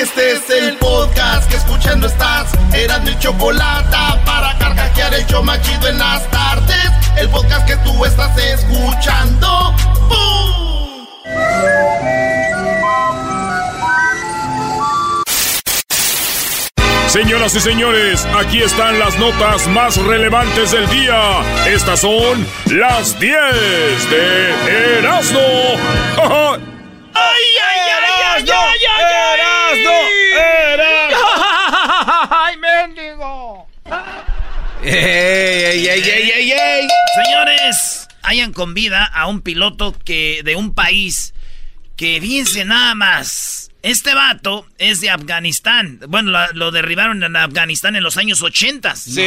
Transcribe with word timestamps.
Este 0.00 0.32
es 0.32 0.48
el 0.48 0.78
podcast 0.78 1.50
que 1.50 1.56
escuchando 1.56 2.06
estás. 2.06 2.52
Eran 2.72 3.04
mi 3.04 3.18
chocolate 3.18 3.96
para 4.24 4.56
carcajear 4.56 5.12
el 5.12 5.26
yo 5.26 5.42
machido 5.42 5.88
en 5.88 5.98
las 5.98 6.26
tardes. 6.30 6.90
El 7.18 7.28
podcast 7.28 7.66
que 7.66 7.76
tú 7.84 8.02
estás 8.06 8.34
escuchando. 8.38 9.74
¡Bum! 10.08 11.06
Señoras 17.08 17.54
y 17.56 17.60
señores, 17.60 18.26
aquí 18.38 18.62
están 18.62 18.98
las 18.98 19.18
notas 19.18 19.66
más 19.66 19.98
relevantes 19.98 20.70
del 20.70 20.88
día. 20.88 21.42
Estas 21.66 22.00
son 22.00 22.46
las 22.70 23.20
10 23.20 23.36
de 24.10 24.98
Erasmo. 25.00 25.40
¡Ay, 27.12 27.42
ay, 27.68 27.80
ay, 27.90 28.04
ay, 28.32 28.44
ay, 28.50 28.78
ay! 28.88 29.10
¡Erasmo! 29.12 29.50
¡Ay, 32.30 32.56
mendigo! 32.56 33.66
¡Ey, 34.92 35.86
ey, 35.86 35.86
ey, 35.86 36.02
ey, 36.02 36.30
ey, 36.30 36.52
ey! 36.52 36.88
Señores, 37.24 38.08
hayan 38.22 38.52
con 38.52 38.74
vida 38.74 39.04
a 39.04 39.28
un 39.28 39.40
piloto 39.40 39.96
que 40.04 40.42
de 40.44 40.56
un 40.56 40.74
país 40.74 41.32
que, 41.96 42.20
fíjense 42.20 42.64
nada 42.64 42.96
más, 42.96 43.70
este 43.82 44.14
vato 44.14 44.66
es 44.78 45.00
de 45.00 45.10
Afganistán. 45.10 46.00
Bueno, 46.08 46.32
lo, 46.32 46.52
lo 46.54 46.70
derribaron 46.72 47.22
en 47.22 47.36
Afganistán 47.36 47.94
en 47.94 48.02
los 48.02 48.16
años 48.16 48.42
80. 48.42 48.96
¡Sí! 48.96 49.22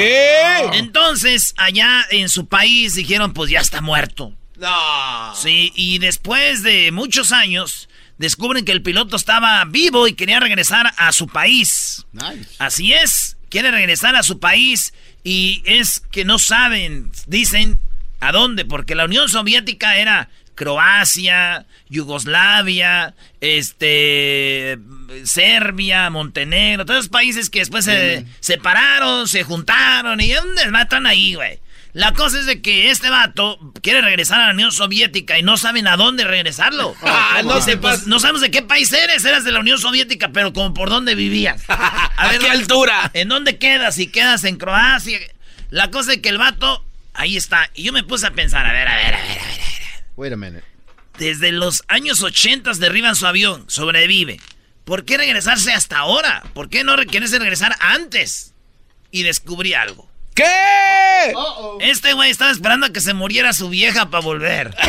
Entonces, 0.73 1.53
allá 1.55 2.05
en 2.09 2.27
su 2.27 2.47
país 2.47 2.95
dijeron, 2.95 3.31
pues 3.33 3.49
ya 3.49 3.61
está 3.61 3.79
muerto. 3.79 4.33
No. 4.57 5.33
Sí, 5.33 5.71
y 5.75 5.99
después 5.99 6.61
de 6.61 6.91
muchos 6.91 7.31
años, 7.31 7.87
descubren 8.17 8.65
que 8.65 8.73
el 8.73 8.83
piloto 8.83 9.15
estaba 9.15 9.63
vivo 9.63 10.09
y 10.09 10.13
quería 10.13 10.41
regresar 10.41 10.93
a 10.97 11.13
su 11.13 11.27
país. 11.27 12.05
Nice. 12.11 12.49
Así 12.59 12.91
es, 12.91 13.37
quiere 13.47 13.71
regresar 13.71 14.17
a 14.17 14.23
su 14.23 14.39
país 14.39 14.93
y 15.23 15.63
es 15.65 16.01
que 16.11 16.25
no 16.25 16.39
saben, 16.39 17.11
dicen, 17.27 17.79
a 18.19 18.31
dónde, 18.31 18.65
porque 18.65 18.95
la 18.95 19.05
Unión 19.05 19.29
Soviética 19.29 19.97
era 19.97 20.29
Croacia, 20.55 21.65
Yugoslavia, 21.89 23.15
este, 23.41 24.77
Serbia, 25.23 26.09
Montenegro, 26.09 26.85
todos 26.85 27.01
esos 27.01 27.09
países 27.09 27.49
que 27.49 27.59
después 27.59 27.85
se 27.85 28.25
separaron, 28.39 29.27
se 29.27 29.43
juntaron 29.43 30.21
y 30.21 30.31
¿dónde 30.31 30.69
matan 30.71 31.05
ahí, 31.05 31.35
güey? 31.35 31.59
La 31.93 32.11
cosa 32.13 32.39
es 32.39 32.47
de 32.47 32.61
que 32.61 32.89
este 32.89 33.11
vato 33.11 33.59
quiere 33.83 34.01
regresar 34.01 34.41
a 34.41 34.47
la 34.47 34.53
Unión 34.53 34.71
Soviética 34.71 35.37
y 35.37 35.43
no 35.43 35.57
saben 35.57 35.87
a 35.87 35.95
dónde 35.95 36.23
regresarlo. 36.25 36.95
Ah, 37.05 37.41
no 37.43 37.55
Dice, 37.55 37.71
se 37.71 37.77
pues, 37.77 38.05
no 38.05 38.19
sabemos 38.19 38.41
de 38.41 38.51
qué 38.51 38.61
país 38.61 38.91
eres, 38.91 39.23
eras 39.25 39.43
de 39.43 39.51
la 39.51 39.59
Unión 39.59 39.79
Soviética, 39.79 40.29
pero 40.29 40.53
como 40.53 40.73
por 40.73 40.89
dónde 40.89 41.15
vivías. 41.15 41.63
¿A 41.67 42.31
qué 42.39 42.49
altura? 42.49 43.09
¿En 43.13 43.29
dónde 43.29 43.57
quedas? 43.57 43.95
Si 43.95 44.07
quedas 44.07 44.43
en 44.43 44.57
Croacia. 44.57 45.19
La 45.69 45.89
cosa 45.89 46.13
es 46.13 46.19
que 46.19 46.29
el 46.29 46.37
vato, 46.37 46.83
ahí 47.13 47.37
está. 47.37 47.69
Y 47.73 47.83
yo 47.83 47.93
me 47.93 48.03
puse 48.03 48.27
a 48.27 48.31
pensar, 48.31 48.65
a 48.65 48.73
ver, 48.73 48.87
a 48.87 48.95
ver, 48.95 49.05
a 49.05 49.09
ver, 49.09 49.15
a 49.15 49.27
ver. 49.27 49.39
a 49.39 49.45
ver. 49.45 50.03
Wait 50.15 50.33
a 50.33 50.37
minute. 50.37 50.63
Desde 51.17 51.51
los 51.51 51.83
años 51.87 52.21
80 52.21 52.73
derriban 52.73 53.15
su 53.15 53.25
avión, 53.25 53.65
sobrevive. 53.67 54.39
¿Por 54.83 55.05
qué 55.05 55.17
regresarse 55.17 55.71
hasta 55.71 55.99
ahora? 55.99 56.43
¿Por 56.53 56.69
qué 56.69 56.83
no 56.83 56.95
querés 56.97 57.31
regresar 57.31 57.75
antes? 57.79 58.53
Y 59.11 59.23
descubrí 59.23 59.73
algo. 59.73 60.12
¿Qué? 60.35 60.43
Este 61.81 62.13
güey 62.13 62.31
estaba 62.31 62.51
esperando 62.51 62.87
a 62.87 62.89
que 62.89 63.01
se 63.01 63.13
muriera 63.13 63.53
su 63.53 63.69
vieja 63.69 64.09
para 64.09 64.23
volver. 64.23 64.75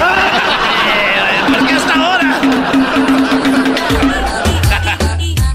Eh, 0.87 1.53
¿Por 1.53 1.67
qué 1.67 1.73
hasta 1.75 1.95
ahora? 1.95 2.41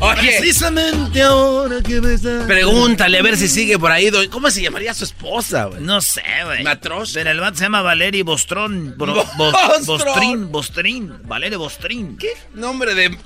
Oye, 0.01 0.38
Precisamente 0.39 1.22
ahora 1.22 1.81
que 1.81 2.00
me 2.01 2.17
pregúntale 2.47 3.19
a 3.19 3.22
ver 3.22 3.35
si 3.38 3.47
sigue 3.50 3.77
por 3.77 3.91
ahí. 3.91 4.09
¿Cómo 4.29 4.50
se 4.50 4.61
llamaría 4.61 4.94
su 4.94 5.03
esposa, 5.03 5.66
güey? 5.66 5.81
No 5.81 6.00
sé, 6.01 6.23
güey. 6.45 6.63
Matroska. 6.63 7.19
Pero 7.19 7.31
el 7.31 7.39
vato 7.39 7.57
se 7.57 7.63
llama 7.66 7.81
Valery 7.81 8.21
Bostrón. 8.21 8.95
Bro- 8.97 9.25
Bo- 9.38 9.51
Bostron. 9.85 9.85
Bostrin, 9.85 10.51
Bostrin. 10.51 11.13
Valery 11.27 11.56
Bostrin. 11.57 12.17
¿Qué 12.17 12.29
nombre 12.53 12.95
de...? 12.95 13.17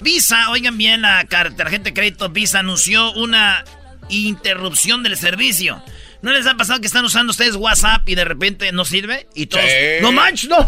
Visa, 0.00 0.50
oigan 0.50 0.76
bien, 0.78 1.02
la 1.02 1.24
tarjeta 1.24 1.84
de 1.84 1.94
crédito 1.94 2.28
Visa 2.30 2.58
anunció 2.60 3.12
una 3.12 3.64
interrupción 4.10 5.02
del 5.02 5.16
servicio. 5.16 5.82
¿No 6.22 6.32
les 6.32 6.46
ha 6.46 6.54
pasado 6.54 6.80
que 6.80 6.86
están 6.86 7.04
usando 7.04 7.30
ustedes 7.30 7.56
WhatsApp 7.56 8.06
y 8.06 8.14
de 8.14 8.24
repente 8.26 8.70
no 8.72 8.84
sirve? 8.84 9.26
Y 9.34 9.46
todos, 9.46 9.64
Sí. 9.64 10.02
¡No 10.02 10.12
manches, 10.12 10.50
no! 10.50 10.66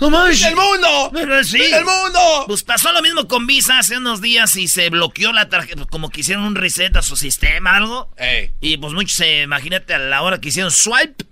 ¡No 0.00 0.10
manches! 0.10 0.46
¡El 0.46 0.56
mundo! 0.56 1.12
Sí. 1.44 1.62
¡El 1.62 1.84
mundo! 1.84 2.44
Pues 2.48 2.64
pasó 2.64 2.90
lo 2.92 3.00
mismo 3.00 3.28
con 3.28 3.46
Visa 3.46 3.78
hace 3.78 3.98
unos 3.98 4.20
días 4.20 4.56
y 4.56 4.66
se 4.66 4.90
bloqueó 4.90 5.32
la 5.32 5.48
tarjeta, 5.48 5.84
como 5.84 6.10
que 6.10 6.22
hicieron 6.22 6.44
un 6.44 6.56
reset 6.56 6.96
a 6.96 7.02
su 7.02 7.14
sistema, 7.14 7.76
algo. 7.76 8.10
Ey. 8.16 8.50
Y 8.60 8.78
pues 8.78 8.92
muchos, 8.92 9.16
se 9.16 9.42
imagínate 9.42 9.94
a 9.94 9.98
la 9.98 10.22
hora 10.22 10.40
que 10.40 10.48
hicieron 10.48 10.72
swipe, 10.72 11.24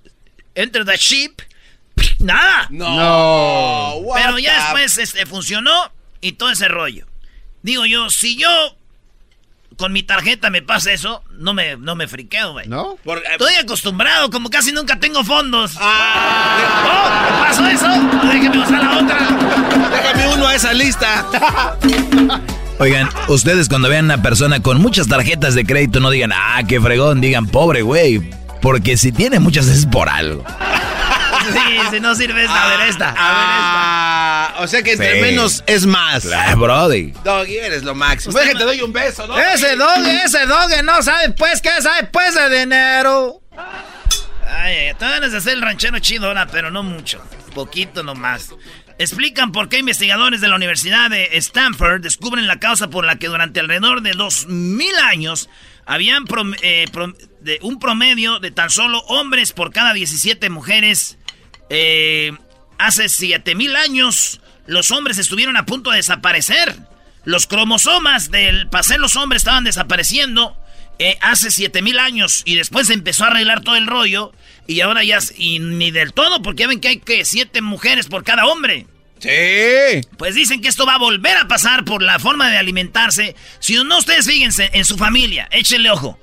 enter 0.55 0.85
the 0.85 0.97
ship, 0.97 1.43
nada. 2.21 2.69
No. 2.71 3.95
what 3.97 4.21
Pero 4.23 4.39
ya 4.39 4.55
después 4.55 4.99
este, 4.99 5.27
funcionó 5.27 5.93
y 6.21 6.33
todo 6.33 6.51
ese 6.51 6.69
rollo. 6.69 7.09
Digo 7.63 7.87
yo, 7.87 8.09
si 8.11 8.37
yo 8.37 8.78
con 9.79 9.93
mi 9.93 10.03
tarjeta 10.03 10.51
me 10.51 10.61
pasa 10.61 10.93
eso, 10.93 11.23
no 11.39 11.55
me, 11.55 11.77
no 11.77 11.95
me 11.95 12.07
friqueo, 12.09 12.53
güey. 12.53 12.69
¿No? 12.69 12.97
Por- 13.05 13.19
eh, 13.19 13.23
Estoy 13.33 13.55
acostumbrado, 13.55 14.29
como 14.29 14.51
casi 14.51 14.73
nunca 14.73 14.99
tengo 15.01 15.25
fondos. 15.25 15.77
Ah, 15.81 16.59
¡Oh! 16.85 17.33
¿Me 17.33 17.49
pasó 17.49 17.67
eso? 17.67 17.89
Déjeme 18.31 18.59
usar 18.59 18.83
la 18.85 18.99
otra. 18.99 19.19
déjame 19.91 20.35
uno 20.35 20.47
a 20.49 20.55
esa 20.55 20.73
lista. 20.75 21.25
Oigan, 22.81 23.09
ustedes 23.29 23.69
cuando 23.69 23.89
vean 23.89 24.05
una 24.07 24.21
persona 24.23 24.61
con 24.61 24.81
muchas 24.81 25.09
tarjetas 25.09 25.55
de 25.55 25.65
crédito 25.65 26.01
no 26.01 26.11
digan, 26.11 26.33
ah, 26.35 26.61
qué 26.69 26.81
fregón, 26.81 27.21
digan, 27.21 27.47
pobre 27.47 27.83
güey. 27.83 28.31
Porque 28.61 28.97
si 28.97 29.13
tiene 29.13 29.39
muchas 29.39 29.69
es 29.69 29.87
por 29.87 30.09
algo. 30.09 30.45
Sí, 31.53 31.79
si 31.91 32.01
no 32.01 32.15
sirve 32.15 32.45
esta, 32.45 32.65
a 32.65 32.77
ver 32.77 32.89
esta. 32.89 33.09
A 33.11 33.15
Ah, 34.51 34.55
o 34.61 34.67
sea 34.69 34.83
que 34.83 34.93
entre 34.93 35.15
Sí. 35.17 35.21
menos 35.21 35.63
es 35.67 35.87
más. 35.87 36.27
Brody. 36.57 37.13
Doggy, 37.25 37.57
eres 37.59 37.83
lo 37.83 37.95
máximo. 37.95 38.35
Ven 38.35 38.49
que 38.49 38.55
te 38.55 38.65
doy 38.65 38.81
un 38.83 38.93
beso, 38.93 39.27
¿no? 39.27 39.39
Ese 39.39 39.77
doge, 39.77 40.23
ese 40.25 40.47
doge 40.47 40.83
no 40.83 41.03
sabe 41.03 41.31
pues 41.31 41.61
qué 41.61 41.71
sabe 41.83 42.09
pues 42.13 42.35
de 42.35 42.61
dinero. 42.61 43.41
Ay, 44.47 44.75
ay, 44.89 44.95
te 44.99 45.05
ganas 45.09 45.33
de 45.33 45.39
hacer 45.39 45.55
el 45.55 45.63
ranchero 45.63 45.99
chido 45.99 46.27
ahora, 46.29 46.47
pero 46.47 46.71
no 46.71 46.83
mucho. 46.83 47.23
Poquito 47.55 48.03
nomás. 48.03 48.51
Explican 48.99 49.53
por 49.53 49.69
qué 49.69 49.79
investigadores 49.79 50.41
de 50.41 50.49
la 50.49 50.57
Universidad 50.57 51.09
de 51.11 51.29
Stanford 51.35 52.01
descubren 52.01 52.47
la 52.49 52.59
causa 52.59 52.89
por 52.89 53.05
la 53.05 53.17
que 53.17 53.29
durante 53.29 53.61
alrededor 53.61 54.03
de 54.03 54.13
2000 54.13 54.95
años 55.05 55.49
habían 55.87 56.25
prom- 56.25 56.57
eh, 56.63 56.87
prom- 56.93 57.17
de 57.41 57.59
un 57.63 57.79
promedio 57.79 58.41
de 58.41 58.51
tan 58.51 58.71
solo 58.71 58.99
hombres 59.03 59.53
por 59.53 59.73
cada 59.73 59.93
17 59.93 60.51
mujeres. 60.51 61.18
Eh, 61.71 62.33
hace 62.79 63.09
7000 63.09 63.77
años 63.77 64.41
los 64.67 64.91
hombres 64.91 65.19
estuvieron 65.19 65.57
a 65.57 65.67
punto 65.67 65.91
de 65.91 65.97
desaparecer. 65.97 66.77
Los 67.25 67.47
cromosomas 67.47 68.31
del 68.31 68.69
ser 68.83 69.01
los 69.01 69.17
hombres 69.17 69.41
estaban 69.41 69.65
desapareciendo 69.65 70.57
eh, 70.99 71.19
hace 71.21 71.51
7000 71.51 71.99
años 71.99 72.43
y 72.45 72.57
después 72.57 72.87
se 72.89 72.95
empezó 72.95 73.25
a 73.25 73.29
arreglar 73.29 73.63
todo 73.63 73.77
el 73.77 73.87
rollo 73.87 74.33
y 74.67 74.81
ahora 74.81 75.05
ya 75.05 75.19
y 75.37 75.59
ni 75.59 75.91
del 75.91 76.13
todo 76.13 76.43
porque 76.43 76.63
ya 76.63 76.69
ven 76.69 76.81
que 76.81 76.89
hay 76.89 76.99
que 76.99 77.25
siete 77.25 77.61
mujeres 77.61 78.07
por 78.07 78.25
cada 78.25 78.47
hombre. 78.47 78.87
Sí. 79.19 80.09
Pues 80.17 80.35
dicen 80.35 80.61
que 80.61 80.69
esto 80.69 80.87
va 80.87 80.95
a 80.95 80.99
volver 80.99 81.37
a 81.37 81.49
pasar 81.49 81.85
por 81.85 82.03
la 82.03 82.19
forma 82.19 82.51
de 82.51 82.57
alimentarse. 82.57 83.35
Si 83.59 83.75
no, 83.83 83.99
ustedes 83.99 84.27
fíjense 84.27 84.71
en 84.73 84.85
su 84.85 84.97
familia, 84.97 85.49
échenle 85.51 85.91
ojo. 85.91 86.19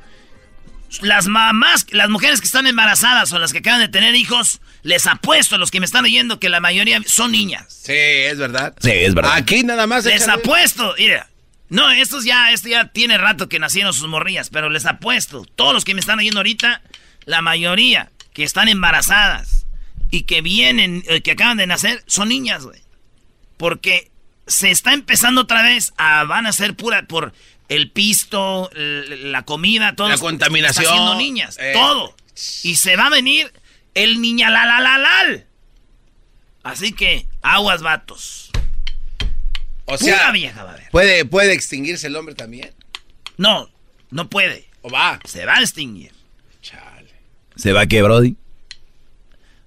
Las 1.01 1.27
mamás, 1.27 1.85
las 1.91 2.09
mujeres 2.09 2.39
que 2.39 2.45
están 2.45 2.67
embarazadas 2.67 3.31
o 3.33 3.39
las 3.39 3.51
que 3.51 3.59
acaban 3.59 3.81
de 3.81 3.87
tener 3.87 4.15
hijos, 4.15 4.61
les 4.83 5.07
apuesto 5.07 5.55
a 5.55 5.57
los 5.57 5.71
que 5.71 5.79
me 5.79 5.85
están 5.85 6.05
oyendo 6.05 6.39
que 6.39 6.49
la 6.49 6.59
mayoría 6.59 7.01
son 7.05 7.31
niñas. 7.31 7.65
Sí, 7.69 7.93
es 7.93 8.37
verdad. 8.37 8.73
Sí, 8.81 8.91
es 8.91 9.13
verdad. 9.13 9.33
Aquí 9.33 9.63
nada 9.63 9.87
más. 9.87 10.05
Les 10.05 10.23
échale. 10.23 10.41
apuesto, 10.41 10.95
mira. 10.97 11.27
No, 11.69 11.89
estos 11.91 12.25
ya, 12.25 12.51
esto 12.51 12.69
ya 12.69 12.89
tiene 12.89 13.17
rato 13.17 13.49
que 13.49 13.59
nacieron 13.59 13.93
sus 13.93 14.07
morrillas, 14.07 14.49
pero 14.49 14.69
les 14.69 14.85
apuesto, 14.85 15.45
todos 15.55 15.73
los 15.73 15.83
que 15.83 15.95
me 15.95 15.99
están 15.99 16.19
oyendo 16.19 16.39
ahorita, 16.39 16.81
la 17.25 17.41
mayoría 17.41 18.11
que 18.33 18.43
están 18.43 18.69
embarazadas 18.69 19.65
y 20.11 20.23
que 20.23 20.41
vienen, 20.41 21.03
eh, 21.07 21.21
que 21.21 21.31
acaban 21.31 21.57
de 21.57 21.65
nacer, 21.65 22.03
son 22.05 22.29
niñas, 22.29 22.63
güey. 22.65 22.81
Porque 23.57 24.11
se 24.47 24.69
está 24.69 24.93
empezando 24.93 25.41
otra 25.41 25.63
vez 25.63 25.93
a, 25.97 26.23
van 26.25 26.45
a 26.45 26.53
ser 26.53 26.75
pura, 26.75 27.03
por 27.07 27.33
el 27.69 27.91
pisto, 27.91 28.69
la 28.73 29.43
comida, 29.43 29.95
todo. 29.95 30.09
La 30.09 30.17
contaminación. 30.17 30.83
Está 30.85 30.93
haciendo 30.95 31.15
niñas, 31.15 31.57
Eh. 31.59 31.71
todo. 31.73 32.15
Y 32.63 32.75
se 32.75 32.95
va 32.95 33.07
a 33.07 33.09
venir 33.09 33.51
el 33.93 34.21
niña 34.21 34.49
la 34.49 34.65
la 34.65 34.79
la 34.79 34.97
lal. 34.97 35.47
Así 36.63 36.93
que, 36.93 37.27
aguas 37.41 37.81
vatos. 37.81 38.49
O 39.85 39.97
sea, 39.97 40.17
Pura 40.17 40.31
vieja 40.31 40.63
va 40.63 40.71
a 40.71 40.73
haber. 40.73 40.89
¿puede, 40.89 41.25
¿puede 41.25 41.53
extinguirse 41.53 42.07
el 42.07 42.15
hombre 42.15 42.33
también? 42.33 42.73
No, 43.37 43.69
no 44.09 44.29
puede. 44.29 44.67
¿O 44.81 44.89
va? 44.89 45.19
Se 45.25 45.45
va 45.45 45.57
a 45.57 45.61
extinguir. 45.61 46.11
Chale. 46.61 47.13
¿Se 47.55 47.71
va 47.71 47.85
qué, 47.85 48.01
Brody? 48.01 48.35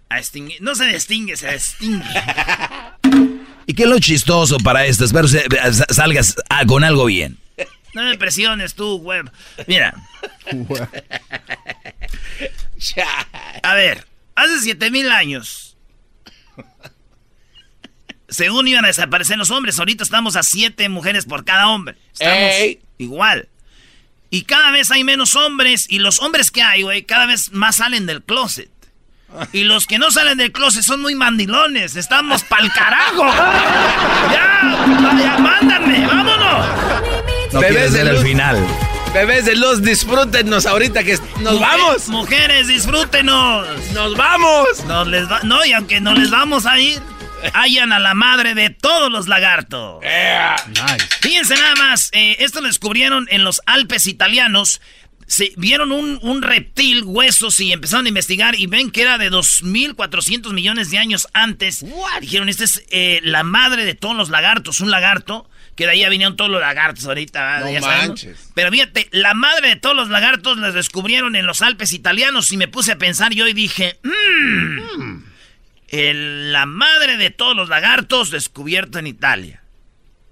A 0.09 0.19
extinguir. 0.19 0.61
No 0.61 0.75
se 0.75 0.91
extingue, 0.91 1.37
se 1.37 1.55
extingue. 1.55 2.05
¿Y 3.67 3.75
qué 3.75 3.83
es 3.85 3.89
lo 3.89 3.99
chistoso 4.01 4.57
para 4.59 4.87
esto? 4.87 5.05
Espero 5.05 5.29
se- 5.29 5.45
salgas 5.91 6.35
ah, 6.49 6.65
con 6.67 6.83
algo 6.83 7.05
bien. 7.05 7.39
No 7.95 8.03
me 8.05 8.19
presiones 8.19 8.75
tú, 8.75 8.97
web. 8.99 9.31
Mira, 9.67 9.95
a 13.63 13.75
ver, 13.75 14.07
hace 14.35 14.61
7000 14.61 15.11
años. 15.11 15.77
Según 18.29 18.69
iban 18.69 18.85
a 18.85 18.89
desaparecer 18.89 19.39
los 19.39 19.51
hombres, 19.51 19.79
ahorita 19.79 20.05
estamos 20.05 20.37
a 20.37 20.43
7 20.43 20.89
mujeres 20.91 21.25
por 21.25 21.45
cada 21.45 21.69
hombre. 21.69 21.97
Estamos 22.13 22.53
Ey. 22.55 22.81
igual. 22.99 23.49
Y 24.31 24.43
cada 24.43 24.71
vez 24.71 24.91
hay 24.91 25.03
menos 25.05 25.35
hombres, 25.37 25.87
y 25.89 25.99
los 26.01 26.21
hombres 26.21 26.51
que 26.51 26.63
hay, 26.63 26.83
güey, 26.83 27.05
cada 27.05 27.25
vez 27.25 27.53
más 27.53 27.77
salen 27.77 28.05
del 28.05 28.23
closet. 28.23 28.71
Y 29.53 29.65
los 29.65 29.87
que 29.87 29.99
no 29.99 30.11
salen 30.11 30.39
del 30.39 30.53
closet 30.53 30.83
son 30.83 31.01
muy 31.01 31.15
mandilones. 31.15 31.97
Estamos 31.97 32.45
pa'l 32.45 32.71
carajo. 32.73 33.27
ya, 34.31 34.61
ya, 35.21 35.39
mándame, 35.39 36.07
vámonos. 36.07 36.67
No 37.53 37.61
Bebés 37.61 37.77
quieres 37.77 37.93
de 37.93 37.99
ver 37.99 38.09
el 38.09 38.15
luz. 38.15 38.25
final. 38.25 38.67
Bebés 39.15 39.45
de 39.47 39.57
luz, 39.57 39.83
disfrútenos 39.83 40.67
ahorita 40.67 41.03
que 41.03 41.19
nos 41.41 41.55
Mujer- 41.55 41.61
vamos. 41.61 42.09
Mujeres, 42.09 42.69
disfrútenos. 42.69 43.67
Nos 43.95 44.17
vamos. 44.17 44.85
Nos 44.87 45.07
les 45.09 45.31
va- 45.31 45.41
no, 45.45 45.65
y 45.65 45.73
aunque 45.73 46.01
no 46.01 46.15
les 46.15 46.31
vamos 46.31 46.67
a 46.67 46.79
ir, 46.79 47.01
hallan 47.55 47.93
a 47.93 47.99
la 48.01 48.13
madre 48.15 48.55
de 48.55 48.69
todos 48.71 49.11
los 49.11 49.27
lagartos. 49.29 50.03
Fíjense 51.23 51.55
nada 51.55 51.75
más, 51.77 52.11
eh, 52.13 52.37
esto 52.41 52.61
lo 52.61 52.67
descubrieron 52.69 53.27
en 53.31 53.45
los 53.45 53.63
Alpes 53.67 54.07
italianos. 54.07 54.81
Se 55.27 55.53
vieron 55.57 55.93
un, 55.93 56.19
un 56.23 56.41
reptil, 56.43 57.03
huesos, 57.05 57.61
y 57.61 57.73
empezaron 57.73 58.07
a 58.07 58.09
investigar 58.09 58.55
y 58.59 58.67
ven 58.67 58.91
que 58.91 59.03
era 59.03 59.19
de 59.19 59.31
2.400 59.31 60.53
millones 60.55 60.91
de 60.91 60.99
años 60.99 61.29
antes. 61.35 61.85
Dijeron, 62.21 62.49
esta 62.49 62.65
es 62.65 62.83
eh, 62.91 63.21
la 63.23 63.43
madre 63.43 63.85
de 63.85 63.95
todos 63.95 64.17
los 64.17 64.31
lagartos, 64.31 64.81
un 64.81 64.91
lagarto, 64.91 65.49
que 65.79 65.85
de 65.87 65.93
ahí 65.93 66.01
ya 66.01 66.09
vinieron 66.09 66.35
todos 66.37 66.51
los 66.51 66.61
lagartos 66.61 67.07
ahorita. 67.07 67.61
No 67.61 67.71
Ya 67.71 67.81
manches. 67.81 68.51
Pero 68.53 68.71
fíjate, 68.73 69.09
la 69.13 69.33
madre 69.33 69.69
de 69.69 69.77
todos 69.77 69.95
los 69.95 70.09
lagartos 70.09 70.59
la 70.59 70.73
descubrieron 70.73 71.37
en 71.37 71.47
los 71.47 71.63
Alpes 71.63 71.93
italianos 71.93 72.51
y 72.51 72.57
me 72.57 72.67
puse 72.67 72.91
a 72.93 72.99
pensar 72.99 73.33
yo 73.33 73.47
y 73.47 73.53
dije, 73.53 74.01
"Mm, 74.03 75.19
el- 75.91 76.53
la 76.53 76.67
madre 76.67 77.17
de 77.17 77.31
todos 77.31 77.55
los 77.55 77.69
lagartos 77.69 78.31
descubierto 78.33 78.99
en 78.99 79.07
Italia. 79.07 79.63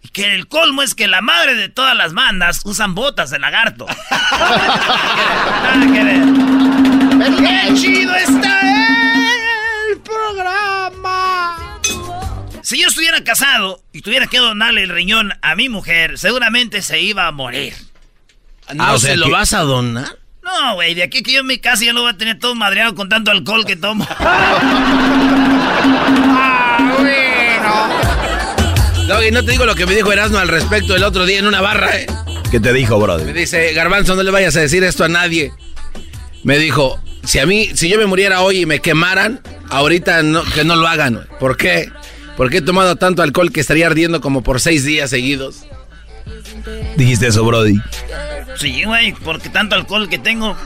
Y 0.02 0.08
que 0.08 0.34
el 0.34 0.48
colmo 0.48 0.82
es 0.82 0.94
que 0.96 1.06
la 1.06 1.20
madre 1.20 1.54
de 1.54 1.68
todas 1.68 1.96
las 1.96 2.12
bandas 2.12 2.60
usan 2.64 2.96
botas 2.96 3.30
de 3.30 3.38
lagarto. 3.38 3.86
Nada 4.10 5.86
que 5.92 6.04
ver. 6.04 6.22
¡Qué 7.38 7.74
chido 7.74 8.14
está 8.16 8.60
el 9.92 9.98
programa! 10.00 10.65
Si 12.66 12.80
yo 12.82 12.88
estuviera 12.88 13.22
casado 13.22 13.80
y 13.92 14.00
tuviera 14.00 14.26
que 14.26 14.38
donarle 14.38 14.82
el 14.82 14.88
riñón 14.88 15.32
a 15.40 15.54
mi 15.54 15.68
mujer, 15.68 16.18
seguramente 16.18 16.82
se 16.82 17.00
iba 17.00 17.28
a 17.28 17.30
morir. 17.30 17.74
¿No 18.74 18.82
Ah, 18.82 18.94
o 18.94 18.98
sea 18.98 19.12
se 19.12 19.16
lo 19.18 19.26
que- 19.26 19.30
vas 19.30 19.52
a 19.52 19.60
donar? 19.60 20.18
No, 20.42 20.74
güey, 20.74 20.94
de 20.94 21.04
aquí 21.04 21.22
que 21.22 21.30
yo 21.32 21.44
me 21.44 21.60
case 21.60 21.84
ya 21.86 21.92
lo 21.92 22.00
voy 22.02 22.10
a 22.10 22.18
tener 22.18 22.40
todo 22.40 22.56
madreado 22.56 22.96
con 22.96 23.08
tanto 23.08 23.30
alcohol 23.30 23.64
que 23.64 23.76
tomo. 23.76 24.04
No, 29.06 29.22
y 29.22 29.30
no 29.30 29.44
te 29.44 29.52
digo 29.52 29.64
lo 29.66 29.76
que 29.76 29.86
me 29.86 29.94
dijo 29.94 30.12
Erasmo 30.12 30.38
al 30.38 30.48
respecto 30.48 30.96
el 30.96 31.04
otro 31.04 31.24
día 31.26 31.38
en 31.38 31.46
una 31.46 31.60
barra, 31.60 31.96
¿eh? 31.96 32.06
¿Qué 32.50 32.58
te 32.58 32.72
dijo, 32.72 32.96
Me 32.98 33.04
Brody? 33.04 33.32
dice, 33.32 33.72
Garbanzo, 33.72 34.16
no 34.16 34.24
le 34.24 34.32
vayas 34.32 34.56
a 34.56 34.60
decir 34.60 34.82
esto 34.82 35.04
a 35.04 35.08
nadie. 35.08 35.52
Me 36.42 36.58
dijo, 36.58 37.00
si 37.24 37.38
a 37.38 37.46
mí, 37.46 37.70
si 37.74 37.88
yo 37.88 37.98
me 37.98 38.06
muriera 38.06 38.40
hoy 38.40 38.62
y 38.62 38.66
me 38.66 38.80
quemaran, 38.80 39.40
ahorita 39.70 40.24
no, 40.24 40.42
que 40.42 40.64
no 40.64 40.74
lo 40.74 40.88
hagan. 40.88 41.14
güey. 41.14 41.26
¿Por 42.36 42.50
qué? 42.50 42.58
He 42.58 42.62
tomado 42.62 42.96
tanto 42.96 43.22
alcohol 43.22 43.50
que 43.52 43.60
estaría 43.60 43.86
ardiendo 43.86 44.20
como 44.20 44.42
por 44.42 44.60
seis 44.60 44.84
días 44.84 45.10
seguidos. 45.10 45.64
Dijiste 46.96 47.28
eso, 47.28 47.44
Brody. 47.44 47.80
Sí, 48.58 48.84
güey, 48.84 49.12
porque 49.12 49.48
tanto 49.48 49.74
alcohol 49.74 50.08
que 50.08 50.18
tengo. 50.18 50.56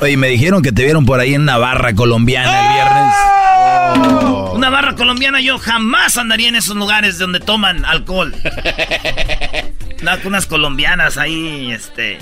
Oye, 0.00 0.16
me 0.16 0.28
dijeron 0.28 0.62
que 0.62 0.72
te 0.72 0.84
vieron 0.84 1.04
por 1.06 1.20
ahí 1.20 1.34
en 1.34 1.42
una 1.42 1.58
barra 1.58 1.94
colombiana 1.94 2.60
el 2.60 2.72
viernes. 2.74 4.52
Una 4.54 4.70
barra 4.70 4.94
colombiana, 4.94 5.40
yo 5.40 5.58
jamás 5.58 6.16
andaría 6.16 6.48
en 6.48 6.56
esos 6.56 6.76
lugares 6.76 7.18
donde 7.18 7.40
toman 7.40 7.84
alcohol. 7.84 8.34
Nada, 10.02 10.18
con 10.18 10.28
unas 10.28 10.46
colombianas 10.46 11.18
ahí, 11.18 11.70
este. 11.72 12.18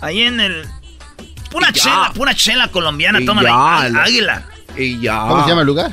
Ahí 0.00 0.22
en 0.22 0.40
el. 0.40 0.64
Pura 1.50 1.72
chela, 1.72 2.12
pura 2.14 2.34
chela 2.34 2.68
colombiana, 2.68 3.18
ahí, 3.18 3.26
la- 3.26 4.02
águila. 4.02 4.42
Y 4.76 4.98
ya. 5.00 5.20
¿Cómo 5.28 5.42
se 5.44 5.50
llama 5.50 5.60
el 5.62 5.66
lugar? 5.66 5.92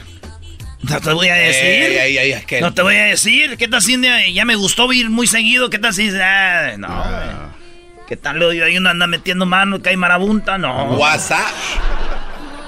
No 0.82 1.02
te 1.02 1.14
voy 1.14 1.28
a 1.28 1.36
decir. 1.36 1.64
Ey, 1.66 1.98
ey, 1.98 2.18
ey, 2.18 2.32
es 2.32 2.46
que- 2.46 2.62
No 2.62 2.74
te 2.74 2.82
voy 2.82 2.96
a 2.96 3.06
decir. 3.06 3.58
¿Qué 3.58 3.68
tal 3.68 3.82
si 3.82 4.00
ya 4.34 4.46
me 4.46 4.56
gustó 4.56 4.92
ir 4.94 5.10
muy 5.10 5.28
seguido? 5.28 5.70
¿Qué 5.70 5.78
tal 5.80 5.94
si 5.94 6.10
ah, 6.22 6.74
no, 6.78 6.88
güey. 6.88 7.50
¿Qué 8.08 8.18
tal 8.18 8.42
ahí 8.42 8.78
uno 8.78 8.90
anda 8.90 9.06
metiendo 9.06 9.46
mano 9.46 9.82
que 9.82 9.90
hay 9.90 9.98
marabunta? 9.98 10.58
No. 10.58 10.94
WhatsApp. 10.94 11.52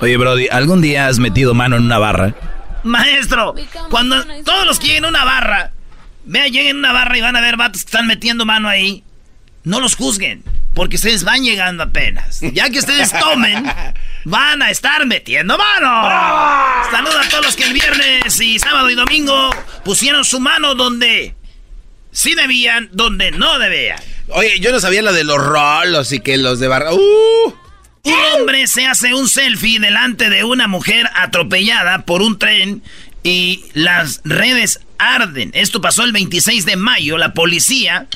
Oye, 0.01 0.17
Brody, 0.17 0.47
¿algún 0.49 0.81
día 0.81 1.07
has 1.07 1.19
metido 1.19 1.53
mano 1.53 1.77
en 1.77 1.83
una 1.83 1.97
barra? 1.97 2.35
Maestro, 2.83 3.55
cuando 3.89 4.23
todos 4.43 4.65
los 4.65 4.79
que 4.79 4.87
lleguen 4.87 5.05
a 5.05 5.09
una 5.09 5.25
barra, 5.25 5.71
vean, 6.25 6.51
lleguen 6.51 6.75
a 6.77 6.79
una 6.79 6.93
barra 6.93 7.17
y 7.17 7.21
van 7.21 7.35
a 7.35 7.41
ver 7.41 7.57
vatos 7.57 7.83
que 7.83 7.87
están 7.87 8.07
metiendo 8.07 8.45
mano 8.45 8.67
ahí, 8.67 9.03
no 9.63 9.79
los 9.79 9.95
juzguen, 9.95 10.43
porque 10.73 10.95
ustedes 10.95 11.23
van 11.23 11.43
llegando 11.43 11.83
apenas. 11.83 12.39
Ya 12.53 12.69
que 12.69 12.79
ustedes 12.79 13.11
tomen, 13.19 13.63
van 14.25 14.61
a 14.61 14.71
estar 14.71 15.05
metiendo 15.05 15.57
mano. 15.57 16.89
Saludos 16.91 17.25
a 17.25 17.29
todos 17.29 17.45
los 17.45 17.55
que 17.55 17.63
el 17.65 17.73
viernes 17.73 18.39
y 18.39 18.59
sábado 18.59 18.89
y 18.89 18.95
domingo 18.95 19.49
pusieron 19.83 20.25
su 20.25 20.39
mano 20.39 20.75
donde 20.75 21.35
sí 22.11 22.35
debían, 22.35 22.89
donde 22.91 23.31
no 23.31 23.59
debían. 23.59 23.99
Oye, 24.29 24.59
yo 24.59 24.71
no 24.71 24.79
sabía 24.79 25.01
lo 25.01 25.13
de 25.13 25.23
los 25.23 25.37
rolos 25.37 26.11
y 26.11 26.19
que 26.19 26.37
los 26.37 26.59
de 26.59 26.67
barra. 26.67 26.93
¡Uh! 26.93 27.53
Un 28.03 28.13
hombre 28.33 28.65
se 28.65 28.87
hace 28.87 29.13
un 29.13 29.27
selfie 29.27 29.79
delante 29.79 30.29
de 30.29 30.43
una 30.43 30.67
mujer 30.67 31.07
atropellada 31.13 32.03
por 32.05 32.23
un 32.23 32.39
tren 32.39 32.81
y 33.23 33.65
las 33.73 34.21
redes 34.23 34.79
arden. 34.97 35.51
Esto 35.53 35.81
pasó 35.81 36.03
el 36.03 36.11
26 36.11 36.65
de 36.65 36.77
mayo. 36.77 37.17
La 37.19 37.33
policía 37.33 38.07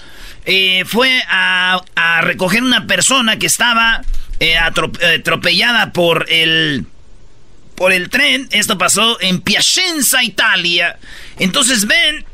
eh, 0.45 0.83
fue 0.85 1.23
a, 1.27 1.81
a 1.95 2.21
recoger 2.21 2.63
una 2.63 2.87
persona 2.87 3.37
que 3.37 3.47
estaba 3.47 4.01
eh, 4.39 4.53
eh, 4.53 4.57
atropellada 4.57 5.91
por 5.91 6.25
el 6.29 6.85
por 7.75 7.91
el 7.91 8.09
tren. 8.09 8.47
Esto 8.51 8.77
pasó 8.77 9.19
en 9.21 9.41
Piacenza, 9.41 10.23
Italia. 10.23 10.97
Entonces 11.39 11.85
ven 11.87 12.25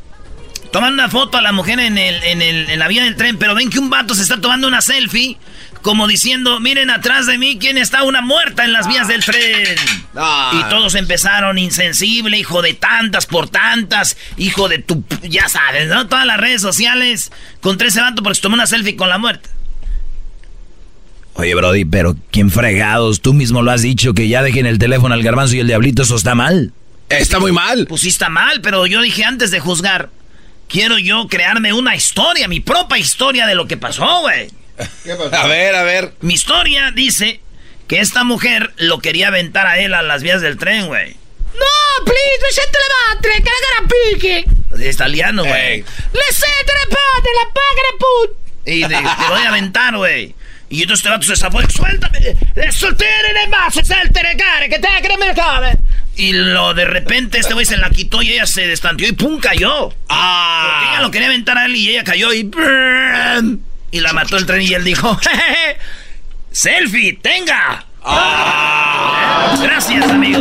toman 0.72 0.94
una 0.94 1.10
foto 1.10 1.38
a 1.38 1.42
la 1.42 1.52
mujer 1.52 1.80
en, 1.80 1.98
el, 1.98 2.24
en, 2.24 2.42
el, 2.42 2.70
en 2.70 2.80
la 2.80 2.88
vía 2.88 3.04
del 3.04 3.16
tren, 3.16 3.38
pero 3.38 3.56
ven 3.56 3.70
que 3.70 3.80
un 3.80 3.90
vato 3.90 4.16
se 4.16 4.22
está 4.22 4.40
tomando 4.40 4.68
una 4.68 4.82
selfie, 4.82 5.38
como 5.82 6.08
diciendo, 6.08 6.60
miren 6.60 6.90
atrás 6.90 7.26
de 7.26 7.38
mí 7.38 7.58
quién 7.60 7.78
está 7.78 8.04
una 8.04 8.22
muerta 8.22 8.64
en 8.64 8.74
las 8.74 8.88
vías 8.88 9.08
del 9.08 9.24
tren. 9.24 9.76
Ah. 10.16 10.52
Y 10.54 10.70
todos 10.70 10.96
empezaron 10.96 11.58
insensible, 11.58 12.38
hijo 12.38 12.62
de 12.62 12.74
tantas 12.74 13.26
por 13.26 13.50
tantas, 13.50 14.18
hijo 14.38 14.70
de 14.70 14.80
tu... 14.80 15.04
Ya 15.24 15.50
sabes, 15.50 15.88
¿no? 15.88 16.08
Todas 16.08 16.26
las 16.26 16.38
redes 16.38 16.62
sociales 16.62 17.32
contra 17.62 17.88
ese 17.88 18.02
vato 18.02 18.22
porque 18.24 18.36
se 18.36 18.42
tomó 18.42 18.56
una 18.56 18.68
selfie 18.68 18.96
con 18.96 19.10
la 19.10 19.18
muerta. 19.18 19.50
Oye, 21.34 21.56
Brody, 21.56 21.86
pero 21.86 22.16
¿quién 22.30 22.52
fregados? 22.52 23.22
Tú 23.22 23.34
mismo 23.34 23.62
lo 23.62 23.72
has 23.72 23.82
dicho 23.82 24.14
que 24.14 24.28
ya 24.28 24.44
dejen 24.44 24.66
el 24.66 24.78
teléfono 24.78 25.14
al 25.14 25.24
garbanzo 25.24 25.56
y 25.56 25.60
el 25.60 25.68
diablito, 25.68 26.04
eso 26.04 26.16
está 26.16 26.36
mal. 26.36 26.74
Está 27.10 27.40
muy 27.40 27.52
mal. 27.52 27.88
Pues 27.88 28.02
sí 28.02 28.10
está 28.10 28.30
mal, 28.30 28.62
pero 28.62 28.86
yo 28.86 29.02
dije 29.02 29.24
antes 29.24 29.52
de 29.52 29.60
juzgar, 29.60 30.10
quiero 30.68 30.98
yo 30.98 31.28
crearme 31.28 31.74
una 31.74 31.96
historia, 31.96 32.48
mi 32.48 32.60
propia 32.60 32.98
historia 32.98 33.48
de 33.48 33.56
lo 33.56 33.68
que 33.68 33.78
pasó, 33.78 34.22
güey. 34.22 34.50
¿Qué 35.04 35.16
pasó? 35.16 35.36
A 35.36 35.48
ver, 35.48 35.76
a 35.76 35.84
ver. 35.84 36.14
Mi 36.22 36.34
historia 36.34 36.92
dice 36.92 37.40
que 37.88 38.00
esta 38.00 38.24
mujer 38.24 38.74
lo 38.78 39.00
quería 39.00 39.28
aventar 39.28 39.68
a 39.68 39.78
él 39.80 39.94
a 39.94 40.02
las 40.02 40.24
vías 40.24 40.42
del 40.42 40.58
tren, 40.58 40.88
güey. 40.88 41.18
No, 41.54 42.06
please, 42.06 42.42
le 42.42 42.52
siento 42.52 42.80
la 42.80 43.16
madre, 43.16 43.44
que 43.44 43.50
la 43.80 43.88
pique. 43.88 44.86
Es 44.86 44.96
italiano, 44.96 45.44
güey. 45.44 45.80
Le 45.80 46.34
siento 46.34 46.74
la 46.74 46.96
padre, 46.96 47.32
la 47.44 47.54
paga 47.54 47.82
put. 48.00 48.42
Y 48.66 48.82
te, 48.82 49.28
voy 49.30 49.42
a 49.42 49.50
aventar, 49.50 49.98
güey. 49.98 50.36
Y 50.70 50.84
entonces 50.84 51.00
este 51.00 51.10
vato 51.10 51.28
se 51.28 51.36
zafó, 51.36 51.60
suéltame, 51.70 52.20
soltere 52.72 53.32
en 53.32 53.38
el 53.44 53.50
vaso, 53.50 53.84
saltere 53.84 54.38
care, 54.38 54.70
que 54.70 54.80
te 54.80 54.88
que 55.02 55.18
me 55.18 55.34
cabe. 55.34 55.78
Y 56.16 56.32
lo 56.32 56.74
de 56.74 56.86
repente 56.86 57.40
este 57.40 57.54
güey 57.54 57.66
se 57.66 57.76
la 57.76 57.90
quitó 57.90 58.22
y 58.22 58.32
ella 58.32 58.46
se 58.46 58.66
destanteó 58.68 59.06
y 59.10 59.12
¡pum! 59.12 59.38
cayó. 59.42 59.94
Ah. 60.08 60.78
Porque 60.78 60.94
ella 60.94 61.02
lo 61.02 61.12
quería 61.12 61.28
aventar 61.28 61.58
a 61.58 61.66
él 61.66 61.76
y 61.76 61.90
ella 61.90 62.06
cayó 62.06 62.32
y 62.34 62.50
Y 63.92 64.00
la 64.00 64.14
mató 64.14 64.38
el 64.38 64.46
tren 64.46 64.62
y 64.62 64.74
él 64.74 64.84
dijo, 64.84 65.20
¡Selfie! 66.52 67.20
¡Tenga! 67.22 67.86
Ah. 68.04 69.58
Gracias, 69.62 70.10
amigo. 70.10 70.40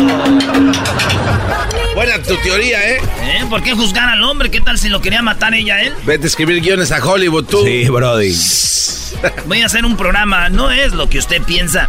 Buena 1.95 2.23
tu 2.23 2.37
teoría, 2.37 2.89
¿eh? 2.89 3.01
¿eh? 3.23 3.45
¿Por 3.51 3.63
qué 3.63 3.75
juzgar 3.75 4.09
al 4.09 4.23
hombre? 4.23 4.51
¿Qué 4.51 4.61
tal 4.61 4.79
si 4.79 4.89
lo 4.89 5.01
quería 5.01 5.21
matar 5.21 5.55
ella 5.55 5.83
él? 5.83 5.93
Vete 6.05 6.25
a 6.25 6.27
escribir 6.29 6.61
guiones 6.63 6.93
a 6.93 7.05
Hollywood, 7.05 7.45
tú. 7.45 7.65
Sí, 7.65 7.89
Brody. 7.89 8.35
Voy 9.47 9.63
a 9.63 9.67
hacer 9.67 9.85
un 9.85 9.97
programa, 9.97 10.49
no 10.49 10.71
es 10.71 10.93
lo 10.93 11.11
que 11.11 11.19
usted 11.19 11.43
piensa. 11.43 11.89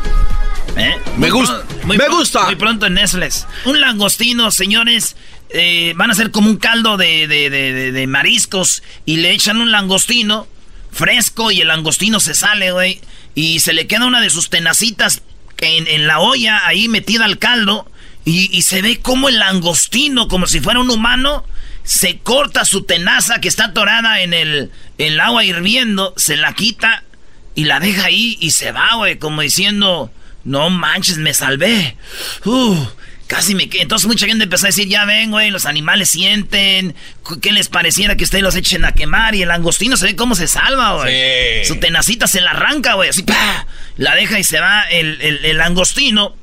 ¿Eh? 0.76 0.96
Me 1.18 1.30
gusta. 1.30 1.64
me 1.86 2.08
gusta. 2.10 2.46
Muy 2.46 2.56
pronto 2.56 2.88
en 2.88 2.96
Netflix. 2.96 3.48
Un 3.66 3.80
langostino, 3.80 4.52
señores. 4.52 5.16
Eh, 5.50 5.94
van 5.96 6.12
a 6.12 6.16
ser 6.16 6.32
como 6.32 6.50
un 6.50 6.58
caldo 6.58 6.98
de, 6.98 7.28
de, 7.28 8.08
mariscos 8.08 8.84
y 9.06 9.18
le 9.18 9.32
echan 9.32 9.58
un 9.58 9.72
langostino 9.72 10.48
fresco 10.92 11.52
y 11.52 11.62
el 11.62 11.68
langostino 11.68 12.20
se 12.20 12.34
sale, 12.34 12.72
güey. 12.72 13.02
Y 13.36 13.60
se 13.60 13.74
le 13.74 13.88
queda 13.88 14.06
una 14.06 14.22
de 14.22 14.30
sus 14.30 14.50
tenacitas 14.50 15.22
en, 15.60 15.88
en 15.88 16.08
la 16.08 16.20
olla 16.20 16.66
ahí 16.68 16.88
metida 16.88 17.26
al 17.26 17.40
caldo. 17.40 17.88
Y, 18.24 18.62
se 18.62 18.84
ve 18.84 19.00
como 19.00 19.30
el 19.30 19.40
langostino, 19.40 20.28
como 20.28 20.46
si 20.46 20.60
fuera 20.60 20.80
un 20.80 20.92
humano, 20.92 21.44
se 21.84 22.20
corta 22.20 22.66
su 22.66 22.84
tenaza 22.84 23.42
que 23.42 23.48
está 23.48 23.66
atorada 23.66 24.22
en 24.22 24.34
el, 24.34 25.20
agua 25.20 25.44
hirviendo, 25.44 26.14
se 26.18 26.38
la 26.38 26.54
quita 26.54 27.04
y 27.56 27.66
la 27.66 27.80
deja 27.80 28.06
ahí 28.06 28.38
y 28.40 28.52
se 28.52 28.72
va, 28.72 28.96
güey, 28.96 29.18
como 29.18 29.42
diciendo, 29.42 30.12
no 30.44 30.70
manches, 30.70 31.18
me 31.18 31.34
salvé. 31.34 31.98
Casi 33.32 33.56
me 33.56 33.70
quedé. 33.70 33.84
Entonces 33.84 34.10
mucha 34.10 34.26
gente 34.28 34.44
empezó 34.44 34.66
a 34.66 34.68
decir, 34.68 34.90
ya 34.90 35.06
ven, 35.06 35.32
güey, 35.32 35.52
los 35.52 35.66
animales 35.66 36.10
sienten. 36.10 36.94
¿Qué 37.42 37.54
les 37.54 37.70
pareciera 37.70 38.18
que 38.18 38.26
ustedes 38.26 38.44
los 38.44 38.58
echen 38.58 38.84
a 38.84 38.92
quemar? 38.92 39.36
Y 39.36 39.42
el 39.42 39.52
angostino 39.52 39.96
se 39.96 40.06
ve 40.08 40.16
cómo 40.18 40.36
se 40.36 40.48
salva, 40.48 40.96
güey. 40.96 41.64
Su 41.64 41.80
tenacita 41.80 42.28
se 42.28 42.42
la 42.42 42.52
arranca, 42.52 42.96
güey, 42.96 43.10
así, 43.10 43.24
¡pah! 43.24 43.68
La 43.96 44.16
deja 44.16 44.38
y 44.38 44.44
se 44.44 44.60
va 44.60 44.84
el, 44.84 45.22
el, 45.22 45.46
el 45.46 45.62
angostino. 45.62 46.36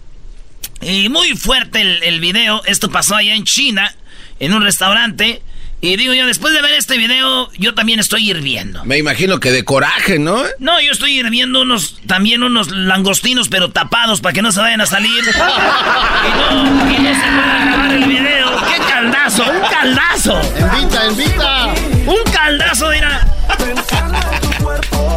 Y 0.80 1.10
muy 1.10 1.36
fuerte 1.36 1.82
el, 1.82 2.02
el 2.04 2.20
video. 2.20 2.64
Esto 2.64 2.90
pasó 2.90 3.16
allá 3.16 3.34
en 3.34 3.44
China, 3.44 3.94
en 4.40 4.54
un 4.54 4.62
restaurante. 4.62 5.42
Y 5.80 5.96
digo 5.96 6.12
yo, 6.12 6.26
después 6.26 6.52
de 6.52 6.60
ver 6.60 6.74
este 6.74 6.98
video, 6.98 7.50
yo 7.52 7.72
también 7.72 8.00
estoy 8.00 8.28
hirviendo. 8.28 8.84
Me 8.84 8.98
imagino 8.98 9.38
que 9.38 9.52
de 9.52 9.64
coraje, 9.64 10.18
¿no? 10.18 10.42
No, 10.58 10.80
yo 10.80 10.90
estoy 10.90 11.20
hirviendo 11.20 11.62
unos, 11.62 12.00
también 12.08 12.42
unos 12.42 12.68
langostinos, 12.72 13.48
pero 13.48 13.70
tapados 13.70 14.20
para 14.20 14.32
que 14.32 14.42
no 14.42 14.50
se 14.50 14.60
vayan 14.60 14.80
a 14.80 14.86
salir. 14.86 15.22
y 15.24 16.54
no, 16.54 16.90
y 16.90 16.98
no 16.98 17.14
se 17.14 17.20
pueda 17.20 17.64
grabar 17.64 17.92
el 17.92 18.04
video. 18.04 18.56
¡Qué 18.66 18.82
caldazo! 18.88 19.44
¡Un 19.44 19.70
caldazo! 19.70 20.40
¡Invita, 20.58 21.06
invita! 21.06 21.66
¡Un 22.06 22.32
caldazo, 22.32 22.90
mira! 22.90 23.24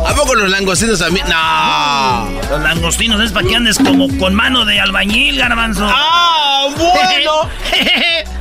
¿A 0.07 0.13
poco 0.13 0.35
los 0.35 0.49
langostinos 0.49 0.99
también? 0.99 1.25
No. 1.27 2.29
Los 2.51 2.61
langostinos 2.61 3.19
es 3.21 3.31
para 3.31 3.47
que 3.47 3.55
andes 3.55 3.79
como 3.79 4.15
con 4.19 4.35
mano 4.35 4.63
de 4.65 4.79
albañil, 4.79 5.37
garbanzo. 5.37 5.87
¡Ah, 5.89 6.67
bueno! 6.77 7.49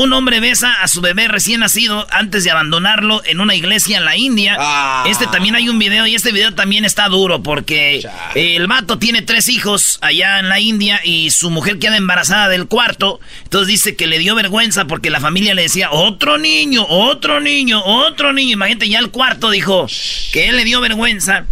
Un 0.00 0.14
hombre 0.14 0.40
besa 0.40 0.80
a 0.80 0.88
su 0.88 1.02
bebé 1.02 1.28
recién 1.28 1.60
nacido 1.60 2.06
antes 2.10 2.42
de 2.42 2.50
abandonarlo 2.50 3.20
en 3.26 3.38
una 3.38 3.54
iglesia 3.54 3.98
en 3.98 4.06
la 4.06 4.16
India. 4.16 4.56
Ah. 4.58 5.04
Este 5.06 5.26
también 5.26 5.56
hay 5.56 5.68
un 5.68 5.78
video 5.78 6.06
y 6.06 6.14
este 6.14 6.32
video 6.32 6.54
también 6.54 6.86
está 6.86 7.10
duro 7.10 7.42
porque 7.42 8.08
el 8.34 8.66
vato 8.66 8.96
tiene 8.96 9.20
tres 9.20 9.50
hijos 9.50 9.98
allá 10.00 10.38
en 10.38 10.48
la 10.48 10.58
India 10.58 11.02
y 11.04 11.30
su 11.32 11.50
mujer 11.50 11.78
queda 11.78 11.98
embarazada 11.98 12.48
del 12.48 12.66
cuarto. 12.66 13.20
Entonces 13.42 13.68
dice 13.68 13.94
que 13.94 14.06
le 14.06 14.18
dio 14.18 14.34
vergüenza 14.34 14.86
porque 14.86 15.10
la 15.10 15.20
familia 15.20 15.52
le 15.52 15.64
decía, 15.64 15.90
otro 15.90 16.38
niño, 16.38 16.86
otro 16.88 17.38
niño, 17.40 17.84
otro 17.84 18.32
niño. 18.32 18.54
Imagínate, 18.54 18.88
ya 18.88 19.00
el 19.00 19.10
cuarto 19.10 19.50
dijo 19.50 19.86
que 20.32 20.48
él 20.48 20.56
le 20.56 20.64
dio 20.64 20.80
vergüenza. 20.80 21.44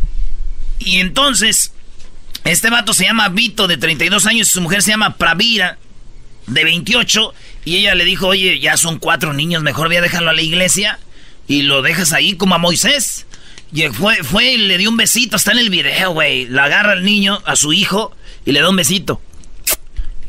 Y 0.79 1.01
entonces, 1.01 1.75
este 2.45 2.71
vato 2.71 2.95
se 2.95 3.05
llama 3.05 3.29
Vito 3.29 3.69
de 3.69 3.77
32 3.77 4.25
años 4.25 4.49
y 4.49 4.53
su 4.53 4.63
mujer 4.63 4.83
se 4.83 4.93
llama 4.93 5.19
Pravira 5.19 5.77
de 6.49 6.65
28 6.65 7.35
y 7.65 7.77
ella 7.77 7.95
le 7.95 8.05
dijo, 8.05 8.29
oye, 8.29 8.61
ya 8.61 8.77
son 8.77 8.99
cuatro 8.99 9.33
niños, 9.33 9.63
mejor 9.63 9.89
voy 9.89 9.97
a 9.97 10.03
dejarlo 10.03 10.31
a 10.31 10.35
la 10.35 10.43
iglesia 10.43 10.99
y 11.47 11.63
lo 11.63 11.83
dejas 11.83 12.13
ahí 12.13 12.35
como 12.35 12.55
a 12.55 12.59
Moisés. 12.59 13.27
Y 13.73 13.83
fue, 13.89 14.17
fue 14.23 14.53
y 14.53 14.57
le 14.57 14.79
dio 14.79 14.89
un 14.89 14.97
besito, 14.97 15.37
está 15.37 15.53
en 15.53 15.59
el 15.59 15.71
video, 15.71 16.13
güey. 16.13 16.47
La 16.47 16.65
agarra 16.65 16.93
al 16.93 17.05
niño, 17.05 17.43
a 17.45 17.57
su 17.57 17.73
hijo, 17.73 18.17
y 18.45 18.53
le 18.53 18.61
da 18.61 18.71
un 18.71 18.77
besito. 18.77 19.21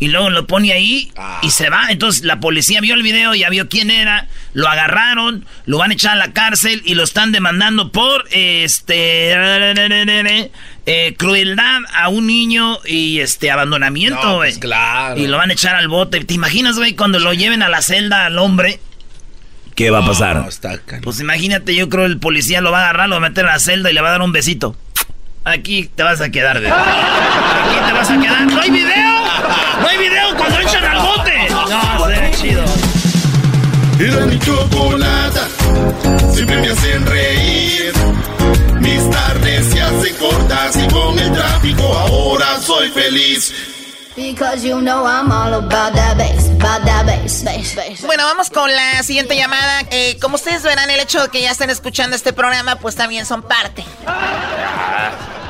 Y 0.02 0.08
luego 0.08 0.30
lo 0.30 0.48
pone 0.48 0.72
ahí 0.72 1.12
y 1.42 1.48
ah. 1.48 1.50
se 1.50 1.70
va. 1.70 1.88
Entonces 1.90 2.24
la 2.24 2.40
policía 2.40 2.80
vio 2.80 2.96
el 2.96 3.04
video, 3.04 3.36
ya 3.36 3.50
vio 3.50 3.68
quién 3.68 3.92
era, 3.92 4.28
lo 4.54 4.68
agarraron, 4.68 5.46
lo 5.66 5.78
van 5.78 5.92
a 5.92 5.94
echar 5.94 6.14
a 6.14 6.16
la 6.16 6.32
cárcel 6.32 6.82
y 6.86 6.96
lo 6.96 7.04
están 7.04 7.34
demandando 7.34 7.92
por 7.92 8.26
este 8.32 9.36
eh, 10.92 11.14
crueldad 11.16 11.82
a 11.94 12.10
un 12.10 12.26
niño 12.26 12.80
y 12.84 13.20
este 13.20 13.52
abandonamiento, 13.52 14.38
pues 14.38 14.58
claro. 14.58 15.20
Y 15.20 15.28
lo 15.28 15.38
van 15.38 15.52
a 15.52 15.54
echar 15.54 15.76
al 15.76 15.88
bote. 15.88 16.24
¿Te 16.26 16.34
imaginas, 16.34 16.78
güey, 16.78 16.96
cuando 16.96 17.20
lo 17.20 17.32
lleven 17.34 17.62
a 17.62 17.70
la 17.70 17.84
celda 17.84 18.26
al 18.26 18.40
hombre? 18.40 18.80
¿Qué 19.76 19.92
va 19.92 20.00
a 20.00 20.06
pasar? 20.06 20.50
pues 21.04 21.20
imagínate, 21.20 21.76
yo 21.76 21.90
creo 21.90 22.06
el 22.06 22.18
policía 22.18 22.60
lo 22.62 22.72
va 22.72 22.80
a 22.80 22.84
agarrar, 22.86 23.08
lo 23.08 23.20
va 23.20 23.28
a 23.28 23.30
meter 23.30 23.46
a 23.46 23.54
la 23.54 23.60
celda 23.60 23.92
y 23.92 23.94
le 23.94 24.02
va 24.02 24.10
a 24.10 24.12
dar 24.14 24.22
un 24.24 24.32
besito. 24.32 24.76
Aquí 25.46 25.90
te 25.96 26.02
vas 26.02 26.22
a 26.22 26.30
quedar, 26.32 26.60
de 26.60 26.70
Aquí 26.70 27.86
te 27.86 27.94
vas 27.94 28.10
a 28.10 28.20
quedar. 28.20 28.46
¡No 28.48 28.60
hay 28.60 28.72
video! 28.72 29.24
¡No 29.82 29.88
hay 29.88 29.98
video 29.98 30.36
cuando 30.38 30.60
echan 30.60 30.84
al 30.84 30.98
bote! 30.98 31.50
No, 31.50 32.06
será 32.08 32.32
chido. 32.32 32.64
Era 34.00 34.26
mi 34.26 34.40
chocolata, 34.40 35.48
siempre 36.34 36.62
me 36.62 36.70
hacen 36.70 37.06
reír. 37.06 37.49
Se 39.62 40.16
cortas 40.16 40.78
y 40.78 40.88
con 40.88 41.20
el 41.20 41.34
tráfico 41.34 41.84
ahora 41.84 42.62
soy 42.62 42.88
feliz. 42.92 43.54
Bueno, 48.06 48.24
vamos 48.24 48.50
con 48.50 48.72
la 48.72 49.04
siguiente 49.04 49.36
llamada. 49.36 49.82
Eh, 49.92 50.18
como 50.22 50.36
ustedes 50.36 50.64
verán, 50.64 50.90
el 50.90 51.02
hecho 51.02 51.24
de 51.24 51.28
que 51.28 51.42
ya 51.42 51.52
estén 51.52 51.70
escuchando 51.70 52.16
este 52.16 52.32
programa, 52.32 52.78
pues 52.78 52.96
también 52.96 53.26
son 53.26 53.42
parte. 53.42 53.84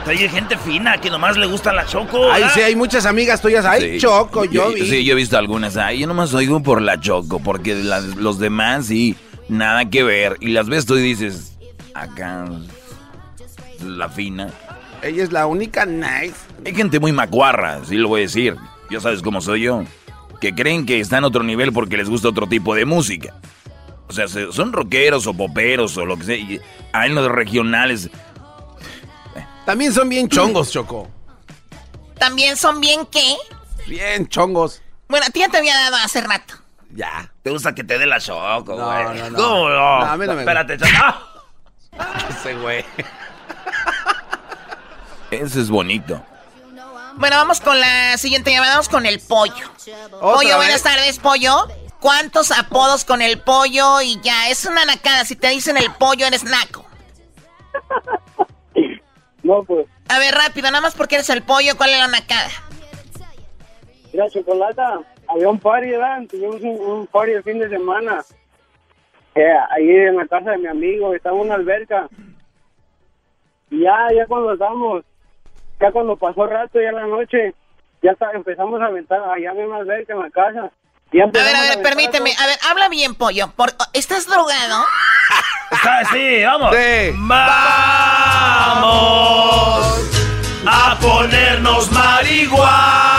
hay 0.07 0.29
gente 0.29 0.57
fina 0.57 0.99
que 0.99 1.11
nomás 1.11 1.37
le 1.37 1.45
gusta 1.45 1.71
la 1.71 1.85
Choco. 1.85 2.31
Ay, 2.31 2.45
sí, 2.55 2.61
hay 2.61 2.75
muchas 2.75 3.05
amigas 3.05 3.41
tuyas. 3.41 3.63
Ay, 3.63 3.99
Choco, 3.99 4.43
yo, 4.45 4.71
vi. 4.71 4.89
Sí, 4.89 5.05
yo 5.05 5.13
he 5.13 5.15
visto 5.15 5.37
algunas. 5.37 5.77
Ay, 5.77 5.99
yo 5.99 6.07
nomás 6.07 6.33
oigo 6.33 6.63
por 6.63 6.81
la 6.81 6.99
Choco, 6.99 7.39
porque 7.39 7.75
los 7.75 8.39
demás 8.39 8.87
sí, 8.87 9.15
nada 9.49 9.85
que 9.85 10.01
ver. 10.01 10.37
Y 10.39 10.47
las 10.47 10.67
ves 10.67 10.87
tú 10.87 10.97
y 10.97 11.01
dices, 11.03 11.53
acá, 11.93 12.47
la 13.81 14.09
fina. 14.09 14.51
Ella 15.01 15.23
es 15.23 15.31
la 15.31 15.45
única 15.45 15.85
nice. 15.85 16.35
Hay 16.65 16.75
gente 16.75 16.99
muy 16.99 17.11
macuarra, 17.11 17.79
sí 17.85 17.95
lo 17.95 18.09
voy 18.09 18.21
a 18.21 18.23
decir. 18.23 18.55
Ya 18.89 18.99
sabes 18.99 19.21
cómo 19.21 19.41
soy 19.41 19.61
yo. 19.61 19.83
Que 20.41 20.53
creen 20.53 20.85
que 20.85 20.99
están 20.99 21.23
a 21.23 21.27
otro 21.27 21.43
nivel 21.43 21.71
porque 21.71 21.97
les 21.97 22.09
gusta 22.09 22.29
otro 22.29 22.47
tipo 22.47 22.75
de 22.75 22.85
música. 22.85 23.35
O 24.07 24.13
sea, 24.13 24.27
son 24.27 24.73
rockeros 24.73 25.27
o 25.27 25.33
poperos 25.33 25.95
o 25.97 26.05
lo 26.05 26.17
que 26.17 26.23
sea. 26.23 26.35
Y 26.35 26.59
hay 26.91 27.11
los 27.11 27.29
regionales. 27.29 28.09
También 29.65 29.93
son 29.93 30.09
bien 30.09 30.27
chongos, 30.27 30.71
Choco. 30.71 31.07
¿También 32.17 32.57
son 32.57 32.81
bien 32.81 33.05
qué? 33.05 33.35
Bien 33.87 34.27
chongos. 34.27 34.81
Bueno, 35.07 35.25
a 35.27 35.29
ti 35.29 35.39
ya 35.39 35.49
te 35.49 35.57
había 35.57 35.75
dado 35.75 35.97
hace 35.97 36.21
rato. 36.21 36.55
Ya. 36.91 37.31
¿Te 37.43 37.51
gusta 37.51 37.75
que 37.75 37.83
te 37.83 37.99
dé 37.99 38.05
la 38.05 38.19
Choco, 38.19 38.75
güey? 38.75 39.03
No, 39.03 39.13
no, 39.13 39.29
no. 39.29 39.37
¿Cómo 39.37 39.69
no? 39.69 40.01
a 40.01 40.17
mí 40.17 40.25
no 40.25 40.33
me 40.33 40.41
Espérate, 40.41 40.77
Choco. 40.77 40.89
Ese 42.29 42.55
güey. 42.55 42.83
Ese 45.31 45.61
es 45.61 45.69
bonito. 45.69 46.21
Bueno, 47.15 47.35
vamos 47.35 47.59
con 47.59 47.79
la 47.79 48.17
siguiente 48.17 48.51
llamada. 48.51 48.73
Vamos 48.73 48.89
con 48.89 49.05
el 49.05 49.19
pollo. 49.19 49.69
Pollo, 50.19 50.55
buenas 50.57 50.83
tardes, 50.83 51.19
pollo. 51.19 51.67
¿Cuántos 51.99 52.51
apodos 52.51 53.03
con 53.03 53.21
el 53.21 53.39
pollo? 53.39 54.01
Y 54.01 54.19
ya, 54.21 54.49
es 54.49 54.65
una 54.65 54.85
nacada. 54.85 55.25
Si 55.25 55.35
te 55.35 55.49
dicen 55.49 55.77
el 55.77 55.91
pollo, 55.93 56.25
eres 56.25 56.43
naco. 56.43 56.85
No, 59.41 59.63
pues. 59.63 59.87
A 60.09 60.19
ver, 60.19 60.35
rápido, 60.35 60.69
nada 60.69 60.81
más 60.81 60.95
porque 60.95 61.15
eres 61.15 61.29
el 61.29 61.41
pollo, 61.41 61.77
¿cuál 61.77 61.91
es 61.91 61.97
la 61.97 62.07
nacada? 62.07 62.49
Mira, 64.11 64.29
chocolata. 64.29 64.99
había 65.27 65.49
un 65.49 65.57
party, 65.57 65.91
¿verdad? 65.91 66.23
Tuvimos 66.29 66.61
un, 66.61 66.79
un 66.81 67.07
party 67.07 67.31
el 67.31 67.43
fin 67.43 67.57
de 67.57 67.69
semana. 67.69 68.23
Eh, 69.35 69.53
ahí 69.71 69.89
en 69.89 70.17
la 70.17 70.27
casa 70.27 70.51
de 70.51 70.57
mi 70.57 70.67
amigo, 70.67 71.13
estaba 71.13 71.37
en 71.37 71.43
una 71.43 71.55
alberca. 71.55 72.09
Y 73.71 73.81
ya, 73.81 74.07
ya 74.13 74.27
cuando 74.27 74.53
estábamos, 74.53 75.05
ya 75.79 75.91
cuando 75.91 76.15
pasó 76.17 76.45
rato, 76.45 76.79
ya 76.81 76.89
en 76.89 76.95
la 76.95 77.07
noche, 77.07 77.53
ya 78.01 78.11
está, 78.11 78.31
empezamos 78.31 78.81
a 78.81 78.85
aventar 78.85 79.21
allá 79.21 79.51
en 79.51 79.67
una 79.67 79.77
alberca 79.77 80.13
en 80.13 80.19
la 80.19 80.29
casa. 80.29 80.71
A 81.11 81.25
ver, 81.31 81.55
a 81.55 81.61
ver, 81.61 81.81
permíteme, 81.81 82.31
a 82.39 82.45
ver, 82.45 82.59
habla 82.69 82.87
bien, 82.87 83.15
pollo. 83.15 83.51
Por, 83.55 83.71
¿Estás 83.93 84.27
drogado? 84.27 84.85
sí, 86.11 86.43
vamos. 86.43 86.71
Vamos 87.17 88.89
a 90.67 90.97
ponernos 91.01 91.91
marihuanos 91.91 93.09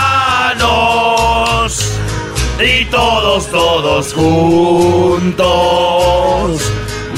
y 2.61 2.85
todos, 2.87 3.51
todos 3.51 4.15
juntos. 4.15 5.41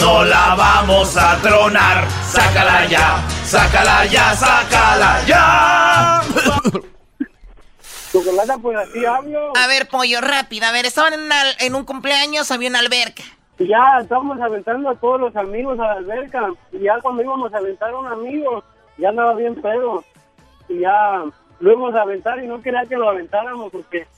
No 0.03 0.25
la 0.25 0.57
vamos 0.57 1.17
a 1.17 1.37
tronar. 1.41 2.09
Sácala 2.25 2.87
ya, 2.87 3.23
sácala 3.45 4.05
ya, 4.07 4.35
sácala 4.35 5.25
ya. 5.25 6.21
pues 8.61 8.77
así 8.79 9.07
hablo. 9.07 9.53
A 9.57 9.67
ver, 9.69 9.87
pollo, 9.87 10.21
rápido. 10.21 10.67
A 10.67 10.73
ver, 10.73 10.87
estaban 10.87 11.15
en, 11.15 11.31
en 11.61 11.75
un 11.77 11.85
cumpleaños, 11.85 12.51
había 12.51 12.69
una 12.69 12.81
alberca. 12.81 13.23
Y 13.61 13.69
ya 13.69 14.01
estábamos 14.01 14.41
aventando 14.41 14.91
a 14.91 14.97
todos 14.97 15.21
los 15.21 15.37
amigos 15.37 15.79
a 15.79 15.85
la 15.85 15.93
alberca. 15.93 16.51
Y 16.73 16.81
ya 16.81 16.99
cuando 17.01 17.23
íbamos 17.23 17.55
a 17.55 17.59
aventar 17.59 17.91
a 17.91 17.99
un 17.99 18.09
amigo, 18.09 18.65
ya 18.99 19.11
andaba 19.11 19.35
bien 19.35 19.55
pedo. 19.55 20.03
Y 20.69 20.81
ya 20.81 21.23
lo 21.61 21.71
íbamos 21.71 21.95
a 21.95 22.03
aventar 22.03 22.43
y 22.43 22.49
no 22.49 22.61
quería 22.61 22.85
que 22.87 22.97
lo 22.97 23.09
aventáramos 23.09 23.71
porque 23.71 24.09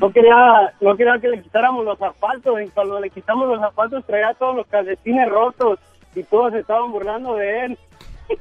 no 0.00 0.10
quería, 0.12 0.72
no 0.80 0.96
quería 0.96 1.18
que 1.20 1.28
le 1.28 1.42
quitáramos 1.42 1.84
los 1.84 1.98
zapatos. 1.98 2.60
Y 2.62 2.68
cuando 2.68 3.00
le 3.00 3.10
quitamos 3.10 3.48
los 3.48 3.60
zapatos 3.60 4.04
traía 4.06 4.34
todos 4.34 4.56
los 4.56 4.66
calcetines 4.66 5.28
rotos 5.28 5.78
y 6.14 6.22
todos 6.24 6.54
estaban 6.54 6.90
burlando 6.92 7.34
de 7.36 7.64
él. 7.66 7.78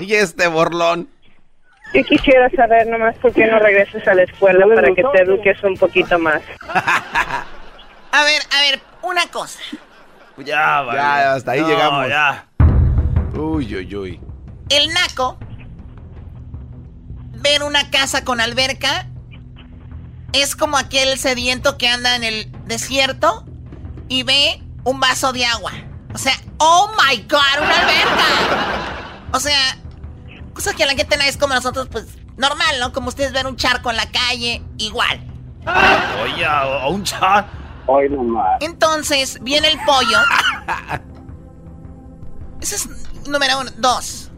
Oye, 0.00 0.20
este 0.20 0.48
borlón. 0.48 1.08
Yo 1.94 2.02
quisiera 2.02 2.50
saber 2.50 2.86
nomás 2.88 3.14
por 3.18 3.32
qué 3.32 3.46
no 3.46 3.58
regresas 3.60 4.06
a 4.08 4.14
la 4.14 4.24
escuela 4.24 4.66
para 4.74 4.92
que 4.92 5.02
te 5.02 5.22
eduques 5.22 5.62
un 5.62 5.76
poquito 5.76 6.18
más. 6.18 6.42
A 8.12 8.24
ver, 8.24 8.40
a 8.50 8.60
ver, 8.70 8.80
una 9.02 9.26
cosa. 9.30 9.60
Ya, 10.38 10.80
vale. 10.80 10.98
Ya, 10.98 11.34
hasta 11.34 11.50
ahí 11.52 11.60
No, 11.60 11.68
llegamos. 11.68 12.08
ya. 12.08 12.46
Uy, 13.34 13.74
uy, 13.76 13.94
uy. 13.96 14.20
El 14.70 14.88
naco 14.94 15.36
ver 17.36 17.62
una 17.62 17.90
casa 17.90 18.24
con 18.24 18.40
alberca 18.40 19.06
es 20.32 20.56
como 20.56 20.76
aquel 20.76 21.18
sediento 21.18 21.78
que 21.78 21.88
anda 21.88 22.16
en 22.16 22.24
el 22.24 22.50
desierto 22.66 23.44
y 24.08 24.22
ve 24.22 24.62
un 24.84 25.00
vaso 25.00 25.32
de 25.32 25.44
agua. 25.44 25.72
O 26.14 26.18
sea, 26.18 26.34
oh 26.58 26.90
my 26.92 27.16
god, 27.22 27.62
una 27.62 27.80
alberca. 27.80 29.28
O 29.32 29.40
sea, 29.40 29.76
cosa 30.54 30.74
que 30.74 30.84
a 30.84 30.86
la 30.86 30.94
gente 30.94 31.16
no 31.16 31.24
es 31.24 31.36
como 31.36 31.54
nosotros, 31.54 31.88
pues 31.90 32.06
normal, 32.36 32.76
¿no? 32.80 32.92
Como 32.92 33.08
ustedes 33.08 33.32
ven 33.32 33.46
un 33.46 33.56
charco 33.56 33.90
en 33.90 33.96
la 33.96 34.10
calle, 34.10 34.62
igual. 34.78 35.20
Oye, 36.22 36.44
a 36.44 36.62
a 36.62 36.88
un 36.88 37.04
nomás. 38.10 38.58
Entonces, 38.60 39.38
viene 39.42 39.68
el 39.68 39.78
pollo. 39.84 40.18
Ese 42.60 42.76
es 42.76 42.88
número 43.28 43.60
uno. 43.60 43.70
Dos. 43.78 44.30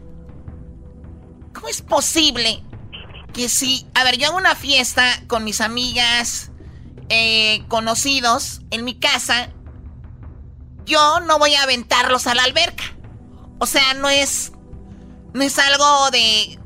¿Cómo 1.53 1.67
es 1.67 1.81
posible 1.81 2.63
que 3.33 3.49
si... 3.49 3.87
A 3.93 4.03
ver, 4.03 4.17
yo 4.17 4.27
hago 4.27 4.37
una 4.37 4.55
fiesta 4.55 5.21
con 5.27 5.43
mis 5.43 5.61
amigas, 5.61 6.51
eh, 7.09 7.63
conocidos, 7.67 8.61
en 8.71 8.85
mi 8.85 8.99
casa, 8.99 9.49
yo 10.85 11.19
no 11.21 11.39
voy 11.39 11.53
a 11.55 11.63
aventarlos 11.63 12.27
a 12.27 12.35
la 12.35 12.43
alberca. 12.43 12.83
O 13.59 13.65
sea, 13.65 13.93
no 13.93 14.09
es... 14.09 14.51
No 15.33 15.43
es 15.43 15.59
algo 15.59 16.11
de... 16.11 16.59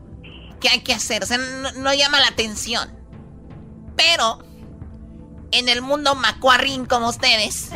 que 0.59 0.69
hay 0.69 0.81
que 0.81 0.93
hacer. 0.93 1.23
O 1.23 1.25
sea, 1.25 1.37
no, 1.37 1.93
llama 1.93 2.19
la 2.19 2.27
atención. 2.27 2.89
Pero 3.95 4.39
en 5.51 5.69
el 5.69 5.81
mundo 5.81 6.15
macuarrín 6.15 6.85
como 6.85 7.09
ustedes, 7.09 7.69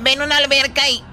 ven 0.00 0.22
una 0.22 0.38
alberca 0.38 0.88
y 0.88 1.04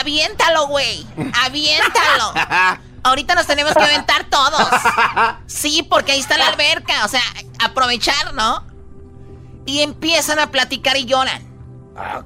aviéntalo, 0.00 0.68
güey. 0.68 1.06
Aviéntalo. 1.44 2.78
Ahorita 3.08 3.34
nos 3.34 3.46
tenemos 3.46 3.74
que 3.74 3.82
aventar 3.82 4.24
todos. 4.30 4.68
Sí, 5.46 5.82
porque 5.82 6.12
ahí 6.12 6.20
está 6.20 6.36
la 6.38 6.48
alberca. 6.48 7.04
O 7.04 7.08
sea, 7.08 7.22
aprovechar, 7.64 8.34
¿no? 8.34 8.66
Y 9.66 9.80
empiezan 9.80 10.38
a 10.38 10.50
platicar 10.50 10.96
y 10.96 11.04
lloran. 11.04 11.42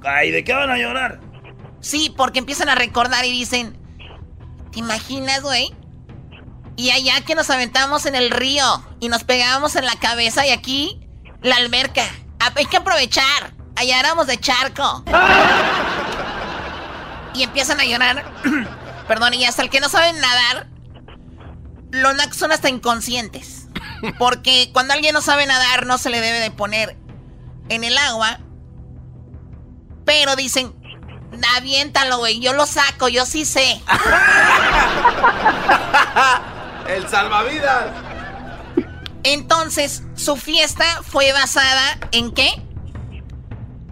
Ay, 0.05 0.31
¿de 0.31 0.45
qué 0.45 0.53
van 0.53 0.71
a 0.71 0.77
llorar? 0.77 1.21
Sí, 1.81 2.13
porque 2.17 2.41
empiezan 2.41 2.69
a 2.69 2.75
recordar 2.75 3.25
y 3.25 3.31
dicen, 3.31 3.79
¿te 4.71 4.81
imaginas, 4.81 5.43
güey? 5.43 5.75
Y 6.77 6.91
allá 6.91 7.21
que 7.25 7.35
nos 7.35 7.49
aventamos 7.51 8.07
en 8.07 8.15
el 8.15 8.31
río 8.31 8.65
y 9.01 9.09
nos 9.09 9.25
pegábamos 9.25 9.77
en 9.77 9.87
la 9.87 9.97
cabeza 9.97 10.47
y 10.47 10.51
aquí 10.51 11.01
la 11.43 11.57
alberca. 11.57 12.05
Ah, 12.41 12.53
Hay 12.57 12.67
que 12.67 12.77
aprovechar. 12.77 13.53
Allá 13.77 14.01
éramos 14.01 14.27
de 14.27 14.39
charco. 14.39 15.05
Y 17.35 17.43
empiezan 17.45 17.81
a 17.81 17.85
llorar. 17.85 18.25
Perdón, 19.09 19.33
y 19.35 19.45
hasta 19.47 19.63
el 19.63 19.71
que 19.71 19.81
no 19.81 19.89
saben 19.89 20.21
nadar, 20.21 20.69
los 21.93 22.15
nacos 22.17 22.37
son 22.37 22.51
hasta 22.53 22.69
inconscientes. 22.69 23.67
Porque 24.19 24.71
cuando 24.73 24.95
alguien 24.95 25.15
no 25.15 25.23
sabe 25.23 25.47
nadar, 25.47 25.87
no 25.87 25.97
se 25.99 26.11
le 26.11 26.21
debe 26.21 26.41
de 26.41 26.51
poner 26.51 26.97
en 27.69 27.85
el 27.85 27.97
agua. 27.97 28.41
Pero 30.05 30.35
dicen, 30.35 30.75
aviéntalo, 31.57 32.19
güey, 32.19 32.41
yo 32.41 32.53
lo 32.53 32.67
saco, 32.67 33.09
yo 33.09 33.25
sí 33.25 33.45
sé. 33.45 33.81
El 36.89 37.09
salvavidas. 37.09 37.87
Entonces, 39.23 40.03
su 40.17 40.37
fiesta 40.37 40.85
fue 41.03 41.33
basada 41.33 41.99
en 42.11 42.33
qué? 42.33 42.51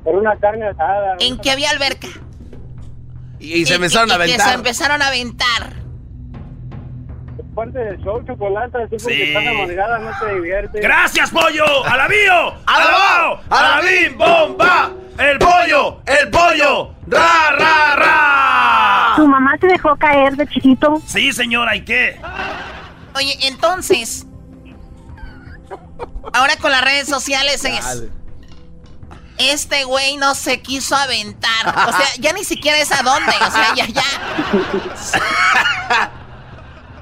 Era 0.05 0.19
una 0.19 0.37
carne 0.39 0.67
asada. 0.67 1.15
En 1.21 1.39
que 1.39 1.53
había 1.53 1.71
alberca. 1.71 2.09
Y, 3.39 3.55
y 3.55 3.67
se 3.67 3.75
empezaron 3.75 4.11
a 4.11 4.17
y 4.17 4.19
que 4.19 4.27
se 4.27 4.33
aventar. 4.35 4.55
empezaron 4.55 5.03
a 5.03 5.07
aventar. 5.07 5.80
Parte 7.61 7.79
del 7.79 7.99
show, 8.03 8.23
chocolate. 8.27 8.85
Así 8.85 8.99
Sí. 8.99 9.05
porque 9.05 9.25
estás 9.29 9.47
amargada, 9.47 9.99
no 9.99 10.11
te 10.19 10.35
diviertes. 10.35 10.81
¡Gracias, 10.81 11.31
pollo! 11.31 11.85
¡Alabío! 11.85 12.55
¡Alabao! 12.65 13.41
¡Alabín, 13.51 14.17
bomba! 14.17 14.91
¡El 15.19 15.39
pollo! 15.39 16.01
¡El 16.07 16.31
pollo! 16.31 16.95
¡Ra, 17.07 17.51
ra, 17.59 17.97
ra! 17.97 19.13
¿Tu 19.17 19.29
mamá 19.29 19.59
te 19.61 19.67
dejó 19.67 19.95
caer 19.97 20.37
de 20.37 20.47
chiquito? 20.47 21.03
Sí, 21.05 21.33
señora, 21.35 21.77
¿y 21.77 21.85
qué? 21.85 22.19
Oye, 23.15 23.37
entonces. 23.43 24.27
Ahora 26.33 26.57
con 26.57 26.71
las 26.71 26.83
redes 26.83 27.09
sociales 27.09 27.63
es. 27.67 27.85
Dale. 27.85 28.09
Este 29.37 29.85
güey 29.85 30.17
no 30.17 30.35
se 30.35 30.63
quiso 30.63 30.97
aventar. 30.97 31.69
O 31.89 31.93
sea, 31.93 32.07
ya 32.21 32.33
ni 32.33 32.45
siquiera 32.45 32.79
es 32.79 32.91
a 32.91 33.03
dónde. 33.03 33.33
O 33.47 33.51
sea, 33.51 33.75
ya, 33.75 33.87
ya. 33.87 36.11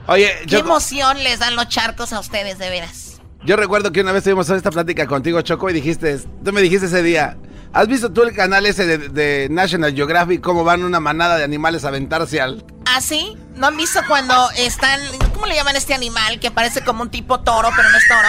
Oye, 0.08 0.34
¿Qué 0.40 0.46
yo, 0.46 0.58
emoción 0.60 1.22
les 1.22 1.38
dan 1.38 1.54
los 1.54 1.68
charcos 1.68 2.12
a 2.14 2.20
ustedes, 2.20 2.58
de 2.58 2.70
veras? 2.70 3.20
yo 3.44 3.56
recuerdo 3.56 3.92
que 3.92 4.00
una 4.00 4.12
vez 4.12 4.24
tuvimos 4.24 4.48
esta 4.48 4.70
plática 4.70 5.06
contigo, 5.06 5.40
Choco, 5.42 5.68
y 5.70 5.74
dijiste, 5.74 6.18
tú 6.44 6.52
me 6.52 6.62
dijiste 6.62 6.86
ese 6.86 7.02
día, 7.02 7.36
¿has 7.74 7.86
visto 7.88 8.10
tú 8.10 8.22
el 8.22 8.34
canal 8.34 8.64
ese 8.66 8.86
de, 8.86 8.98
de 9.10 9.48
National 9.50 9.94
Geographic, 9.94 10.40
cómo 10.40 10.64
van 10.64 10.82
una 10.82 10.98
manada 10.98 11.36
de 11.36 11.44
animales 11.44 11.84
a 11.84 11.88
aventarse 11.88 12.40
al... 12.40 12.64
¿Ah, 12.86 13.02
sí? 13.02 13.36
¿No 13.54 13.66
han 13.66 13.76
visto 13.76 14.00
cuando 14.08 14.50
están... 14.56 14.98
¿Cómo 15.34 15.44
le 15.46 15.54
llaman 15.54 15.74
a 15.74 15.78
este 15.78 15.92
animal 15.92 16.40
que 16.40 16.50
parece 16.50 16.82
como 16.82 17.02
un 17.02 17.10
tipo 17.10 17.40
toro, 17.40 17.68
pero 17.76 17.90
no 17.90 17.98
es 17.98 18.08
toro? 18.08 18.28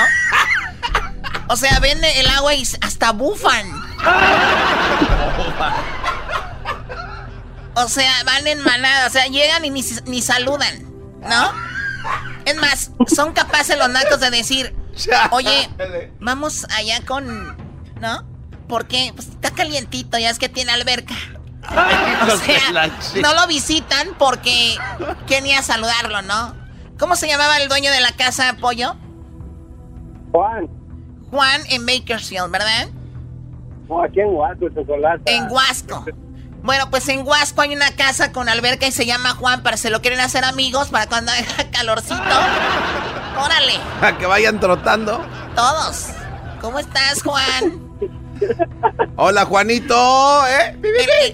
O 1.47 1.55
sea, 1.55 1.79
ven 1.79 2.03
el 2.03 2.27
agua 2.27 2.53
y 2.53 2.63
hasta 2.81 3.11
bufan. 3.11 3.65
O 7.75 7.87
sea, 7.87 8.11
van 8.25 8.45
en 8.45 8.61
manada, 8.61 9.07
o 9.07 9.09
sea, 9.09 9.27
llegan 9.27 9.63
y 9.63 9.69
ni, 9.69 9.81
ni 10.05 10.21
saludan, 10.21 10.88
¿no? 11.21 11.51
Es 12.45 12.55
más, 12.55 12.91
son 13.07 13.33
capaces 13.33 13.77
los 13.77 13.89
nacos 13.89 14.19
de 14.19 14.31
decir, 14.31 14.75
oye, 15.31 15.69
vamos 16.19 16.65
allá 16.75 17.05
con... 17.05 17.57
¿No? 17.99 18.23
¿Por 18.67 18.87
qué? 18.87 19.11
Pues 19.15 19.27
está 19.27 19.51
calientito, 19.51 20.17
ya 20.17 20.29
es 20.29 20.39
que 20.39 20.49
tiene 20.49 20.71
alberca. 20.71 21.15
O 21.69 22.37
sea, 22.37 22.89
no 23.21 23.33
lo 23.33 23.47
visitan 23.47 24.09
porque 24.17 24.75
quería 25.27 25.61
saludarlo, 25.61 26.21
¿no? 26.21 26.55
¿Cómo 26.97 27.15
se 27.15 27.27
llamaba 27.27 27.57
el 27.57 27.69
dueño 27.69 27.91
de 27.91 28.01
la 28.01 28.11
casa, 28.11 28.57
Pollo? 28.59 28.95
Juan, 30.31 30.67
Juan 31.31 31.61
en 31.69 31.85
Bakersfield, 31.85 32.51
¿verdad? 32.51 32.87
no, 33.87 34.03
aquí 34.03 34.19
en 34.19 34.75
chocolate. 34.75 35.35
En 35.35 35.49
Huasco. 35.51 36.05
Bueno, 36.61 36.89
pues 36.89 37.07
en 37.09 37.25
Huasco 37.25 37.61
hay 37.61 37.73
una 37.73 37.95
casa 37.95 38.31
con 38.31 38.49
alberca 38.49 38.85
y 38.85 38.91
se 38.91 39.05
llama 39.05 39.31
Juan 39.31 39.63
para 39.63 39.77
si 39.77 39.89
lo 39.89 40.01
quieren 40.01 40.19
hacer 40.19 40.43
amigos 40.43 40.89
para 40.89 41.07
cuando 41.07 41.31
haga 41.31 41.69
calorcito. 41.71 42.15
Órale. 43.37 43.79
A 44.01 44.17
que 44.17 44.25
vayan 44.25 44.59
trotando. 44.59 45.25
Todos. 45.55 46.07
¿Cómo 46.61 46.79
estás, 46.79 47.23
Juan? 47.23 47.89
Hola, 49.15 49.45
Juanito. 49.45 50.47
¿eh? 50.47 50.77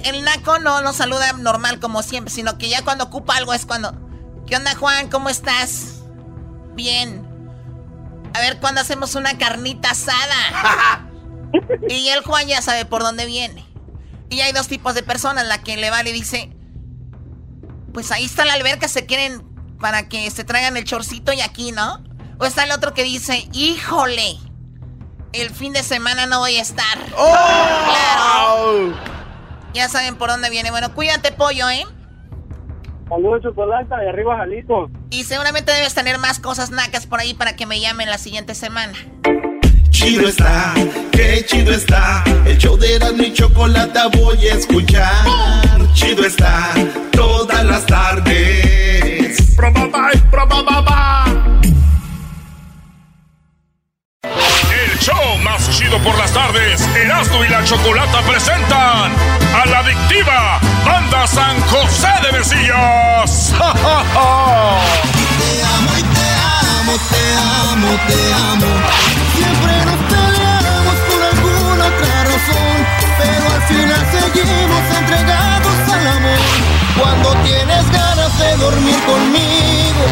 El, 0.03 0.23
naco 0.23 0.59
no 0.59 0.81
nos 0.81 0.95
saluda 0.95 1.33
normal 1.33 1.79
como 1.79 2.03
siempre, 2.03 2.33
sino 2.33 2.57
que 2.57 2.69
ya 2.69 2.83
cuando 2.83 3.05
ocupa 3.05 3.35
algo 3.35 3.53
es 3.53 3.65
cuando... 3.65 3.93
¿Qué 4.45 4.55
onda, 4.55 4.75
Juan? 4.75 5.09
¿Cómo 5.09 5.29
estás? 5.29 6.03
Bien. 6.75 7.27
A 8.33 8.39
ver, 8.39 8.59
¿cuándo 8.59 8.81
hacemos 8.81 9.15
una 9.15 9.37
carnita 9.39 9.91
asada? 9.91 11.07
y 11.89 12.09
el 12.09 12.21
Juan 12.23 12.47
ya 12.47 12.61
sabe 12.61 12.85
por 12.85 13.01
dónde 13.01 13.25
viene. 13.25 13.65
Y 14.29 14.41
hay 14.41 14.51
dos 14.53 14.67
tipos 14.67 14.95
de 14.95 15.03
personas, 15.03 15.45
la 15.47 15.61
que 15.61 15.77
le 15.77 15.89
vale 15.89 16.09
y 16.09 16.13
dice, 16.13 16.55
pues 17.93 18.11
ahí 18.11 18.25
está 18.25 18.45
la 18.45 18.53
alberca, 18.53 18.87
se 18.87 19.05
quieren 19.05 19.43
para 19.79 20.07
que 20.09 20.29
se 20.31 20.43
traigan 20.43 20.77
el 20.77 20.83
chorcito 20.83 21.31
y 21.33 21.41
aquí, 21.41 21.71
¿no? 21.71 22.03
O 22.39 22.45
está 22.45 22.63
el 22.63 22.71
otro 22.71 22.93
que 22.93 23.03
dice, 23.03 23.47
híjole, 23.53 24.37
el 25.31 25.49
fin 25.49 25.73
de 25.73 25.83
semana 25.83 26.25
no 26.25 26.39
voy 26.39 26.55
a 26.55 26.61
estar. 26.61 26.97
¡Oh! 27.17 27.35
Claro. 27.85 28.93
Ya 29.73 29.89
saben 29.89 30.15
por 30.15 30.29
dónde 30.29 30.49
viene. 30.49 30.71
Bueno, 30.71 30.93
cuídate, 30.93 31.31
pollo, 31.31 31.69
¿eh? 31.69 31.85
Saludos, 33.09 33.43
chocolate, 33.43 33.95
de 33.95 34.09
arriba, 34.09 34.37
Jalito. 34.37 34.89
Y 35.11 35.25
seguramente 35.25 35.71
debes 35.71 35.93
tener 35.93 36.17
más 36.17 36.39
cosas 36.39 36.71
nacas 36.71 37.05
por 37.05 37.19
ahí 37.19 37.33
para 37.33 37.55
que 37.55 37.65
me 37.65 37.79
llamen 37.79 38.09
la 38.09 38.17
siguiente 38.17 38.55
semana. 38.55 38.93
Chido 39.95 40.27
está, 40.27 40.73
qué 41.13 41.45
chido 41.47 41.71
está. 41.71 42.21
El 42.45 42.57
show 42.57 42.75
de 42.77 42.99
mi 43.13 43.31
Chocolata 43.31 44.07
voy 44.07 44.45
a 44.45 44.55
escuchar. 44.55 45.25
Chido 45.93 46.25
está, 46.25 46.73
todas 47.13 47.63
las 47.63 47.85
tardes. 47.85 49.39
El 54.69 54.99
show 54.99 55.37
más 55.45 55.69
chido 55.71 55.97
por 55.99 56.17
las 56.17 56.33
tardes. 56.33 56.81
Erasmo 56.93 57.45
y 57.45 57.47
la 57.47 57.63
Chocolata 57.63 58.21
presentan 58.23 59.13
a 59.55 59.65
la 59.65 59.79
adictiva 59.79 60.59
Banda 60.85 61.25
San 61.25 61.57
José 61.61 62.09
de 62.21 62.37
Besillas. 62.37 63.53
Te 63.55 63.63
amo 65.63 65.91
y 65.97 66.03
te 66.03 66.27
amo, 66.81 66.97
te 67.09 67.33
amo, 67.71 67.97
te 68.07 68.33
amo. 68.33 69.24
Siempre 69.35 69.73
nos 69.85 69.99
peleamos 70.13 70.97
por 71.07 71.21
alguna 71.31 71.83
otra 71.91 72.15
razón, 72.31 72.77
pero 73.19 73.45
al 73.55 73.61
final 73.71 74.03
seguimos 74.15 74.83
entregados 74.99 75.77
al 75.93 76.07
amor. 76.17 76.75
Cuando 76.99 77.29
tienes 77.43 77.83
ganas 77.91 78.31
de 78.39 78.57
dormir 78.57 78.99
conmigo, 79.05 80.03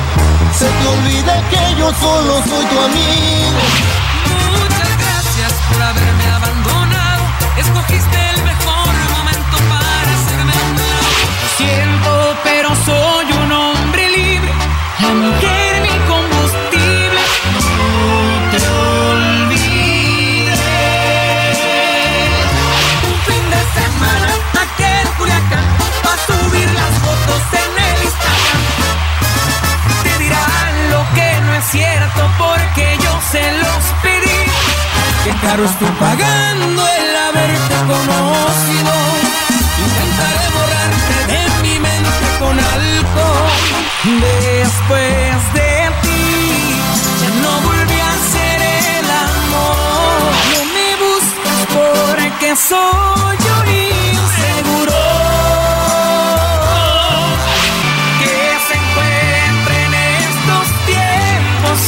se 0.51 0.65
te 0.65 0.88
olvida 0.88 1.33
que 1.49 1.75
yo 1.79 1.91
solo 1.93 2.33
soy 2.49 2.65
tu 2.65 2.79
amigo. 2.89 3.62
Muchas 4.51 4.91
gracias 5.03 5.53
por 5.69 5.81
haberme 5.81 6.25
abandonado. 6.27 7.23
Escogiste 7.57 8.17
el 8.36 8.43
mejor 8.43 8.93
momento 9.15 9.57
para 9.71 10.09
hacerme 10.17 10.53
un 10.67 10.75
Lo 10.75 11.47
siento, 11.57 12.38
pero 12.43 12.69
soy 12.86 13.25
un 13.43 13.51
hombre 13.51 14.09
libre. 14.09 14.51
La 14.99 15.09
subir 26.28 26.69
las 26.71 26.93
fotos 27.06 27.41
en 27.63 27.71
el 27.89 28.04
Instagram. 28.04 28.62
Te 30.04 30.13
dirán 30.23 30.91
lo 30.91 31.02
que 31.15 31.41
no 31.41 31.54
es 31.56 31.65
cierto 31.65 32.21
porque 32.38 32.97
yo 33.04 33.13
se 33.32 33.52
los 33.63 33.84
pedí. 34.02 34.39
Qué 35.23 35.32
caro 35.45 35.65
estoy 35.65 35.89
pagando 35.99 36.82
el 36.99 37.15
haberte 37.28 37.76
conocido. 37.91 38.93
Intentaré 39.86 40.45
borrarte 40.58 41.17
de 41.32 41.41
mi 41.63 41.80
mente 41.80 42.28
con 42.39 42.60
alcohol. 42.60 43.84
Después 44.04 45.54
de 45.54 45.91
ti, 46.04 46.76
ya 47.21 47.30
no 47.43 47.54
volví 47.69 47.99
a 48.12 48.13
ser 48.34 48.62
el 48.99 49.10
amor. 49.30 50.32
No 50.52 50.62
me 50.76 50.89
buscas 51.04 51.62
porque 51.78 52.56
soy 52.56 53.23
un 53.60 54.34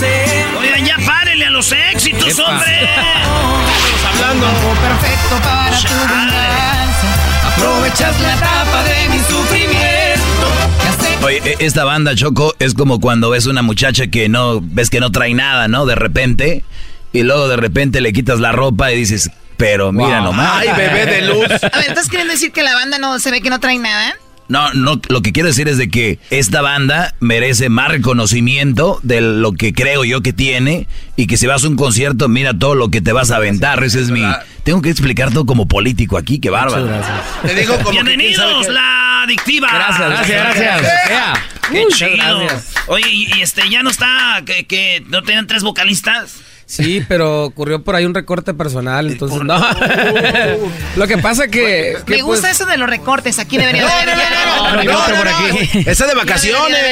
en 0.02 0.56
Oigan, 0.58 0.86
ya 0.86 0.98
párenle 1.06 1.46
a 1.46 1.50
los 1.50 1.72
éxitos, 1.72 2.38
Epa. 2.40 2.50
hombre. 2.50 2.84
Estamos 2.84 4.22
hablando. 4.22 4.48
Perfecto 4.82 5.36
para 5.44 5.78
tu 5.78 6.14
venganza. 6.14 7.56
Aprovechas 7.56 8.20
la 8.22 8.34
etapa 8.36 8.84
de 8.84 9.10
mi 9.10 9.20
sufrimiento. 9.20 11.24
Oye, 11.24 11.42
e- 11.44 11.58
esta 11.66 11.84
banda, 11.84 12.16
Choco, 12.16 12.54
es 12.60 12.74
como 12.74 13.00
cuando 13.00 13.30
ves 13.30 13.46
una 13.48 13.62
muchacha 13.62 14.08
que 14.08 14.30
no, 14.30 14.60
ves 14.62 14.90
que 14.90 15.00
no 15.00 15.12
trae 15.12 15.34
nada, 15.34 15.68
¿no? 15.68 15.86
De 15.86 15.96
repente, 15.96 16.64
y 17.14 17.24
luego 17.24 17.48
de 17.48 17.58
repente 17.58 18.02
le 18.02 18.14
quitas 18.14 18.40
la 18.40 18.52
ropa 18.52 18.92
y 18.92 18.98
dices, 18.98 19.32
pero 19.58 19.92
mira 19.92 20.18
Wow. 20.20 20.24
nomás. 20.26 20.52
Ay, 20.62 20.70
bebé 20.76 21.06
de 21.06 21.22
luz. 21.24 21.46
A 21.64 21.78
ver, 21.80 21.90
¿estás 21.90 22.10
queriendo 22.10 22.34
decir 22.34 22.52
que 22.52 22.62
la 22.62 22.74
banda 22.74 22.98
no 23.00 23.18
se 23.20 23.32
ve 23.32 23.42
que 23.42 23.50
no 23.50 23.60
trae 23.60 23.80
nada? 23.80 24.16
No, 24.48 24.72
no, 24.74 25.02
lo 25.10 25.22
que 25.22 25.32
quiero 25.32 25.48
decir 25.50 25.68
es 25.68 25.78
de 25.78 25.90
que 25.90 26.20
esta 26.30 26.62
banda 26.62 27.16
merece 27.20 27.70
más 27.70 27.90
reconocimiento 27.90 29.00
de 29.02 29.22
lo 29.22 29.54
que 29.54 29.74
creo 29.74 30.04
yo 30.04 30.22
que 30.22 30.34
tiene 30.34 30.88
y 31.16 31.26
que 31.28 31.38
si 31.38 31.48
vas 31.48 31.64
a 31.64 31.68
un 31.68 31.76
concierto, 31.76 32.28
mira 32.30 32.54
todo 32.58 32.76
lo 32.76 32.90
que 32.90 33.02
te 33.02 33.12
vas 33.12 33.32
a 33.32 33.38
aventar. 33.38 33.84
Ese 33.84 34.02
es 34.02 34.12
mi... 34.12 34.22
Tengo 34.64 34.82
que 34.82 34.90
explicar 34.90 35.32
todo 35.32 35.46
como 35.46 35.68
político 35.68 36.18
aquí, 36.18 36.40
qué 36.40 36.50
bárbaro. 36.50 36.88
Te 37.44 37.56
digo 37.56 37.76
como 37.78 37.92
Bienvenidos, 37.92 38.66
qué- 38.68 38.72
la 38.74 39.24
adictiva. 39.24 39.68
Gracias, 39.72 40.10
gracias, 40.10 40.58
gracias. 40.58 41.10
Ea. 41.10 41.34
Qué 41.72 41.84
chido. 41.90 42.40
gracias. 42.40 42.74
Oye, 42.88 43.10
y, 43.10 43.34
y 43.38 43.42
este, 43.42 43.68
ya 43.70 43.82
no 43.84 43.90
está, 43.90 44.42
que, 44.46 44.66
que 44.66 45.04
no 45.08 45.22
tenían 45.24 45.48
tres 45.48 45.64
vocalistas. 45.64 46.38
Sí, 46.66 47.04
pero 47.08 47.46
ocurrió 47.46 47.84
por 47.84 47.96
ahí 47.96 48.06
un 48.06 48.14
recorte 48.14 48.54
personal, 48.54 49.08
entonces 49.12 49.42
no. 49.44 49.60
Lo 50.96 51.08
que 51.08 51.18
pasa 51.18 51.48
que... 51.48 51.98
que 52.06 52.16
Me 52.16 52.22
gusta 52.22 52.48
pues, 52.48 52.60
eso 52.60 52.66
de 52.66 52.78
los 52.78 52.90
recortes. 52.90 53.40
Aquí 53.40 53.58
debería 53.58 53.86
de 53.86 53.92
haber 53.92 54.08
ya. 54.08 54.84
No, 54.84 54.84
no, 54.84 55.24
no. 55.24 55.90
Está 55.92 56.08
de 56.08 56.16
vacaciones. 56.16 56.86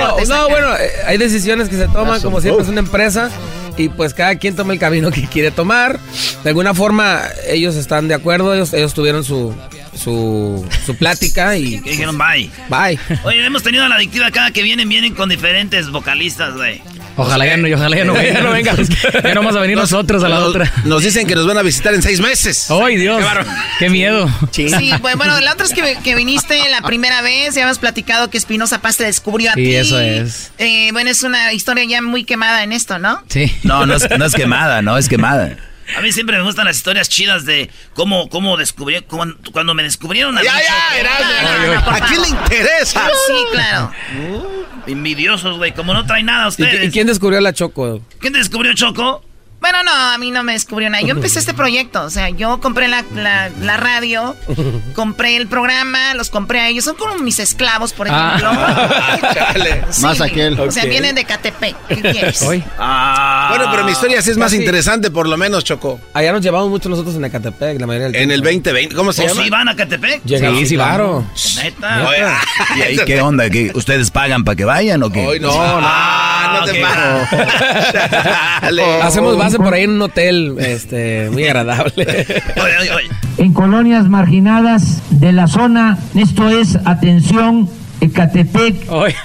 No, 0.00 0.24
no, 0.24 0.48
bueno, 0.48 0.68
hay 1.06 1.18
decisiones 1.18 1.68
que 1.68 1.76
se 1.76 1.88
toman, 1.88 2.20
como 2.22 2.40
siempre 2.40 2.62
es 2.62 2.68
una 2.68 2.80
empresa, 2.80 3.30
y 3.76 3.88
pues 3.88 4.14
cada 4.14 4.36
quien 4.36 4.56
toma 4.56 4.72
el 4.72 4.78
camino 4.78 5.10
que 5.10 5.26
quiere 5.26 5.50
tomar. 5.50 6.00
De 6.42 6.50
alguna 6.50 6.74
forma, 6.74 7.22
ellos 7.46 7.76
están 7.76 8.08
de 8.08 8.14
acuerdo, 8.14 8.54
ellos, 8.54 8.72
ellos 8.72 8.94
tuvieron 8.94 9.24
su, 9.24 9.54
su, 9.94 10.66
su 10.84 10.96
plática 10.96 11.56
y... 11.56 11.80
Que 11.88 11.90
dijeron 11.90 12.18
bye. 12.18 12.50
Bye. 12.68 12.98
Oye, 13.24 13.44
hemos 13.44 13.62
tenido 13.62 13.84
a 13.84 13.88
la 13.88 13.96
adictiva 13.96 14.30
cada 14.30 14.50
que 14.50 14.62
vienen, 14.62 14.88
vienen 14.88 15.14
con 15.14 15.28
diferentes 15.28 15.90
vocalistas, 15.90 16.54
güey. 16.54 16.82
Ojalá 17.18 17.44
ya 17.46 17.56
no, 17.56 17.68
ojalá 17.74 17.96
ya 17.96 18.04
no 18.04 18.12
venga, 18.14 18.32
ya 18.34 18.40
no 18.42 18.50
venga. 18.52 18.74
Ya 19.22 19.34
no 19.34 19.40
vamos 19.40 19.56
a 19.56 19.60
venir 19.60 19.76
nosotros 19.76 20.22
a 20.24 20.28
la 20.28 20.36
Nos- 20.38 20.48
otra. 20.48 20.72
Nos 20.84 21.02
dicen 21.02 21.26
que 21.26 21.34
nos 21.34 21.46
van 21.46 21.58
a 21.58 21.62
visitar 21.62 21.92
en 21.94 22.00
seis 22.02 22.20
meses. 22.20 22.70
¡Ay, 22.70 22.96
Dios! 22.96 23.18
Qué 23.18 23.24
bárbaro. 23.24 23.50
¡Qué 23.78 23.90
miedo! 23.90 24.28
Sí, 24.52 24.68
pues, 25.00 25.16
bueno, 25.16 25.38
la 25.40 25.52
otra 25.52 25.66
es 25.66 25.72
que, 25.74 25.98
que 26.02 26.14
viniste 26.14 26.58
la 26.70 26.80
primera 26.82 27.20
vez, 27.20 27.54
ya 27.54 27.62
hemos 27.64 27.78
platicado 27.78 28.30
que 28.30 28.38
Espinosa 28.38 28.80
Paz 28.80 28.96
te 28.96 29.04
descubrió 29.04 29.50
a 29.50 29.54
Sí, 29.54 29.62
ti. 29.64 29.74
eso 29.74 30.00
es. 30.00 30.52
Eh, 30.58 30.90
bueno, 30.92 31.10
es 31.10 31.22
una 31.22 31.52
historia 31.52 31.84
ya 31.84 32.00
muy 32.02 32.24
quemada 32.24 32.62
en 32.62 32.72
esto, 32.72 32.98
¿no? 32.98 33.22
Sí. 33.28 33.52
No, 33.64 33.84
no 33.84 33.94
es, 33.94 34.08
no 34.18 34.24
es 34.24 34.34
quemada, 34.34 34.80
no 34.82 34.96
es 34.96 35.08
quemada. 35.08 35.56
A 35.96 36.00
mí 36.00 36.12
siempre 36.12 36.36
me 36.36 36.42
gustan 36.42 36.66
las 36.66 36.76
historias 36.76 37.08
chidas 37.08 37.44
de 37.44 37.70
cómo, 37.94 38.28
cómo 38.28 38.56
descubrí, 38.56 39.00
cuando, 39.02 39.36
cuando 39.52 39.74
me 39.74 39.82
descubrieron 39.82 40.36
a 40.36 40.42
Ya, 40.42 40.54
mí, 40.54 40.60
ya, 40.64 41.42
no, 41.66 41.74
no, 41.74 41.84
por 41.84 41.94
¿A 41.94 42.00
quién 42.06 42.22
le 42.22 42.28
interesa? 42.28 43.08
Sí, 43.26 43.34
claro. 43.52 43.92
Envidiosos, 44.86 45.56
güey, 45.56 45.72
como 45.72 45.94
no 45.94 46.04
traen 46.06 46.26
nada 46.26 46.46
¿Y, 46.46 46.48
ustedes. 46.48 46.88
y 46.88 46.90
quién 46.90 47.06
descubrió 47.06 47.40
la 47.40 47.52
Choco? 47.52 48.00
¿Quién 48.20 48.32
descubrió, 48.32 48.74
Choco? 48.74 49.24
Bueno, 49.60 49.82
no, 49.82 49.90
a 49.92 50.16
mí 50.18 50.30
no 50.30 50.42
me 50.44 50.52
descubrió 50.52 50.88
nada. 50.88 51.02
Yo 51.02 51.10
empecé 51.14 51.40
este 51.40 51.52
proyecto, 51.52 52.02
o 52.04 52.10
sea, 52.10 52.30
yo 52.30 52.60
compré 52.60 52.86
la, 52.88 53.04
la, 53.14 53.50
la 53.60 53.76
radio, 53.76 54.36
compré 54.94 55.36
el 55.36 55.48
programa, 55.48 56.14
los 56.14 56.30
compré 56.30 56.60
a 56.60 56.68
ellos. 56.68 56.84
Son 56.84 56.94
como 56.96 57.16
mis 57.18 57.38
esclavos, 57.38 57.92
por 57.92 58.06
ejemplo. 58.08 58.50
Ah, 58.58 59.18
chale. 59.34 59.84
Sí, 59.90 60.02
Más 60.02 60.20
aquel. 60.20 60.58
O 60.60 60.70
sea, 60.70 60.84
vienen 60.84 61.14
de 61.14 61.24
Catepec. 61.24 61.74
¿Qué 61.88 61.96
quieres? 62.12 62.40
Hoy. 62.42 62.62
Ah. 62.78 63.48
Bueno, 63.50 63.70
pero 63.70 63.84
mi 63.84 63.92
historia 63.92 64.20
sí 64.22 64.30
es 64.30 64.36
más 64.36 64.52
interesante, 64.52 65.10
por 65.10 65.28
lo 65.28 65.36
menos, 65.36 65.64
Choco. 65.64 66.00
Allá 66.14 66.32
nos 66.32 66.42
llevamos 66.42 66.68
mucho 66.68 66.88
nosotros 66.88 67.14
en 67.16 67.24
Ecatepec, 67.24 67.80
la 67.80 67.86
mayoría 67.86 68.06
del 68.08 68.16
En 68.16 68.30
el 68.30 68.42
tiempo. 68.42 68.68
2020, 68.70 68.94
¿cómo 68.94 69.12
se 69.12 69.24
¿O 69.24 69.28
llama? 69.28 69.42
si 69.42 69.50
van 69.50 69.68
a 69.68 69.76
Catepec? 69.76 70.22
Llegamos, 70.24 70.58
Sí, 70.60 70.66
sí, 70.66 70.74
claro. 70.76 71.24
Neta. 71.56 72.08
Oye, 72.08 72.26
¿Y 72.76 72.82
ahí 72.82 72.98
qué 73.06 73.20
onda? 73.20 73.48
¿Qué, 73.50 73.70
¿Ustedes 73.74 74.10
pagan 74.10 74.44
para 74.44 74.56
que 74.56 74.64
vayan 74.64 75.02
o 75.02 75.10
qué? 75.10 75.26
Hoy 75.26 75.40
no, 75.40 75.48
no, 75.48 75.80
Ah, 75.82 76.58
no 76.60 76.72
te 76.72 76.80
pases. 76.80 77.92
Chale. 77.92 79.02
Hacemos 79.02 79.36
base 79.48 79.58
por 79.58 79.74
ahí 79.74 79.84
en 79.84 79.90
un 79.90 80.02
hotel 80.02 80.56
este, 80.58 81.28
muy 81.30 81.44
agradable. 81.44 82.04
Oye, 82.56 82.78
oye, 82.80 82.90
oye. 82.92 83.08
En 83.38 83.52
colonias 83.52 84.08
marginadas 84.08 85.02
de 85.10 85.32
la 85.32 85.46
zona, 85.46 85.98
esto 86.14 86.48
es, 86.48 86.76
atención, 86.84 87.68
Ecatepec, 88.00 88.86
bueno, 88.86 89.16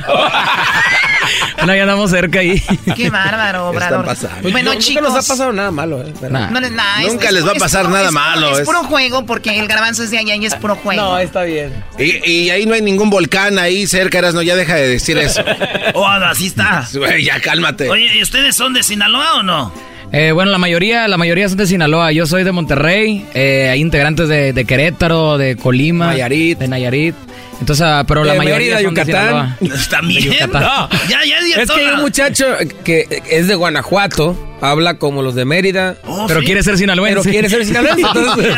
ya 1.75 1.81
andamos 1.83 2.11
cerca 2.11 2.39
ahí. 2.39 2.61
Qué 2.95 3.09
bárbaro, 3.09 3.69
Obrador. 3.69 4.05
Pues 4.05 4.51
Bueno, 4.51 4.73
no, 4.73 4.79
chicos. 4.79 5.01
Nunca 5.03 5.15
nos 5.15 5.25
ha 5.25 5.27
pasado 5.33 5.53
nada 5.53 5.71
malo, 5.71 6.01
¿eh? 6.01 6.13
No, 6.21 6.29
no, 6.49 6.59
nada, 6.59 7.01
Nunca 7.07 7.27
es- 7.27 7.33
les 7.33 7.47
va 7.47 7.51
a 7.51 7.55
pasar 7.55 7.83
puro- 7.83 7.93
nada 7.95 8.07
es 8.07 8.11
malo, 8.13 8.51
Es 8.53 8.59
es- 8.59 8.65
puro 8.65 8.83
juego 8.83 9.25
porque 9.25 9.57
el 9.59 9.67
garbanzo 9.67 10.03
es 10.03 10.11
de 10.11 10.17
allá 10.19 10.35
y 10.35 10.45
es 10.45 10.55
puro 10.55 10.75
juego. 10.75 11.01
No, 11.01 11.17
está 11.19 11.43
bien. 11.43 11.71
Y, 11.97 12.29
y 12.29 12.49
ahí 12.49 12.65
no 12.65 12.73
hay 12.73 12.81
ningún 12.81 13.09
volcán 13.09 13.57
ahí 13.59 13.87
cerca, 13.87 14.17
Erasno, 14.19 14.41
ya 14.41 14.55
deja 14.55 14.75
de 14.75 14.87
decir 14.87 15.17
eso. 15.17 15.43
Oh, 15.95 16.07
así 16.07 16.47
está. 16.47 16.87
Güey, 16.93 17.23
ya 17.25 17.39
cálmate. 17.39 17.87
Oye, 17.89 18.17
¿y 18.17 18.23
ustedes 18.23 18.55
son 18.55 18.73
de 18.73 18.81
Sinaloa 18.81 19.35
o 19.35 19.43
no? 19.43 19.71
Eh, 20.15 20.31
bueno, 20.31 20.51
la 20.51 20.59
mayoría, 20.59 21.07
la 21.07 21.17
mayoría 21.17 21.49
son 21.49 21.57
de 21.57 21.65
Sinaloa. 21.65 22.11
Yo 22.11 22.27
soy 22.27 22.43
de 22.43 22.51
Monterrey. 22.51 23.25
eh, 23.33 23.69
hay 23.71 23.81
integrantes 23.81 24.29
de, 24.29 24.53
de 24.53 24.65
Querétaro, 24.65 25.39
de 25.39 25.55
Colima, 25.57 26.07
Nayarit. 26.07 26.59
de 26.59 26.67
Nayarit. 26.67 27.15
Entonces, 27.63 27.85
ah, 27.87 28.03
pero 28.05 28.25
la 28.25 28.33
De 28.33 28.39
mayoría 28.39 28.75
Mérida, 28.75 28.81
son 28.81 28.93
de 28.93 29.01
Yucatán. 29.05 29.57
Sinaloa. 29.59 29.87
También. 29.89 30.23
De 30.23 30.29
Yucatán. 30.35 30.61
No. 30.63 30.89
Ya, 31.07 31.23
ya, 31.23 31.37
ya. 31.55 31.61
Es 31.61 31.71
que 31.71 31.79
hay 31.79 31.87
un 31.93 32.01
muchacho 32.01 32.45
que 32.83 33.21
es 33.29 33.47
de 33.47 33.55
Guanajuato, 33.55 34.37
habla 34.59 34.97
como 34.97 35.21
los 35.21 35.33
de 35.33 35.45
Mérida. 35.45 35.95
Oh, 36.05 36.25
Pero 36.27 36.41
¿sí? 36.41 36.45
quiere 36.45 36.61
ser 36.63 36.77
sinaloense. 36.77 37.21
Pero 37.21 37.31
quiere 37.31 37.49
ser 37.49 37.65
sinaloense. 37.65 38.01
entonces, 38.05 38.55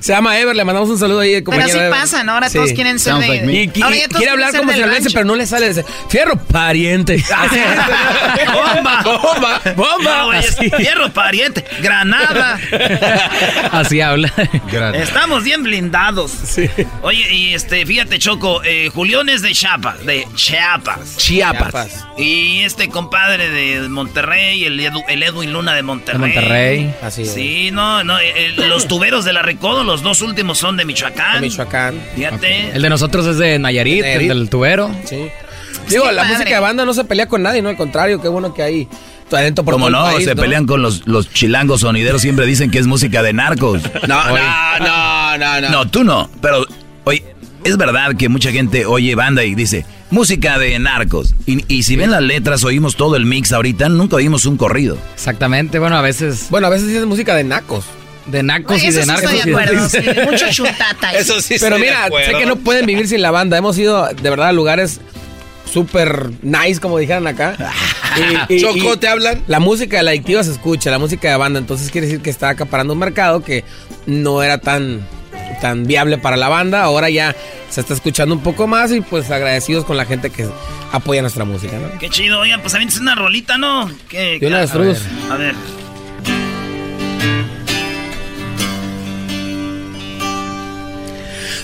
se 0.04 0.12
llama 0.12 0.36
Ever, 0.40 0.56
le 0.56 0.64
mandamos 0.64 0.90
un 0.90 0.98
saludo 0.98 1.20
ahí. 1.20 1.40
Pero 1.42 1.62
así 1.62 1.78
Ever. 1.78 1.90
pasa, 1.90 2.24
¿no? 2.24 2.32
Ahora 2.32 2.48
Sí. 2.50 2.58
todos 2.58 2.72
quieren 2.72 2.98
ser 2.98 3.12
Sounds 3.12 3.26
de... 3.28 3.32
like 3.34 3.46
me. 3.46 3.52
Y, 3.52 3.70
y- 3.72 3.82
Ahora 3.82 3.96
ya 3.96 4.02
y 4.04 4.06
todos 4.08 4.16
quiere 4.18 4.32
hablar 4.32 4.50
como 4.56 4.72
sinaloense, 4.72 5.00
rancho. 5.04 5.14
pero 5.14 5.24
no 5.26 5.36
le 5.36 5.46
sale. 5.46 5.68
Dice, 5.68 5.84
Fierro, 6.08 6.36
pariente. 6.36 7.22
¡Bomba! 8.52 9.02
¡Bomba! 9.04 9.60
¡Bomba! 9.76 10.24
Güey. 10.24 10.70
Fierro 10.76 11.12
pariente. 11.12 11.64
Granada. 11.82 12.58
Así 13.72 14.00
habla. 14.00 14.32
Estamos 14.94 15.44
bien 15.44 15.62
blindados. 15.62 16.32
Oye, 17.02 17.32
y 17.34 17.54
este, 17.54 17.86
fíjate, 17.86 18.18
Choco, 18.18 18.39
eh, 18.64 18.90
Julián 18.94 19.28
es 19.28 19.42
de 19.42 19.52
Chiapas, 19.52 20.04
de 20.04 20.26
Chiapas. 20.34 21.16
Chiapas. 21.16 22.06
Y 22.16 22.60
este 22.60 22.88
compadre 22.88 23.50
de 23.50 23.88
Monterrey, 23.88 24.64
el, 24.64 24.78
Edu- 24.80 25.04
el 25.08 25.22
Edwin 25.22 25.52
Luna 25.52 25.74
de 25.74 25.82
Monterrey. 25.82 26.20
De 26.20 26.34
Monterrey. 26.40 26.94
Así 27.02 27.22
es. 27.22 27.32
Sí, 27.34 27.70
no, 27.72 28.02
no, 28.04 28.18
eh, 28.18 28.32
eh, 28.36 28.52
los 28.56 28.88
tuberos 28.88 29.24
de 29.24 29.32
la 29.32 29.42
Recodo, 29.42 29.84
los 29.84 30.02
dos 30.02 30.22
últimos 30.22 30.58
son 30.58 30.76
de 30.76 30.84
Michoacán. 30.84 31.40
De 31.40 31.48
Michoacán. 31.48 32.00
Fíjate. 32.14 32.70
El 32.70 32.82
de 32.82 32.88
nosotros 32.90 33.26
es 33.26 33.38
de 33.38 33.58
Nayarit, 33.58 34.02
Nayarit. 34.02 34.30
el 34.30 34.38
del 34.40 34.50
tubero. 34.50 34.90
Sí. 35.04 35.28
Digo, 35.88 36.10
la 36.10 36.22
padre. 36.22 36.34
música 36.36 36.54
de 36.54 36.60
banda 36.60 36.84
no 36.84 36.94
se 36.94 37.04
pelea 37.04 37.26
con 37.26 37.42
nadie, 37.42 37.62
¿no? 37.62 37.68
Al 37.68 37.76
contrario, 37.76 38.20
qué 38.20 38.28
bueno 38.28 38.52
que 38.54 38.62
hay 38.62 38.88
talento 39.28 39.64
por 39.64 39.74
Como 39.74 39.86
todo 39.88 39.96
el 39.98 40.04
no, 40.08 40.12
país, 40.14 40.24
se 40.26 40.34
pelean 40.36 40.66
con 40.66 40.82
los, 40.82 41.06
los 41.06 41.32
chilangos 41.32 41.80
sonideros, 41.82 42.20
siempre 42.22 42.46
dicen 42.46 42.70
que 42.70 42.78
es 42.78 42.86
música 42.86 43.22
de 43.22 43.32
narcos. 43.32 43.80
No, 44.08 44.24
no, 44.28 44.78
no, 44.80 45.38
no, 45.38 45.60
no. 45.60 45.68
No, 45.70 45.88
tú 45.88 46.02
no, 46.04 46.28
pero 46.40 46.66
oye, 47.04 47.24
es 47.64 47.76
verdad 47.76 48.16
que 48.16 48.28
mucha 48.28 48.50
gente 48.52 48.86
oye 48.86 49.14
banda 49.14 49.44
y 49.44 49.54
dice 49.54 49.84
música 50.10 50.58
de 50.58 50.78
narcos. 50.78 51.34
Y, 51.46 51.64
y 51.72 51.82
si 51.84 51.96
ven 51.96 52.10
las 52.10 52.22
letras, 52.22 52.64
oímos 52.64 52.96
todo 52.96 53.16
el 53.16 53.26
mix 53.26 53.52
ahorita, 53.52 53.88
nunca 53.88 54.16
oímos 54.16 54.44
un 54.46 54.56
corrido. 54.56 54.98
Exactamente, 55.14 55.78
bueno, 55.78 55.96
a 55.96 56.02
veces 56.02 56.46
Bueno, 56.50 56.66
a 56.66 56.70
veces 56.70 56.88
es 56.88 57.06
música 57.06 57.34
de 57.34 57.44
nacos. 57.44 57.84
de 58.26 58.42
nacos 58.42 58.82
y 58.82 58.90
de 58.90 59.02
sí 59.02 59.06
narcos. 59.08 59.32
estoy 59.32 59.44
de 59.44 59.50
y 59.50 59.54
acuerdo. 59.54 59.88
sí, 59.88 59.98
mucho 60.30 60.46
chutata. 60.50 61.08
ahí. 61.08 61.16
Eso 61.18 61.40
sí 61.40 61.56
Pero 61.60 61.76
estoy 61.76 61.88
de 61.88 61.94
mira, 62.10 62.24
sé 62.26 62.32
que 62.38 62.46
no 62.46 62.56
pueden 62.56 62.86
vivir 62.86 63.06
sin 63.08 63.22
la 63.22 63.30
banda. 63.30 63.56
Hemos 63.56 63.78
ido, 63.78 64.06
de 64.08 64.30
verdad, 64.30 64.48
a 64.48 64.52
lugares 64.52 65.00
súper 65.72 66.30
nice, 66.42 66.80
como 66.80 66.98
dijeran 66.98 67.26
acá. 67.28 67.56
Choco, 68.60 68.98
¿te 68.98 69.06
hablan? 69.06 69.42
La 69.46 69.60
música 69.60 69.98
de 69.98 70.02
la 70.02 70.10
adictiva 70.10 70.42
se 70.42 70.50
escucha, 70.50 70.90
la 70.90 70.98
música 70.98 71.30
de 71.30 71.36
banda. 71.36 71.58
Entonces 71.60 71.90
quiere 71.90 72.08
decir 72.08 72.20
que 72.22 72.30
está 72.30 72.48
acaparando 72.48 72.92
un 72.92 72.98
mercado 72.98 73.42
que 73.44 73.62
no 74.06 74.42
era 74.42 74.58
tan, 74.58 75.00
tan 75.60 75.84
viable 75.84 76.18
para 76.18 76.36
la 76.36 76.48
banda. 76.48 76.82
Ahora 76.82 77.10
ya 77.10 77.34
se 77.68 77.80
está 77.80 77.94
escuchando 77.94 78.34
un 78.34 78.42
poco 78.42 78.66
más 78.66 78.92
y 78.92 79.00
pues 79.00 79.30
agradecidos 79.30 79.84
con 79.84 79.96
la 79.96 80.04
gente 80.04 80.30
que 80.30 80.48
apoya 80.92 81.22
nuestra 81.22 81.44
música, 81.44 81.76
¿no? 81.78 81.98
Qué 81.98 82.08
chido, 82.10 82.40
oigan, 82.40 82.60
pues 82.60 82.72
también 82.72 82.88
es 82.88 82.98
una 82.98 83.14
rolita, 83.14 83.58
¿no? 83.58 83.90
¿Qué, 84.08 84.38
Y 84.40 84.44
una 84.46 84.56
qué- 84.56 84.60
de 84.62 84.68
Struz. 84.68 84.98
A 85.30 85.36
ver. 85.36 85.54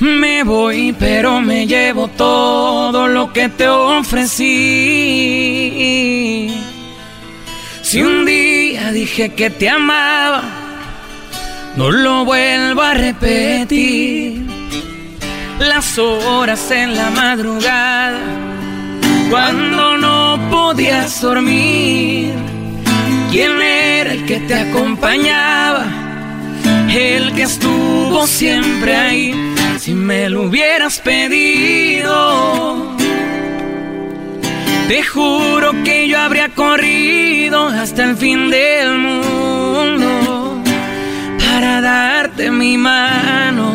Me 0.00 0.42
voy, 0.44 0.94
pero 0.98 1.40
me 1.40 1.66
llevo 1.66 2.08
todo 2.08 3.08
lo 3.08 3.32
que 3.32 3.48
te 3.48 3.66
ofrecí. 3.68 4.44
Si 7.82 8.02
un 8.02 8.26
día 8.26 8.92
dije 8.92 9.30
que 9.30 9.48
te 9.48 9.70
amaba, 9.70 10.42
no 11.76 11.90
lo 11.90 12.24
vuelvo 12.24 12.82
a 12.82 12.94
repetir. 12.94 14.46
Las 15.58 15.98
horas 15.98 16.70
en 16.70 16.96
la 16.96 17.10
madrugada, 17.10 18.18
cuando 19.30 19.96
no 19.98 20.38
podías 20.50 21.20
dormir. 21.20 22.32
¿Quién 23.30 23.60
era 23.60 24.12
el 24.12 24.24
que 24.26 24.40
te 24.40 24.54
acompañaba? 24.54 25.84
El 26.90 27.34
que 27.34 27.42
estuvo 27.42 28.26
siempre 28.26 28.96
ahí, 28.96 29.54
si 29.78 29.94
me 29.94 30.30
lo 30.30 30.42
hubieras 30.44 31.00
pedido. 31.00 32.96
Te 34.88 35.02
juro 35.02 35.72
que 35.84 36.08
yo 36.08 36.18
habría 36.20 36.48
corrido 36.50 37.68
hasta 37.68 38.04
el 38.04 38.16
fin 38.16 38.50
del 38.50 38.98
mundo 38.98 39.45
para 41.56 41.80
darte 41.80 42.50
mi 42.50 42.76
mano. 42.76 43.74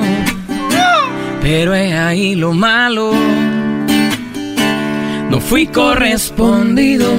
Pero 1.41 1.73
es 1.73 1.91
ahí 1.95 2.35
lo 2.35 2.53
malo, 2.53 3.11
no 5.31 5.39
fui 5.39 5.65
correspondido. 5.65 7.11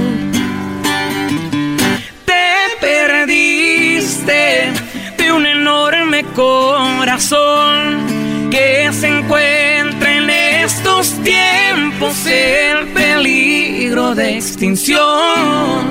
Te 2.25 2.47
perdiste 2.81 4.71
de 5.19 5.33
un 5.33 5.47
enorme 5.47 6.23
corazón 6.33 8.07
que 8.53 8.89
se 8.93 9.09
encuentra 9.19 10.17
en 10.17 10.31
estos 10.31 11.21
tiempos 11.25 12.25
en 12.25 12.95
peligro 12.95 14.15
de 14.15 14.37
extinción. 14.37 15.83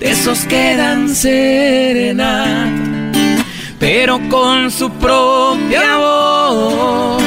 De 0.00 0.10
esos 0.10 0.40
que 0.46 0.76
dan 0.76 1.08
serenata, 1.08 2.95
pero 3.88 4.18
con 4.28 4.68
su 4.68 4.90
propia 4.90 5.96
voz. 5.96 7.22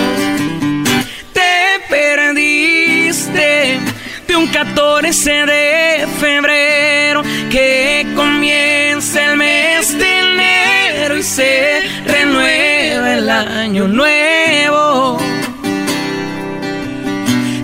Te 1.32 1.80
perdiste 1.90 3.80
de 4.28 4.36
un 4.36 4.46
14 4.48 5.46
de 5.46 6.06
febrero 6.20 7.24
que 7.50 8.06
comienza 8.14 9.32
el 9.32 9.38
mes 9.38 9.98
de 9.98 10.20
enero 10.20 11.18
y 11.18 11.24
se 11.24 11.80
renueva 12.06 13.14
el 13.14 13.30
año 13.30 13.88
nuevo. 13.88 15.18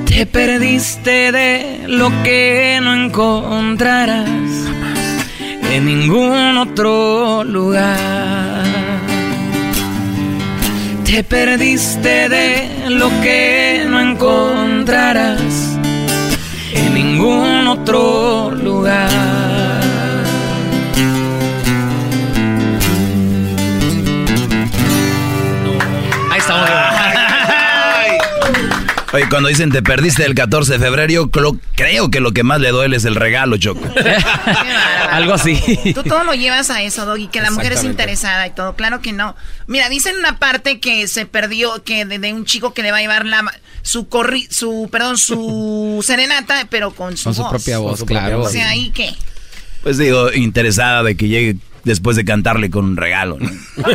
Te 0.05 0.25
perdiste 0.25 1.33
de 1.33 1.83
lo 1.87 2.09
que 2.23 2.79
no 2.81 2.93
encontrarás 2.93 4.55
en 5.69 5.85
ningún 5.85 6.57
otro 6.57 7.43
lugar. 7.43 8.84
Te 11.05 11.23
perdiste 11.23 12.29
de 12.29 12.89
lo 12.89 13.09
que 13.21 13.85
no 13.87 13.99
encontrarás 14.01 15.77
en 16.73 16.93
ningún 16.93 17.67
otro 17.67 18.51
lugar. 18.51 19.44
Oye, 29.15 29.29
cuando 29.29 29.47
dicen 29.47 29.71
te 29.71 29.81
perdiste 29.81 30.25
el 30.25 30.35
14 30.35 30.73
de 30.73 30.79
febrero, 30.79 31.29
creo 31.31 32.11
que 32.11 32.19
lo 32.19 32.33
que 32.33 32.43
más 32.43 32.59
le 32.59 32.71
duele 32.71 32.97
es 32.97 33.05
el 33.05 33.15
regalo, 33.15 33.55
Choco. 33.55 33.79
Algo 35.09 35.33
así. 35.33 35.57
Tú 35.93 36.03
todo 36.03 36.25
lo 36.25 36.33
llevas 36.33 36.69
a 36.69 36.81
eso, 36.81 37.05
Doggy, 37.05 37.27
que 37.27 37.39
la 37.39 37.49
mujer 37.49 37.71
es 37.71 37.85
interesada 37.85 38.45
y 38.45 38.51
todo. 38.51 38.75
Claro 38.75 38.99
que 38.99 39.13
no. 39.13 39.37
Mira, 39.67 39.87
dicen 39.87 40.17
una 40.17 40.37
parte 40.37 40.81
que 40.81 41.07
se 41.07 41.25
perdió, 41.25 41.81
que 41.85 42.03
de, 42.03 42.19
de 42.19 42.33
un 42.33 42.43
chico 42.43 42.73
que 42.73 42.83
le 42.83 42.91
va 42.91 42.97
a 42.97 43.01
llevar 43.01 43.25
la, 43.25 43.45
su 43.83 44.09
corri, 44.09 44.49
su, 44.51 44.89
perdón, 44.91 45.17
su 45.17 46.03
serenata, 46.05 46.67
pero 46.69 46.91
con 46.91 47.15
su 47.15 47.23
Con 47.25 47.35
su 47.35 47.41
voz. 47.43 47.51
propia 47.51 47.77
voz, 47.77 47.99
su 47.99 48.05
propia 48.05 48.21
claro. 48.23 48.41
O 48.41 48.49
sea, 48.49 48.67
¿ahí 48.67 48.91
qué? 48.91 49.15
Pues 49.81 49.97
digo, 49.97 50.33
interesada 50.33 51.03
de 51.03 51.15
que 51.15 51.29
llegue 51.29 51.55
después 51.85 52.17
de 52.17 52.25
cantarle 52.25 52.69
con 52.69 52.83
un 52.83 52.97
regalo. 52.97 53.37
¿no? 53.39 53.49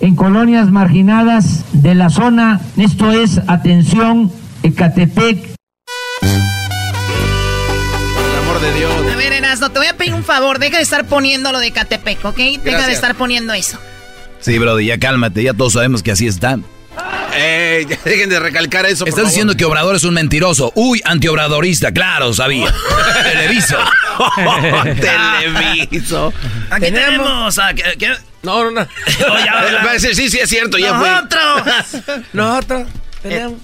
en 0.00 0.16
colonias 0.16 0.70
marginadas 0.70 1.64
de 1.72 1.94
la 1.94 2.08
zona. 2.08 2.60
Esto 2.76 3.12
es, 3.12 3.40
atención, 3.46 4.32
Ecatepec, 4.62 5.54
Por 6.20 6.28
el 8.24 8.38
amor 8.38 8.60
de 8.60 8.72
Dios. 8.74 8.92
A 9.12 9.16
ver, 9.16 9.32
Erasno, 9.32 9.70
te 9.70 9.78
voy 9.78 9.88
a 9.88 9.96
pedir 9.96 10.14
un 10.14 10.24
favor. 10.24 10.58
Deja 10.58 10.78
de 10.78 10.82
estar 10.82 11.04
poniendo 11.06 11.52
lo 11.52 11.58
de 11.58 11.72
Catepec, 11.72 12.24
¿ok? 12.24 12.38
Deja 12.64 12.86
de 12.86 12.92
estar 12.92 13.14
poniendo 13.16 13.52
eso. 13.52 13.78
Sí, 14.40 14.58
brother, 14.58 14.84
ya 14.84 14.98
cálmate, 14.98 15.42
ya 15.42 15.52
todos 15.52 15.72
sabemos 15.74 16.02
que 16.02 16.12
así 16.12 16.26
está. 16.26 16.58
Eh, 17.40 17.86
ya 17.88 17.98
dejen 18.04 18.28
de 18.30 18.40
recalcar 18.40 18.84
eso. 18.86 19.00
por 19.00 19.08
Estás 19.08 19.22
favor. 19.22 19.30
diciendo 19.30 19.56
que 19.56 19.64
Obrador 19.64 19.96
es 19.96 20.04
un 20.04 20.14
mentiroso. 20.14 20.72
Uy, 20.74 21.00
antiobradorista, 21.04 21.92
claro, 21.92 22.32
sabía. 22.34 22.72
Televiso. 23.22 23.76
Televiso. 25.00 26.32
Aquí 26.70 26.86
tenemos 26.86 27.58
a... 27.58 27.74
¿qué- 27.74 27.94
qué? 27.98 28.12
No, 28.42 28.64
no, 28.64 28.70
no. 28.70 28.80
Oh, 29.28 29.38
ya, 29.38 29.44
ya. 29.44 29.84
Va 29.84 29.90
a 29.90 29.92
decir, 29.94 30.14
sí, 30.14 30.28
sí, 30.28 30.38
es 30.38 30.48
cierto, 30.48 30.78
ya 30.78 30.98
fue. 30.98 31.08
Nosotros. 31.08 32.24
Nosotros 32.32 32.88
tenemos. 33.22 33.60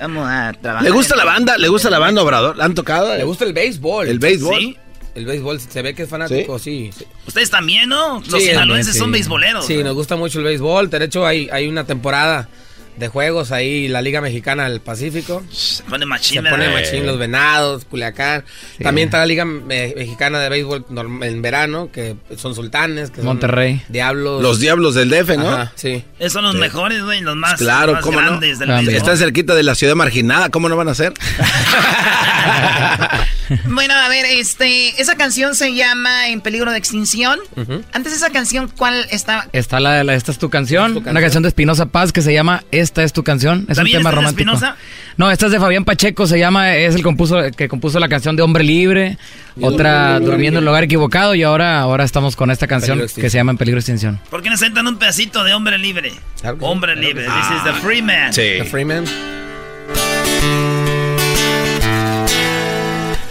Vamos 0.00 0.28
a 0.30 0.52
trabajar. 0.60 0.84
¿Le 0.84 0.90
gusta 0.90 1.16
la 1.16 1.24
banda? 1.24 1.58
¿Le 1.58 1.68
gusta 1.68 1.90
la 1.90 1.98
banda, 1.98 2.22
Obrador? 2.22 2.56
¿La 2.56 2.64
han 2.64 2.74
tocado? 2.74 3.14
Le 3.16 3.24
gusta 3.24 3.44
el 3.44 3.52
béisbol. 3.52 4.08
¿El 4.08 4.18
béisbol? 4.18 4.58
Sí. 4.58 4.76
El 5.14 5.26
béisbol, 5.26 5.60
se 5.60 5.80
ve 5.82 5.94
que 5.94 6.02
es 6.04 6.08
fanático, 6.08 6.58
sí. 6.58 6.90
sí. 6.96 7.04
Ustedes 7.26 7.48
también, 7.48 7.88
¿no? 7.88 8.20
Los 8.28 8.42
Sí, 8.42 8.48
sinaloenses 8.48 8.94
sí. 8.94 8.98
son 8.98 9.12
beisboleros. 9.12 9.64
Sí, 9.64 9.82
nos 9.84 9.94
gusta 9.94 10.16
mucho 10.16 10.38
el 10.40 10.44
béisbol. 10.44 10.90
De 10.90 11.04
hecho, 11.04 11.24
hay, 11.24 11.48
hay 11.52 11.68
una 11.68 11.84
temporada 11.84 12.48
de 12.96 13.08
juegos 13.08 13.50
ahí, 13.52 13.88
la 13.88 14.00
Liga 14.02 14.20
Mexicana 14.20 14.68
del 14.68 14.80
Pacífico. 14.80 15.42
Se 15.50 15.82
pone 15.84 16.06
machín, 16.06 16.42
Se 16.42 16.48
pone 16.50 16.68
machín 16.70 17.06
los 17.06 17.18
venados, 17.18 17.84
Culiacán. 17.84 18.44
También 18.82 19.08
está 19.08 19.18
la 19.18 19.26
Liga 19.26 19.44
Me- 19.44 19.92
Mexicana 19.96 20.38
de 20.40 20.48
Béisbol 20.48 20.84
en 21.22 21.42
verano, 21.42 21.90
que 21.92 22.16
son 22.36 22.54
sultanes, 22.54 23.10
que 23.10 23.16
son 23.16 23.26
Monterrey. 23.26 23.82
Diablos. 23.88 24.42
Los 24.42 24.60
diablos 24.60 24.94
del 24.94 25.10
DF, 25.10 25.36
¿no? 25.36 25.48
Ajá, 25.50 25.72
sí. 25.74 26.04
Esos 26.18 26.32
son 26.34 26.44
los 26.44 26.54
mejores, 26.54 27.02
güey, 27.02 27.20
los 27.20 27.36
más, 27.36 27.54
Claro, 27.58 27.94
más 27.94 28.02
¿cómo 28.02 28.20
no? 28.20 28.26
grandes 28.28 28.58
del. 28.58 28.88
Están 28.90 29.16
cerquita 29.18 29.54
de 29.54 29.62
la 29.62 29.74
ciudad 29.74 29.94
marginada, 29.94 30.50
¿cómo 30.50 30.68
no 30.68 30.76
van 30.76 30.88
a 30.88 30.94
ser? 30.94 31.12
Bueno, 33.66 33.92
a 33.94 34.08
ver, 34.08 34.24
este, 34.24 35.00
esa 35.00 35.16
canción 35.16 35.54
se 35.54 35.74
llama 35.74 36.28
En 36.28 36.40
peligro 36.40 36.70
de 36.72 36.78
extinción. 36.78 37.38
Antes 37.92 38.12
de 38.12 38.16
esa 38.16 38.30
canción, 38.30 38.70
¿cuál 38.74 39.06
estaba? 39.10 39.48
Está 39.52 39.80
la, 39.80 40.02
la- 40.02 40.14
esta 40.14 40.32
es 40.32 40.38
tu 40.38 40.48
canción, 40.48 40.96
una 41.06 41.20
canción 41.20 41.42
de 41.42 41.50
Espinosa 41.50 41.86
Paz 41.86 42.10
que 42.12 42.22
se 42.22 42.32
llama 42.32 42.64
Esta 42.84 43.02
es 43.02 43.14
tu 43.14 43.22
canción. 43.24 43.60
Es 43.62 43.70
un 43.70 43.74
¿También 43.76 43.98
tema 43.98 44.10
esta 44.10 44.20
es 44.20 44.26
de 44.26 44.30
romántico. 44.30 44.52
Espinosa? 44.52 44.76
No, 45.16 45.30
esta 45.30 45.46
es 45.46 45.52
de 45.52 45.58
Fabián 45.58 45.84
Pacheco, 45.86 46.26
se 46.26 46.38
llama, 46.38 46.76
es 46.76 46.94
el 46.94 47.02
compuso, 47.02 47.38
que 47.56 47.66
compuso 47.66 47.98
la 47.98 48.08
canción 48.08 48.36
de 48.36 48.42
Hombre 48.42 48.62
Libre, 48.62 49.16
otra 49.60 50.20
Durmiendo 50.20 50.58
en 50.58 50.62
el 50.62 50.66
lugar 50.66 50.84
equivocado 50.84 51.34
y 51.34 51.42
ahora, 51.42 51.80
ahora 51.80 52.04
estamos 52.04 52.36
con 52.36 52.50
esta 52.50 52.66
canción 52.66 52.98
Peligro 52.98 53.22
que 53.22 53.30
se 53.30 53.38
llama 53.38 53.52
En 53.52 53.56
peligro 53.58 53.76
de 53.76 53.80
extinción. 53.80 54.20
¿Por 54.28 54.42
qué 54.42 54.50
no 54.50 54.56
sentan 54.56 54.86
un 54.86 54.98
pedacito 54.98 55.42
de 55.44 55.54
hombre 55.54 55.78
libre? 55.78 56.12
Claro 56.40 56.58
sí, 56.58 56.64
hombre 56.66 56.92
claro 56.92 57.08
libre. 57.08 57.24
sí. 57.24 57.30
This 57.30 57.56
is 57.56 57.64
the 57.64 57.72
free 57.80 58.02
man. 58.02 58.32
The 58.32 58.64
Freeman. 58.64 59.04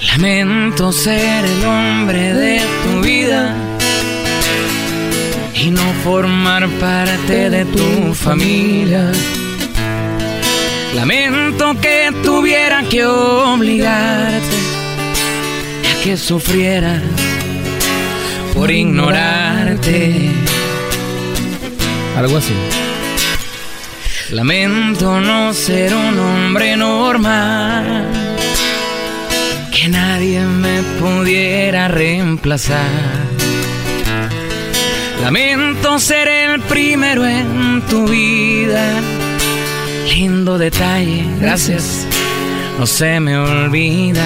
Lamento 0.07 0.91
ser 0.91 1.45
el 1.45 1.65
hombre 1.65 2.33
de 2.33 2.61
tu 2.83 3.01
vida 3.01 3.55
y 5.55 5.69
no 5.69 5.81
formar 6.03 6.67
parte 6.79 7.49
de 7.49 7.65
tu 7.65 8.13
familia. 8.13 9.11
Lamento 10.95 11.75
que 11.81 12.11
tuviera 12.23 12.83
que 12.83 13.03
obligarte 13.05 14.57
a 15.91 16.03
que 16.03 16.17
sufriera 16.17 17.01
por 18.53 18.69
ignorarte. 18.69 20.29
Algo 22.15 22.37
así. 22.37 22.53
Lamento 24.29 25.19
no 25.19 25.53
ser 25.53 25.93
un 25.95 26.19
hombre 26.19 26.77
normal 26.77 28.07
que 29.75 29.89
nadie 29.89 30.41
me 30.41 30.83
pudiera 30.99 31.87
reemplazar. 31.87 33.23
Lamento 35.21 35.99
ser 35.99 36.27
el 36.27 36.61
primero 36.61 37.25
en 37.25 37.81
tu 37.89 38.07
vida. 38.07 39.01
Lindo 40.05 40.57
detalle, 40.57 41.25
gracias, 41.39 42.05
no 42.77 42.85
se 42.85 43.19
me 43.19 43.37
olvida. 43.37 44.25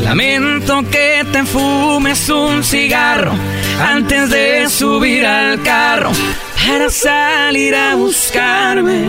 Lamento 0.00 0.82
que 0.90 1.24
te 1.32 1.44
fumes 1.44 2.28
un 2.28 2.62
cigarro 2.64 3.32
antes 3.80 4.30
de 4.30 4.68
subir 4.68 5.24
al 5.24 5.62
carro 5.62 6.10
para 6.56 6.90
salir 6.90 7.74
a 7.74 7.94
buscarme. 7.94 9.06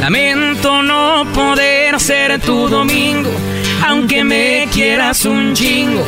Lamento 0.00 0.82
no 0.82 1.24
poder 1.32 1.98
ser 2.00 2.40
tu 2.40 2.68
domingo, 2.68 3.30
aunque 3.86 4.24
me 4.24 4.68
quieras 4.72 5.24
un 5.24 5.54
chingo, 5.54 6.04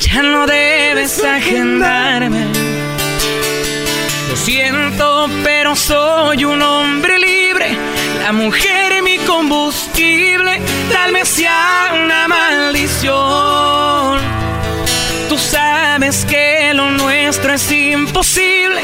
ya 0.00 0.22
no 0.22 0.46
debes 0.46 1.24
agendarme. 1.24 2.69
Lo 4.30 4.36
siento, 4.36 5.28
pero 5.42 5.74
soy 5.74 6.44
un 6.44 6.62
hombre 6.62 7.18
libre, 7.18 7.76
la 8.22 8.30
mujer 8.30 8.92
es 8.92 9.02
mi 9.02 9.18
combustible, 9.18 10.60
tal 10.92 11.12
vez 11.12 11.42
una 11.92 12.28
maldición. 12.28 14.20
Tú 15.28 15.36
sabes 15.36 16.24
que 16.26 16.72
lo 16.74 16.92
nuestro 16.92 17.54
es 17.54 17.72
imposible, 17.72 18.82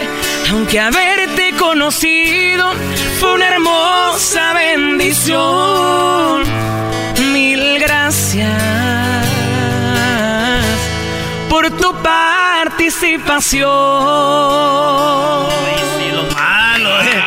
aunque 0.51 0.81
haberte 0.81 1.53
conocido 1.57 2.73
fue 3.21 3.35
una 3.35 3.49
hermosa 3.49 4.53
bendición. 4.53 6.43
Mil 7.33 7.79
gracias 7.79 9.26
por 11.57 11.71
tu 11.71 11.91
participación. 12.03 13.67
Sí, 15.99 16.13
lo 16.13 16.25
malo, 16.35 17.01
eh. 17.01 17.23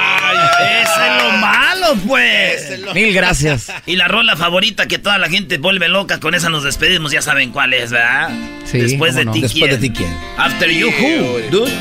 Ese 0.84 1.08
es 1.08 1.24
lo 1.24 1.32
malo, 1.38 1.96
pues. 2.08 2.80
Mil 2.94 3.12
gracias. 3.12 3.72
Y 3.88 3.96
la 3.96 4.08
rola 4.08 4.36
favorita 4.36 4.86
que 4.88 5.00
toda 5.00 5.18
la 5.18 5.30
gente 5.30 5.58
vuelve 5.58 5.88
loca, 5.90 6.20
con 6.20 6.36
esa 6.36 6.50
nos 6.50 6.64
despedimos, 6.64 7.12
ya 7.12 7.24
saben 7.24 7.50
cuál 7.52 7.74
es, 7.74 7.90
¿verdad? 7.90 8.30
Sí, 8.66 8.78
Después 8.78 9.16
de 9.16 9.26
no. 9.26 9.32
ti, 9.32 9.42
Después 9.42 9.72
de 9.72 9.78
ti, 9.80 9.90
¿quién? 9.90 10.16
After 10.38 10.70
you, 10.70 10.90
who, 10.90 11.40
dude? 11.50 11.72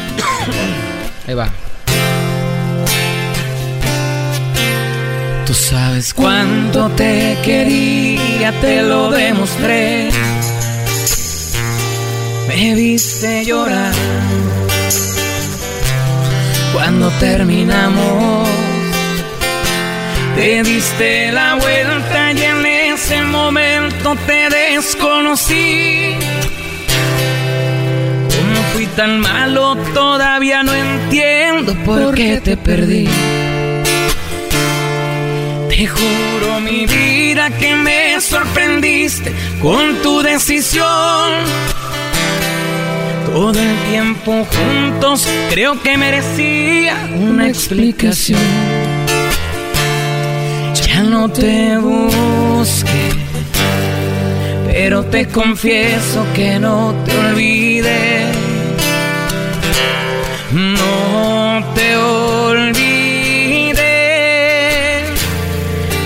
Ahí 1.26 1.34
va. 1.34 1.50
Tú 5.44 5.52
sabes 5.52 6.14
cuánto 6.14 6.88
te 6.90 7.36
quería, 7.44 8.52
te 8.62 8.80
lo 8.82 9.10
demostré. 9.10 10.08
Me 12.60 12.74
viste 12.74 13.44
llorar 13.44 13.94
cuando 16.72 17.08
terminamos. 17.20 18.48
Te 20.34 20.64
diste 20.64 21.30
la 21.30 21.54
vuelta 21.54 22.32
y 22.32 22.42
en 22.42 22.66
ese 22.66 23.22
momento 23.22 24.16
te 24.26 24.50
desconocí. 24.50 26.16
¿Cómo 28.34 28.62
fui 28.72 28.86
tan 28.86 29.20
malo? 29.20 29.76
Todavía 29.94 30.64
no 30.64 30.74
entiendo 30.74 31.76
por 31.84 32.12
qué 32.16 32.40
te 32.40 32.56
perdí. 32.56 33.08
Te 35.68 35.86
juro 35.86 36.58
mi 36.60 36.86
vida 36.86 37.50
que 37.50 37.76
me 37.76 38.20
sorprendiste 38.20 39.32
con 39.62 40.02
tu 40.02 40.22
decisión. 40.22 41.78
Todo 43.38 43.60
el 43.60 43.76
tiempo 43.88 44.44
juntos 44.44 45.28
creo 45.48 45.80
que 45.80 45.96
merecía 45.96 47.08
una 47.14 47.46
explicación. 47.48 48.40
Ya 50.84 51.04
no 51.04 51.28
te 51.28 51.76
busqué, 51.78 53.10
pero 54.66 55.04
te 55.04 55.28
confieso 55.28 56.26
que 56.34 56.58
no 56.58 56.92
te 57.06 57.16
olvidé. 57.16 58.26
No 60.50 61.62
te 61.76 61.96
olvidé, 61.96 63.84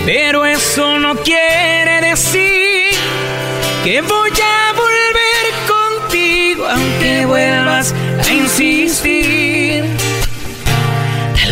pero 0.05 0.45
eso 0.45 0.99
no 0.99 1.17
quiere 1.17 2.03
decir 2.03 2.91
que 3.85 4.03
voy 4.03 4.31
a 4.33 4.62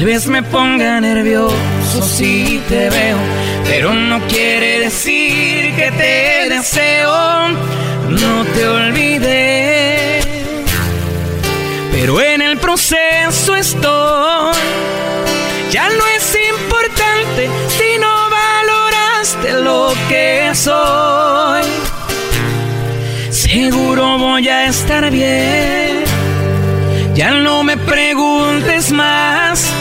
Tal 0.01 0.07
vez 0.07 0.27
me 0.29 0.43
ponga 0.43 0.99
nervioso 0.99 2.01
si 2.03 2.59
te 2.71 2.89
veo, 2.89 3.19
pero 3.65 3.93
no 3.93 4.19
quiere 4.29 4.81
decir 4.81 5.77
que 5.77 5.91
te 5.91 6.49
deseo. 6.49 7.49
No 8.09 8.45
te 8.55 8.67
olvidé, 8.67 10.21
pero 11.93 12.19
en 12.19 12.41
el 12.41 12.57
proceso 12.57 13.55
estoy. 13.55 14.55
Ya 15.71 15.87
no 15.91 16.07
es 16.17 16.35
importante 16.51 17.51
si 17.69 17.99
no 17.99 18.31
valoraste 18.31 19.53
lo 19.63 19.93
que 20.09 20.51
soy. 20.55 21.63
Seguro 23.31 24.17
voy 24.17 24.49
a 24.49 24.65
estar 24.65 25.11
bien. 25.11 26.05
Ya 27.15 27.33
no 27.33 27.63
me 27.63 27.77
preguntes 27.77 28.93
más. 28.93 29.80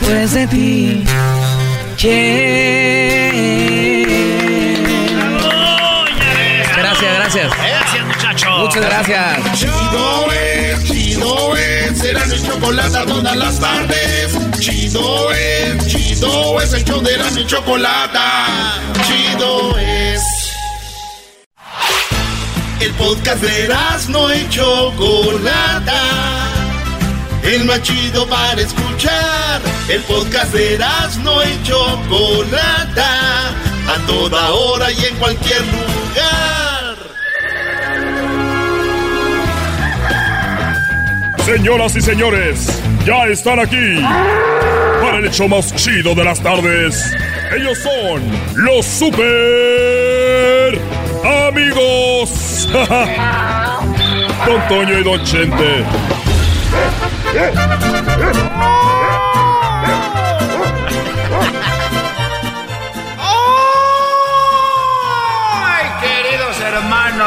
Después 0.00 0.32
de 0.32 0.46
ti. 0.46 1.04
Gracias, 6.76 7.14
gracias. 7.16 7.50
Gracias, 7.56 8.06
muchachos. 8.06 8.58
Muchas 8.60 8.84
gracias. 8.84 9.58
Chido 9.58 10.32
es, 10.32 10.84
chido 10.84 11.56
es, 11.56 12.04
era 12.04 12.26
mi 12.26 12.42
chocolate 12.42 13.06
todas 13.06 13.36
las 13.36 13.60
tardes. 13.60 14.58
Chido 14.58 15.32
es, 15.32 15.86
chido 15.86 16.60
es, 16.60 16.72
el 16.72 16.84
show 16.84 17.00
de 17.02 17.16
la 17.18 17.30
mi 17.30 17.46
chocolate. 17.46 18.18
Chido 19.06 19.78
es. 19.78 20.22
El 22.80 22.92
podcast 22.94 23.42
de 23.42 23.68
no 24.08 24.34
y 24.34 24.48
Chocolata. 24.48 26.02
El 27.42 27.64
más 27.64 27.82
chido 27.82 28.26
para 28.26 28.60
escuchar. 28.60 29.60
El 29.90 30.02
podcast 30.02 30.54
de 30.54 30.78
no 31.24 31.42
y 31.42 31.62
Chocolata. 31.64 33.48
A 33.88 34.06
toda 34.06 34.50
hora 34.52 34.92
y 34.92 35.04
en 35.04 35.16
cualquier 35.16 35.62
lugar. 35.62 36.96
Señoras 41.44 41.96
y 41.96 42.00
señores, 42.02 42.80
ya 43.04 43.24
están 43.26 43.58
aquí 43.58 44.00
para 45.02 45.18
el 45.18 45.26
hecho 45.26 45.48
más 45.48 45.74
chido 45.74 46.14
de 46.14 46.22
las 46.22 46.40
tardes. 46.40 47.12
Ellos 47.56 47.76
son 47.78 48.22
los 48.64 48.86
super 48.86 50.78
amigos. 51.48 52.68
Don 54.46 54.68
Toño 54.68 55.00
y 55.00 55.02
Don 55.02 55.24
Chente. 55.24 55.84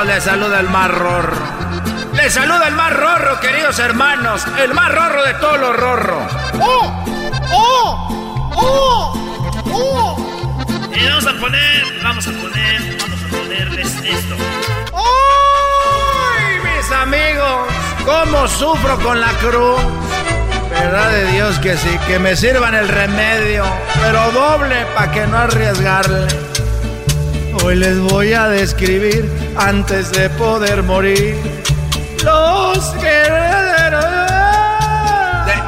Les 0.05 0.21
saluda 0.21 0.59
el 0.59 0.69
más 0.69 0.91
rorro. 0.91 1.37
Les 2.13 2.33
saluda 2.33 2.67
el 2.67 2.75
más 2.75 2.91
rorro, 2.93 3.39
queridos 3.39 3.79
hermanos. 3.79 4.45
El 4.61 4.73
más 4.73 4.93
rorro 4.93 5.23
de 5.23 5.33
todos 5.35 5.59
los 5.59 5.75
rorros. 5.75 6.31
¡Oh! 6.59 7.05
¡Oh! 7.51 8.51
¡Oh! 8.55 9.53
¡Oh! 9.71 10.17
Y 10.93 11.07
vamos 11.07 11.25
a 11.25 11.33
poner, 11.39 11.83
vamos 12.03 12.27
a 12.27 12.31
poner, 12.31 12.97
vamos 12.99 13.19
a 13.23 13.37
ponerles 13.37 13.95
esto. 14.03 14.35
¡Ay, 14.93 16.59
mis 16.59 16.91
amigos! 16.91 17.67
¿Cómo 18.05 18.47
sufro 18.49 18.99
con 18.99 19.21
la 19.21 19.31
cruz? 19.39 19.81
Verdad 20.69 21.11
de 21.11 21.31
Dios 21.31 21.59
que 21.59 21.77
sí, 21.77 21.97
que 22.07 22.19
me 22.19 22.35
sirvan 22.35 22.75
el 22.75 22.89
remedio, 22.89 23.63
pero 24.01 24.31
doble 24.31 24.85
para 24.95 25.11
que 25.11 25.25
no 25.27 25.37
arriesgarle. 25.37 26.52
Hoy 27.63 27.77
les 27.77 27.97
voy 27.97 28.33
a 28.33 28.49
describir 28.49 29.29
antes 29.55 30.11
de 30.11 30.29
poder 30.31 30.83
morir 30.83 31.33
los 32.21 32.93
guerreros. 32.95 34.03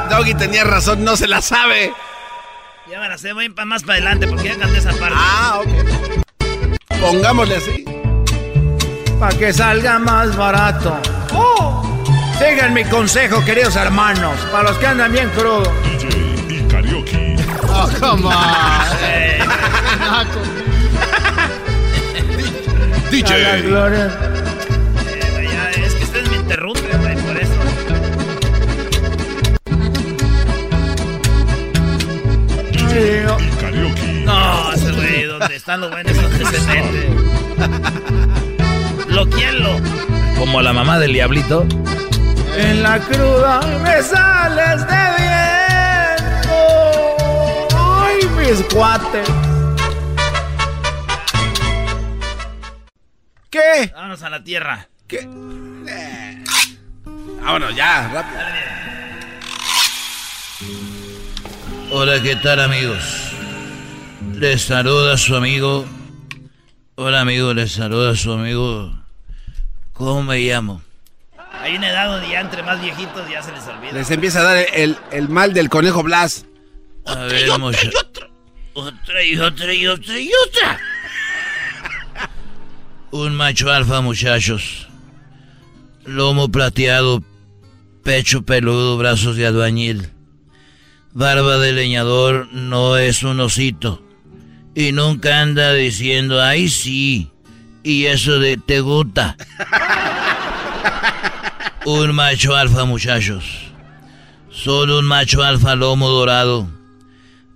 Doggy 0.10 0.34
tenía 0.34 0.66
razón, 0.66 1.06
no 1.06 1.16
se 1.16 1.26
la 1.26 1.40
sabe. 1.40 1.94
Ya 2.92 3.00
me 3.00 3.08
la 3.08 3.18
sé, 3.18 3.32
voy 3.32 3.48
más 3.48 3.84
para 3.84 3.94
adelante 3.94 4.28
porque 4.28 4.50
ya 4.50 4.58
canté 4.58 4.80
esa 4.80 4.92
parte. 4.92 5.16
Ah, 5.18 5.62
ok. 5.62 5.70
Pongámosle 7.00 7.56
así. 7.56 7.86
Para 9.18 9.38
que 9.38 9.54
salga 9.54 9.98
más 9.98 10.36
barato. 10.36 10.98
¡Oh! 11.34 11.82
Sigan 12.38 12.74
mi 12.74 12.84
consejo, 12.84 13.44
queridos 13.46 13.78
hermanos, 13.78 14.38
para 14.52 14.64
los 14.64 14.78
que 14.80 14.88
andan 14.88 15.14
bien 15.14 15.30
crudos. 15.30 15.70
Y 16.50 16.62
karaoke. 16.68 17.38
Oh, 17.70 17.90
come 18.02 18.26
on. 18.26 18.34
DJ. 23.12 23.42
La 23.44 23.58
gloria. 23.62 24.06
Eh, 25.08 25.48
ya, 25.52 25.70
es 25.72 25.94
que 25.94 26.04
ustedes 26.04 26.30
me 26.32 26.38
interrumpen, 26.38 27.02
güey, 27.02 27.16
por 27.16 27.38
eso. 27.38 27.54
DJ 32.72 33.26
y 33.40 33.50
karaoke. 33.62 34.24
No, 34.26 34.74
ese 34.74 34.92
güey, 34.92 35.24
donde 35.26 35.56
están 35.56 35.82
los 35.82 35.92
buenos, 35.92 36.16
donde 36.16 36.46
se 36.46 36.60
mete. 36.68 37.10
Bloquealo. 39.08 39.80
Como 40.38 40.62
la 40.62 40.74
mamá 40.74 41.00
del 41.00 41.14
diablito. 41.14 41.66
En 42.58 42.84
la 42.84 43.00
cruda 43.00 43.62
me 43.84 44.02
sales 44.02 44.86
de 44.88 45.04
viento. 45.18 46.56
Ay, 47.76 48.28
mis 48.38 48.62
cuates. 48.74 49.45
¿Qué? 53.56 53.90
Vámonos 53.96 54.22
a 54.22 54.30
la 54.30 54.44
tierra. 54.44 54.90
¿Qué? 55.08 55.26
Vámonos 57.42 57.74
ya, 57.74 58.10
rápido. 58.10 58.42
Hola, 61.92 62.22
¿qué 62.22 62.36
tal 62.36 62.60
amigos? 62.60 63.32
Les 64.34 64.62
saluda 64.62 65.16
su 65.16 65.38
amigo. 65.38 65.86
Hola 66.96 67.22
amigo, 67.22 67.54
les 67.54 67.72
saluda 67.72 68.14
su 68.18 68.34
amigo. 68.34 68.92
¿Cómo 69.94 70.22
me 70.24 70.38
llamo? 70.40 70.82
Hay 71.54 71.78
una 71.78 71.90
edad 71.92 72.12
donde 72.12 72.28
ya 72.28 72.42
entre 72.42 72.62
más 72.62 72.82
viejitos 72.82 73.30
ya 73.30 73.42
se 73.42 73.54
les 73.54 73.66
olvida. 73.68 73.94
Les 73.94 74.12
empieza 74.12 74.42
a 74.42 74.44
dar 74.44 74.66
el, 74.74 74.98
el 75.14 75.30
mal 75.30 75.54
del 75.54 75.70
conejo 75.70 76.04
Blas. 76.04 76.46
A 77.06 77.16
ver, 77.20 77.58
mucha- 77.58 77.90
Otra 78.74 79.24
y 79.24 79.40
otra 79.40 79.74
y 79.74 79.88
otra 79.88 80.20
y 80.20 80.30
otra. 80.46 80.78
Un 83.12 83.36
macho 83.36 83.72
alfa, 83.72 84.02
muchachos. 84.02 84.88
Lomo 86.06 86.50
plateado, 86.50 87.24
pecho 88.04 88.44
peludo, 88.44 88.98
brazos 88.98 89.36
de 89.36 89.48
albañil. 89.48 90.10
Barba 91.14 91.58
de 91.58 91.72
leñador 91.72 92.50
no 92.52 92.98
es 92.98 93.24
un 93.24 93.40
osito. 93.40 94.04
Y 94.76 94.92
nunca 94.92 95.42
anda 95.42 95.74
diciendo, 95.74 96.42
ay 96.42 96.68
sí. 96.68 97.32
Y 97.84 98.06
eso 98.06 98.40
de 98.40 98.58
te 98.58 98.82
gusta. 98.82 99.38
Un 101.86 102.16
macho 102.16 102.56
alfa, 102.56 102.86
muchachos. 102.86 103.46
Solo 104.50 104.98
un 104.98 105.06
macho 105.06 105.44
alfa 105.44 105.76
lomo 105.76 106.10
dorado. 106.10 106.68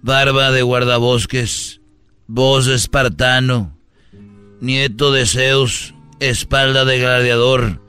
Barba 0.04 0.52
de 0.52 0.62
guardabosques. 0.62 1.82
Voz 2.28 2.68
de 2.68 2.76
espartano. 2.76 3.79
Nieto 4.62 5.12
de 5.12 5.26
Zeus. 5.26 5.94
Espalda 6.20 6.86
de 6.86 7.00
gladiador. 7.00 7.82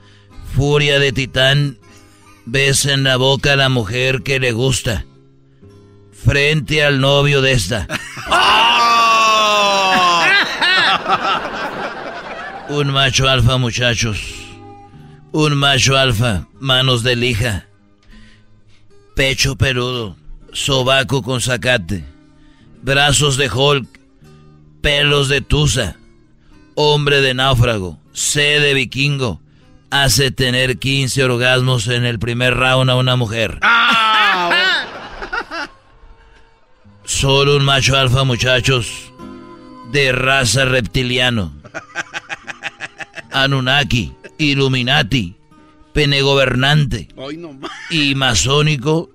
Furia 0.55 0.99
de 0.99 1.12
titán. 1.12 1.79
Besa 2.47 2.93
en 2.93 3.05
la 3.05 3.16
boca 3.16 3.53
a 3.53 3.57
la 3.57 3.68
mujer 3.68 4.23
que 4.23 4.41
le 4.41 4.53
gusta. 4.53 5.05
Frente 6.12 6.85
al 6.85 7.01
novio 7.01 7.43
de 7.43 7.53
esta. 7.53 7.87
Un 12.68 12.93
macho 12.93 13.29
alfa, 13.29 13.57
muchachos. 13.57 14.21
Un 15.33 15.57
macho 15.57 15.97
alfa, 15.97 16.47
manos 16.61 17.03
de 17.03 17.16
lija. 17.16 17.66
Pecho 19.16 19.57
peludo, 19.57 20.16
sobaco 20.53 21.23
con 21.23 21.41
zacate. 21.41 22.05
Brazos 22.83 23.37
de 23.37 23.51
Hulk, 23.51 23.87
pelos 24.81 25.29
de 25.29 25.41
tusa. 25.41 26.00
Hombre 26.83 27.20
de 27.20 27.35
náufrago, 27.35 27.99
sed 28.14 28.62
de 28.62 28.72
vikingo. 28.72 29.43
Hace 29.91 30.31
tener 30.31 30.78
15 30.78 31.24
orgasmos 31.24 31.89
en 31.89 32.07
el 32.07 32.18
primer 32.18 32.57
round 32.57 32.89
a 32.89 32.97
una 32.97 33.16
mujer. 33.16 33.61
Solo 37.05 37.57
un 37.57 37.66
macho 37.66 37.99
alfa, 37.99 38.24
muchachos. 38.24 39.12
De 39.93 40.11
raza 40.12 40.64
reptiliano. 40.64 41.53
Anunnaki, 43.31 44.14
Illuminati, 44.39 45.37
penegobernante 45.93 47.09
y 47.91 48.14
masónico 48.14 49.11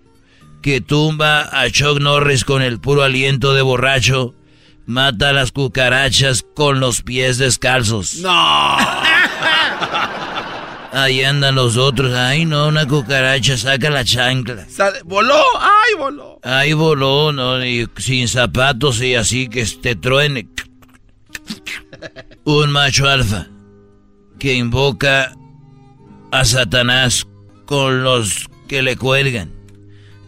que 0.61 0.82
tumba 0.82 1.49
a 1.51 1.68
Chuck 1.72 1.99
Norris 1.99 2.45
con 2.45 2.61
el 2.61 2.80
puro 2.80 3.01
aliento 3.01 3.55
de 3.55 3.63
borracho, 3.63 4.36
mata 4.86 5.30
a 5.30 5.34
las 5.34 5.52
cucarachas 5.52 6.46
con 6.56 6.80
los 6.80 7.02
pies 7.02 7.38
descalzos. 7.38 8.16
No. 8.18 8.32
Ahí 10.92 11.24
andan 11.24 11.56
los 11.56 11.76
otros. 11.76 12.14
Ay, 12.14 12.46
no, 12.46 12.68
una 12.68 12.88
cucaracha, 12.88 13.58
saca 13.58 13.90
la 13.90 14.06
chancla. 14.06 14.66
Sale- 14.70 15.02
voló. 15.04 15.42
Ay, 15.60 15.94
voló. 15.98 16.40
Ahí 16.42 16.74
voló, 16.74 17.34
¿no? 17.34 17.64
Y 17.66 17.88
sin 17.98 18.28
zapatos 18.30 19.02
y 19.02 19.16
así 19.16 19.50
que 19.50 19.66
te 19.66 19.96
truene. 19.96 20.48
Un 22.46 22.72
macho 22.72 23.10
alfa 23.10 23.48
que 24.40 24.54
invoca 24.54 25.34
a 26.32 26.46
Satanás 26.46 27.28
con 27.66 28.04
los 28.04 28.48
que 28.68 28.82
le 28.82 28.96
cuelgan. 28.96 29.52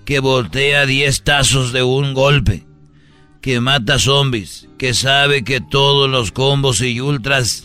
que 0.05 0.19
voltea 0.19 0.85
10 0.85 1.23
tazos 1.23 1.71
de 1.73 1.83
un 1.83 2.13
golpe, 2.13 2.65
que 3.41 3.59
mata 3.59 3.99
zombies, 3.99 4.67
que 4.77 4.93
sabe 4.93 5.43
que 5.43 5.61
todos 5.61 6.09
los 6.09 6.31
combos 6.31 6.81
y 6.81 6.99
ultras... 6.99 7.63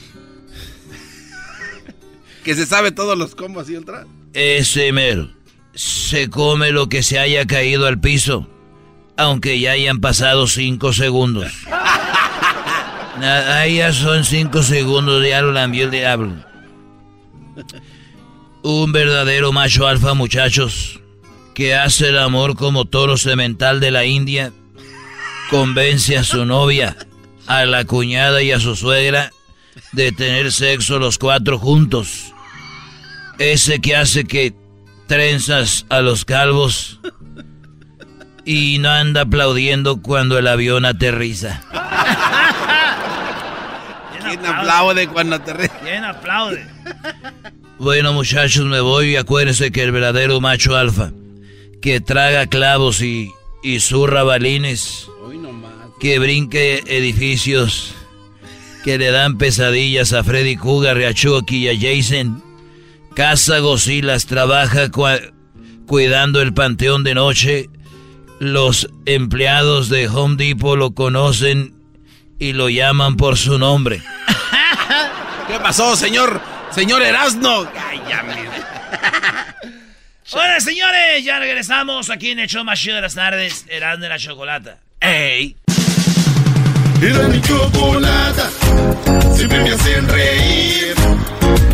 que 2.45 2.55
se 2.55 2.67
sabe 2.67 2.93
todos 2.93 3.17
los 3.17 3.35
combos 3.35 3.69
y 3.71 3.77
ultras. 3.77 4.07
Ese 4.33 4.93
mero 4.93 5.31
se 5.75 6.31
come 6.31 6.71
lo 6.71 6.89
que 6.89 7.03
se 7.03 7.19
haya 7.19 7.47
caído 7.47 7.87
al 7.87 8.01
piso, 8.01 8.49
aunque 9.17 9.59
ya 9.61 9.73
hayan 9.73 10.01
pasado 10.01 10.47
5 10.47 10.93
segundos. 10.93 11.53
Ahí 13.23 13.77
ya 13.77 13.93
son 13.93 14.25
5 14.25 14.63
segundos, 14.63 15.27
ya 15.27 15.43
lo 15.43 15.53
lambió 15.53 15.85
el 15.85 15.91
diablo. 15.91 16.33
Un 18.63 18.93
verdadero 18.93 19.53
macho 19.53 19.87
alfa, 19.87 20.15
muchachos 20.15 21.03
que 21.55 21.75
hace 21.75 22.09
el 22.09 22.19
amor 22.19 22.57
como 22.57 22.87
toro 22.87 23.17
semental 23.17 23.81
de 23.81 23.91
la 23.91 24.05
India, 24.05 24.53
convence 25.53 26.17
a 26.17 26.25
su 26.25 26.47
novia, 26.47 26.97
a 27.47 27.67
la 27.67 27.85
cuñada 27.85 28.43
y 28.43 28.53
a 28.53 28.59
su 28.59 28.75
suegra 28.75 29.31
de 29.93 30.11
tener 30.11 30.51
sexo 30.51 30.99
los 30.99 31.19
cuatro 31.19 31.59
juntos. 31.59 32.33
Ese 33.39 33.79
que 33.79 33.95
hace 33.95 34.25
que 34.25 34.55
trenzas 35.07 35.85
a 35.91 36.01
los 36.01 36.25
calvos 36.25 37.01
y 38.47 38.79
no 38.79 38.89
anda 38.89 39.21
aplaudiendo 39.21 40.01
cuando 40.01 40.39
el 40.39 40.47
avión 40.47 40.87
aterriza. 40.87 41.61
¿Quién 44.23 44.47
aplaude 44.47 45.07
cuando 45.07 45.37
aterriza? 45.37 45.79
¿Quién 45.83 46.05
aplaude? 46.05 46.67
Bueno 47.79 48.15
muchachos, 48.15 48.65
me 48.65 48.81
voy 48.81 49.11
y 49.11 49.17
acuérdense 49.17 49.71
que 49.71 49.83
el 49.83 49.93
verdadero 49.93 50.41
macho 50.41 50.77
alfa 50.77 51.13
que 51.83 52.01
traga 52.01 52.47
clavos 52.47 53.03
y, 53.03 53.31
y 53.63 53.81
zurra 53.81 54.23
balines, 54.25 55.09
que 56.01 56.19
brinque 56.19 56.83
edificios, 56.87 57.95
que 58.85 58.99
le 58.99 59.11
dan 59.11 59.39
pesadillas 59.39 60.13
a 60.13 60.25
Freddy 60.25 60.57
Cougar, 60.57 60.99
a 60.99 61.15
Chucky 61.15 61.69
y 61.69 61.69
a 61.69 61.75
Jason. 61.79 62.43
Casa 63.15 63.59
Gocilas 63.59 64.27
trabaja 64.27 64.91
cuidando 65.87 66.41
el 66.41 66.53
panteón 66.55 67.05
de 67.05 67.15
noche. 67.15 67.71
Los 68.41 68.89
empleados 69.07 69.89
de 69.89 70.09
Home 70.09 70.37
Depot 70.37 70.77
lo 70.77 70.93
conocen 70.93 71.75
y 72.39 72.55
lo 72.55 72.69
llaman 72.69 73.17
por 73.17 73.37
su 73.37 73.59
nombre. 73.59 74.03
¿Qué 75.47 75.59
pasó, 75.61 75.95
señor? 75.95 76.41
Señor 76.71 77.03
Erasno. 77.03 77.69
Ya 78.09 78.23
Hola, 80.35 80.61
señores, 80.61 81.23
ya 81.25 81.39
regresamos 81.39 82.09
aquí 82.09 82.31
en 82.31 82.39
el 82.39 82.49
show 82.49 82.65
más 82.65 82.81
chido 82.81 82.97
de 82.97 83.03
las 83.03 83.15
tardes, 83.15 83.67
Erasmo 83.69 84.03
de 84.05 84.09
la 84.09 84.19
Chocolata. 84.19 84.79
¡Ey! 84.99 85.57
Era 87.03 87.29
mi 87.29 87.39
chocolata, 87.43 88.49
siempre 89.35 89.63
me 89.63 89.71
hacen 89.73 90.09
reír. 90.09 90.95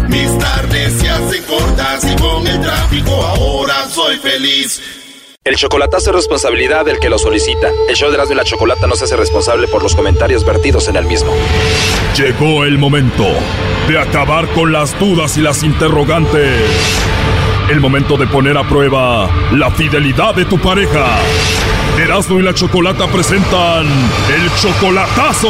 Mis 0.08 0.38
tardes 0.38 0.92
se 0.94 1.08
hacen 1.08 1.42
cortas 1.44 2.04
y 2.04 2.16
con 2.20 2.46
el 2.48 2.60
tráfico 2.60 3.12
ahora 3.12 3.86
soy 3.88 4.16
feliz. 4.16 4.82
El 5.44 5.54
chocolatazo 5.54 6.10
es 6.10 6.16
responsabilidad 6.16 6.84
del 6.84 6.98
que 6.98 7.08
lo 7.08 7.18
solicita. 7.18 7.70
El 7.88 7.94
show 7.94 8.08
de 8.08 8.16
Erasmo 8.16 8.34
y 8.34 8.36
la 8.38 8.44
Chocolata 8.44 8.88
no 8.88 8.96
se 8.96 9.04
hace 9.04 9.16
responsable 9.16 9.68
por 9.68 9.84
los 9.84 9.94
comentarios 9.94 10.44
vertidos 10.44 10.88
en 10.88 10.96
el 10.96 11.04
mismo. 11.04 11.32
Llegó 12.16 12.64
el 12.64 12.76
momento 12.76 13.24
de 13.86 14.00
acabar 14.00 14.48
con 14.48 14.72
las 14.72 14.98
dudas 14.98 15.36
y 15.36 15.42
las 15.42 15.62
interrogantes. 15.62 17.37
El 17.68 17.80
momento 17.80 18.16
de 18.16 18.26
poner 18.26 18.56
a 18.56 18.66
prueba 18.66 19.28
la 19.52 19.70
fidelidad 19.70 20.34
de 20.34 20.46
tu 20.46 20.58
pareja. 20.58 21.18
Erasmo 21.98 22.40
y 22.40 22.42
la 22.42 22.54
Chocolata 22.54 23.06
presentan 23.08 23.86
el 23.86 24.50
chocolatazo. 24.56 25.48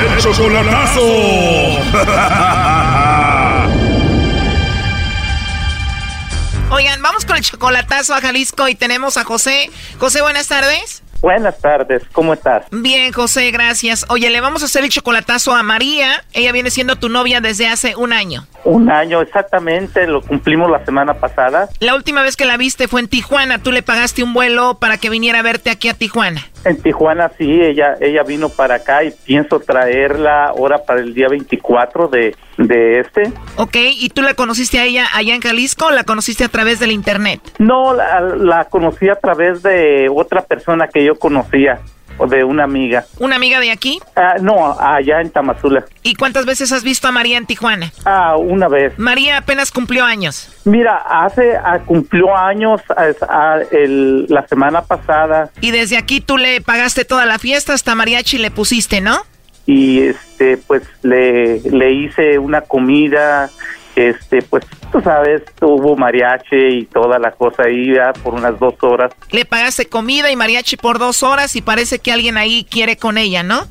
El 0.00 0.18
chocolatazo. 0.18 1.02
Oigan, 6.70 7.02
vamos 7.02 7.24
con 7.24 7.36
el 7.36 7.42
chocolatazo 7.42 8.14
a 8.14 8.20
Jalisco 8.20 8.66
y 8.66 8.74
tenemos 8.74 9.16
a 9.16 9.24
José. 9.24 9.70
José, 9.98 10.22
buenas 10.22 10.48
tardes. 10.48 11.01
Buenas 11.22 11.56
tardes, 11.60 12.02
¿cómo 12.10 12.32
estás? 12.34 12.64
Bien, 12.72 13.12
José, 13.12 13.52
gracias. 13.52 14.04
Oye, 14.08 14.28
le 14.28 14.40
vamos 14.40 14.62
a 14.62 14.64
hacer 14.64 14.82
el 14.82 14.90
chocolatazo 14.90 15.54
a 15.54 15.62
María. 15.62 16.24
Ella 16.32 16.50
viene 16.50 16.70
siendo 16.70 16.96
tu 16.96 17.08
novia 17.08 17.40
desde 17.40 17.68
hace 17.68 17.94
un 17.94 18.12
año. 18.12 18.44
Un 18.64 18.90
año, 18.90 19.20
exactamente, 19.22 20.08
lo 20.08 20.20
cumplimos 20.20 20.68
la 20.68 20.84
semana 20.84 21.14
pasada. 21.14 21.68
La 21.78 21.94
última 21.94 22.22
vez 22.22 22.36
que 22.36 22.44
la 22.44 22.56
viste 22.56 22.88
fue 22.88 23.00
en 23.00 23.06
Tijuana. 23.06 23.62
Tú 23.62 23.70
le 23.70 23.84
pagaste 23.84 24.24
un 24.24 24.34
vuelo 24.34 24.78
para 24.80 24.98
que 24.98 25.10
viniera 25.10 25.38
a 25.38 25.42
verte 25.42 25.70
aquí 25.70 25.88
a 25.88 25.94
Tijuana. 25.94 26.44
En 26.64 26.80
Tijuana 26.80 27.30
sí, 27.36 27.60
ella 27.60 27.96
ella 28.00 28.22
vino 28.22 28.48
para 28.48 28.76
acá 28.76 29.04
y 29.04 29.10
pienso 29.10 29.60
traerla 29.60 30.46
ahora 30.46 30.78
para 30.84 31.00
el 31.00 31.12
día 31.14 31.28
24 31.28 32.08
de, 32.08 32.36
de 32.58 33.00
este. 33.00 33.32
Ok, 33.56 33.76
¿y 33.76 34.08
tú 34.10 34.22
la 34.22 34.34
conociste 34.34 34.78
a 34.78 34.84
ella 34.84 35.06
allá 35.12 35.34
en 35.34 35.40
Jalisco 35.40 35.86
o 35.86 35.90
la 35.90 36.04
conociste 36.04 36.44
a 36.44 36.48
través 36.48 36.78
del 36.78 36.92
internet? 36.92 37.40
No, 37.58 37.94
la, 37.94 38.20
la 38.20 38.64
conocí 38.66 39.08
a 39.08 39.16
través 39.16 39.62
de 39.62 40.08
otra 40.14 40.42
persona 40.42 40.88
que 40.88 41.04
yo 41.04 41.16
conocía 41.16 41.80
de 42.26 42.44
una 42.44 42.64
amiga. 42.64 43.04
¿Una 43.18 43.36
amiga 43.36 43.60
de 43.60 43.70
aquí? 43.70 44.00
Ah, 44.16 44.36
no, 44.40 44.78
allá 44.78 45.20
en 45.20 45.30
Tamazula. 45.30 45.84
¿Y 46.02 46.14
cuántas 46.14 46.46
veces 46.46 46.72
has 46.72 46.82
visto 46.84 47.08
a 47.08 47.12
María 47.12 47.38
en 47.38 47.46
Tijuana? 47.46 47.92
Ah, 48.04 48.36
una 48.36 48.68
vez. 48.68 48.98
María 48.98 49.38
apenas 49.38 49.70
cumplió 49.70 50.04
años. 50.04 50.48
Mira, 50.64 50.96
hace, 50.96 51.56
ah, 51.56 51.80
cumplió 51.84 52.36
años 52.36 52.80
ah, 52.96 53.58
el, 53.70 54.26
la 54.28 54.46
semana 54.46 54.82
pasada. 54.82 55.50
Y 55.60 55.70
desde 55.70 55.96
aquí 55.96 56.20
tú 56.20 56.36
le 56.36 56.60
pagaste 56.60 57.04
toda 57.04 57.26
la 57.26 57.38
fiesta, 57.38 57.72
hasta 57.74 57.94
mariachi 57.94 58.38
le 58.38 58.50
pusiste, 58.50 59.00
¿no? 59.00 59.18
Y 59.66 60.00
este, 60.02 60.56
pues 60.56 60.82
le, 61.02 61.60
le 61.60 61.92
hice 61.92 62.38
una 62.38 62.62
comida, 62.62 63.48
este, 63.96 64.42
pues 64.42 64.64
tú 64.90 65.00
sabes, 65.00 65.42
hubo 65.60 65.96
mariachi 65.96 66.56
y 66.56 66.84
toda 66.86 67.18
la 67.18 67.32
cosa 67.32 67.64
ahí 67.64 67.92
por 68.22 68.34
unas 68.34 68.58
dos 68.58 68.74
horas. 68.82 69.12
Le 69.30 69.44
pagaste 69.44 69.86
comida 69.86 70.30
y 70.30 70.36
mariachi 70.36 70.76
por 70.76 70.98
dos 70.98 71.22
horas 71.22 71.56
y 71.56 71.62
parece 71.62 71.98
que 71.98 72.12
alguien 72.12 72.36
ahí 72.36 72.66
quiere 72.68 72.96
con 72.96 73.18
ella, 73.18 73.42
¿no? 73.42 73.66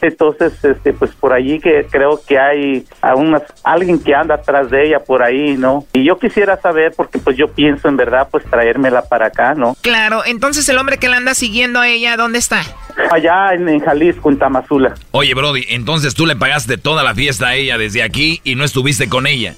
Entonces, 0.00 0.52
este, 0.64 0.92
pues 0.92 1.10
por 1.12 1.32
allí 1.32 1.58
que 1.58 1.86
creo 1.90 2.20
que 2.26 2.38
hay 2.38 2.84
a 3.02 3.14
unas, 3.14 3.42
alguien 3.64 3.98
que 3.98 4.14
anda 4.14 4.36
atrás 4.36 4.70
de 4.70 4.86
ella 4.86 5.00
por 5.00 5.22
ahí, 5.22 5.56
¿no? 5.56 5.84
Y 5.92 6.04
yo 6.04 6.18
quisiera 6.18 6.60
saber, 6.60 6.92
porque 6.96 7.18
pues 7.18 7.36
yo 7.36 7.48
pienso 7.48 7.88
en 7.88 7.96
verdad, 7.96 8.28
pues 8.30 8.44
traérmela 8.44 9.02
para 9.02 9.26
acá, 9.26 9.54
¿no? 9.54 9.76
Claro, 9.80 10.22
entonces 10.24 10.68
el 10.68 10.78
hombre 10.78 10.98
que 10.98 11.08
la 11.08 11.16
anda 11.16 11.34
siguiendo 11.34 11.80
a 11.80 11.88
ella, 11.88 12.16
¿dónde 12.16 12.38
está? 12.38 12.62
Allá 13.10 13.54
en, 13.54 13.68
en 13.68 13.80
Jalisco, 13.80 14.30
en 14.30 14.38
Tamazula. 14.38 14.94
Oye, 15.10 15.34
Brody, 15.34 15.64
entonces 15.70 16.14
tú 16.14 16.26
le 16.26 16.36
pagaste 16.36 16.78
toda 16.78 17.02
la 17.02 17.14
fiesta 17.14 17.48
a 17.48 17.54
ella 17.54 17.78
desde 17.78 18.02
aquí 18.02 18.40
y 18.44 18.54
no 18.54 18.64
estuviste 18.64 19.08
con 19.08 19.26
ella. 19.26 19.54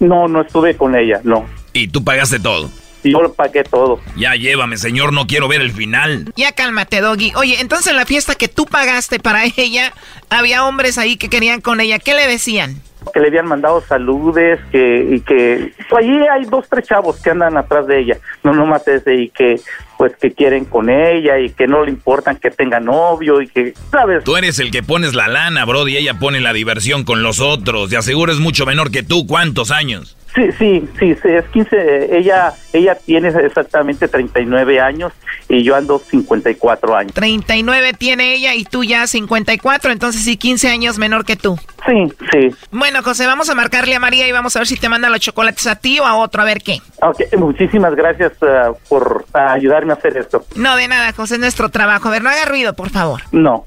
No, 0.00 0.26
no 0.28 0.42
estuve 0.42 0.76
con 0.76 0.96
ella, 0.96 1.20
no. 1.24 1.46
¿Y 1.72 1.88
tú 1.88 2.04
pagaste 2.04 2.40
todo? 2.40 2.70
Yo 3.02 3.22
lo 3.22 3.32
pagué 3.32 3.64
todo. 3.64 4.00
Ya 4.16 4.34
llévame, 4.34 4.76
señor, 4.76 5.12
no 5.12 5.26
quiero 5.26 5.48
ver 5.48 5.60
el 5.60 5.72
final. 5.72 6.32
Ya 6.36 6.52
cálmate, 6.52 7.00
Doggy. 7.00 7.32
Oye, 7.36 7.60
entonces 7.60 7.88
en 7.88 7.96
la 7.96 8.06
fiesta 8.06 8.34
que 8.34 8.48
tú 8.48 8.66
pagaste 8.66 9.18
para 9.18 9.44
ella, 9.56 9.92
había 10.30 10.66
hombres 10.66 10.98
ahí 10.98 11.16
que 11.16 11.28
querían 11.28 11.60
con 11.60 11.80
ella. 11.80 11.98
¿Qué 11.98 12.14
le 12.14 12.26
decían? 12.26 12.76
Que 13.12 13.18
le 13.18 13.28
habían 13.28 13.46
mandado 13.46 13.80
saludes, 13.80 14.60
que, 14.70 15.08
y 15.10 15.20
que 15.20 15.72
pues, 15.90 16.04
allí 16.04 16.26
hay 16.28 16.44
dos, 16.44 16.68
tres 16.68 16.86
chavos 16.86 17.20
que 17.20 17.30
andan 17.30 17.56
atrás 17.56 17.86
de 17.88 17.98
ella, 17.98 18.18
no 18.44 18.54
nomás 18.54 18.86
ese, 18.86 19.14
y 19.16 19.28
que 19.28 19.60
pues 19.98 20.16
que 20.16 20.32
quieren 20.32 20.64
con 20.64 20.90
ella 20.90 21.38
y 21.38 21.50
que 21.50 21.66
no 21.66 21.84
le 21.84 21.90
importan 21.90 22.36
que 22.36 22.50
tenga 22.50 22.80
novio 22.80 23.40
y 23.40 23.48
que, 23.48 23.74
¿sabes? 23.90 24.24
Tú 24.24 24.36
eres 24.36 24.58
el 24.58 24.70
que 24.70 24.82
pones 24.82 25.14
la 25.14 25.28
lana, 25.28 25.64
Brody, 25.64 25.92
y 25.92 25.96
ella 25.98 26.14
pone 26.18 26.40
la 26.40 26.52
diversión 26.52 27.04
con 27.04 27.22
los 27.22 27.40
otros. 27.40 27.90
De 27.90 27.96
aseguro 27.96 28.32
es 28.32 28.38
mucho 28.38 28.66
menor 28.66 28.90
que 28.90 29.02
tú. 29.02 29.26
¿Cuántos 29.26 29.70
años? 29.70 30.16
Sí, 30.34 30.42
sí, 30.58 30.88
sí, 30.98 31.14
sí, 31.22 31.28
es 31.28 31.44
15, 31.52 32.16
ella, 32.16 32.54
ella 32.72 32.94
tiene 32.94 33.28
exactamente 33.28 34.08
39 34.08 34.80
años 34.80 35.12
y 35.46 35.62
yo 35.62 35.76
ando 35.76 35.98
54 35.98 36.96
años. 36.96 37.12
39 37.12 37.92
tiene 37.98 38.32
ella 38.34 38.54
y 38.54 38.64
tú 38.64 38.82
ya 38.82 39.06
54, 39.06 39.92
entonces 39.92 40.22
sí, 40.22 40.38
15 40.38 40.70
años 40.70 40.98
menor 40.98 41.26
que 41.26 41.36
tú. 41.36 41.58
Sí, 41.86 42.12
sí. 42.30 42.50
Bueno, 42.70 43.02
José, 43.02 43.26
vamos 43.26 43.50
a 43.50 43.54
marcarle 43.54 43.96
a 43.96 44.00
María 44.00 44.28
y 44.28 44.32
vamos 44.32 44.54
a 44.54 44.60
ver 44.60 44.68
si 44.68 44.76
te 44.76 44.88
manda 44.88 45.08
los 45.10 45.20
chocolates 45.20 45.66
a 45.66 45.76
ti 45.76 45.98
o 45.98 46.06
a 46.06 46.14
otro, 46.14 46.42
a 46.42 46.44
ver 46.44 46.62
qué. 46.62 46.78
Ok, 47.00 47.20
muchísimas 47.36 47.94
gracias 47.96 48.32
uh, 48.40 48.74
por 48.88 49.24
uh, 49.34 49.38
ayudarme 49.38 49.92
a 49.92 49.96
hacer 49.96 50.16
esto. 50.16 50.44
No, 50.54 50.76
de 50.76 50.86
nada, 50.86 51.12
José, 51.12 51.34
es 51.34 51.40
nuestro 51.40 51.70
trabajo. 51.70 52.08
A 52.08 52.12
ver, 52.12 52.22
no 52.22 52.30
haga 52.30 52.44
ruido, 52.44 52.74
por 52.74 52.90
favor. 52.90 53.22
No. 53.32 53.64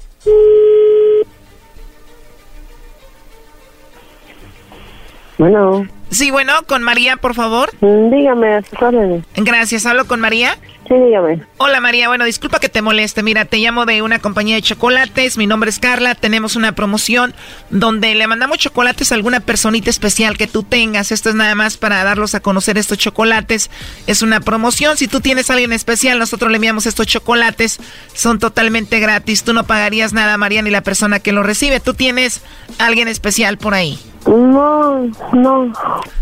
Bueno. 5.38 5.86
Sí, 6.10 6.30
bueno, 6.30 6.52
con 6.66 6.82
María, 6.82 7.16
por 7.16 7.34
favor. 7.34 7.70
Mm, 7.80 8.10
dígame, 8.10 8.54
a 8.54 8.62
sus 8.62 8.80
órdenes. 8.80 9.24
Gracias, 9.36 9.84
¿hablo 9.84 10.06
con 10.06 10.20
María? 10.20 10.56
Sí, 10.88 10.94
dígame. 10.94 11.42
Hola 11.58 11.80
María, 11.80 12.06
bueno, 12.06 12.24
disculpa 12.24 12.60
que 12.60 12.68
te 12.68 12.80
moleste. 12.80 13.24
Mira, 13.24 13.44
te 13.44 13.56
llamo 13.56 13.86
de 13.86 14.02
una 14.02 14.20
compañía 14.20 14.54
de 14.54 14.62
chocolates. 14.62 15.36
Mi 15.36 15.46
nombre 15.46 15.68
es 15.68 15.80
Carla. 15.80 16.14
Tenemos 16.14 16.54
una 16.54 16.72
promoción 16.72 17.34
donde 17.70 18.14
le 18.14 18.26
mandamos 18.28 18.58
chocolates 18.58 19.10
a 19.10 19.16
alguna 19.16 19.40
personita 19.40 19.90
especial 19.90 20.36
que 20.36 20.46
tú 20.46 20.62
tengas. 20.62 21.10
Esto 21.10 21.30
es 21.30 21.34
nada 21.34 21.56
más 21.56 21.76
para 21.76 22.04
darlos 22.04 22.36
a 22.36 22.40
conocer 22.40 22.78
estos 22.78 22.98
chocolates. 22.98 23.68
Es 24.06 24.22
una 24.22 24.40
promoción. 24.40 24.96
Si 24.96 25.08
tú 25.08 25.20
tienes 25.20 25.50
a 25.50 25.54
alguien 25.54 25.72
especial, 25.72 26.20
nosotros 26.20 26.52
le 26.52 26.56
enviamos 26.56 26.86
estos 26.86 27.06
chocolates. 27.06 27.80
Son 28.14 28.38
totalmente 28.38 29.00
gratis. 29.00 29.42
Tú 29.42 29.54
no 29.54 29.64
pagarías 29.64 30.12
nada, 30.12 30.36
María, 30.38 30.62
ni 30.62 30.70
la 30.70 30.82
persona 30.82 31.18
que 31.18 31.32
lo 31.32 31.42
recibe. 31.42 31.80
Tú 31.80 31.94
tienes 31.94 32.42
a 32.78 32.86
alguien 32.86 33.08
especial 33.08 33.58
por 33.58 33.74
ahí. 33.74 33.98
No, 34.26 35.10
no. 35.32 35.72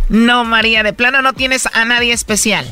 No, 0.08 0.44
María, 0.44 0.82
de 0.82 0.92
plano 0.92 1.22
no 1.22 1.32
tienes 1.32 1.68
a 1.74 1.84
nadie 1.84 2.12
especial. 2.12 2.66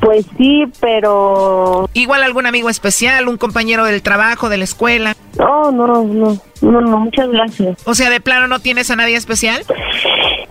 Pues 0.00 0.26
sí, 0.36 0.64
pero... 0.80 1.88
Igual 1.94 2.22
algún 2.22 2.46
amigo 2.46 2.68
especial, 2.68 3.28
un 3.28 3.38
compañero 3.38 3.84
del 3.84 4.02
trabajo, 4.02 4.48
de 4.48 4.58
la 4.58 4.64
escuela. 4.64 5.16
No, 5.38 5.70
no, 5.70 5.86
no, 5.86 6.38
no, 6.60 6.80
no, 6.80 6.98
muchas 6.98 7.28
gracias. 7.28 7.78
O 7.84 7.94
sea, 7.94 8.10
de 8.10 8.20
plano 8.20 8.46
no 8.48 8.60
tienes 8.60 8.90
a 8.90 8.96
nadie 8.96 9.16
especial. 9.16 9.62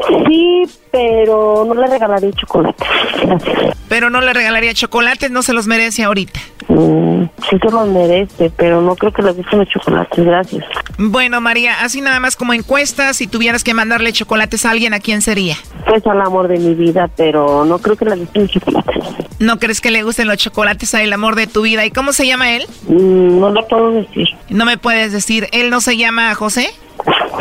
Sí, 0.08 0.64
pero 0.92 1.64
no 1.66 1.74
le 1.74 1.88
regalaría 1.88 2.32
chocolate. 2.32 2.84
Gracias. 3.22 3.78
Pero 3.88 4.10
no 4.10 4.22
le 4.22 4.34
regalaría 4.34 4.74
chocolates, 4.74 5.32
no 5.32 5.42
se 5.42 5.54
los 5.54 5.68
merece 5.68 6.04
ahorita. 6.04 6.40
Mm, 6.68 7.26
sí 7.50 7.58
se 7.62 7.72
los 7.72 7.88
merece, 7.88 8.52
pero 8.56 8.82
no 8.82 8.96
creo 8.96 9.14
que 9.14 9.22
le 9.22 9.32
gusten 9.32 9.60
los 9.60 9.70
chocolates. 9.70 10.26
Gracias. 10.26 10.66
Bueno, 10.98 11.40
María, 11.40 11.82
así 11.82 12.02
nada 12.02 12.20
más 12.20 12.36
como 12.36 12.54
encuesta, 12.54 13.14
si 13.14 13.28
tuvieras 13.28 13.64
que 13.64 13.74
mandarle 13.74 14.12
chocolates 14.12 14.66
a 14.66 14.72
alguien, 14.72 14.94
¿a 14.94 15.00
quién 15.00 15.22
sería? 15.22 15.56
Pues 15.88 16.06
al 16.08 16.22
amor 16.22 16.48
de 16.48 16.58
mi 16.58 16.74
vida, 16.74 17.10
pero 17.16 17.64
no 17.66 17.78
creo 17.80 17.96
que 17.96 18.06
le 18.06 18.16
gusten 18.16 18.44
los 18.44 18.52
chocolates. 18.52 19.04
¿No 19.40 19.60
crees 19.60 19.82
que 19.82 19.92
le 19.92 20.04
gusten 20.04 20.28
los 20.28 20.38
chocolates 20.38 20.94
al 20.96 21.14
amor 21.14 21.36
de 21.36 21.48
tu 21.48 21.62
vida? 21.62 21.86
¿Y 21.86 21.92
cómo 21.92 22.12
se 22.12 22.26
llama 22.26 22.56
él? 22.56 22.66
Mm, 22.88 23.40
no 23.40 23.50
lo 23.50 23.68
puedo 23.68 23.92
decir. 23.92 24.28
No 24.50 24.66
me 24.66 24.78
puedes 24.78 25.12
decir, 25.12 25.48
¿él 25.52 25.70
no 25.70 25.82
se 25.82 25.98
llama 25.98 26.34
José? 26.36 26.70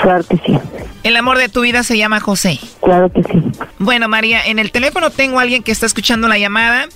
Claro 0.03 0.25
que 0.25 0.37
sí. 0.45 0.59
El 1.03 1.17
amor 1.17 1.39
de 1.39 1.49
tu 1.49 1.63
vida 1.63 1.83
se 1.83 1.97
llama 1.97 2.21
José. 2.21 2.59
Claro 2.83 3.11
que 3.11 3.23
sí. 3.23 3.43
Bueno, 3.79 4.09
María, 4.09 4.41
en 4.45 4.59
el 4.59 4.71
teléfono 4.71 5.11
tengo 5.11 5.39
a 5.39 5.43
alguien 5.43 5.63
que 5.63 5.73
está 5.73 5.87
escuchando 5.87 6.29
la 6.29 6.39
llamada. 6.39 6.87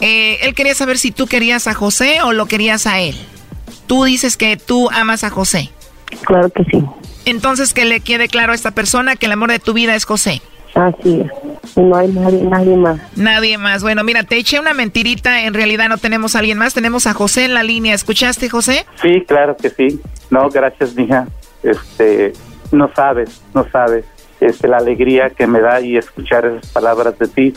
Eh, 0.00 0.38
él 0.42 0.54
quería 0.54 0.74
saber 0.74 0.98
si 0.98 1.12
tú 1.12 1.26
querías 1.26 1.66
a 1.66 1.74
José 1.74 2.22
o 2.22 2.32
lo 2.32 2.46
querías 2.46 2.86
a 2.86 3.00
él. 3.00 3.14
Tú 3.86 4.04
dices 4.04 4.36
que 4.36 4.56
tú 4.56 4.90
amas 4.90 5.24
a 5.24 5.30
José. 5.30 5.70
Claro 6.24 6.50
que 6.50 6.64
sí. 6.64 6.82
Entonces 7.24 7.72
que 7.72 7.84
le 7.84 8.00
quede 8.00 8.28
claro 8.28 8.52
a 8.52 8.54
esta 8.54 8.72
persona 8.72 9.16
que 9.16 9.26
el 9.26 9.32
amor 9.32 9.50
de 9.50 9.58
tu 9.58 9.72
vida 9.72 9.94
es 9.94 10.04
José. 10.04 10.42
Así 10.74 11.20
es. 11.20 11.76
No 11.76 11.94
hay 11.96 12.08
nadie, 12.08 12.42
nadie 12.42 12.76
más. 12.76 13.00
Nadie 13.16 13.58
más. 13.58 13.82
Bueno, 13.82 14.02
mira, 14.04 14.24
te 14.24 14.36
eché 14.36 14.58
una 14.58 14.74
mentirita. 14.74 15.42
En 15.42 15.54
realidad 15.54 15.88
no 15.88 15.98
tenemos 15.98 16.34
a 16.34 16.40
alguien 16.40 16.58
más. 16.58 16.74
Tenemos 16.74 17.06
a 17.06 17.14
José 17.14 17.44
en 17.44 17.54
la 17.54 17.62
línea. 17.62 17.94
¿Escuchaste, 17.94 18.48
José? 18.48 18.86
Sí, 19.00 19.22
claro 19.26 19.56
que 19.56 19.70
sí. 19.70 20.00
No, 20.30 20.48
gracias, 20.48 20.94
mija. 20.94 21.26
Este, 21.62 22.32
no 22.70 22.90
sabes, 22.94 23.42
no 23.54 23.66
sabes. 23.70 24.04
Este, 24.40 24.66
la 24.66 24.78
alegría 24.78 25.30
que 25.30 25.46
me 25.46 25.60
da 25.60 25.80
y 25.80 25.96
escuchar 25.96 26.44
esas 26.46 26.70
palabras 26.72 27.18
de 27.18 27.28
ti. 27.28 27.54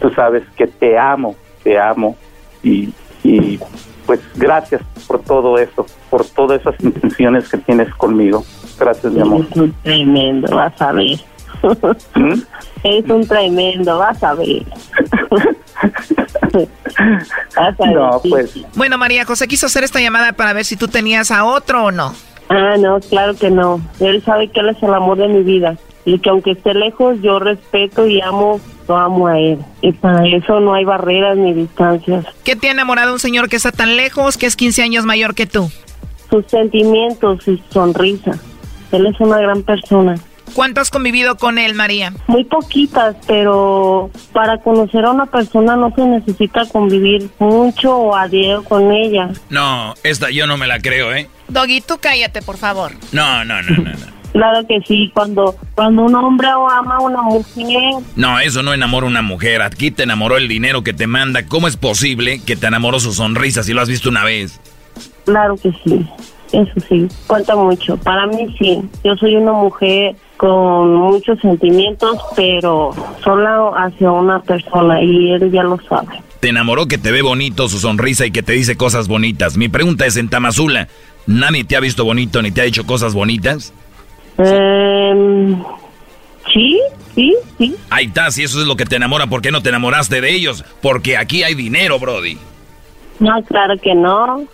Tú 0.00 0.10
sabes 0.14 0.42
que 0.56 0.66
te 0.66 0.98
amo, 0.98 1.36
te 1.62 1.78
amo. 1.78 2.16
Y, 2.62 2.92
y 3.22 3.58
pues 4.06 4.20
gracias 4.36 4.80
por 5.06 5.20
todo 5.22 5.58
eso, 5.58 5.86
por 6.10 6.24
todas 6.24 6.60
esas 6.60 6.74
intenciones 6.80 7.48
que 7.48 7.58
tienes 7.58 7.92
conmigo. 7.94 8.44
Gracias, 8.78 9.12
mi 9.12 9.20
amor. 9.20 9.46
Es 9.50 9.56
un 9.56 9.72
tremendo, 9.82 10.56
vas 10.56 10.80
a 10.80 10.92
ver. 10.92 11.18
¿Mm? 12.14 12.40
Es 12.82 13.04
un 13.10 13.26
tremendo, 13.28 13.98
vas 13.98 14.22
a 14.24 14.34
ver. 14.34 14.64
Vas 17.56 17.80
a 17.80 17.84
ver, 17.86 17.94
No, 17.94 18.20
sí. 18.22 18.28
pues 18.30 18.54
Bueno, 18.74 18.98
María 18.98 19.24
José 19.24 19.48
quiso 19.48 19.66
hacer 19.66 19.84
esta 19.84 20.00
llamada 20.00 20.32
para 20.32 20.52
ver 20.52 20.64
si 20.64 20.76
tú 20.76 20.88
tenías 20.88 21.30
a 21.30 21.44
otro 21.44 21.84
o 21.86 21.90
no. 21.90 22.14
Ah, 22.48 22.76
no, 22.78 23.00
claro 23.00 23.34
que 23.34 23.50
no. 23.50 23.80
Él 24.00 24.22
sabe 24.24 24.48
que 24.48 24.60
él 24.60 24.70
es 24.70 24.82
el 24.82 24.92
amor 24.92 25.18
de 25.18 25.28
mi 25.28 25.42
vida. 25.42 25.76
Y 26.04 26.18
que 26.18 26.30
aunque 26.30 26.52
esté 26.52 26.74
lejos, 26.74 27.18
yo 27.22 27.38
respeto 27.38 28.06
y 28.06 28.20
amo, 28.20 28.60
lo 28.88 28.96
amo 28.96 29.28
a 29.28 29.38
él. 29.38 29.58
Y 29.80 29.92
para 29.92 30.26
eso 30.26 30.60
no 30.60 30.74
hay 30.74 30.84
barreras 30.84 31.36
ni 31.36 31.54
distancias. 31.54 32.26
¿Qué 32.44 32.56
te 32.56 32.68
ha 32.68 32.72
enamorado 32.72 33.12
un 33.12 33.20
señor 33.20 33.48
que 33.48 33.56
está 33.56 33.70
tan 33.70 33.96
lejos, 33.96 34.36
que 34.36 34.46
es 34.46 34.56
15 34.56 34.82
años 34.82 35.04
mayor 35.04 35.34
que 35.34 35.46
tú? 35.46 35.70
Sus 36.28 36.46
sentimientos 36.46 37.46
y 37.46 37.56
su 37.56 37.72
sonrisa. 37.72 38.32
Él 38.90 39.06
es 39.06 39.20
una 39.20 39.38
gran 39.38 39.62
persona. 39.62 40.16
¿Cuánto 40.54 40.80
has 40.80 40.90
convivido 40.90 41.36
con 41.36 41.58
él, 41.58 41.74
María? 41.74 42.12
Muy 42.26 42.44
poquitas, 42.44 43.16
pero 43.26 44.10
para 44.32 44.58
conocer 44.58 45.04
a 45.04 45.10
una 45.10 45.26
persona 45.26 45.76
no 45.76 45.92
se 45.94 46.04
necesita 46.04 46.66
convivir 46.66 47.30
mucho 47.38 47.96
o 47.96 48.16
a 48.16 48.28
diario 48.28 48.64
con 48.64 48.92
ella. 48.92 49.30
No, 49.50 49.94
esta 50.02 50.30
yo 50.30 50.46
no 50.46 50.56
me 50.56 50.66
la 50.66 50.80
creo, 50.80 51.12
¿eh? 51.14 51.28
Doggy, 51.48 51.80
tú 51.80 51.98
cállate, 52.00 52.42
por 52.42 52.56
favor. 52.56 52.92
No, 53.12 53.44
no, 53.44 53.62
no, 53.62 53.76
no. 53.76 53.90
No, 53.92 54.22
Claro 54.32 54.66
que 54.66 54.80
sí, 54.88 55.10
cuando, 55.12 55.54
cuando 55.74 56.04
un 56.04 56.14
hombre 56.14 56.48
ama 56.48 56.96
a 56.96 57.00
una 57.00 57.20
mujer, 57.20 58.02
no 58.16 58.40
eso 58.40 58.62
no 58.62 58.72
enamora 58.72 59.06
a 59.06 59.10
una 59.10 59.20
mujer. 59.20 59.60
Aquí 59.60 59.90
te 59.90 60.04
enamoró 60.04 60.38
el 60.38 60.48
dinero 60.48 60.82
que 60.82 60.94
te 60.94 61.06
manda. 61.06 61.44
¿Cómo 61.46 61.68
es 61.68 61.76
posible 61.76 62.40
que 62.42 62.56
te 62.56 62.66
enamoró 62.66 62.98
su 62.98 63.12
sonrisa 63.12 63.62
si 63.62 63.74
lo 63.74 63.82
has 63.82 63.88
visto 63.90 64.08
una 64.08 64.24
vez? 64.24 64.58
claro 65.24 65.56
que 65.56 65.70
sí, 65.84 66.06
eso 66.52 66.72
sí, 66.88 67.08
cuenta 67.26 67.56
mucho. 67.56 67.96
Para 67.96 68.26
mí 68.26 68.54
sí, 68.58 68.80
yo 69.02 69.16
soy 69.16 69.36
una 69.36 69.52
mujer 69.52 70.14
con 70.36 70.94
muchos 70.94 71.38
sentimientos, 71.40 72.18
pero 72.36 72.94
solo 73.22 73.74
hacia 73.76 74.10
una 74.10 74.40
persona 74.40 75.02
y 75.02 75.32
él 75.32 75.50
ya 75.50 75.62
lo 75.62 75.78
sabe. 75.88 76.22
Te 76.40 76.48
enamoró 76.48 76.86
que 76.86 76.98
te 76.98 77.12
ve 77.12 77.22
bonito 77.22 77.68
su 77.68 77.78
sonrisa 77.78 78.26
y 78.26 78.32
que 78.32 78.42
te 78.42 78.52
dice 78.52 78.76
cosas 78.76 79.08
bonitas. 79.08 79.56
Mi 79.56 79.68
pregunta 79.68 80.06
es 80.06 80.16
en 80.16 80.28
Tamazula, 80.28 80.88
¿nadie 81.26 81.64
te 81.64 81.76
ha 81.76 81.80
visto 81.80 82.04
bonito 82.04 82.42
ni 82.42 82.50
te 82.50 82.60
ha 82.60 82.64
dicho 82.64 82.84
cosas 82.84 83.14
bonitas? 83.14 83.72
Em, 84.38 85.62
sí, 86.52 86.80
sí, 87.14 87.36
sí. 87.58 87.76
Ahí 87.90 88.06
está, 88.06 88.30
si 88.30 88.42
eso 88.42 88.60
es 88.60 88.66
lo 88.66 88.76
que 88.76 88.84
te 88.84 88.96
enamora, 88.96 89.28
¿por 89.28 89.40
qué 89.40 89.52
no 89.52 89.62
te 89.62 89.68
enamoraste 89.68 90.20
de 90.20 90.34
ellos? 90.34 90.64
Porque 90.82 91.16
aquí 91.16 91.44
hay 91.44 91.54
dinero, 91.54 91.98
Brody. 91.98 92.36
No, 93.20 93.40
claro 93.44 93.74
que 93.80 93.94
no. 93.94 94.44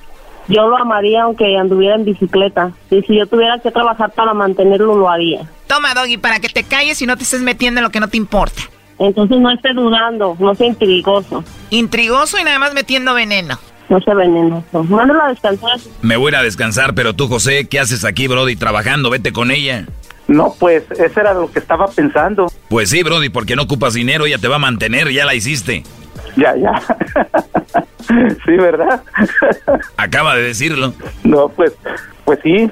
Yo 0.49 0.67
lo 0.67 0.77
amaría 0.79 1.23
aunque 1.23 1.57
anduviera 1.57 1.95
en 1.97 2.05
bicicleta. 2.05 2.73
Y 2.91 3.03
si 3.03 3.17
yo 3.19 3.27
tuviera 3.27 3.59
que 3.59 3.71
trabajar 3.71 4.11
para 4.13 4.33
mantenerlo, 4.35 4.97
lo 4.97 5.09
haría. 5.11 5.43
Toma, 5.67 5.95
Doggy, 5.95 6.17
para 6.17 6.41
que 6.41 6.49
te 6.49 6.65
calles 6.65 7.01
y 7.03 7.07
no 7.07 7.17
te 7.17 7.23
estés 7.25 7.43
metiendo 7.43 7.81
en 7.81 7.85
lo 7.85 7.91
que 7.91 8.01
no 8.01 8.09
te 8.09 8.17
importa. 8.17 8.63
Entonces 8.99 9.39
no 9.39 9.51
esté 9.53 9.73
dudando, 9.75 10.37
no 10.41 10.55
sea 10.57 10.67
intrigoso, 10.67 11.45
Intrigoso 11.71 12.39
y 12.39 12.45
nada 12.45 12.59
más 12.59 12.75
metiendo 12.75 13.15
veneno. 13.15 13.59
no 13.89 14.01
sea 14.01 14.15
venenoso. 14.15 14.83
Mándalo 14.85 15.23
a 15.23 15.29
descansar. 15.29 15.79
Me 16.03 16.17
voy 16.17 16.35
a 16.35 16.43
descansar, 16.43 16.95
pero 16.95 17.15
tú, 17.15 17.29
José, 17.29 17.69
¿qué 17.69 17.79
haces 17.79 18.05
aquí, 18.05 18.27
Brody, 18.27 18.57
trabajando? 18.57 19.09
Vete 19.11 19.33
con 19.33 19.51
ella. 19.53 19.87
no, 20.27 20.55
pues 20.59 20.83
eso 20.91 21.21
era 21.21 21.33
lo 21.35 21.51
que 21.53 21.59
estaba 21.61 21.87
pensando. 21.89 22.51
Pues 22.69 22.91
sí, 22.91 23.03
Brody, 23.05 23.29
porque 23.29 23.55
no 23.55 23.63
ocupas 23.63 23.95
dinero, 23.95 24.27
ella 24.27 24.39
te 24.39 24.49
va 24.49 24.57
a 24.57 24.59
mantener, 24.61 25.11
ya 25.13 25.25
la 25.25 25.35
hiciste. 25.35 25.85
Ya, 26.37 26.55
ya. 26.57 26.81
sí, 28.45 28.53
¿verdad? 28.57 29.03
Acaba 29.97 30.37
de 30.37 30.43
decirlo. 30.43 30.95
No, 31.25 31.49
pues, 31.49 31.73
pues 32.25 32.39
sí. 32.43 32.71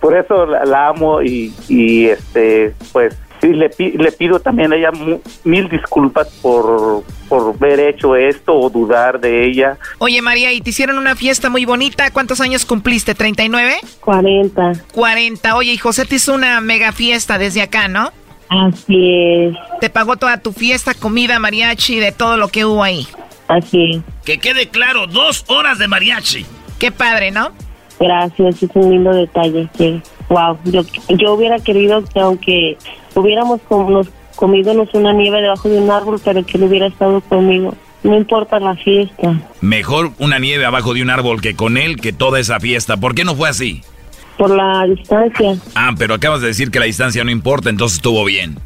Por 0.00 0.16
eso 0.16 0.46
la, 0.46 0.64
la 0.64 0.88
amo 0.88 1.22
y, 1.22 1.54
y 1.68 2.06
este, 2.06 2.74
pues, 2.92 3.16
sí, 3.40 3.48
le, 3.48 3.70
pi- 3.70 3.92
le 3.92 4.12
pido 4.12 4.40
también 4.40 4.72
a 4.72 4.76
ella 4.76 4.90
mu- 4.92 5.20
mil 5.44 5.68
disculpas 5.70 6.28
por, 6.42 7.02
por 7.30 7.54
haber 7.56 7.80
hecho 7.80 8.14
esto 8.14 8.54
o 8.54 8.68
dudar 8.68 9.18
de 9.20 9.46
ella. 9.46 9.78
Oye, 9.98 10.20
María, 10.20 10.52
y 10.52 10.60
te 10.60 10.70
hicieron 10.70 10.98
una 10.98 11.16
fiesta 11.16 11.48
muy 11.48 11.64
bonita. 11.64 12.10
¿Cuántos 12.10 12.40
años 12.42 12.66
cumpliste? 12.66 13.16
¿39? 13.16 13.76
40. 14.00 14.72
40. 14.92 15.56
Oye, 15.56 15.72
y 15.72 15.78
José 15.78 16.04
te 16.04 16.16
hizo 16.16 16.34
una 16.34 16.60
mega 16.60 16.92
fiesta 16.92 17.38
desde 17.38 17.62
acá, 17.62 17.88
¿no? 17.88 18.12
Así 18.60 18.96
es, 19.14 19.54
Te 19.80 19.88
pagó 19.88 20.16
toda 20.16 20.38
tu 20.38 20.52
fiesta, 20.52 20.92
comida, 20.94 21.38
mariachi, 21.38 21.98
de 21.98 22.12
todo 22.12 22.36
lo 22.36 22.48
que 22.48 22.64
hubo 22.64 22.82
ahí. 22.82 23.06
así 23.48 23.94
es. 23.94 24.00
Que 24.24 24.38
quede 24.38 24.68
claro, 24.68 25.06
dos 25.06 25.44
horas 25.48 25.78
de 25.78 25.88
mariachi. 25.88 26.44
Qué 26.78 26.90
padre, 26.92 27.30
¿no? 27.30 27.50
Gracias, 27.98 28.62
es 28.62 28.70
un 28.74 28.90
lindo 28.90 29.12
detalle. 29.14 29.68
Que, 29.78 30.00
wow, 30.28 30.58
yo, 30.64 30.82
yo 31.08 31.34
hubiera 31.34 31.58
querido 31.60 32.04
que 32.04 32.20
aunque 32.20 32.76
hubiéramos 33.14 33.60
com- 33.68 33.90
nos 33.92 34.08
comidonos 34.36 34.88
una 34.92 35.12
nieve 35.12 35.40
debajo 35.40 35.68
de 35.68 35.78
un 35.78 35.90
árbol, 35.90 36.20
pero 36.24 36.44
que 36.44 36.58
él 36.58 36.64
hubiera 36.64 36.86
estado 36.88 37.20
conmigo. 37.22 37.74
No 38.02 38.16
importa 38.16 38.58
la 38.58 38.74
fiesta, 38.74 39.40
Mejor 39.60 40.10
una 40.18 40.40
nieve 40.40 40.64
abajo 40.66 40.92
de 40.92 41.02
un 41.02 41.10
árbol 41.10 41.40
que 41.40 41.54
con 41.54 41.76
él 41.76 42.00
que 42.00 42.12
toda 42.12 42.40
esa 42.40 42.58
fiesta. 42.58 42.96
¿Por 42.96 43.14
qué 43.14 43.24
no 43.24 43.36
fue 43.36 43.48
así? 43.48 43.82
Por 44.42 44.50
la 44.50 44.84
distancia. 44.86 45.56
Ah, 45.76 45.92
pero 45.96 46.14
acabas 46.14 46.40
de 46.40 46.48
decir 46.48 46.72
que 46.72 46.80
la 46.80 46.86
distancia 46.86 47.22
no 47.22 47.30
importa, 47.30 47.70
entonces 47.70 47.98
estuvo 47.98 48.24
bien. 48.24 48.58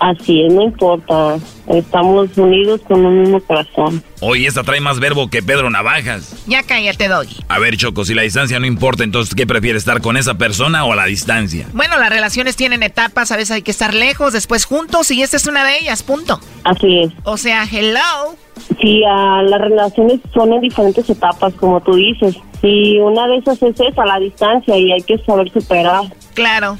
Así 0.00 0.42
es, 0.42 0.52
no 0.52 0.62
importa. 0.62 1.38
Estamos 1.66 2.36
unidos 2.36 2.80
con 2.86 3.04
un 3.04 3.22
mismo 3.22 3.40
corazón. 3.40 4.02
Oye, 4.20 4.46
esta 4.46 4.62
trae 4.62 4.80
más 4.80 5.00
verbo 5.00 5.28
que 5.28 5.42
Pedro 5.42 5.70
Navajas. 5.70 6.44
Ya 6.46 6.62
cállate, 6.62 7.08
Doggy. 7.08 7.36
A 7.48 7.58
ver, 7.58 7.76
Choco, 7.76 8.04
si 8.04 8.14
la 8.14 8.22
distancia 8.22 8.60
no 8.60 8.66
importa, 8.66 9.04
entonces, 9.04 9.34
¿qué 9.34 9.46
prefieres, 9.46 9.82
estar 9.82 10.00
con 10.00 10.16
esa 10.16 10.34
persona 10.34 10.84
o 10.84 10.92
a 10.92 10.96
la 10.96 11.06
distancia? 11.06 11.66
Bueno, 11.72 11.98
las 11.98 12.10
relaciones 12.10 12.56
tienen 12.56 12.82
etapas, 12.82 13.32
a 13.32 13.36
veces 13.36 13.52
hay 13.52 13.62
que 13.62 13.70
estar 13.70 13.92
lejos, 13.92 14.32
después 14.32 14.64
juntos, 14.64 15.10
y 15.10 15.22
esta 15.22 15.36
es 15.36 15.46
una 15.46 15.64
de 15.64 15.78
ellas, 15.78 16.02
punto. 16.02 16.40
Así 16.64 17.00
es. 17.00 17.12
O 17.24 17.36
sea, 17.36 17.64
hello. 17.70 18.36
Sí, 18.80 19.02
ah, 19.08 19.42
las 19.44 19.60
relaciones 19.60 20.20
son 20.32 20.52
en 20.52 20.60
diferentes 20.60 21.08
etapas, 21.10 21.54
como 21.54 21.80
tú 21.80 21.94
dices. 21.94 22.36
Y 22.62 22.98
una 22.98 23.26
de 23.26 23.36
esas 23.38 23.62
es 23.62 23.80
esa, 23.80 24.04
la 24.04 24.18
distancia, 24.18 24.76
y 24.76 24.92
hay 24.92 25.02
que 25.02 25.18
saber 25.18 25.50
superar. 25.52 26.02
Claro. 26.34 26.78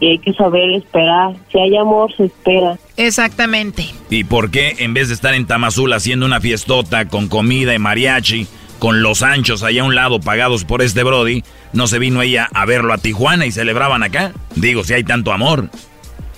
Y 0.00 0.08
hay 0.08 0.18
que 0.18 0.32
saber 0.34 0.70
esperar. 0.70 1.34
Si 1.50 1.58
hay 1.58 1.76
amor, 1.76 2.14
se 2.16 2.24
espera. 2.26 2.78
Exactamente. 2.96 3.86
¿Y 4.10 4.24
por 4.24 4.50
qué 4.50 4.76
en 4.78 4.94
vez 4.94 5.08
de 5.08 5.14
estar 5.14 5.34
en 5.34 5.46
Tamazul 5.46 5.92
haciendo 5.92 6.26
una 6.26 6.40
fiestota 6.40 7.06
con 7.08 7.28
comida 7.28 7.74
y 7.74 7.78
mariachi, 7.78 8.46
con 8.78 9.02
los 9.02 9.22
anchos 9.22 9.62
allá 9.62 9.82
a 9.82 9.84
un 9.84 9.94
lado 9.94 10.20
pagados 10.20 10.64
por 10.64 10.82
este 10.82 11.02
Brody, 11.02 11.42
no 11.72 11.86
se 11.86 11.98
vino 11.98 12.22
ella 12.22 12.48
a 12.52 12.66
verlo 12.66 12.92
a 12.92 12.98
Tijuana 12.98 13.46
y 13.46 13.52
celebraban 13.52 14.02
acá? 14.02 14.32
Digo, 14.54 14.84
si 14.84 14.94
hay 14.94 15.04
tanto 15.04 15.32
amor. 15.32 15.70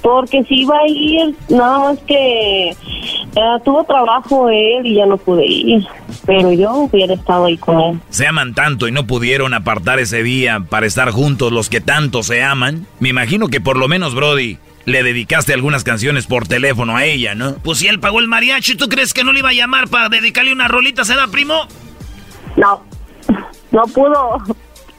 Porque 0.02 0.44
si 0.44 0.60
iba 0.62 0.76
a 0.76 0.86
ir, 0.86 1.34
nada 1.48 1.78
más 1.78 1.98
que 2.06 2.70
eh, 2.70 3.58
tuvo 3.64 3.84
trabajo 3.84 4.48
él 4.48 4.86
y 4.86 4.94
ya 4.94 5.06
no 5.06 5.16
pude 5.16 5.44
ir. 5.46 5.86
Pero 6.24 6.52
yo 6.52 6.72
hubiera 6.74 7.14
estado 7.14 7.46
ahí 7.46 7.56
con 7.56 7.80
él. 7.80 8.00
Se 8.10 8.26
aman 8.26 8.54
tanto 8.54 8.86
y 8.86 8.92
no 8.92 9.06
pudieron 9.06 9.54
apartar 9.54 9.98
ese 9.98 10.22
día 10.22 10.60
para 10.68 10.86
estar 10.86 11.10
juntos 11.10 11.52
los 11.52 11.68
que 11.68 11.80
tanto 11.80 12.22
se 12.22 12.42
aman. 12.42 12.86
Me 13.00 13.08
imagino 13.08 13.48
que 13.48 13.60
por 13.60 13.76
lo 13.76 13.88
menos, 13.88 14.14
Brody, 14.14 14.58
le 14.84 15.02
dedicaste 15.02 15.52
algunas 15.52 15.84
canciones 15.84 16.26
por 16.26 16.46
teléfono 16.48 16.96
a 16.96 17.04
ella, 17.04 17.34
¿no? 17.34 17.54
Pues 17.56 17.78
si 17.78 17.88
él 17.88 18.00
pagó 18.00 18.20
el 18.20 18.28
mariachi, 18.28 18.76
¿tú 18.76 18.88
crees 18.88 19.12
que 19.12 19.24
no 19.24 19.32
le 19.32 19.40
iba 19.40 19.50
a 19.50 19.54
llamar 19.54 19.88
para 19.88 20.08
dedicarle 20.08 20.52
una 20.52 20.68
rolita, 20.68 21.04
se 21.04 21.14
da, 21.14 21.26
primo? 21.28 21.66
No, 22.56 22.82
no 23.70 23.82
pudo. 23.84 24.38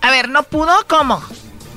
A 0.02 0.12
ver, 0.12 0.30
¿no 0.30 0.44
pudo? 0.44 0.72
¿Cómo? 0.88 1.22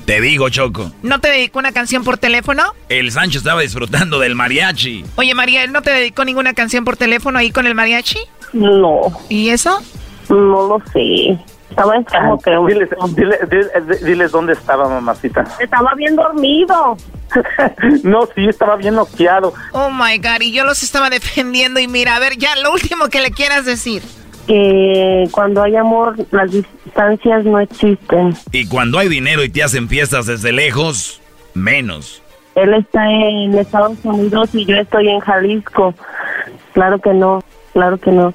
Te 0.05 0.19
digo, 0.19 0.49
Choco. 0.49 0.91
¿No 1.01 1.19
te 1.19 1.29
dedicó 1.29 1.59
una 1.59 1.71
canción 1.71 2.03
por 2.03 2.17
teléfono? 2.17 2.63
El 2.89 3.11
Sancho 3.11 3.37
estaba 3.37 3.61
disfrutando 3.61 4.19
del 4.19 4.35
mariachi. 4.35 5.05
Oye, 5.15 5.33
María, 5.33 5.63
¿él 5.63 5.71
no 5.71 5.81
te 5.81 5.91
dedicó 5.91 6.25
ninguna 6.25 6.53
canción 6.53 6.83
por 6.83 6.97
teléfono 6.97 7.39
ahí 7.39 7.51
con 7.51 7.67
el 7.67 7.75
mariachi? 7.75 8.19
No. 8.51 9.01
¿Y 9.29 9.49
eso? 9.49 9.81
No 10.29 10.67
lo 10.67 10.81
sé. 10.91 11.37
Estaba 11.69 11.95
enfermo, 11.95 12.37
creo. 12.39 12.65
Diles, 12.67 12.89
dile- 13.15 13.39
dile- 13.49 13.99
diles 14.03 14.31
dónde 14.31 14.53
estaba, 14.53 14.87
mamacita. 14.89 15.43
Estaba 15.59 15.93
bien 15.95 16.15
dormido. 16.15 16.97
no, 18.03 18.27
sí, 18.35 18.45
estaba 18.47 18.75
bien 18.75 18.93
noqueado. 18.95 19.53
Oh 19.71 19.89
my 19.89 20.17
God, 20.19 20.41
y 20.41 20.51
yo 20.51 20.65
los 20.65 20.83
estaba 20.83 21.09
defendiendo. 21.09 21.79
Y 21.79 21.87
mira, 21.87 22.15
a 22.15 22.19
ver, 22.19 22.37
ya 22.37 22.55
lo 22.57 22.71
último 22.73 23.07
que 23.07 23.21
le 23.21 23.31
quieras 23.31 23.65
decir. 23.65 24.03
Que 24.47 25.27
cuando 25.31 25.63
hay 25.63 25.75
amor, 25.75 26.15
las 26.31 26.51
distancias 26.51 27.45
no 27.45 27.59
existen. 27.59 28.35
Y 28.51 28.67
cuando 28.67 28.99
hay 28.99 29.07
dinero 29.07 29.43
y 29.43 29.49
te 29.49 29.63
hacen 29.63 29.87
fiestas 29.87 30.25
desde 30.25 30.51
lejos, 30.51 31.21
menos. 31.53 32.21
Él 32.55 32.73
está 32.73 33.09
en 33.09 33.57
Estados 33.57 33.97
Unidos 34.03 34.49
y 34.53 34.65
yo 34.65 34.75
estoy 34.75 35.07
en 35.09 35.19
Jalisco. 35.21 35.95
Claro 36.73 36.99
que 36.99 37.13
no, 37.13 37.43
claro 37.73 37.97
que 37.97 38.11
no, 38.11 38.33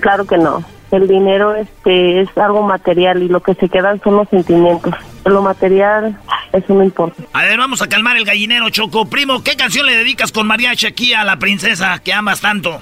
claro 0.00 0.24
que 0.26 0.38
no. 0.38 0.62
El 0.92 1.06
dinero 1.06 1.54
este 1.54 2.20
es 2.22 2.36
algo 2.38 2.62
material 2.62 3.22
y 3.22 3.28
lo 3.28 3.40
que 3.42 3.54
se 3.54 3.68
quedan 3.68 4.00
son 4.02 4.16
los 4.16 4.28
sentimientos. 4.28 4.94
Lo 5.24 5.42
material, 5.42 6.18
eso 6.52 6.74
no 6.74 6.82
importa. 6.82 7.22
A 7.32 7.42
ver, 7.44 7.58
vamos 7.58 7.82
a 7.82 7.88
calmar 7.88 8.16
el 8.16 8.24
gallinero, 8.24 8.70
Choco. 8.70 9.04
Primo, 9.08 9.44
¿qué 9.44 9.56
canción 9.56 9.86
le 9.86 9.94
dedicas 9.94 10.32
con 10.32 10.46
mariachi 10.46 10.86
aquí 10.86 11.12
a 11.12 11.22
la 11.24 11.38
princesa 11.38 12.00
que 12.02 12.12
amas 12.12 12.40
tanto? 12.40 12.80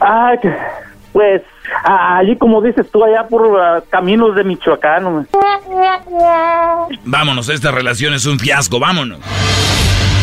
Ay, 0.00 0.36
que- 0.42 0.54
pues, 1.12 1.42
ah, 1.42 1.57
allí 1.84 2.36
como 2.36 2.60
dices 2.62 2.90
tú, 2.90 3.04
allá 3.04 3.26
por 3.28 3.60
ah, 3.60 3.82
caminos 3.90 4.34
de 4.34 4.44
Michoacán. 4.44 5.04
hombre. 5.06 5.26
Vámonos, 7.04 7.48
esta 7.48 7.70
relación 7.70 8.14
es 8.14 8.26
un 8.26 8.38
fiasco, 8.38 8.78
vámonos. 8.78 9.18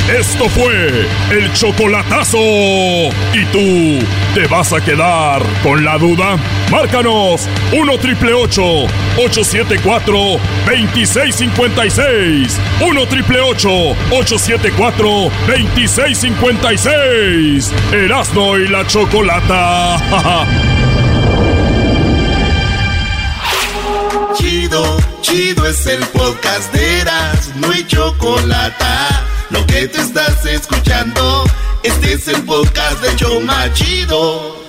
Esto 0.10 0.48
fue 0.50 1.08
el 1.32 1.52
chocolatazo. 1.54 2.38
¿Y 2.38 3.44
tú 3.52 4.06
te 4.36 4.46
vas 4.46 4.72
a 4.72 4.80
quedar 4.80 5.42
con 5.64 5.84
la 5.84 5.98
duda? 5.98 6.38
Márcanos 6.72 7.50
1 7.74 7.98
triple 7.98 8.34
874 8.34 10.14
2656. 10.68 12.62
1 12.88 13.06
triple 13.08 13.42
874 13.42 15.10
2656. 15.48 17.74
Erasno 17.92 18.58
y 18.60 18.68
la 18.68 18.86
chocolata. 18.86 19.98
Chido, 24.38 24.98
chido 25.22 25.66
es 25.66 25.88
el 25.88 26.06
podcast 26.08 26.74
de 26.74 27.00
Eras, 27.00 27.56
no 27.56 27.72
hay 27.72 27.86
chocolate. 27.88 28.86
Lo 29.50 29.66
que 29.66 29.88
te 29.88 30.02
estás 30.02 30.46
escuchando, 30.46 31.46
este 31.84 32.14
es 32.14 32.28
el 32.28 32.44
podcast 32.44 33.02
de 33.02 33.16
Choma 33.16 33.72
Chido. 33.74 34.62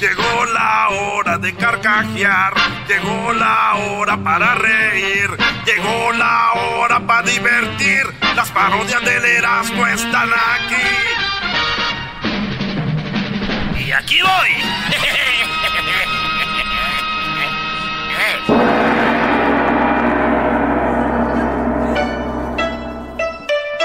Llegó 0.00 0.44
la 0.54 0.88
hora 0.88 1.36
de 1.36 1.54
carcajear, 1.54 2.54
llegó 2.88 3.32
la 3.34 3.74
hora 3.74 4.16
para 4.16 4.54
reír, 4.54 5.30
llegó 5.66 6.12
la 6.12 6.52
hora 6.52 7.00
para 7.06 7.28
divertir. 7.28 8.06
Las 8.34 8.50
parodias 8.50 9.04
del 9.04 9.24
Erasmo 9.24 9.86
están 9.86 10.30
aquí. 10.32 10.76
Y 13.84 13.92
aquí 13.92 14.22
voy. 14.22 14.50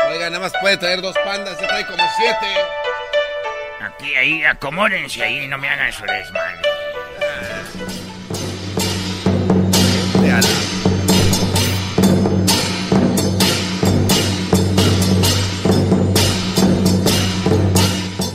Oiga, 0.09 0.29
nada 0.29 0.39
más 0.39 0.53
puede 0.61 0.77
traer 0.77 1.01
dos 1.01 1.15
pandas, 1.25 1.59
ya 1.59 1.67
trae 1.67 1.85
como 1.85 2.03
siete. 2.17 2.47
Aquí, 3.81 4.15
ahí, 4.15 4.43
acomódense 4.43 5.23
ahí, 5.23 5.47
no 5.47 5.57
me 5.57 5.67
hagan 5.69 5.91
su 5.91 6.03
desmadre. 6.05 6.61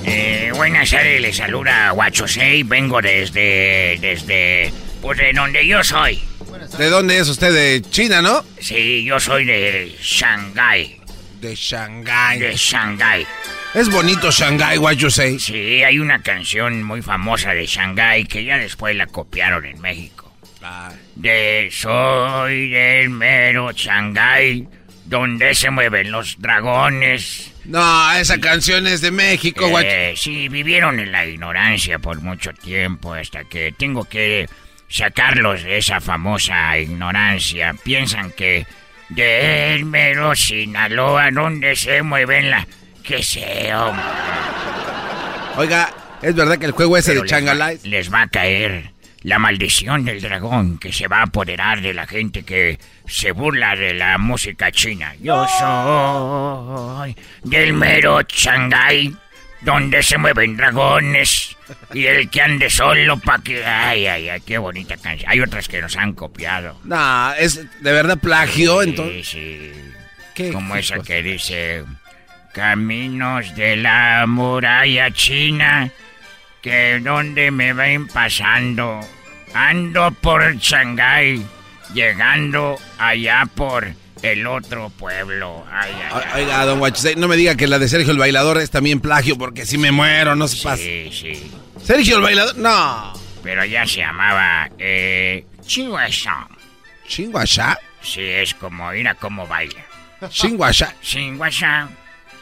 Eh, 0.05 0.53
buenas 0.55 0.91
tardes, 0.91 1.21
les 1.21 1.37
saluda 1.37 1.91
Guachosei, 1.91 2.63
vengo 2.63 3.03
desde, 3.03 3.99
desde, 4.01 4.73
pues 5.01 5.19
de 5.19 5.33
donde 5.33 5.67
yo 5.67 5.83
soy. 5.83 6.21
¿De 6.79 6.89
dónde 6.89 7.19
es 7.19 7.29
usted? 7.29 7.53
De 7.53 7.83
China, 7.91 8.23
¿no? 8.23 8.45
Sí, 8.61 9.05
yo 9.05 9.19
soy 9.19 9.45
de 9.45 9.97
Shanghái. 10.01 11.01
De 11.41 11.55
Shanghái. 11.55 12.39
De 12.39 12.55
Shanghái. 12.55 13.27
Es 13.75 13.89
bonito 13.89 14.31
Shanghái, 14.31 14.79
what 14.79 14.95
you 14.95 15.11
say. 15.11 15.39
Sí, 15.39 15.83
hay 15.83 15.99
una 15.99 16.21
canción 16.23 16.83
muy 16.83 17.03
famosa 17.03 17.55
de 17.55 17.67
Shanghái 17.67 18.25
que 18.25 18.45
ya 18.45 18.59
después 18.59 18.97
la 18.97 19.07
copiaron 19.07 19.65
en 19.65 19.81
México. 19.81 20.33
De 21.15 21.71
soy 21.73 22.71
del 22.71 23.11
mero 23.11 23.73
Shanghái, 23.73 24.69
donde 25.07 25.55
se 25.55 25.71
mueven 25.71 26.11
los 26.11 26.37
dragones. 26.39 27.53
No, 27.65 28.13
esa 28.13 28.39
canción 28.39 28.87
es 28.87 29.01
de 29.01 29.11
México. 29.11 29.71
Eh, 29.81 30.15
sí, 30.17 30.49
vivieron 30.49 30.99
en 30.99 31.13
la 31.13 31.25
ignorancia 31.27 31.99
por 31.99 32.21
mucho 32.21 32.53
tiempo 32.53 33.15
hasta 33.15 33.45
que 33.45 33.73
tengo 33.73 34.05
que 34.05 34.49
sacarlos 34.91 35.63
de 35.63 35.79
esa 35.79 36.01
famosa 36.01 36.77
ignorancia. 36.77 37.75
Piensan 37.83 38.33
que 38.33 38.67
de 39.09 39.75
el 39.75 39.87
mero 39.87 40.35
Sinaloa, 40.37 41.31
donde 41.31 41.75
se 41.77 42.03
mueven 42.03 42.51
la... 42.51 42.67
que 43.03 43.73
hombre. 43.75 44.05
Oiga, 45.57 45.91
¿es 46.23 46.35
verdad 46.35 46.59
que 46.59 46.67
el 46.67 46.73
juego 46.73 46.97
ese 46.97 47.13
Pero 47.13 47.23
de 47.23 47.25
les 47.27 47.33
va- 47.33 47.37
Changalai? 47.39 47.79
Les 47.85 48.13
va 48.13 48.23
a 48.23 48.29
caer 48.29 48.93
la 49.23 49.39
maldición 49.39 50.05
del 50.05 50.21
dragón 50.21 50.79
que 50.79 50.93
se 50.93 51.07
va 51.09 51.19
a 51.19 51.23
apoderar 51.25 51.81
de 51.83 51.93
la 51.93 52.07
gente 52.07 52.43
que 52.43 52.79
se 53.07 53.33
burla 53.33 53.77
de 53.77 53.93
la 53.95 54.17
música 54.19 54.71
china. 54.73 55.15
Yo 55.21 55.47
soy 55.49 57.17
del 57.45 57.73
mero 57.75 58.21
Shanghái, 58.27 59.15
donde 59.63 60.03
se 60.03 60.19
mueven 60.19 60.57
dragones. 60.57 61.57
Y 61.95 62.07
el 62.07 62.29
que 62.31 62.43
ande 62.43 62.69
solo 62.71 63.19
pa' 63.19 63.39
que... 63.39 63.65
Ay, 63.65 64.07
ay, 64.07 64.29
ay, 64.29 64.41
qué 64.41 64.59
bonita 64.59 64.97
canción. 64.97 65.31
Hay 65.31 65.41
otras 65.41 65.69
que 65.69 65.81
nos 65.81 65.97
han 65.97 66.15
copiado. 66.15 66.77
No, 66.85 67.33
es 67.35 67.57
de 67.81 67.93
verdad 67.93 68.19
plagio, 68.19 68.83
Sí, 68.83 68.89
entonces. 68.89 69.29
sí. 69.29 69.73
¿Qué 70.35 70.53
Como 70.53 70.75
esa 70.77 70.99
que 71.01 71.23
dice... 71.23 71.85
Caminos 72.53 73.55
de 73.55 73.77
la 73.77 74.25
muralla 74.27 75.13
china, 75.13 75.89
que 76.61 76.99
donde 76.99 77.53
me 77.53 77.73
ven 77.73 78.09
pasando, 78.09 78.99
ando 79.55 80.11
por 80.21 80.57
Shanghái, 80.57 81.47
llegando 81.95 82.77
allá 82.99 83.45
por 83.55 83.87
el 84.23 84.47
otro 84.47 84.91
pueblo. 84.91 85.65
Ay, 85.71 85.93
ay, 86.13 86.43
Oiga, 86.43 86.65
don 86.65 86.79
Guachusei, 86.79 87.17
no 87.17 87.29
me 87.29 87.37
diga 87.37 87.55
que 87.57 87.67
la 87.67 87.79
de 87.79 87.89
Sergio 87.89 88.13
el 88.13 88.19
Bailador 88.19 88.59
es 88.59 88.71
también 88.71 89.01
plagio, 89.01 89.37
porque 89.39 89.67
si 89.67 89.79
me 89.79 89.93
muero, 89.93 90.37
no 90.37 90.49
se 90.49 90.63
pasa. 90.63 90.83
Sí, 90.83 91.11
sí. 91.13 91.51
Sergio 91.83 92.17
el 92.17 92.23
Bailador, 92.23 92.57
no. 92.57 93.13
Pero 93.43 93.65
ya 93.65 93.87
se 93.87 93.99
llamaba, 93.99 94.69
eh, 94.79 95.47
Chinguasha. 95.63 96.47
¿Chinguasha? 97.07 97.79
Sí, 98.03 98.23
es 98.23 98.55
como, 98.55 98.91
mira 98.91 99.15
cómo 99.15 99.47
baila. 99.47 99.85
Chinguasha. 100.29 100.95
Chinguasha, 101.01 101.89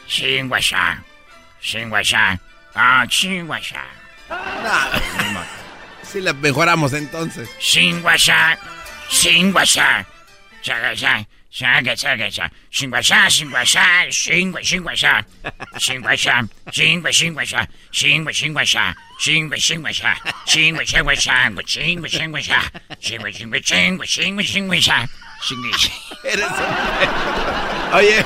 Chinguasha, 0.07 1.03
Chinguasha, 1.61 2.39
ah, 2.75 3.05
Chinguasha. 3.07 3.83
Sí, 6.03 6.21
la 6.21 6.33
mejoramos 6.33 6.93
entonces. 6.93 7.49
Chinguasha, 7.59 8.57
Chinguasha, 9.09 10.05
Shaga, 11.51 11.95
shaga, 11.97 12.29
shaga. 12.29 12.51
Shingwasha, 12.71 13.25
shingwasha, 13.27 14.07
shingwa, 14.09 14.61
shingwasha. 14.61 15.25
Shingwasha, 15.77 16.47
shingwa, 16.69 17.11
shingwasha. 17.11 17.67
Shingwa, 17.91 18.31
shingwasha. 18.31 18.93
Shingwa, 19.17 19.57
shingwasha. 19.57 20.15
Shingwa, 20.45 20.85
shingwasha. 20.87 21.41
Shingwa, 21.71 22.07
shingwasha. 22.07 22.61
Shingwa, 23.01 23.33
shingwa, 23.33 23.63
shingwa, 23.63 24.05
shingwa, 24.05 24.43
shingwasha. 24.43 25.09
Shingwa, 25.41 25.71
Eres 26.23 26.51
un 26.51 27.95
Oye. 27.97 28.25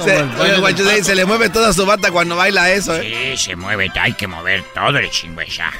Se, 0.00 0.22
oye, 0.22 1.04
se 1.04 1.14
le 1.14 1.26
mueve 1.26 1.50
toda 1.50 1.72
su 1.72 1.84
bata 1.86 2.10
cuando 2.10 2.34
baila 2.34 2.70
eso, 2.70 2.96
¿eh? 2.96 3.36
Sí, 3.36 3.50
se 3.50 3.56
mueve. 3.56 3.90
Hay 3.94 4.14
que 4.14 4.26
mover 4.26 4.64
todo 4.74 4.98
el 4.98 5.08
shingwasha. 5.10 5.70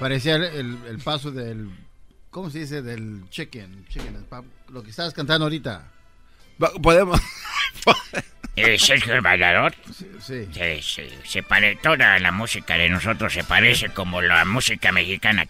Parecía 0.00 0.36
el, 0.36 0.78
el 0.88 0.98
paso 0.98 1.30
del 1.30 1.68
¿cómo 2.38 2.50
se 2.50 2.60
dice? 2.60 2.82
Del 2.82 3.28
chicken, 3.30 3.84
chicken 3.88 4.24
lo 4.68 4.80
que 4.84 4.90
estabas 4.90 5.12
cantando 5.12 5.46
ahorita. 5.46 5.90
Podemos. 6.80 7.20
¿Es 8.54 8.82
Sergio 8.82 9.14
el 9.14 9.22
bailador? 9.22 9.74
Sí, 9.92 10.06
sí. 10.20 10.48
sí, 10.52 10.80
sí. 10.80 11.08
Se 11.24 11.42
pare... 11.42 11.74
toda 11.82 12.16
la 12.20 12.30
música 12.30 12.74
de 12.74 12.88
nosotros 12.88 13.32
se 13.32 13.42
parece 13.42 13.88
como 13.88 14.22
la 14.22 14.44
música 14.44 14.92
mexicana. 14.92 15.46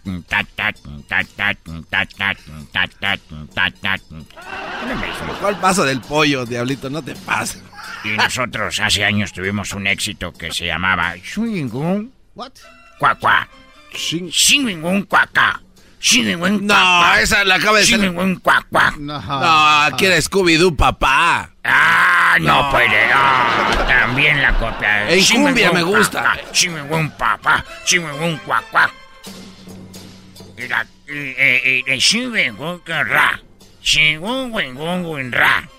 ¿Cuál 5.40 5.60
paso 5.60 5.84
del 5.84 6.00
pollo, 6.00 6.46
diablito? 6.46 6.88
No 6.88 7.02
te 7.02 7.14
pases. 7.14 7.62
Y 8.04 8.16
nosotros 8.16 8.80
hace 8.80 9.04
años 9.04 9.34
tuvimos 9.34 9.74
un 9.74 9.86
éxito 9.86 10.32
que 10.32 10.50
se 10.52 10.64
llamaba 10.64 11.16
Swingun. 11.22 12.14
¿What? 12.34 12.52
Cuacua. 12.98 13.46
Swingun 13.92 15.02
Cuacá. 15.02 15.60
No, 16.62 17.14
esa 17.16 17.44
la 17.44 17.56
acaba 17.56 17.78
de 17.78 17.84
Cuacua. 18.40 18.94
No, 18.98 19.20
No, 19.20 19.80
aquí 19.82 20.06
era 20.06 20.16
Scooby-Doo, 20.16 20.76
papá. 20.76 21.50
Ah, 21.64 22.36
no, 22.40 22.62
No. 22.62 22.70
puede. 22.70 23.10
Ah, 23.12 23.84
también 23.86 24.40
la 24.40 24.54
copia. 24.54 25.10
En 25.10 25.24
cumbia 25.24 25.72
me 25.72 25.82
gusta. 25.82 26.34
Swingun 26.52 27.10
Papá. 27.10 27.64
La. 27.84 28.90
Y, 31.08 31.12
y, 31.12 31.84
y, 31.86 31.92
y 31.94 32.00
Swingun 32.00 32.82
Ra. 32.86 33.40
Wingun 34.52 35.32
Ra. 35.32 35.68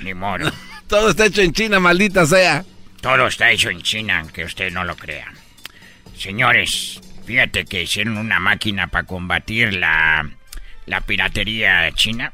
Ni 0.00 0.14
modo. 0.14 0.50
Todo 0.88 1.10
está 1.10 1.26
hecho 1.26 1.42
en 1.42 1.52
China, 1.52 1.80
maldita 1.80 2.26
sea. 2.26 2.64
Todo 3.00 3.26
está 3.26 3.50
hecho 3.50 3.70
en 3.70 3.82
China, 3.82 4.20
aunque 4.20 4.44
usted 4.44 4.70
no 4.72 4.84
lo 4.84 4.96
crea. 4.96 5.32
Señores, 6.26 7.00
fíjate 7.26 7.64
que 7.64 7.82
hicieron 7.82 8.16
una 8.16 8.38
máquina 8.38 8.86
para 8.86 9.04
combatir 9.04 9.74
la, 9.74 10.24
la 10.86 11.00
piratería 11.00 11.90
china. 11.96 12.32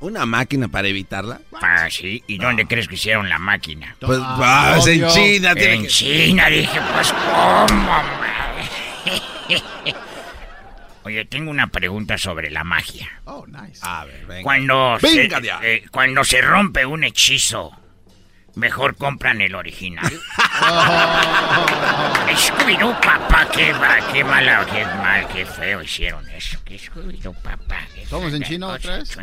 ¿Una 0.00 0.26
máquina 0.26 0.66
para 0.66 0.88
evitarla? 0.88 1.40
Ah, 1.62 1.86
sí. 1.88 2.24
¿Y 2.26 2.38
dónde 2.38 2.66
crees 2.66 2.88
que 2.88 2.96
hicieron 2.96 3.28
la 3.28 3.38
máquina? 3.38 3.94
Pues, 4.00 4.18
ah, 4.20 4.76
en 4.84 5.06
China. 5.10 5.54
tiene 5.54 5.74
En 5.74 5.82
que- 5.82 5.88
China, 5.88 6.48
dije, 6.48 6.80
pues, 6.92 7.12
¿cómo? 7.12 8.02
Oye, 11.04 11.24
tengo 11.26 11.52
una 11.52 11.68
pregunta 11.68 12.18
sobre 12.18 12.50
la 12.50 12.64
magia. 12.64 13.08
Oh, 13.26 13.46
nice. 13.46 13.78
A 13.82 14.06
ver, 14.06 14.26
venga. 14.26 14.42
Cuando, 14.42 14.98
Venga, 15.00 15.40
se, 15.40 15.74
eh, 15.76 15.84
cuando 15.92 16.24
se 16.24 16.40
rompe 16.42 16.84
un 16.84 17.04
hechizo, 17.04 17.79
mejor 18.54 18.96
compran 18.96 19.40
el 19.40 19.54
original. 19.54 20.06
Scooby-Doo, 22.36 23.00
papá, 23.00 23.48
qué, 23.52 23.74
qué 24.12 24.24
mala, 24.24 24.66
qué 24.66 24.84
mal, 24.84 25.26
qué 25.28 25.46
feo 25.46 25.82
hicieron 25.82 26.28
eso. 26.30 26.58
Scooby-Doo, 26.66 27.34
papá. 27.42 27.80
qué 27.94 28.06
¿Somos 28.06 28.32
en 28.34 28.42
chino 28.42 28.68
otra 28.68 28.98
vez? 28.98 29.16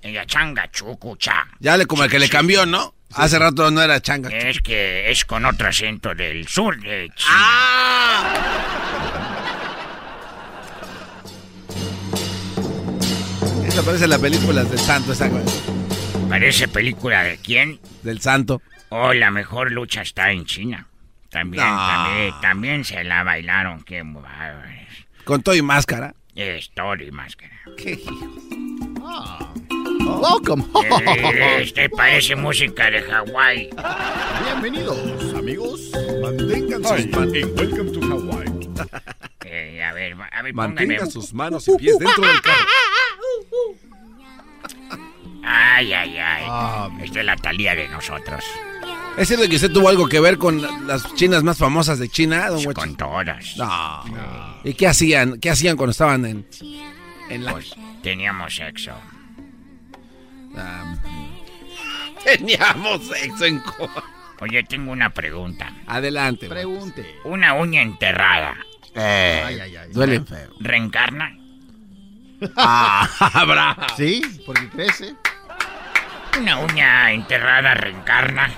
Ella 0.00 0.24
changa, 0.26 0.70
chucu, 0.70 1.16
cha. 1.16 1.46
Ya 1.58 1.76
le 1.76 1.86
como 1.86 2.04
el 2.04 2.10
que 2.10 2.18
le 2.18 2.28
cambió, 2.28 2.64
¿no? 2.66 2.94
Hace 3.14 3.38
rato 3.38 3.70
no 3.70 3.82
era 3.82 4.00
changa. 4.00 4.28
Es 4.30 4.60
que 4.60 5.10
es 5.10 5.24
con 5.24 5.44
otro 5.44 5.68
acento 5.68 6.14
del 6.14 6.46
sur 6.46 6.78
de 6.80 7.10
China. 7.14 7.32
Ah. 7.32 8.34
Esa 13.66 13.82
parece 13.82 14.06
la 14.06 14.18
película 14.18 14.62
del 14.64 14.78
santo, 14.78 15.12
esa. 15.12 15.30
Parece 16.28 16.68
película 16.68 17.24
de 17.24 17.38
quién? 17.38 17.80
Del 18.08 18.22
santo. 18.22 18.62
Oh, 18.88 19.12
la 19.12 19.30
mejor 19.30 19.70
lucha 19.70 20.00
está 20.00 20.32
en 20.32 20.46
China. 20.46 20.86
También, 21.28 21.62
No. 21.62 21.76
también, 21.76 22.34
también 22.40 22.84
se 22.86 23.04
la 23.04 23.22
bailaron. 23.22 23.82
Qué. 23.82 24.02
Con 25.24 25.42
todo 25.42 25.54
y 25.54 25.60
máscara. 25.60 26.14
Es 26.34 26.70
todo 26.70 26.94
y 26.94 27.10
máscara. 27.10 27.52
Qué 27.76 28.02
Welcome. 30.22 30.64
Eh, 30.84 31.58
Este 31.64 31.90
parece 31.90 32.34
música 32.34 32.90
de 32.90 33.02
Hawái. 33.02 33.68
Bienvenidos, 34.44 35.34
amigos. 35.34 35.90
Mantengan 36.22 36.82
sus 36.82 37.06
manos 37.12 37.34
en 37.34 37.56
Welcome 37.58 37.90
to 37.92 38.00
Hawaii. 38.06 38.68
Eh, 39.44 39.84
a 39.84 39.92
ver, 39.92 40.16
a 40.32 40.42
ver, 40.42 40.54
Mantenga 40.54 40.94
póngame. 40.94 41.10
sus 41.10 41.34
manos 41.34 41.68
y 41.68 41.76
pies 41.76 41.98
dentro 41.98 42.26
del 42.26 42.40
carro. 42.40 42.56
Ay, 45.44 45.92
ay, 45.92 46.16
ay. 46.18 46.44
Esta 47.04 47.20
es 47.20 47.24
la 47.26 47.36
talía 47.36 47.74
de 47.74 47.88
nosotros. 47.88 48.44
¿Es 49.16 49.26
cierto 49.28 49.48
que 49.48 49.56
usted 49.56 49.72
tuvo 49.72 49.88
algo 49.88 50.08
que 50.08 50.20
ver 50.20 50.38
con 50.38 50.62
la- 50.62 50.78
las 50.86 51.14
chinas 51.14 51.42
más 51.42 51.58
famosas 51.58 51.98
de 51.98 52.08
China, 52.08 52.48
don 52.48 52.62
Guacho? 52.62 52.80
Con 52.80 52.96
todas. 52.96 53.56
No. 53.56 54.04
¿Y 54.64 54.74
qué 54.74 54.86
hacían? 54.86 55.40
¿Qué 55.40 55.50
hacían 55.50 55.76
cuando 55.76 55.90
estaban 55.92 56.24
en, 56.24 56.46
en 57.28 57.44
la... 57.44 57.52
Pues 57.52 57.74
teníamos 58.02 58.54
sexo. 58.54 58.92
Ah. 60.56 60.96
Teníamos 62.24 63.06
sexo 63.06 63.44
en... 63.44 63.58
co- 63.60 63.90
Oye, 64.40 64.62
tengo 64.64 64.92
una 64.92 65.10
pregunta. 65.10 65.72
Adelante. 65.86 66.48
Pregunte. 66.48 67.16
Una 67.24 67.54
uña 67.54 67.82
enterrada. 67.82 68.56
Eh, 68.94 69.42
Ay, 69.44 69.60
ay, 69.60 69.76
ay. 69.76 69.88
duele 69.92 70.20
feo. 70.20 70.50
¿Reencarna? 70.60 71.34
Ah. 72.56 73.86
Sí, 73.96 74.22
porque 74.46 74.68
crece. 74.68 75.16
Una 76.38 76.58
uña 76.58 77.12
enterrada 77.12 77.74
reencarna. 77.74 78.50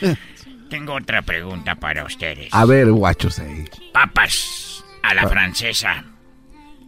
Tengo 0.68 0.94
otra 0.94 1.22
pregunta 1.22 1.74
para 1.76 2.04
ustedes. 2.04 2.48
A 2.52 2.64
ver, 2.64 2.90
guachos 2.90 3.38
ahí. 3.38 3.64
Papas 3.92 4.84
a 5.02 5.14
la 5.14 5.26
francesa 5.28 6.04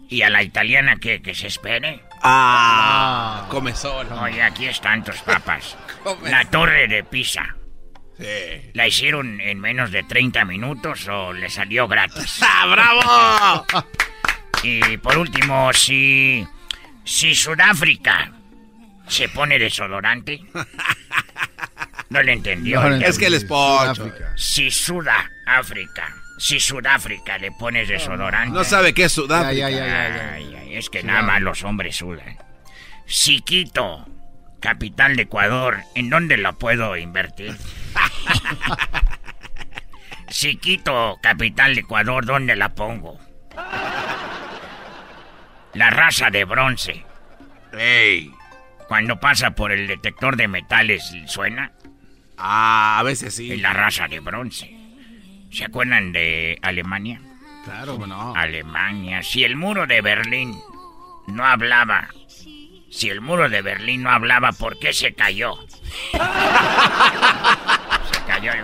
y 0.08 0.22
a 0.22 0.30
la 0.30 0.42
italiana 0.42 0.96
que, 0.96 1.22
que 1.22 1.34
se 1.34 1.46
espere. 1.46 2.02
Ah, 2.22 3.46
come 3.50 3.74
solo. 3.74 4.20
Oye, 4.20 4.42
aquí 4.42 4.66
están 4.66 5.02
tus 5.02 5.20
papas. 5.22 5.76
Come 6.02 6.30
La 6.30 6.44
torre 6.44 6.86
de 6.86 7.04
Pisa. 7.04 7.56
Sí. 8.18 8.70
¿La 8.74 8.86
hicieron 8.86 9.40
en 9.40 9.60
menos 9.60 9.90
de 9.90 10.02
30 10.02 10.44
minutos 10.44 11.08
o 11.08 11.32
le 11.32 11.48
salió 11.50 11.88
gratis? 11.88 12.38
¡Ah, 12.42 12.66
bravo! 12.66 13.66
Y 14.62 14.96
por 14.98 15.18
último, 15.18 15.72
si. 15.72 16.46
Si 17.04 17.34
Sudáfrica 17.34 18.32
se 19.08 19.28
pone 19.28 19.58
desodorante. 19.58 20.40
No 22.10 22.22
le 22.22 22.32
entendió. 22.32 22.80
No 22.80 22.94
Es 22.94 23.18
que 23.18 23.26
él 23.26 23.34
es 23.34 23.44
pocho. 23.44 24.12
Si 24.36 24.70
Sudáfrica. 24.70 26.14
Si 26.38 26.60
Sudáfrica 26.60 27.38
le 27.38 27.50
pones 27.50 27.88
desodorante. 27.88 28.56
No 28.56 28.62
sabe 28.62 28.94
qué 28.94 29.04
es 29.04 29.12
Sudáfrica. 29.12 29.66
Ay, 29.66 29.78
ay, 29.78 30.76
es 30.76 30.90
que 30.90 31.02
nada 31.02 31.22
más 31.22 31.40
los 31.40 31.64
hombres 31.64 31.96
sudan. 31.96 32.36
Si 33.06 33.40
Quito, 33.40 34.06
capital 34.60 35.16
de 35.16 35.22
Ecuador, 35.22 35.78
¿en 35.94 36.10
dónde 36.10 36.36
lo 36.36 36.56
puedo 36.58 36.96
invertir? 36.96 37.56
si 40.28 40.56
Quito, 40.56 41.18
capital 41.22 41.74
de 41.74 41.80
Ecuador, 41.80 42.26
¿dónde 42.26 42.54
la 42.54 42.74
pongo? 42.74 43.18
La 45.72 45.90
raza 45.90 46.30
de 46.30 46.44
bronce. 46.44 47.04
Ey. 47.72 48.30
Cuando 48.88 49.18
pasa 49.18 49.50
por 49.52 49.72
el 49.72 49.86
detector 49.86 50.36
de 50.36 50.48
metales, 50.48 51.12
¿suena? 51.26 51.72
Ah, 52.36 52.98
a 52.98 53.02
veces 53.02 53.28
Es 53.28 53.34
sí. 53.36 53.56
la 53.56 53.72
raza 53.72 54.08
de 54.08 54.20
bronce. 54.20 54.76
¿Se 55.50 55.64
acuerdan 55.64 56.12
de 56.12 56.58
Alemania? 56.62 57.20
Claro, 57.64 57.96
bueno. 57.96 58.34
Alemania. 58.36 59.22
Si 59.22 59.44
el 59.44 59.56
muro 59.56 59.86
de 59.86 60.00
Berlín 60.02 60.54
no 61.28 61.46
hablaba, 61.46 62.08
si 62.90 63.08
el 63.08 63.20
muro 63.20 63.48
de 63.48 63.62
Berlín 63.62 64.02
no 64.02 64.10
hablaba, 64.10 64.52
¿por 64.52 64.78
qué 64.78 64.92
se 64.92 65.14
cayó? 65.14 65.54
se 66.12 66.18
cayó 68.26 68.52
y 68.52 68.58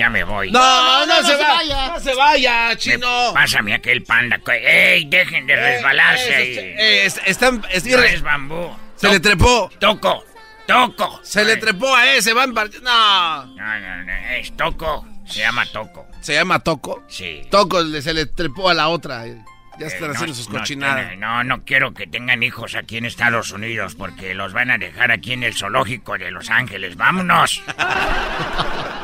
ya 0.00 0.08
me 0.08 0.24
voy. 0.24 0.50
No, 0.50 1.04
no, 1.04 1.22
se, 1.22 1.36
vaya. 1.36 1.88
No 1.88 2.00
se 2.00 2.14
vaya, 2.14 2.74
chino. 2.76 3.32
pásame 3.34 3.74
aquel 3.74 4.02
panda. 4.02 4.40
¡Ey, 4.46 5.04
dejen 5.04 5.46
de 5.46 5.54
resbalarse 5.56 6.34
ahí! 6.34 6.74
Es, 6.78 7.20
están, 7.26 7.62
es, 7.70 7.84
no 7.84 7.98
es 8.02 8.22
bambú. 8.22 8.74
Se 8.96 9.10
le 9.10 9.20
trepó. 9.20 9.70
Toco, 9.78 10.24
toco. 10.66 11.20
Se 11.22 11.44
le 11.44 11.58
trepó 11.58 11.94
a 11.94 12.14
ese, 12.14 12.32
van 12.32 12.54
No. 12.54 13.44
No, 13.44 13.80
no, 13.80 14.04
no, 14.04 14.12
es 14.38 14.56
toco. 14.56 15.06
Se 15.26 15.40
llama 15.40 15.66
toco. 15.66 16.06
¿Se 16.22 16.32
llama 16.32 16.60
toco? 16.60 17.04
Sí. 17.08 17.42
Toco 17.50 17.84
se 18.00 18.14
le 18.14 18.24
trepó 18.24 18.70
a 18.70 18.74
la 18.74 18.88
otra. 18.88 19.26
Ya 19.26 19.86
están 19.86 20.10
Eh, 20.10 20.12
haciendo 20.14 20.26
no, 20.28 20.34
sus 20.34 20.48
no, 20.48 20.58
cochinadas. 20.58 21.16
No, 21.18 21.44
no 21.44 21.62
quiero 21.64 21.92
que 21.92 22.06
tengan 22.06 22.42
hijos 22.42 22.74
aquí 22.74 22.96
en 22.96 23.04
Estados 23.04 23.50
Unidos 23.52 23.94
porque 23.96 24.32
los 24.34 24.54
van 24.54 24.70
a 24.70 24.78
dejar 24.78 25.10
aquí 25.12 25.34
en 25.34 25.42
el 25.42 25.54
zoológico 25.54 26.16
de 26.16 26.30
Los 26.30 26.48
Ángeles. 26.48 26.96
¡Vámonos! 26.96 27.62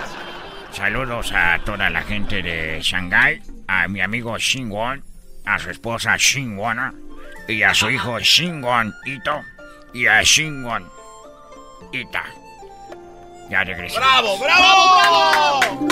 Saludos 0.77 1.33
a 1.33 1.59
toda 1.65 1.89
la 1.89 2.03
gente 2.03 2.43
de 2.43 2.83
Shanghai, 2.83 3.41
a 3.67 3.89
mi 3.89 4.03
amigo 4.03 4.37
Shinwon, 4.37 5.03
a 5.47 5.59
su 5.59 5.71
esposa 5.71 6.19
Shinwona 6.19 6.93
y 7.49 7.63
a 7.63 7.73
su 7.73 7.89
hijo 7.89 8.21
Shinwon 8.21 8.95
Ito 9.07 9.41
y 9.95 10.07
a 10.07 10.23
Shinwon 10.23 10.87
Ita. 11.93 12.25
Ya 13.49 13.65
regresé. 13.65 13.97
¡Bravo, 13.97 14.39
bravo, 14.39 15.01
bravo! 15.01 15.89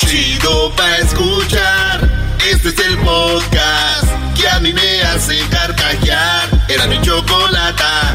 Chido 0.00 0.70
pa' 0.76 0.98
escuchar. 0.98 2.00
Este 2.50 2.68
es 2.68 2.78
el 2.80 2.98
podcast 2.98 4.12
que 4.38 4.46
a 4.46 4.60
mí 4.60 4.74
me 4.74 5.00
hace 5.04 5.38
carcajear. 5.48 6.50
Era 6.68 6.86
mi 6.86 7.00
chocolata. 7.00 8.14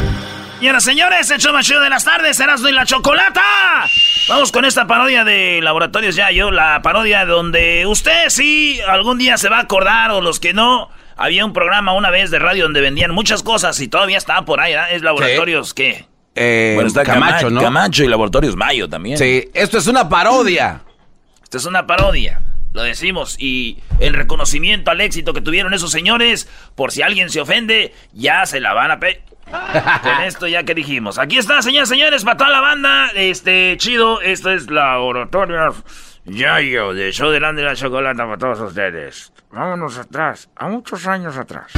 Y 0.64 0.66
ahora, 0.66 0.80
señores, 0.80 1.30
el 1.30 1.38
show 1.40 1.52
más 1.52 1.66
chido 1.66 1.82
de 1.82 1.90
las 1.90 2.04
tardes, 2.06 2.40
Erasmo 2.40 2.70
y 2.70 2.72
la 2.72 2.86
Chocolata. 2.86 3.42
Vamos 4.30 4.50
con 4.50 4.64
esta 4.64 4.86
parodia 4.86 5.22
de 5.22 5.60
Laboratorios 5.60 6.16
Yayo, 6.16 6.50
la 6.50 6.80
parodia 6.80 7.26
donde 7.26 7.84
usted 7.86 8.30
sí 8.30 8.80
algún 8.88 9.18
día 9.18 9.36
se 9.36 9.50
va 9.50 9.58
a 9.58 9.60
acordar 9.60 10.10
o 10.12 10.22
los 10.22 10.40
que 10.40 10.54
no. 10.54 10.88
Había 11.18 11.44
un 11.44 11.52
programa 11.52 11.92
una 11.92 12.08
vez 12.08 12.30
de 12.30 12.38
radio 12.38 12.62
donde 12.62 12.80
vendían 12.80 13.10
muchas 13.10 13.42
cosas 13.42 13.78
y 13.78 13.88
todavía 13.88 14.16
está 14.16 14.42
por 14.46 14.58
ahí, 14.58 14.72
¿verdad? 14.72 14.92
Es 14.92 15.02
Laboratorios, 15.02 15.74
¿qué? 15.74 16.06
Eh, 16.34 16.72
bueno, 16.76 16.88
está 16.88 17.02
Camacho, 17.02 17.26
Camacho, 17.26 17.50
¿no? 17.50 17.60
Camacho 17.60 18.02
y 18.02 18.08
Laboratorios 18.08 18.56
Mayo 18.56 18.88
también. 18.88 19.18
Sí, 19.18 19.50
esto 19.52 19.76
es 19.76 19.86
una 19.86 20.08
parodia. 20.08 20.80
Esto 21.42 21.58
es 21.58 21.66
una 21.66 21.86
parodia, 21.86 22.40
lo 22.72 22.82
decimos. 22.82 23.36
Y 23.38 23.80
el 24.00 24.14
reconocimiento 24.14 24.90
al 24.90 25.02
éxito 25.02 25.34
que 25.34 25.42
tuvieron 25.42 25.74
esos 25.74 25.92
señores, 25.92 26.48
por 26.74 26.90
si 26.90 27.02
alguien 27.02 27.28
se 27.28 27.42
ofende, 27.42 27.92
ya 28.14 28.46
se 28.46 28.60
la 28.60 28.72
van 28.72 28.92
a 28.92 28.98
pe... 28.98 29.20
Con 30.02 30.22
esto 30.22 30.46
ya 30.46 30.62
que 30.62 30.74
dijimos. 30.74 31.18
Aquí 31.18 31.38
está, 31.38 31.62
señores, 31.62 31.88
señores, 31.88 32.24
para 32.24 32.36
toda 32.36 32.50
la 32.50 32.60
banda. 32.60 33.10
Este, 33.14 33.76
chido, 33.78 34.20
esto 34.20 34.50
es 34.50 34.70
Laboratorios 34.70 35.82
Yayo, 36.24 36.94
de 36.94 37.12
Show 37.12 37.30
de 37.30 37.40
la 37.40 37.52
la 37.52 37.74
Chocolata 37.76 38.24
para 38.24 38.38
todos 38.38 38.60
ustedes. 38.60 39.32
Vámonos 39.50 39.98
atrás, 39.98 40.48
a 40.56 40.68
muchos 40.68 41.06
años 41.06 41.36
atrás. 41.36 41.72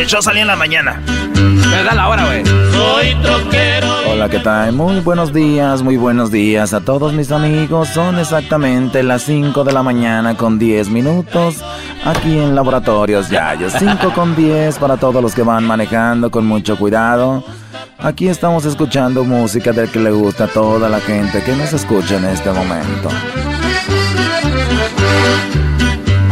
El 0.00 0.06
show 0.06 0.22
salía 0.22 0.40
en 0.40 0.48
la 0.48 0.56
mañana. 0.56 1.02
Me 1.34 1.82
da 1.84 1.94
la 1.94 2.08
hora, 2.08 2.24
güey. 2.24 2.42
Soy 2.46 3.14
troquero. 3.22 3.86
Hola, 4.08 4.30
¿qué 4.30 4.38
tal? 4.38 4.72
Muy 4.72 5.00
buenos 5.00 5.30
días, 5.30 5.82
muy 5.82 5.98
buenos 5.98 6.30
días 6.30 6.72
a 6.72 6.80
todos 6.80 7.12
mis 7.12 7.30
amigos. 7.30 7.88
Son 7.88 8.18
exactamente 8.18 9.02
las 9.02 9.24
5 9.24 9.62
de 9.62 9.72
la 9.74 9.82
mañana 9.82 10.38
con 10.38 10.58
10 10.58 10.88
minutos 10.88 11.56
aquí 12.02 12.38
en 12.38 12.54
Laboratorios 12.54 13.28
Yayo. 13.28 13.68
5 13.78 14.14
con 14.14 14.34
10 14.34 14.78
para 14.78 14.96
todos 14.96 15.22
los 15.22 15.34
que 15.34 15.42
van 15.42 15.66
manejando 15.66 16.30
con 16.30 16.46
mucho 16.46 16.78
cuidado. 16.78 17.44
Aquí 17.98 18.28
estamos 18.28 18.64
escuchando 18.64 19.24
música 19.24 19.72
del 19.72 19.90
que 19.90 20.00
le 20.00 20.12
gusta 20.12 20.44
a 20.44 20.48
toda 20.48 20.88
la 20.88 21.00
gente 21.00 21.42
que 21.42 21.54
nos 21.54 21.74
escucha 21.74 22.16
en 22.16 22.24
este 22.24 22.50
momento. 22.50 23.10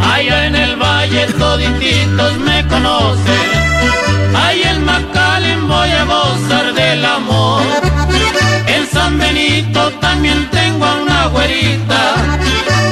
Allá 0.01 0.47
en 0.47 0.55
el 0.55 0.75
valle 0.75 1.27
todititos 1.37 2.39
me 2.39 2.67
conocen. 2.67 3.48
San 9.09 9.17
Benito 9.17 9.89
también 9.99 10.47
tengo 10.51 10.85
a 10.85 11.01
una 11.01 11.27
güerita. 11.29 12.37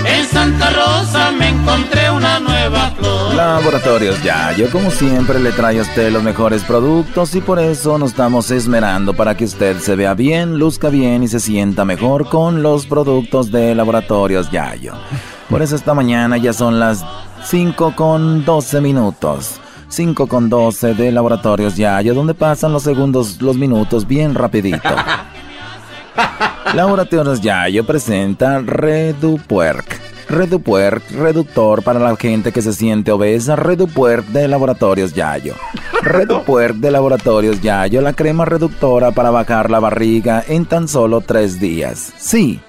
En 0.03 0.25
Santa 0.25 0.71
Rosa 0.71 1.31
me 1.31 1.49
encontré 1.49 2.09
una 2.09 2.39
nueva 2.39 2.89
flor. 2.97 3.35
Laboratorios 3.35 4.23
Yayo, 4.23 4.71
como 4.71 4.89
siempre, 4.89 5.39
le 5.39 5.51
trae 5.51 5.77
a 5.77 5.83
usted 5.83 6.11
los 6.11 6.23
mejores 6.23 6.63
productos 6.63 7.35
y 7.35 7.41
por 7.41 7.59
eso 7.59 7.99
nos 7.99 8.11
estamos 8.11 8.49
esmerando 8.49 9.13
para 9.13 9.37
que 9.37 9.45
usted 9.45 9.77
se 9.77 9.95
vea 9.95 10.15
bien, 10.15 10.57
luzca 10.57 10.89
bien 10.89 11.21
y 11.21 11.27
se 11.27 11.39
sienta 11.39 11.85
mejor 11.85 12.27
con 12.29 12.63
los 12.63 12.87
productos 12.87 13.51
de 13.51 13.75
Laboratorios 13.75 14.49
Yayo. 14.49 14.93
Por 15.51 15.61
eso 15.61 15.75
esta 15.75 15.93
mañana 15.93 16.37
ya 16.37 16.51
son 16.51 16.79
las 16.79 17.05
5 17.45 17.93
con 17.95 18.43
12 18.43 18.81
minutos. 18.81 19.61
5 19.89 20.25
con 20.25 20.49
12 20.49 20.95
de 20.95 21.11
Laboratorios 21.11 21.77
Yayo, 21.77 22.15
donde 22.15 22.33
pasan 22.33 22.73
los 22.73 22.81
segundos, 22.81 23.39
los 23.39 23.55
minutos 23.55 24.07
bien 24.07 24.33
rapidito. 24.33 24.81
Laboratorios 26.73 27.41
Yayo 27.41 27.85
presenta 27.85 28.59
Redupuerc. 28.59 29.99
Redupuerc, 30.29 31.09
reductor 31.11 31.83
para 31.83 31.99
la 31.99 32.15
gente 32.17 32.51
que 32.51 32.61
se 32.61 32.73
siente 32.73 33.11
obesa. 33.11 33.55
Redupuerc 33.55 34.25
de 34.27 34.47
Laboratorios 34.47 35.13
Yayo. 35.13 35.53
Redupuerc 36.01 36.75
de 36.75 36.91
Laboratorios 36.91 37.61
Yayo, 37.61 38.01
la 38.01 38.13
crema 38.13 38.45
reductora 38.45 39.11
para 39.11 39.31
bajar 39.31 39.71
la 39.71 39.79
barriga 39.79 40.43
en 40.47 40.65
tan 40.65 40.87
solo 40.87 41.21
tres 41.21 41.59
días. 41.59 42.13
Sí, 42.17 42.59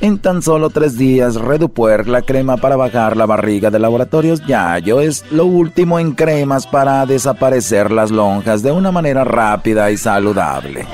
en 0.00 0.18
tan 0.18 0.40
solo 0.40 0.70
tres 0.70 0.96
días, 0.96 1.34
Redupuerc, 1.34 2.06
la 2.06 2.22
crema 2.22 2.56
para 2.56 2.76
bajar 2.76 3.16
la 3.16 3.26
barriga 3.26 3.70
de 3.70 3.78
Laboratorios 3.78 4.40
Yayo, 4.46 5.00
es 5.00 5.24
lo 5.30 5.44
último 5.44 5.98
en 5.98 6.12
cremas 6.12 6.66
para 6.66 7.04
desaparecer 7.04 7.90
las 7.90 8.10
lonjas 8.10 8.62
de 8.62 8.72
una 8.72 8.92
manera 8.92 9.24
rápida 9.24 9.90
y 9.90 9.96
saludable. 9.96 10.86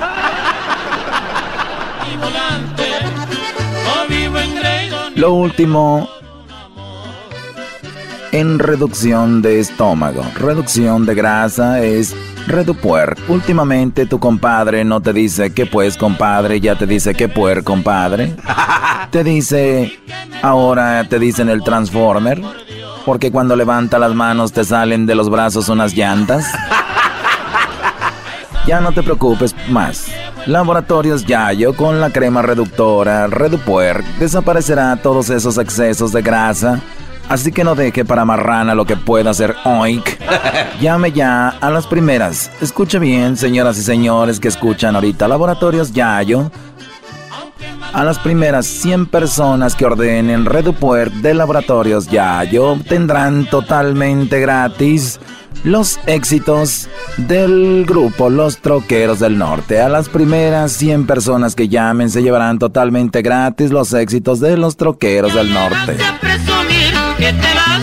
Lo 5.17 5.33
último 5.33 6.09
en 8.33 8.59
reducción 8.59 9.41
de 9.41 9.61
estómago, 9.61 10.23
reducción 10.39 11.07
de 11.07 11.15
grasa 11.15 11.81
es 11.81 12.15
Redupuer. 12.47 13.17
Últimamente 13.27 14.05
tu 14.05 14.21
compadre 14.21 14.85
no 14.85 15.01
te 15.01 15.15
dice 15.15 15.55
que 15.55 15.65
pues 15.65 15.97
compadre, 15.97 16.61
ya 16.61 16.77
te 16.77 16.87
dice 16.87 17.15
que 17.15 17.29
puer 17.29 17.65
compadre. 17.65 18.37
Te 19.11 19.25
dice, 19.25 19.99
ahora 20.43 21.05
te 21.09 21.19
dicen 21.19 21.49
el 21.49 21.63
Transformer, 21.63 22.43
porque 23.07 23.31
cuando 23.31 23.57
levanta 23.57 23.99
las 23.99 24.15
manos 24.15 24.53
te 24.53 24.65
salen 24.65 25.07
de 25.07 25.15
los 25.15 25.31
brazos 25.31 25.69
unas 25.69 25.95
llantas. 25.95 26.47
Ya 28.67 28.81
no 28.81 28.91
te 28.91 29.01
preocupes 29.01 29.55
más. 29.69 30.09
Laboratorios 30.47 31.27
Yayo 31.27 31.75
con 31.75 32.01
la 32.01 32.11
crema 32.11 32.41
reductora 32.41 33.27
Redupuer 33.27 34.05
desaparecerá 34.21 34.95
todos 35.03 35.29
esos 35.29 35.59
excesos 35.59 36.13
de 36.13 36.23
grasa. 36.23 36.81
Así 37.29 37.51
que 37.51 37.65
no 37.65 37.75
deje 37.75 38.05
para 38.05 38.25
marrana 38.25 38.77
lo 38.77 38.85
que 38.85 38.97
pueda 38.97 39.31
hacer 39.31 39.57
oink. 39.65 40.09
Llame 40.81 41.11
ya 41.11 41.49
a 41.49 41.71
las 41.71 41.89
primeras. 41.89 42.53
Escuche 42.61 43.01
bien, 43.01 43.37
señoras 43.37 43.77
y 43.79 43.83
señores 43.83 44.39
que 44.39 44.47
escuchan 44.47 44.95
ahorita 44.95 45.27
Laboratorios 45.27 45.93
Yayo. 45.93 46.53
A 47.93 48.05
las 48.05 48.21
primeras 48.21 48.67
100 48.67 49.07
personas 49.07 49.75
que 49.75 49.85
ordenen 49.85 50.45
Redupuer 50.45 51.11
de 51.11 51.35
Laboratorios 51.35 52.07
Yayo 52.07 52.73
obtendrán 52.73 53.47
totalmente 53.47 54.39
gratis 54.39 55.19
los 55.65 55.99
éxitos 56.07 56.89
del 57.17 57.85
grupo 57.87 58.31
Los 58.31 58.59
Troqueros 58.59 59.21
del 59.21 59.39
Norte. 59.39 59.81
A 59.81 59.89
las 59.89 60.09
primeras 60.09 60.73
100 60.73 61.07
personas 61.07 61.55
que 61.55 61.69
llamen 61.69 62.11
se 62.11 62.23
llevarán 62.23 62.59
totalmente 62.59 63.23
gratis 63.23 63.71
los 63.71 63.93
éxitos 63.93 64.41
de 64.41 64.57
Los 64.57 64.77
Troqueros 64.77 65.35
del 65.35 65.53
Norte. 65.53 65.97
a 66.03 66.21
presumir 66.21 66.93
que 67.19 67.33
te 67.33 67.55
vas 67.55 67.77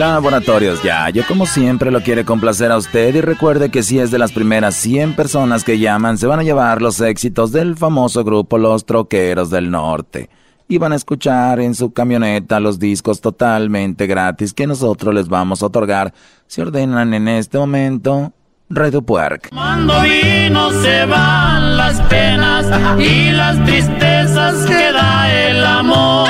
Laboratorios 0.00 0.82
Yayo, 0.82 1.24
como 1.28 1.44
siempre, 1.44 1.90
lo 1.90 2.00
quiere 2.00 2.24
complacer 2.24 2.72
a 2.72 2.78
usted 2.78 3.14
y 3.14 3.20
recuerde 3.20 3.70
que 3.70 3.82
si 3.82 3.98
es 3.98 4.10
de 4.10 4.18
las 4.18 4.32
primeras 4.32 4.74
100 4.76 5.14
personas 5.14 5.62
que 5.62 5.78
llaman, 5.78 6.16
se 6.16 6.26
van 6.26 6.40
a 6.40 6.42
llevar 6.42 6.80
los 6.80 7.02
éxitos 7.02 7.52
del 7.52 7.76
famoso 7.76 8.24
grupo 8.24 8.56
Los 8.56 8.86
Troqueros 8.86 9.50
del 9.50 9.70
Norte. 9.70 10.30
Y 10.68 10.78
van 10.78 10.92
a 10.92 10.96
escuchar 10.96 11.60
en 11.60 11.74
su 11.74 11.92
camioneta 11.92 12.60
los 12.60 12.78
discos 12.78 13.20
totalmente 13.20 14.06
gratis 14.06 14.54
que 14.54 14.66
nosotros 14.66 15.14
les 15.14 15.28
vamos 15.28 15.62
a 15.62 15.66
otorgar 15.66 16.14
si 16.46 16.62
ordenan 16.62 17.12
en 17.12 17.28
este 17.28 17.58
momento 17.58 18.32
Radio 18.70 19.02
Puerc. 19.02 19.50
Cuando 19.50 20.00
vino 20.00 20.70
se 20.80 21.04
van 21.04 21.76
las 21.76 22.00
penas 22.02 22.66
y 22.98 23.32
las 23.32 23.62
tristezas 23.64 24.64
que 24.64 24.92
da 24.92 25.30
el 25.30 25.62
amor. 25.66 26.28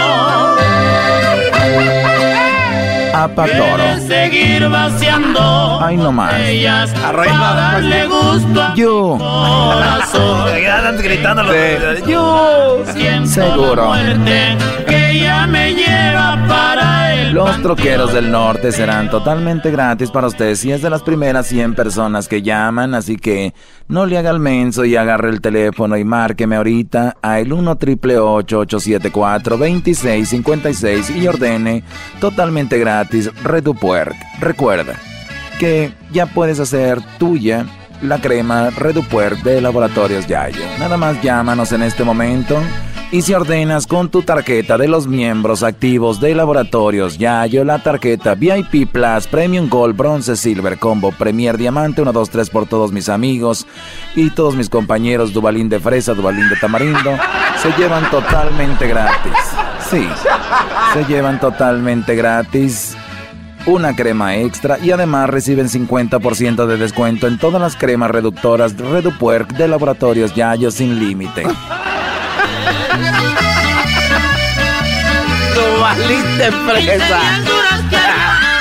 Apatoro. 3.25 3.99
seguir 4.07 4.69
vaciando 4.69 5.81
Ay, 5.83 5.97
no 5.97 6.11
más. 6.13 6.33
para 7.13 7.55
darle 7.55 8.07
gusto 8.07 8.63
a 8.63 8.75
Yo. 8.75 9.19
corazón. 9.19 10.51
Gritando 11.03 11.43
los 11.43 12.07
Yo 12.07 12.83
siento 12.95 13.29
Seguro. 13.31 13.75
la 13.77 13.89
muerte 13.89 14.57
que 14.87 15.11
ella 15.13 15.47
me 15.47 15.75
lleva 15.75 16.39
para 16.49 16.97
el 16.97 17.00
Los 17.33 17.63
troqueros 17.63 18.13
del 18.13 18.33
norte 18.33 18.73
serán 18.73 19.09
totalmente 19.09 19.71
gratis 19.71 20.11
para 20.11 20.27
ustedes 20.27 20.59
si 20.59 20.73
es 20.73 20.83
de 20.83 20.91
las 20.91 21.03
primeras 21.03 21.47
100 21.47 21.77
personas 21.77 22.27
que 22.27 22.43
llaman, 22.43 22.93
así 22.93 23.17
que 23.17 23.55
no 23.87 24.05
le 24.05 24.19
haga 24.19 24.31
el 24.31 24.41
menso 24.41 24.85
y 24.85 24.97
agarre 24.97 25.31
el 25.31 25.41
teléfono 25.41 25.97
y 25.97 26.03
márqueme 26.03 26.57
ahorita 26.57 27.19
a 27.23 27.39
el 27.39 27.53
1 27.53 27.77
triple 27.77 28.19
874 28.19 29.57
2656 29.57 31.11
y 31.11 31.29
ordene 31.29 31.85
totalmente 32.21 32.79
gratis 32.79 33.31
Redupuerc. 33.45 34.17
Recuerda 34.41 34.95
que 35.61 35.93
ya 36.13 36.27
puedes 36.27 36.59
hacer 36.59 37.01
tuya 37.19 37.65
la 38.03 38.21
crema 38.21 38.71
Redupuerc 38.71 39.41
de 39.45 39.61
Laboratorios 39.61 40.27
Yayo. 40.27 40.65
Nada 40.81 40.97
más 40.97 41.23
llámanos 41.23 41.71
en 41.71 41.83
este 41.83 42.03
momento 42.03 42.61
y 43.13 43.23
si 43.23 43.35
ordenas 43.35 43.87
con 43.87 44.09
tu 44.09 44.23
tarjeta 44.23 44.79
de 44.79 44.87
los 44.87 45.09
miembros 45.09 45.63
activos 45.63 46.21
de 46.21 46.35
Laboratorios 46.35 47.19
Yayo, 47.19 47.65
la 47.65 47.83
tarjeta 47.83 48.35
VIP 48.35 48.91
Plus, 48.91 49.27
Premium 49.27 49.69
Gold, 49.69 49.97
Bronze, 49.97 50.37
Silver, 50.37 50.79
Combo, 50.79 51.11
Premier 51.11 51.57
Diamante, 51.57 52.03
1, 52.03 52.13
2, 52.13 52.31
3 52.31 52.51
por 52.51 52.67
todos 52.67 52.93
mis 52.93 53.09
amigos 53.09 53.67
y 54.15 54.31
todos 54.31 54.55
mis 54.55 54.69
compañeros 54.69 55.33
Dubalín 55.33 55.69
de 55.69 55.81
Fresa, 55.81 56.15
Dubalín 56.15 56.49
de 56.49 56.57
Tamarindo, 56.57 57.17
se 57.61 57.73
llevan 57.81 58.09
totalmente 58.11 58.87
gratis. 58.87 59.33
Sí, 59.91 60.09
se 60.93 61.05
llevan 61.05 61.41
totalmente 61.41 62.15
gratis 62.15 62.97
una 63.67 63.95
crema 63.95 64.37
extra 64.37 64.79
y 64.79 64.93
además 64.93 65.29
reciben 65.29 65.69
50% 65.69 66.67
de 66.67 66.77
descuento 66.77 67.27
en 67.27 67.39
todas 67.39 67.61
las 67.61 67.77
cremas 67.77 68.11
reductoras 68.11 68.77
Redupuerc 68.77 69.53
de 69.53 69.69
Laboratorios 69.69 70.35
Yayo 70.35 70.71
sin 70.71 70.99
límite. 70.99 71.43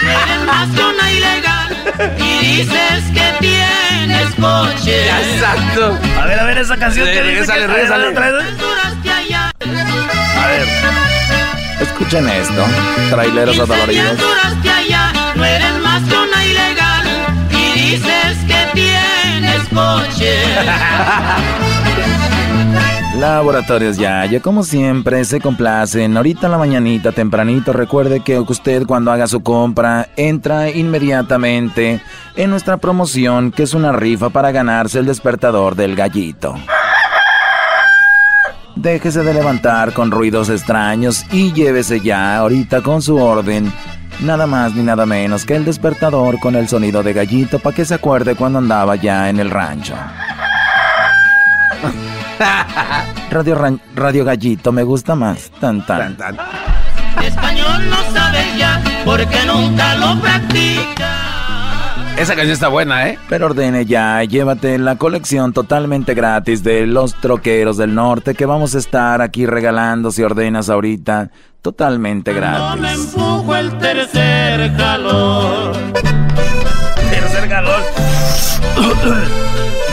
Eres 0.01 0.45
más 0.45 0.67
que 0.75 0.81
una 0.83 1.11
ilegal 1.11 1.77
y 2.17 2.39
dices 2.57 3.03
que 3.13 3.33
tienes 3.39 4.27
coche. 4.39 5.05
Exacto. 5.33 5.97
A 6.19 6.25
ver, 6.25 6.39
a 6.39 6.43
ver 6.45 6.57
esa 6.57 6.77
canción 6.77 7.07
Sí, 7.07 7.13
que 7.13 7.21
dice 7.23 7.31
regrésale, 7.53 7.61
que 7.61 7.67
regrésale. 7.67 8.07
otra 8.07 8.31
vez. 8.31 8.45
A 10.37 10.47
ver. 10.47 10.67
Escuchen 11.81 12.27
esto, 12.29 12.65
traileros 13.09 13.59
adoloridos. 13.59 14.17
No 15.35 15.45
eres 15.45 15.73
más 15.83 16.01
que 16.03 16.17
una 16.17 16.45
ilegal 16.45 17.07
y 17.51 17.79
dices 17.79 18.37
que 18.47 18.69
tienes 18.73 19.61
coche. 19.73 20.43
Laboratorios 23.19 23.97
Yayo, 23.97 24.41
como 24.41 24.63
siempre, 24.63 25.25
se 25.25 25.41
complacen. 25.41 26.15
Ahorita 26.15 26.47
en 26.47 26.51
la 26.53 26.57
mañanita, 26.57 27.11
tempranito, 27.11 27.73
recuerde 27.73 28.21
que 28.21 28.39
usted 28.39 28.85
cuando 28.85 29.11
haga 29.11 29.27
su 29.27 29.41
compra, 29.41 30.07
entra 30.15 30.69
inmediatamente 30.69 31.99
en 32.37 32.49
nuestra 32.49 32.77
promoción, 32.77 33.51
que 33.51 33.63
es 33.63 33.73
una 33.73 33.91
rifa 33.91 34.29
para 34.29 34.51
ganarse 34.51 34.99
el 34.99 35.05
despertador 35.05 35.75
del 35.75 35.97
gallito. 35.97 36.55
Déjese 38.77 39.21
de 39.23 39.33
levantar 39.33 39.91
con 39.91 40.11
ruidos 40.11 40.47
extraños 40.47 41.25
y 41.33 41.51
llévese 41.51 41.99
ya 41.99 42.37
ahorita 42.37 42.81
con 42.81 43.01
su 43.01 43.17
orden. 43.17 43.73
Nada 44.21 44.47
más 44.47 44.75
ni 44.75 44.83
nada 44.83 45.05
menos 45.05 45.45
que 45.45 45.57
el 45.57 45.65
despertador 45.65 46.39
con 46.39 46.55
el 46.55 46.69
sonido 46.69 47.03
de 47.03 47.11
gallito 47.11 47.59
para 47.59 47.75
que 47.75 47.83
se 47.83 47.95
acuerde 47.95 48.35
cuando 48.35 48.59
andaba 48.59 48.95
ya 48.95 49.29
en 49.29 49.41
el 49.41 49.49
rancho. 49.49 49.95
Radio, 53.31 53.55
Ran- 53.55 53.79
Radio 53.95 54.25
Gallito 54.25 54.71
me 54.71 54.83
gusta 54.83 55.15
más. 55.15 55.51
Tan 55.59 55.85
tan. 55.85 56.17
Español 57.23 57.89
no 57.89 57.97
sabes 58.13 58.57
ya 58.57 58.81
porque 59.05 59.37
nunca 59.45 59.95
lo 59.95 60.19
practicas. 60.19 61.07
Esa 62.17 62.35
canción 62.35 62.51
está 62.53 62.67
buena, 62.67 63.07
¿eh? 63.07 63.17
Pero 63.29 63.45
ordene 63.45 63.85
ya, 63.85 64.21
llévate 64.23 64.77
la 64.77 64.97
colección 64.97 65.53
totalmente 65.53 66.13
gratis 66.15 66.63
de 66.63 66.85
los 66.85 67.15
troqueros 67.15 67.77
del 67.77 67.95
norte 67.95 68.35
que 68.35 68.45
vamos 68.45 68.75
a 68.75 68.79
estar 68.79 69.21
aquí 69.21 69.45
regalando 69.45 70.11
si 70.11 70.21
ordenas 70.23 70.69
ahorita. 70.69 71.29
Totalmente 71.61 72.33
No 72.33 72.37
gratis. 72.39 72.81
me 72.81 72.91
empujo 72.93 73.55
el 73.55 73.77
tercer 73.77 74.75
calor. 74.75 75.77
Tercer 77.09 77.47
calor. 77.49 77.81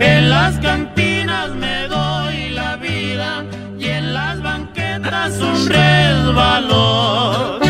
En 0.00 0.30
las 0.30 0.58
cantinas 0.58 1.50
me 1.50 1.88
doy 1.88 2.50
la 2.50 2.76
vida 2.76 3.44
y 3.78 3.88
en 3.88 4.14
las 4.14 4.42
banquetas 4.42 5.38
un 5.38 5.68
resbalón. 5.68 7.62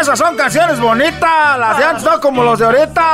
Esas 0.00 0.18
son 0.18 0.36
canciones 0.36 0.80
bonitas. 0.80 1.58
Las 1.58 1.78
de 1.78 1.84
antes 1.84 2.04
no 2.04 2.20
como 2.20 2.42
los 2.42 2.58
de 2.58 2.64
ahorita. 2.66 3.04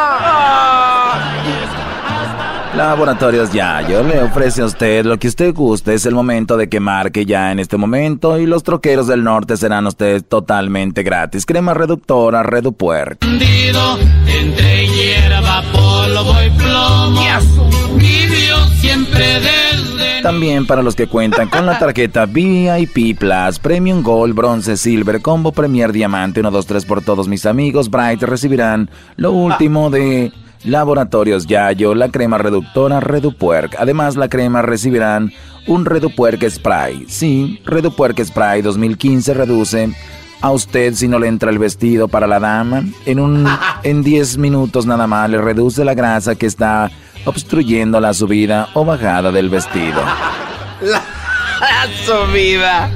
Laboratorios 2.77 3.53
Yayo 3.53 4.03
le 4.03 4.21
ofrece 4.21 4.61
a 4.61 4.65
usted 4.65 5.05
lo 5.05 5.17
que 5.17 5.29
usted 5.29 5.55
guste. 5.55 5.95
Es 5.95 6.07
el 6.07 6.15
momento 6.15 6.57
de 6.57 6.69
que 6.69 6.81
marque 6.81 7.25
ya 7.25 7.53
en 7.53 7.61
este 7.61 7.77
momento 7.77 8.37
y 8.37 8.47
los 8.47 8.65
troqueros 8.65 9.07
del 9.07 9.23
norte 9.23 9.57
serán 9.57 9.87
ustedes 9.87 10.25
totalmente 10.29 11.05
gratis. 11.05 11.47
Crema 11.47 11.73
reductora 11.73 12.43
Redupuerc. 12.43 13.23
Escondido 13.23 13.99
entre 14.27 14.89
hierba, 14.89 15.63
polvo 15.73 16.35
y 16.45 16.51
plomo. 16.51 17.23
Vivió 17.97 18.57
siempre 18.81 19.25
desde 19.41 20.23
También 20.23 20.67
para 20.67 20.83
los 20.83 20.97
que 20.97 21.07
cuentan 21.07 21.49
con 21.49 21.67
la 21.67 21.79
tarjeta 21.79 22.27
VIP 22.29 23.17
Plus, 23.17 23.61
Premium 23.61 24.03
Gold, 24.03 24.35
Bronce, 24.35 24.77
Silver, 24.77 25.23
Combo 25.23 25.53
Premier 25.53 25.93
Diamante, 25.93 26.41
1, 26.41 26.51
2, 26.51 26.67
3 26.67 26.85
por 26.87 27.03
todos 27.03 27.29
mis 27.29 27.47
amigos, 27.47 27.89
Bright 27.89 28.21
recibirán 28.23 28.91
lo 29.17 29.31
último 29.31 29.91
de 29.91 30.33
Laboratorios 30.65 31.47
Yayo, 31.47 31.95
la 31.95 32.09
crema 32.09 32.39
reductora 32.39 33.01
Redupuerc. 33.01 33.77
Además, 33.79 34.17
la 34.17 34.29
crema 34.29 34.63
recibirán 34.63 35.33
un 35.67 35.85
Redupuerc 35.85 36.49
Spray. 36.49 37.05
Sí, 37.09 37.61
Redupuerc 37.65 38.23
Spray 38.25 38.63
2015 38.63 39.35
reduce 39.35 39.95
a 40.41 40.51
usted 40.51 40.95
si 40.95 41.09
no 41.09 41.19
le 41.19 41.29
entra 41.29 41.51
el 41.51 41.59
vestido 41.59 42.09
para 42.09 42.27
la 42.27 42.41
dama. 42.41 42.85
En 43.07 43.21
un 43.21 43.47
en 43.83 44.03
10 44.03 44.39
minutos 44.39 44.87
nada 44.87 45.07
más 45.07 45.31
le 45.31 45.41
reduce 45.41 45.85
la 45.85 45.95
grasa 45.95 46.35
que 46.35 46.47
está 46.47 46.91
obstruyendo 47.25 48.01
la 48.01 48.13
subida 48.13 48.69
o 48.75 48.85
bajada 48.85 49.33
del 49.33 49.49
vestido. 49.49 50.03
la 50.83 51.03
subida. 52.05 52.91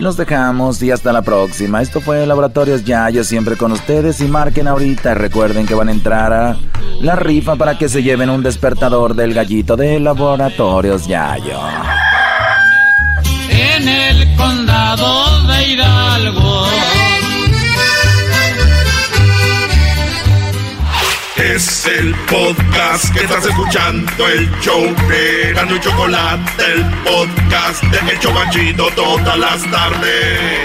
Los 0.02 0.16
dejamos 0.16 0.82
y 0.82 0.90
hasta 0.90 1.12
la 1.12 1.22
próxima. 1.22 1.80
Esto 1.80 2.00
fue 2.00 2.26
Laboratorios 2.26 2.82
Yayo, 2.82 3.22
siempre 3.22 3.56
con 3.56 3.70
ustedes. 3.70 4.20
Y 4.20 4.24
marquen 4.24 4.66
ahorita. 4.66 5.14
Recuerden 5.14 5.64
que 5.64 5.76
van 5.76 5.88
a 5.88 5.92
entrar 5.92 6.32
a 6.32 6.56
la 7.00 7.14
rifa 7.14 7.54
para 7.54 7.78
que 7.78 7.88
se 7.88 8.02
lleven 8.02 8.28
un 8.28 8.42
despertador 8.42 9.14
del 9.14 9.32
gallito 9.32 9.76
de 9.76 10.00
Laboratorios 10.00 11.06
Yayo. 11.06 11.56
En 13.48 13.88
el 13.88 14.36
condado 14.36 15.46
de 15.46 15.68
Hidalgo. 15.68 16.66
Este 21.43 21.56
es 21.56 21.86
el 21.86 22.14
podcast 22.31 23.12
que 23.12 23.24
estás 23.24 23.44
escuchando, 23.44 24.28
el 24.28 24.48
show 24.60 24.81
de 25.09 25.74
y 25.74 25.81
Chocolate, 25.81 26.64
el 26.73 26.85
podcast 27.02 27.82
de 27.82 28.12
El 28.12 28.19
Chocachito 28.20 28.86
todas 28.94 29.36
las 29.36 29.69
tardes. 29.69 30.60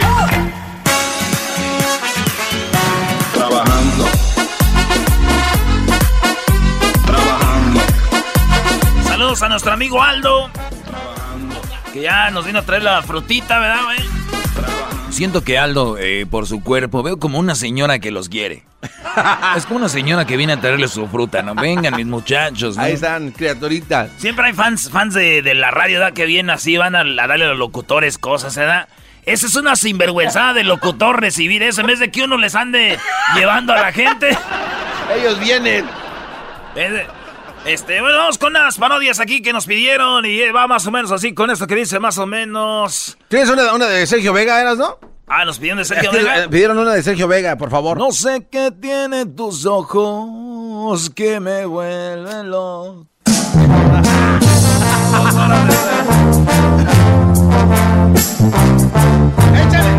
Trabajando. 3.34 4.06
Trabajando. 7.08 7.82
Saludos 9.04 9.42
a 9.42 9.50
nuestro 9.50 9.72
amigo 9.72 10.04
Aldo. 10.04 10.52
Trabajando. 10.86 11.56
Que 11.92 12.02
ya 12.02 12.30
nos 12.30 12.46
vino 12.46 12.60
a 12.60 12.62
traer 12.62 12.84
la 12.84 13.02
frutita, 13.02 13.58
¿verdad, 13.58 13.84
güey? 13.84 13.98
Siento 15.10 15.44
que 15.44 15.58
Aldo, 15.58 15.98
eh, 15.98 16.28
por 16.30 16.46
su 16.46 16.62
cuerpo, 16.62 17.02
veo 17.02 17.18
como 17.18 17.40
una 17.40 17.56
señora 17.56 17.98
que 17.98 18.12
los 18.12 18.30
quiere 18.30 18.68
es 19.56 19.66
como 19.66 19.78
una 19.78 19.90
señora 19.90 20.26
que 20.26 20.38
viene 20.38 20.54
a 20.54 20.60
traerle 20.60 20.88
su 20.88 21.08
fruta, 21.08 21.42
¿no? 21.42 21.56
Vengan, 21.56 21.96
mis 21.96 22.06
muchachos. 22.06 22.78
¿no? 22.78 22.84
Ahí 22.84 22.94
están, 22.94 23.32
criaturitas. 23.32 24.10
Siempre 24.18 24.48
hay 24.48 24.54
fans, 24.54 24.90
fans 24.90 25.14
de, 25.14 25.42
de 25.42 25.54
la 25.54 25.72
radio, 25.72 26.00
¿verdad? 26.00 26.14
Que 26.14 26.26
vienen 26.26 26.50
así, 26.50 26.78
van 26.78 26.96
a, 26.96 27.02
a 27.02 27.28
darle 27.28 27.46
a 27.46 27.50
los 27.50 27.58
locutores 27.58 28.18
cosas, 28.18 28.56
¿verdad? 28.56 28.88
Esa 29.26 29.48
es 29.48 29.56
una 29.56 29.76
sinvergüenzada 29.76 30.54
de 30.54 30.64
locutor 30.64 31.20
recibir 31.20 31.62
eso, 31.62 31.82
en 31.82 31.88
vez 31.88 32.00
de 32.00 32.10
que 32.12 32.24
uno 32.24 32.38
les 32.38 32.56
ande 32.56 32.98
llevando 33.36 33.74
a 33.74 33.78
la 33.78 33.92
gente. 33.92 34.38
Ellos 35.16 35.40
vienen. 35.40 35.86
Este, 37.66 38.00
bueno, 38.00 38.18
vamos 38.20 38.38
con 38.38 38.52
unas 38.56 38.78
parodias 38.78 39.20
aquí 39.20 39.42
que 39.42 39.52
nos 39.52 39.66
pidieron 39.66 40.26
y 40.26 40.40
eh, 40.40 40.52
va 40.54 40.68
más 40.68 40.88
o 40.88 40.92
menos 40.92 41.12
así 41.12 41.34
con 41.34 41.52
esto 41.52 41.68
que 41.68 41.76
dice 41.76 42.00
más 42.00 42.18
o 42.18 42.26
menos. 42.26 43.18
¿Tienes 43.28 43.50
una, 43.50 43.74
una 43.74 43.88
de 43.88 44.08
Sergio 44.08 44.32
Vega, 44.32 44.62
eras, 44.62 44.78
no? 44.78 44.98
Ah, 45.30 45.44
nos 45.44 45.58
pidieron 45.60 45.80
de 45.80 45.86
Sergio 45.86 46.10
Vega. 46.10 46.48
Pidieron 46.50 46.78
una 46.78 46.94
de 46.94 47.04
Sergio 47.04 47.28
Vega, 47.28 47.58
por 47.58 47.70
favor. 47.70 47.98
No 47.98 48.14
sé 48.14 48.48
qué 48.50 48.72
tiene 48.72 49.26
tus 49.26 49.66
ojos 49.66 51.10
que 51.10 51.42
me 51.42 51.66
vuelven 51.66 52.50
loco. 52.50 53.08
¡Échale! 59.54 59.90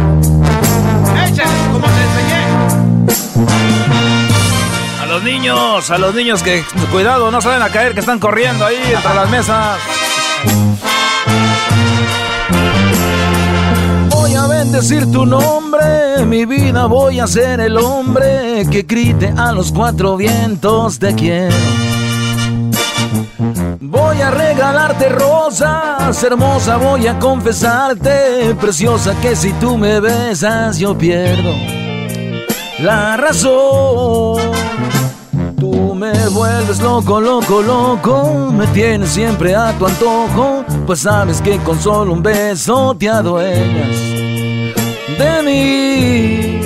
¡Échale! 1.26 1.72
¡Como 1.72 1.86
te 1.86 2.02
enseñé! 2.04 2.42
A 5.02 5.06
los 5.06 5.22
niños, 5.22 5.90
a 5.90 5.98
los 5.98 6.14
niños 6.14 6.42
que 6.42 6.64
cuidado, 6.90 7.30
no 7.30 7.42
saben 7.42 7.60
a 7.60 7.68
caer, 7.68 7.92
que 7.92 8.00
están 8.00 8.18
corriendo 8.18 8.64
ahí 8.64 8.80
entre 8.94 9.14
las 9.14 9.28
mesas. 9.28 9.78
Bendecir 14.70 15.10
tu 15.10 15.24
nombre, 15.24 16.26
mi 16.26 16.44
vida 16.44 16.84
voy 16.84 17.20
a 17.20 17.26
ser 17.26 17.58
el 17.58 17.78
hombre 17.78 18.66
que 18.70 18.82
grite 18.82 19.32
a 19.34 19.50
los 19.50 19.72
cuatro 19.72 20.14
vientos 20.18 20.98
te 20.98 21.14
quiero. 21.14 21.56
Voy 23.80 24.20
a 24.20 24.30
regalarte 24.30 25.08
rosas, 25.08 26.22
hermosa, 26.22 26.76
voy 26.76 27.06
a 27.06 27.18
confesarte, 27.18 28.54
preciosa, 28.60 29.14
que 29.22 29.34
si 29.34 29.54
tú 29.54 29.78
me 29.78 30.00
besas 30.00 30.78
yo 30.78 30.96
pierdo 30.98 31.54
la 32.78 33.16
razón. 33.16 34.36
Tú 35.58 35.94
me 35.94 36.28
vuelves 36.28 36.78
loco, 36.80 37.22
loco, 37.22 37.62
loco, 37.62 38.52
me 38.52 38.66
tienes 38.66 39.08
siempre 39.08 39.56
a 39.56 39.72
tu 39.78 39.86
antojo, 39.86 40.62
pues 40.86 41.00
sabes 41.00 41.40
que 41.40 41.56
con 41.60 41.80
solo 41.80 42.12
un 42.12 42.22
beso 42.22 42.94
te 42.98 43.08
adueñas 43.08 44.18
de 45.18 45.42
mí. 45.42 46.60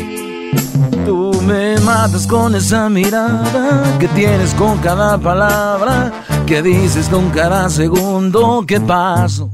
Tú 1.05 1.33
me 1.43 1.79
matas 1.81 2.27
con 2.27 2.55
esa 2.55 2.89
mirada 2.89 3.99
que 3.99 4.09
tienes 4.09 4.55
con 4.55 4.79
cada 4.79 5.19
palabra, 5.19 6.13
que 6.47 6.63
dices 6.63 7.09
con 7.09 7.31
cada 7.31 7.69
segundo 7.69 8.65
que 8.67 8.81
paso 8.81 9.51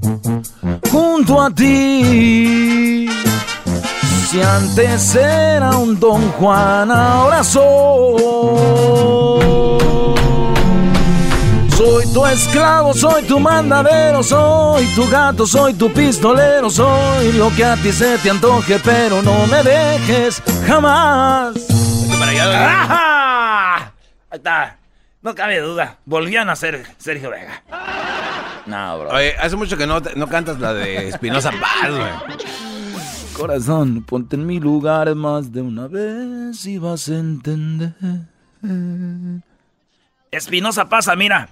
junto 0.91 1.41
a 1.41 1.51
ti. 1.51 3.09
Si 4.29 4.43
antes 4.43 5.15
era 5.15 5.77
un 5.79 5.99
Don 5.99 6.31
Juan, 6.33 6.91
ahora 6.91 7.43
soy. 7.43 8.59
Soy 11.79 12.13
tu 12.13 12.27
esclavo, 12.27 12.93
soy 12.93 13.23
tu 13.23 13.39
mandadero, 13.39 14.21
soy 14.21 14.85
tu 14.97 15.09
gato, 15.09 15.47
soy 15.47 15.75
tu 15.75 15.93
pistolero, 15.93 16.69
soy 16.69 17.31
lo 17.35 17.55
que 17.55 17.65
a 17.65 17.77
ti 17.77 17.93
se 17.93 18.19
te 18.19 18.31
antoje, 18.31 18.81
pero 18.85 19.23
no 19.23 19.47
me 19.47 19.63
dejes 19.63 20.43
jamás. 20.67 21.55
¡Ajá! 22.11 23.77
Ahí 23.77 23.93
está. 24.33 24.77
No 25.23 25.37
cabe 25.37 25.61
duda. 25.61 25.99
Volvían 26.05 26.51
a 26.51 26.57
ser 26.57 26.85
Sergio 26.99 27.31
Vega. 27.31 27.63
No, 28.67 28.99
bro. 28.99 29.11
Oye, 29.11 29.37
hace 29.39 29.55
mucho 29.55 29.77
que 29.77 29.87
no, 29.87 30.01
no 30.17 30.29
cantas 30.29 30.59
la 30.59 30.75
de 30.75 31.07
Espinosa 31.07 31.53
Paz, 31.53 31.91
güey. 31.93 32.39
Corazón, 33.35 34.03
ponte 34.03 34.35
en 34.35 34.47
mi 34.47 34.59
lugar 34.59 35.15
más 35.15 35.53
de 35.53 35.63
una 35.63 35.87
vez 35.87 36.67
y 36.67 36.79
vas 36.79 37.09
a 37.09 37.15
entender. 37.15 37.93
Espinosa 40.33 40.89
pasa, 40.89 41.15
mira. 41.15 41.49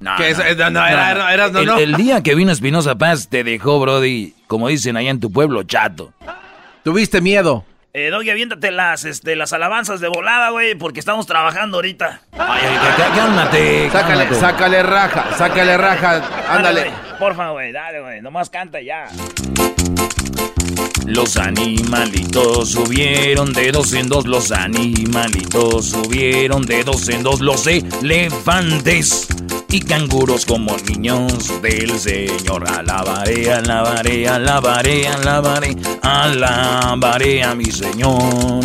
No, 0.00 0.16
Que 0.16 0.30
esa- 0.30 0.42
no, 0.54 0.70
no, 0.70 0.86
era- 0.86 1.10
era- 1.12 1.32
eras- 1.34 1.52
no, 1.52 1.78
el, 1.78 1.94
día 1.94 2.22
que 2.22 2.34
vino 2.34 2.52
Espinosa 2.52 2.94
Paz 2.96 3.28
te 3.28 3.42
dejó, 3.42 3.80
Brody, 3.80 4.34
como 4.46 4.68
dicen 4.68 4.96
allá 4.96 5.10
en 5.10 5.20
tu 5.20 5.32
pueblo, 5.32 5.62
chato. 5.62 6.12
Tuviste 6.82 7.20
miedo. 7.22 7.64
Eh, 7.94 8.10
Doggy, 8.10 8.28
aviéntate 8.28 8.70
las, 8.72 9.04
este, 9.04 9.36
las 9.36 9.52
alabanzas 9.52 10.00
de 10.00 10.08
volada, 10.08 10.50
güey, 10.50 10.74
porque 10.74 10.98
estamos 11.00 11.26
trabajando 11.26 11.78
ahorita. 11.78 12.20
Ay, 12.32 12.60
ay, 12.68 12.78
cá- 12.98 13.14
cálmate, 13.14 13.88
Sácale, 13.90 14.14
cálmate. 14.24 14.34
sácale 14.40 14.82
raja, 14.82 15.24
sácale 15.38 15.76
raja. 15.78 16.22
Ándale. 16.48 16.80
Dale, 16.80 16.90
güey, 16.90 17.18
Porfa, 17.20 17.50
güey, 17.50 17.72
dale, 17.72 18.00
güey. 18.00 18.20
Nomás 18.20 18.50
canta 18.50 18.80
ya. 18.82 19.06
Los 21.06 21.36
animalitos 21.36 22.70
subieron 22.70 23.52
de 23.52 23.72
dos 23.72 23.92
en 23.92 24.08
dos, 24.08 24.26
los 24.26 24.50
animalitos 24.52 25.86
subieron 25.86 26.62
de 26.62 26.82
dos 26.82 27.08
en 27.08 27.22
dos, 27.22 27.40
los 27.40 27.66
elefantes 27.66 29.28
y 29.70 29.80
canguros 29.80 30.46
como 30.46 30.76
niños 30.78 31.60
del 31.60 31.98
Señor. 31.98 32.64
Alabaré, 32.68 33.52
alabaré, 33.52 34.28
alabaré, 34.28 35.06
alabaré, 35.08 35.76
alabaré 36.00 37.42
a 37.42 37.54
mi 37.54 37.66
Señor. 37.66 38.64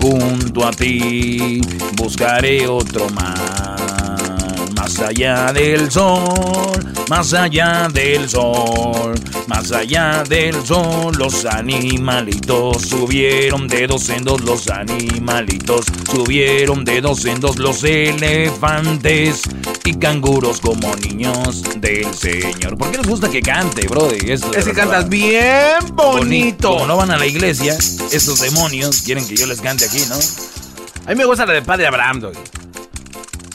junto 0.00 0.64
a 0.66 0.70
ti, 0.70 1.60
buscaré 1.94 2.66
otro 2.66 3.08
mar. 3.10 4.16
Más 4.74 4.98
allá 5.00 5.52
del 5.52 5.90
sol, 5.90 6.92
más 7.08 7.32
allá 7.32 7.88
del 7.88 8.28
sol, 8.28 9.14
más 9.46 9.72
allá 9.72 10.22
del 10.28 10.54
sol, 10.66 11.14
los 11.16 11.44
animalitos 11.46 12.82
subieron 12.82 13.66
de 13.66 13.86
dos 13.86 14.08
en 14.10 14.24
dos, 14.24 14.40
los 14.42 14.68
animalitos 14.68 15.86
subieron 16.10 16.84
de 16.84 17.00
dos 17.00 17.24
en 17.24 17.40
dos, 17.40 17.58
los 17.58 17.82
elefantes 17.84 19.42
y 19.84 19.94
canguros 19.94 20.60
como 20.60 20.94
niños 20.96 21.62
del 21.78 22.12
Señor. 22.14 22.76
¿Por 22.76 22.90
qué 22.90 22.98
les 22.98 23.06
gusta 23.06 23.30
que 23.30 23.40
cante? 23.40 23.82
Esto 23.82 24.50
de 24.50 24.58
Es 24.58 24.64
que 24.64 24.72
cantas 24.72 25.08
bien 25.08 25.78
bonito. 25.92 26.72
Como 26.72 26.86
no 26.86 26.96
van 26.96 27.10
a 27.10 27.16
la 27.16 27.26
iglesia, 27.26 27.76
estos 28.12 28.40
demonios 28.40 29.02
quieren 29.02 29.26
que 29.26 29.36
yo 29.36 29.46
les 29.46 29.60
cante 29.60 29.86
aquí, 29.86 30.02
¿no? 30.08 30.16
A 31.06 31.10
mí 31.10 31.16
me 31.16 31.24
gusta 31.24 31.46
la 31.46 31.54
del 31.54 31.64
Padre 31.64 31.86
Abraham, 31.86 32.20
Doggy. 32.20 32.57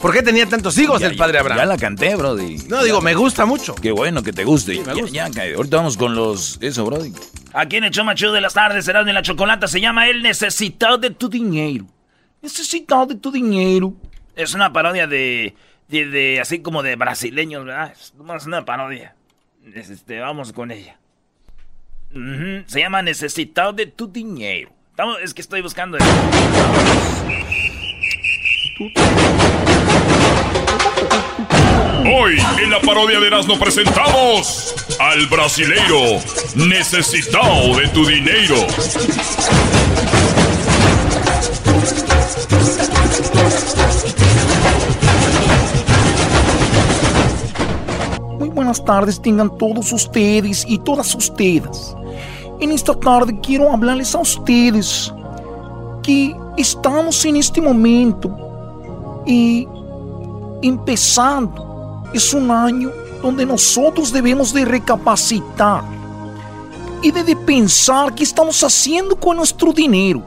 ¿Por 0.04 0.12
qué 0.12 0.22
tenía 0.22 0.46
tantos 0.46 0.76
hijos 0.76 1.00
Ya- 1.00 1.06
el 1.06 1.16
Padre 1.16 1.38
Abraham? 1.38 1.60
Ya 1.60 1.64
la 1.64 1.78
canté, 1.78 2.14
Brody. 2.14 2.58
No, 2.68 2.84
digo, 2.84 3.00
me 3.00 3.14
gusta 3.14 3.46
mucho. 3.46 3.74
Qué 3.74 3.90
bueno 3.90 4.22
que 4.22 4.34
te 4.34 4.44
guste. 4.44 4.72
me 4.80 4.84
Ya- 4.84 4.92
gusta. 4.92 5.08
Ya, 5.10 5.28
ya, 5.28 5.56
ahorita 5.56 5.78
vamos 5.78 5.96
con 5.96 6.14
los... 6.14 6.58
Eso, 6.60 6.84
Brody. 6.84 7.14
Aquí 7.54 7.76
en 7.76 7.84
el 7.84 7.90
show 7.90 8.04
más 8.04 8.14
chido 8.16 8.34
de 8.34 8.42
las 8.42 8.52
tardes, 8.52 8.84
será 8.84 9.02
de 9.02 9.14
la 9.14 9.22
chocolata, 9.22 9.66
se 9.66 9.80
llama 9.80 10.06
El 10.06 10.22
Necesitado 10.22 10.98
de 10.98 11.08
tu 11.08 11.30
Dinero. 11.30 11.86
Necesitado 12.42 13.06
de 13.06 13.14
tu 13.14 13.32
dinero. 13.32 13.94
Es 14.36 14.52
una 14.52 14.70
parodia 14.74 15.06
de, 15.06 15.54
de, 15.88 16.06
de- 16.06 16.38
así 16.38 16.58
como 16.60 16.82
de 16.82 16.96
brasileños, 16.96 17.64
¿verdad? 17.64 17.94
Es 17.98 18.12
nomás 18.14 18.44
una 18.44 18.62
parodia. 18.66 19.14
Es, 19.74 19.88
Este, 19.88 20.20
vamos 20.20 20.52
con 20.52 20.70
ella. 20.70 20.98
Se 22.66 22.78
llama 22.78 23.00
Necesitado 23.00 23.72
de 23.72 23.86
tu 23.86 24.06
dinero. 24.08 24.70
Estamos- 24.90 25.16
es 25.22 25.32
que 25.32 25.40
estoy 25.40 25.62
buscando. 25.62 25.96
Hoy 32.06 32.36
en 32.62 32.70
la 32.70 32.80
parodia 32.80 33.18
de 33.18 33.26
Erasmo 33.26 33.58
presentamos 33.58 34.74
al 35.00 35.26
brasileiro 35.26 36.20
necesitado 36.54 37.76
de 37.76 37.88
tu 37.88 38.06
dinero. 38.06 38.54
buenas 48.54 48.84
tardes 48.84 49.20
tengan 49.20 49.58
todos 49.58 49.92
ustedes 49.92 50.64
y 50.68 50.78
todas 50.78 51.14
ustedes. 51.14 51.96
En 52.60 52.70
esta 52.70 52.94
tarde 52.94 53.38
quiero 53.42 53.72
hablarles 53.72 54.14
a 54.14 54.20
ustedes 54.20 55.12
que 56.02 56.34
estamos 56.56 57.24
en 57.24 57.36
este 57.36 57.60
momento 57.60 58.30
y 59.26 59.66
empezando. 60.62 62.02
Es 62.12 62.32
un 62.32 62.50
año 62.50 62.90
donde 63.22 63.46
nosotros 63.46 64.12
debemos 64.12 64.52
de 64.52 64.64
recapacitar 64.64 65.82
y 67.02 67.10
de, 67.10 67.36
pensar 67.36 68.14
qué 68.14 68.24
estamos 68.24 68.62
haciendo 68.62 69.14
con 69.14 69.36
nuestro 69.36 69.72
dinero. 69.72 70.22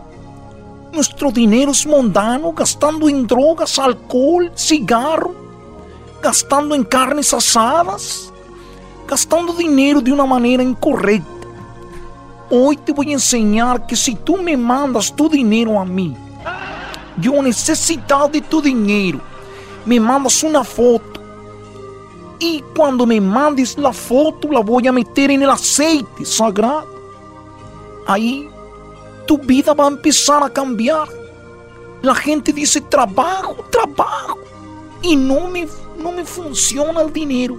Nuestro 0.93 1.31
dinero 1.31 1.71
es 1.71 1.85
mundano, 1.87 2.51
gastando 2.53 3.09
en 3.09 3.25
drogas, 3.25 3.79
alcohol, 3.79 4.51
cigarro, 4.55 5.33
gastando 6.21 6.75
en 6.75 6.83
carnes 6.83 7.33
asadas, 7.33 8.31
gastando 9.07 9.53
dinero 9.53 10.01
de 10.01 10.11
una 10.11 10.25
manera 10.25 10.61
incorrecta. 10.61 11.47
Hoy 12.49 12.77
te 12.77 12.93
voy 12.93 13.09
a 13.09 13.13
enseñar 13.13 13.85
que 13.87 13.95
si 13.95 14.15
tú 14.15 14.37
me 14.37 14.55
mandas 14.55 15.13
tu 15.15 15.27
dinero 15.27 15.79
a 15.79 15.85
mí, 15.85 16.15
yo 17.19 17.41
necesito 17.41 18.27
de 18.27 18.41
tu 18.41 18.61
dinero, 18.61 19.19
me 19.88 19.99
mandas 19.99 20.43
una 20.43 20.64
foto. 20.64 21.22
Y 22.39 22.61
cuando 22.76 23.05
me 23.05 23.19
mandes 23.19 23.77
la 23.77 23.91
foto, 23.91 24.49
la 24.51 24.59
voy 24.59 24.85
a 24.85 24.91
meter 24.91 25.31
en 25.31 25.41
el 25.41 25.49
aceite 25.49 26.26
sagrado. 26.26 26.88
Ahí 28.05 28.49
tu 29.26 29.38
vida 29.38 29.73
va 29.73 29.85
a 29.85 29.88
empezar 29.88 30.43
a 30.43 30.49
cambiar. 30.49 31.07
La 32.01 32.14
gente 32.14 32.53
dice 32.53 32.81
trabajo, 32.81 33.55
trabajo. 33.72 34.38
Y 35.01 35.15
no 35.15 35.47
me, 35.47 35.68
no 35.97 36.11
me 36.11 36.26
funciona 36.26 37.01
el 37.01 37.11
dinero. 37.11 37.57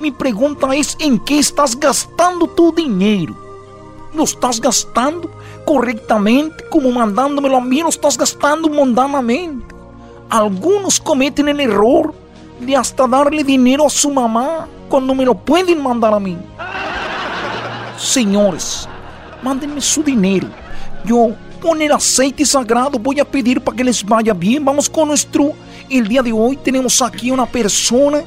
Mi 0.00 0.10
pregunta 0.10 0.74
es, 0.74 0.96
¿en 0.98 1.18
qué 1.20 1.38
estás 1.38 1.78
gastando 1.78 2.48
tu 2.48 2.72
dinero? 2.72 3.46
lo 4.16 4.24
estás 4.24 4.60
gastando 4.60 5.30
correctamente, 5.66 6.64
como 6.70 6.90
mandándomelo 6.90 7.58
a 7.58 7.60
mí, 7.60 7.80
lo 7.80 7.90
estás 7.90 8.16
gastando 8.16 8.68
mundanamente. 8.68 9.75
Algunos 10.28 11.00
cometen 11.00 11.48
el 11.48 11.60
error 11.60 12.14
de 12.60 12.76
hasta 12.76 13.06
darle 13.06 13.44
dinero 13.44 13.86
a 13.86 13.90
su 13.90 14.10
mamá 14.10 14.66
cuando 14.88 15.14
me 15.14 15.24
lo 15.24 15.34
pueden 15.34 15.82
mandar 15.82 16.14
a 16.14 16.20
mí. 16.20 16.36
Señores, 17.98 18.88
mándenme 19.42 19.80
su 19.80 20.02
dinero. 20.02 20.48
Yo 21.04 21.30
con 21.60 21.80
el 21.80 21.92
aceite 21.92 22.44
sagrado 22.44 22.98
voy 22.98 23.20
a 23.20 23.24
pedir 23.24 23.60
para 23.60 23.76
que 23.76 23.84
les 23.84 24.04
vaya 24.04 24.34
bien. 24.34 24.64
Vamos 24.64 24.88
con 24.88 25.08
nuestro... 25.08 25.52
El 25.88 26.08
día 26.08 26.20
de 26.20 26.32
hoy 26.32 26.56
tenemos 26.56 27.00
aquí 27.00 27.30
una 27.30 27.46
persona, 27.46 28.20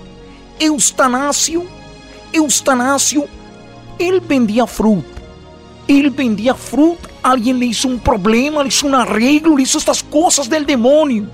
Eustanasio. 0.58 1.64
Eustanasio, 2.32 3.26
él 3.98 4.22
vendía 4.22 4.66
fruta 4.66 5.20
él 5.90 6.12
vendía 6.12 6.54
fruta, 6.54 7.10
alguien 7.24 7.60
le 7.60 7.66
hizo 7.66 7.88
un 7.88 8.00
problema, 8.00 8.62
le 8.62 8.70
hizo 8.70 8.86
un 8.86 8.94
arreglo, 8.94 9.58
le 9.58 9.64
hizo 9.64 9.80
estas 9.80 10.04
cosas 10.04 10.48
del 10.48 10.64
demonio. 10.64 11.26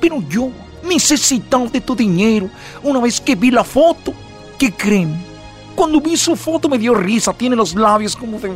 Pero 0.00 0.22
yo 0.28 0.50
necesitaba 0.82 1.66
de 1.66 1.80
tu 1.80 1.94
dinero. 1.94 2.48
Una 2.82 3.00
vez 3.00 3.20
que 3.20 3.34
vi 3.34 3.50
la 3.50 3.64
foto, 3.64 4.12
¿qué 4.58 4.72
creen? 4.72 5.30
Cuando 5.74 6.00
vi 6.00 6.16
su 6.16 6.36
foto 6.36 6.68
me 6.68 6.78
dio 6.78 6.94
risa, 6.94 7.32
tiene 7.32 7.56
los 7.56 7.74
labios 7.74 8.16
como 8.16 8.38
de 8.38 8.52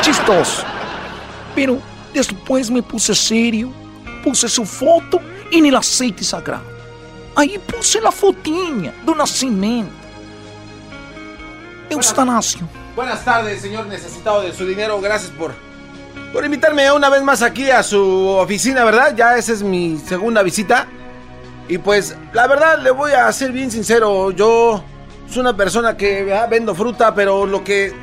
chistoso. 0.00 0.62
Pero 1.54 1.78
después 2.12 2.70
me 2.70 2.82
puse 2.82 3.14
serio, 3.14 3.70
puse 4.22 4.48
su 4.48 4.64
foto 4.64 5.20
en 5.50 5.66
el 5.66 5.76
aceite 5.76 6.24
sagrado. 6.24 6.64
Ahí 7.36 7.58
puse 7.58 8.00
la 8.00 8.12
fotinha 8.12 8.94
do 9.04 9.14
nacimiento. 9.14 9.92
Eustanasio. 11.90 12.68
Buenas 12.94 13.24
tardes, 13.24 13.60
señor 13.60 13.86
necesitado 13.86 14.42
de 14.42 14.52
su 14.52 14.64
dinero. 14.66 15.00
Gracias 15.00 15.32
por, 15.32 15.52
por 16.34 16.44
invitarme 16.44 16.90
una 16.90 17.08
vez 17.08 17.22
más 17.22 17.42
aquí 17.42 17.70
a 17.70 17.84
su 17.84 18.26
oficina, 18.26 18.82
¿verdad? 18.84 19.14
Ya 19.16 19.36
esa 19.36 19.52
es 19.52 19.62
mi 19.62 19.98
segunda 19.98 20.42
visita. 20.42 20.88
Y 21.68 21.78
pues, 21.78 22.16
la 22.32 22.48
verdad, 22.48 22.80
le 22.82 22.90
voy 22.90 23.12
a 23.12 23.30
ser 23.32 23.52
bien 23.52 23.70
sincero. 23.70 24.32
Yo 24.32 24.82
soy 25.30 25.40
una 25.40 25.56
persona 25.56 25.96
que 25.96 26.24
vendo 26.50 26.74
fruta, 26.74 27.14
pero 27.14 27.46
lo 27.46 27.62
que 27.62 27.94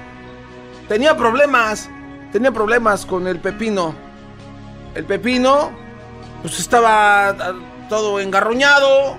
tenía 0.88 1.18
problemas, 1.18 1.90
tenía 2.32 2.52
problemas 2.54 3.06
con 3.06 3.28
el 3.28 3.38
pepino. 3.42 3.94
El 4.96 5.04
pepino, 5.04 5.72
pues 6.42 6.58
estaba 6.58 7.30
ah, 7.32 7.54
todo 7.90 8.22
engarruñado, 8.22 9.18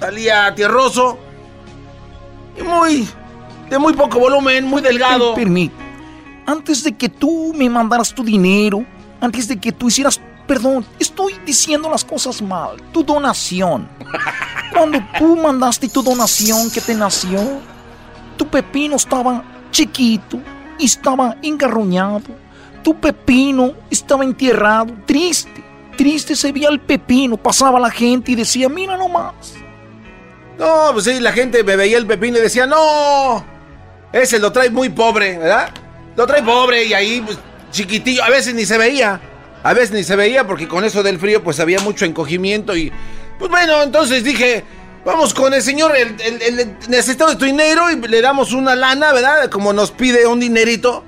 salía 0.00 0.52
tierroso 0.52 1.16
y 2.58 2.62
muy 2.64 3.08
de 3.70 3.78
muy 3.78 3.92
poco 3.92 4.18
volumen, 4.18 4.64
muy 4.64 4.82
delgado. 4.82 5.36
Permite. 5.36 5.85
Antes 6.46 6.84
de 6.84 6.92
que 6.92 7.08
tú 7.08 7.52
me 7.54 7.68
mandaras 7.68 8.14
tu 8.14 8.22
dinero, 8.22 8.84
antes 9.20 9.48
de 9.48 9.58
que 9.58 9.72
tú 9.72 9.88
hicieras, 9.88 10.20
perdón, 10.46 10.86
estoy 10.98 11.34
diciendo 11.44 11.90
las 11.90 12.04
cosas 12.04 12.40
mal. 12.40 12.76
Tu 12.92 13.02
donación. 13.02 13.88
Cuando 14.72 15.00
tú 15.18 15.36
mandaste 15.36 15.88
tu 15.88 16.02
donación 16.02 16.70
que 16.70 16.80
te 16.80 16.94
nació, 16.94 17.40
tu 18.36 18.46
pepino 18.46 18.94
estaba 18.94 19.42
chiquito 19.72 20.38
y 20.78 20.84
estaba 20.84 21.36
engarruñado. 21.42 22.22
Tu 22.84 22.94
pepino 22.94 23.72
estaba 23.90 24.24
enterrado, 24.24 24.94
triste. 25.04 25.64
Triste 25.96 26.36
se 26.36 26.52
veía 26.52 26.68
el 26.68 26.78
pepino. 26.78 27.36
Pasaba 27.36 27.80
la 27.80 27.90
gente 27.90 28.32
y 28.32 28.34
decía, 28.36 28.68
mira 28.68 28.96
nomás. 28.96 29.54
No, 30.58 30.90
pues 30.92 31.06
sí, 31.06 31.18
la 31.18 31.32
gente 31.32 31.64
me 31.64 31.74
veía 31.74 31.98
el 31.98 32.06
pepino 32.06 32.38
y 32.38 32.40
decía, 32.40 32.66
no, 32.66 33.44
ese 34.12 34.38
lo 34.38 34.52
trae 34.52 34.70
muy 34.70 34.88
pobre, 34.88 35.36
¿verdad? 35.38 35.70
Lo 36.16 36.26
trae 36.26 36.42
pobre 36.42 36.84
y 36.84 36.94
ahí, 36.94 37.22
pues, 37.24 37.38
chiquitillo. 37.70 38.24
A 38.24 38.30
veces 38.30 38.54
ni 38.54 38.64
se 38.64 38.78
veía. 38.78 39.20
A 39.62 39.74
veces 39.74 39.92
ni 39.92 40.04
se 40.04 40.16
veía 40.16 40.46
porque 40.46 40.68
con 40.68 40.84
eso 40.84 41.02
del 41.02 41.18
frío, 41.18 41.42
pues 41.42 41.60
había 41.60 41.80
mucho 41.80 42.04
encogimiento 42.04 42.76
y. 42.76 42.92
Pues 43.38 43.50
bueno, 43.50 43.82
entonces 43.82 44.24
dije. 44.24 44.64
Vamos 45.04 45.32
con 45.34 45.54
el 45.54 45.62
señor, 45.62 45.96
el, 45.96 46.16
el, 46.20 46.76
necesitado 46.88 47.30
de 47.30 47.36
tu 47.36 47.44
dinero 47.44 47.88
y 47.92 48.08
le 48.08 48.20
damos 48.20 48.52
una 48.52 48.74
lana, 48.74 49.12
¿verdad? 49.12 49.48
Como 49.50 49.72
nos 49.72 49.92
pide 49.92 50.26
un 50.26 50.40
dinerito. 50.40 51.04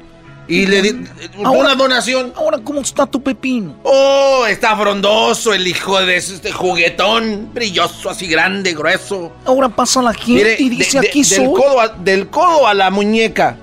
Y 0.47 0.66
le 0.66 0.80
di 0.80 1.05
una 1.36 1.74
donación. 1.74 2.32
Ahora, 2.36 2.59
¿cómo 2.64 2.80
está 2.80 3.06
tu 3.06 3.22
pepino? 3.22 3.76
Oh, 3.82 4.47
está 4.48 4.76
frondoso 4.76 5.52
el 5.52 5.66
hijo 5.66 6.01
de 6.01 6.16
este 6.16 6.52
juguetón, 6.52 7.52
brilloso, 7.52 8.09
así 8.09 8.26
grande, 8.26 8.72
grueso. 8.72 9.32
Ahora 9.44 9.68
pasa 9.68 10.01
la 10.01 10.14
gente 10.14 10.56
y 10.59 10.70
dice 10.70 11.01
aquí 11.01 11.22
del 11.22 11.51
Codo 11.51 11.80
a, 11.80 11.89
del 11.89 12.28
codo 12.28 12.66
a 12.66 12.74
la 12.74 12.90
muñeca. 12.90 13.59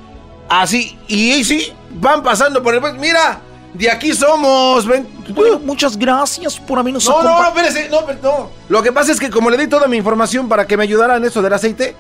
Así, 0.50 0.98
y 1.08 1.32
ahí 1.32 1.44
sí, 1.44 1.74
van 1.92 2.22
pasando 2.22 2.62
por 2.62 2.76
el... 2.76 2.82
Mira, 3.00 3.42
de 3.76 3.92
aquí 3.92 4.14
somos. 4.14 4.86
Ven. 4.86 5.08
muchas 5.64 5.98
gracias 5.98 6.58
por 6.60 6.80
habernos 6.80 7.06
No, 7.06 7.22
no, 7.22 7.42
no, 7.42 7.48
espérese, 7.48 7.90
no, 7.90 8.02
no. 8.24 8.50
Lo 8.70 8.82
que 8.82 8.92
pasa 8.92 9.12
es 9.12 9.20
que 9.20 9.30
como 9.30 9.50
le 9.50 9.58
di 9.58 9.68
toda 9.68 9.88
mi 9.88 9.98
información 9.98 10.48
para 10.48 10.66
que 10.66 10.78
me 10.78 10.84
ayudaran 10.84 11.18
en 11.18 11.26
eso 11.26 11.42
del 11.42 11.52
aceite, 11.52 11.96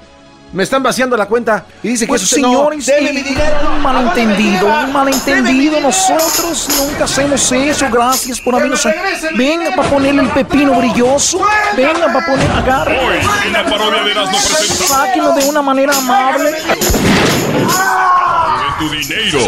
me 0.53 0.63
están 0.63 0.81
vaciando 0.81 1.17
la 1.17 1.25
cuenta 1.25 1.65
y 1.83 1.89
dice 1.89 2.07
pues 2.07 2.21
que 2.21 2.27
señores, 2.27 2.89
un 3.67 3.81
malentendido, 3.81 4.67
un 4.67 4.93
malentendido. 4.93 5.81
Nosotros 5.81 6.69
nunca 6.79 7.03
hacemos 7.03 7.51
eso. 7.51 7.87
Gracias 7.91 8.39
por 8.39 8.55
habernos. 8.55 8.87
Venga 9.35 9.75
para 9.75 9.89
ponerle 9.89 10.21
el 10.21 10.29
pepino 10.29 10.75
brilloso. 10.75 11.41
Venga 11.75 12.05
para 12.05 12.25
poner 12.25 12.51
agarre. 12.51 12.99
Hoy 12.99 13.17
en 13.47 13.53
la 13.53 13.65
parodia 13.65 14.03
de 14.03 14.11
Erasmo 14.11 14.37
presenta. 14.37 14.85
Sáquenlo 14.85 15.33
de 15.33 15.49
una 15.49 15.61
manera 15.61 15.97
amable. 15.97 16.51
De 16.51 16.57
tu 18.79 18.89
dinero. 18.89 19.39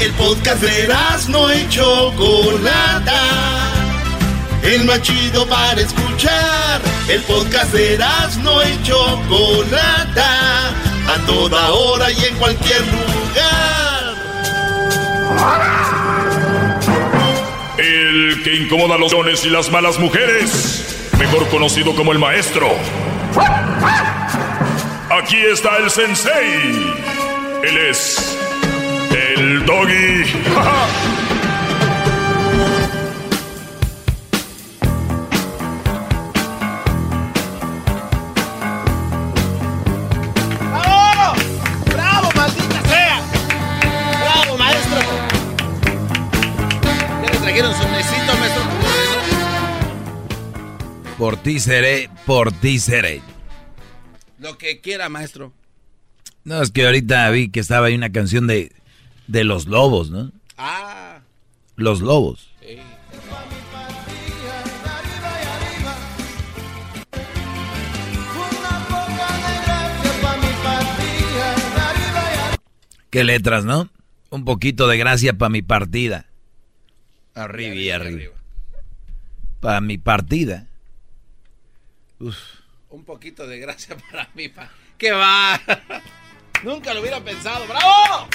El 0.00 0.12
podcast 0.12 0.62
de 0.62 0.82
Erasmo 0.82 1.50
y 1.52 1.68
Chocolata 1.68 3.54
el 4.64 4.84
más 4.84 5.02
chido 5.02 5.46
para 5.46 5.80
escuchar. 5.80 6.80
El 7.08 7.20
podcast 7.22 7.72
de 7.72 7.98
no 8.42 8.62
y 8.62 8.82
Chocolata, 8.82 10.70
a 11.06 11.26
toda 11.26 11.70
hora 11.70 12.10
y 12.10 12.24
en 12.24 12.36
cualquier 12.36 12.80
lugar. 12.80 14.14
El 17.76 18.42
que 18.42 18.56
incomoda 18.56 18.94
a 18.94 18.98
los 18.98 19.12
dones 19.12 19.44
y 19.44 19.50
las 19.50 19.70
malas 19.70 19.98
mujeres, 19.98 21.03
mejor 21.18 21.48
conocido 21.48 21.94
como 21.94 22.12
el 22.12 22.18
maestro. 22.18 22.68
Aquí 25.10 25.36
está 25.52 25.76
el 25.78 25.90
sensei. 25.90 26.94
Él 27.62 27.78
es 27.90 28.36
el 29.10 29.64
doggy. 29.64 30.24
ti 51.44 51.60
seré, 51.60 52.08
por 52.24 52.52
ti 52.52 52.78
seré. 52.78 53.20
Lo 54.38 54.56
que 54.56 54.80
quiera, 54.80 55.10
maestro. 55.10 55.52
No, 56.42 56.62
es 56.62 56.70
que 56.70 56.86
ahorita 56.86 57.28
vi 57.30 57.50
que 57.50 57.60
estaba 57.60 57.86
ahí 57.86 57.94
una 57.94 58.10
canción 58.10 58.46
de, 58.46 58.72
de 59.26 59.44
los 59.44 59.66
lobos, 59.66 60.10
¿no? 60.10 60.32
Ah. 60.56 61.20
Los 61.76 62.00
lobos. 62.00 62.50
Sí. 62.60 62.78
Qué 73.10 73.22
letras, 73.22 73.64
¿no? 73.66 73.90
Un 74.30 74.46
poquito 74.46 74.88
de 74.88 74.96
gracia 74.96 75.34
para 75.34 75.50
mi 75.50 75.60
partida. 75.60 76.26
Arriba 77.34 77.74
y 77.74 77.90
arriba. 77.90 78.34
Para 79.60 79.82
mi 79.82 79.98
partida. 79.98 80.68
Uf. 82.24 82.36
Un 82.88 83.04
poquito 83.04 83.46
de 83.46 83.58
gracia 83.58 83.98
para 84.10 84.30
mí. 84.34 84.48
Pa. 84.48 84.70
¿Qué 84.96 85.12
va? 85.12 85.60
Nunca 86.64 86.94
lo 86.94 87.00
hubiera 87.02 87.22
pensado. 87.22 87.66
¡Bravo! 87.66 88.28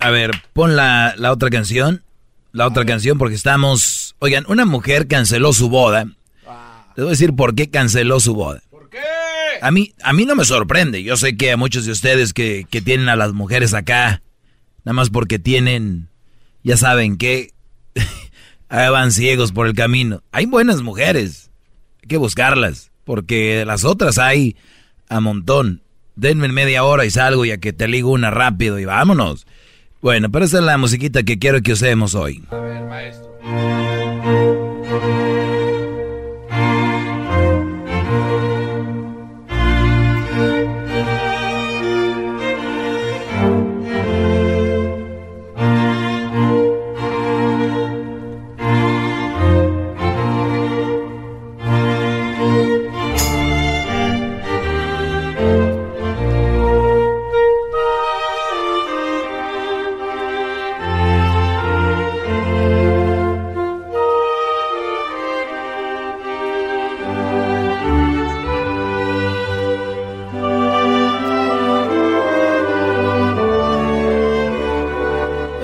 A 0.00 0.10
ver, 0.10 0.32
pon 0.52 0.74
la, 0.74 1.14
la 1.16 1.30
otra 1.30 1.48
canción. 1.48 2.02
La 2.50 2.66
otra 2.66 2.84
canción 2.84 3.16
porque 3.16 3.36
estamos... 3.36 4.16
Oigan, 4.18 4.44
una 4.48 4.64
mujer 4.64 5.06
canceló 5.06 5.52
su 5.52 5.68
boda. 5.68 6.04
Les 6.04 6.96
voy 6.96 7.06
a 7.06 7.10
decir 7.10 7.36
por 7.36 7.54
qué 7.54 7.70
canceló 7.70 8.18
su 8.18 8.34
boda. 8.34 8.60
¿Por 8.68 8.90
qué? 8.90 8.98
A 9.62 9.70
mí, 9.70 9.94
a 10.02 10.12
mí 10.12 10.24
no 10.24 10.34
me 10.34 10.44
sorprende. 10.44 11.04
Yo 11.04 11.16
sé 11.16 11.36
que 11.36 11.52
a 11.52 11.56
muchos 11.56 11.84
de 11.84 11.92
ustedes 11.92 12.32
que, 12.32 12.66
que 12.68 12.80
tienen 12.80 13.08
a 13.08 13.14
las 13.14 13.34
mujeres 13.34 13.72
acá, 13.72 14.20
nada 14.84 14.94
más 14.94 15.10
porque 15.10 15.38
tienen, 15.38 16.08
ya 16.64 16.76
saben 16.76 17.18
que 17.18 17.52
van 18.70 19.12
ciegos 19.12 19.52
por 19.52 19.66
el 19.66 19.74
camino. 19.74 20.22
Hay 20.32 20.46
buenas 20.46 20.82
mujeres. 20.82 21.50
Hay 22.02 22.08
que 22.08 22.16
buscarlas. 22.16 22.90
Porque 23.04 23.64
las 23.66 23.84
otras 23.84 24.18
hay 24.18 24.56
a 25.08 25.20
montón. 25.20 25.82
Denme 26.16 26.48
media 26.48 26.84
hora 26.84 27.04
y 27.04 27.10
salgo 27.10 27.44
y 27.44 27.50
a 27.50 27.58
que 27.58 27.72
te 27.72 27.88
ligo 27.88 28.10
una 28.10 28.30
rápido 28.30 28.78
y 28.78 28.84
vámonos. 28.84 29.46
Bueno, 30.00 30.30
pero 30.30 30.44
esa 30.44 30.58
es 30.58 30.64
la 30.64 30.78
musiquita 30.78 31.22
que 31.22 31.38
quiero 31.38 31.60
que 31.62 31.72
usemos 31.72 32.14
hoy. 32.14 32.42
A 32.50 32.56
ver, 32.56 32.84
maestro. 32.84 33.79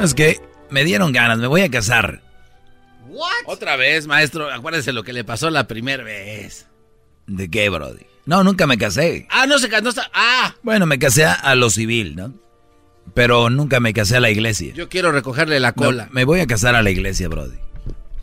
Es 0.07 0.15
que 0.15 0.41
me 0.71 0.85
dieron 0.85 1.11
ganas, 1.11 1.39
me 1.39 1.49
voy 1.49 1.63
a 1.63 1.69
casar. 1.69 2.23
Otra 3.45 3.75
vez, 3.75 4.07
maestro. 4.07 4.53
Acuérdese 4.53 4.93
lo 4.93 5.03
que 5.03 5.13
le 5.13 5.25
pasó 5.25 5.51
la 5.51 5.67
primera 5.67 6.05
vez. 6.05 6.69
¿De 7.27 7.51
qué, 7.51 7.69
Brody? 7.69 8.07
No, 8.25 8.45
nunca 8.45 8.69
me 8.69 8.79
casé. 8.79 9.27
Ah, 9.31 9.47
no 9.49 9.59
se 9.59 9.69
casó. 9.69 10.01
Ah. 10.15 10.55
Bueno, 10.63 10.87
me 10.87 11.01
casé 11.01 11.25
a 11.25 11.57
lo 11.57 11.71
civil, 11.71 12.15
¿no? 12.15 12.33
Pero 13.15 13.51
nunca 13.51 13.81
me 13.81 13.93
casé 13.93 14.19
a 14.19 14.21
la 14.21 14.31
iglesia. 14.31 14.73
Yo 14.75 14.89
quiero 14.89 15.11
recogerle 15.11 15.59
la 15.59 15.73
cola. 15.73 16.05
No, 16.05 16.13
me 16.13 16.25
voy 16.25 16.39
a 16.39 16.47
casar 16.47 16.77
a 16.77 16.83
la 16.85 16.91
iglesia, 16.91 17.27
Brody. 17.29 17.59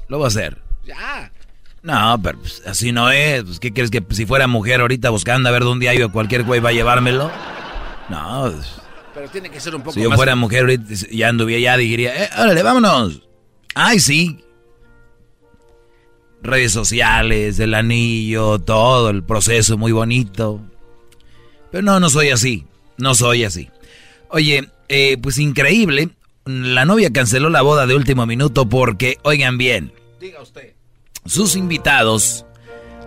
Lo 0.08 0.20
voy 0.20 0.26
a 0.26 0.28
hacer. 0.30 0.62
Ya. 0.86 1.34
No, 1.82 2.18
pero 2.24 2.40
pues, 2.40 2.62
así 2.66 2.94
no 2.94 3.12
es. 3.12 3.44
Pues, 3.44 3.60
¿Qué 3.60 3.74
crees 3.74 3.92
que 3.92 4.02
si 4.12 4.26
fuera 4.26 4.48
mujer 4.48 4.80
ahorita 4.80 5.10
buscando 5.10 5.50
a 5.50 5.52
ver 5.52 5.64
dónde 5.64 5.90
hay 5.90 6.02
o 6.02 6.14
cualquier 6.14 6.44
güey 6.44 6.62
va 6.62 6.70
a 6.70 6.74
llevármelo? 6.74 7.30
No. 8.10 8.54
pues, 8.54 8.83
Pero 9.24 9.32
tiene 9.32 9.50
que 9.50 9.62
ser 9.62 9.74
un 9.74 9.82
poco 9.84 9.94
si 9.94 10.02
yo 10.02 10.10
más- 10.10 10.18
fuera 10.18 10.36
mujer 10.36 10.62
ahorita 10.64 10.84
ya 11.10 11.30
anduviera 11.30 11.62
ya 11.62 11.78
diría, 11.78 12.26
eh, 12.26 12.30
órale, 12.38 12.62
vámonos. 12.62 13.22
Ay, 13.74 14.02
sí. 14.02 14.44
Redes 16.42 16.74
sociales, 16.74 17.58
el 17.60 17.74
anillo, 17.74 18.60
todo, 18.60 19.10
el 19.10 19.24
proceso 19.24 19.78
muy 19.78 19.94
bonito. 19.94 20.60
Pero 21.72 21.84
no, 21.84 22.02
no 22.02 22.10
soy 22.10 22.32
así. 22.32 22.66
No 22.98 23.16
soy 23.16 23.46
así. 23.46 23.70
Oye, 24.28 24.68
eh, 24.90 25.18
pues 25.22 25.38
increíble. 25.38 26.10
La 26.44 26.84
novia 26.84 27.14
canceló 27.14 27.50
la 27.50 27.62
boda 27.62 27.88
de 27.88 27.96
último 27.96 28.26
minuto 28.26 28.68
porque, 28.68 29.20
oigan 29.24 29.58
bien, 29.58 29.94
Diga 30.20 30.42
usted. 30.42 30.74
sus 31.26 31.56
invitados 31.56 32.46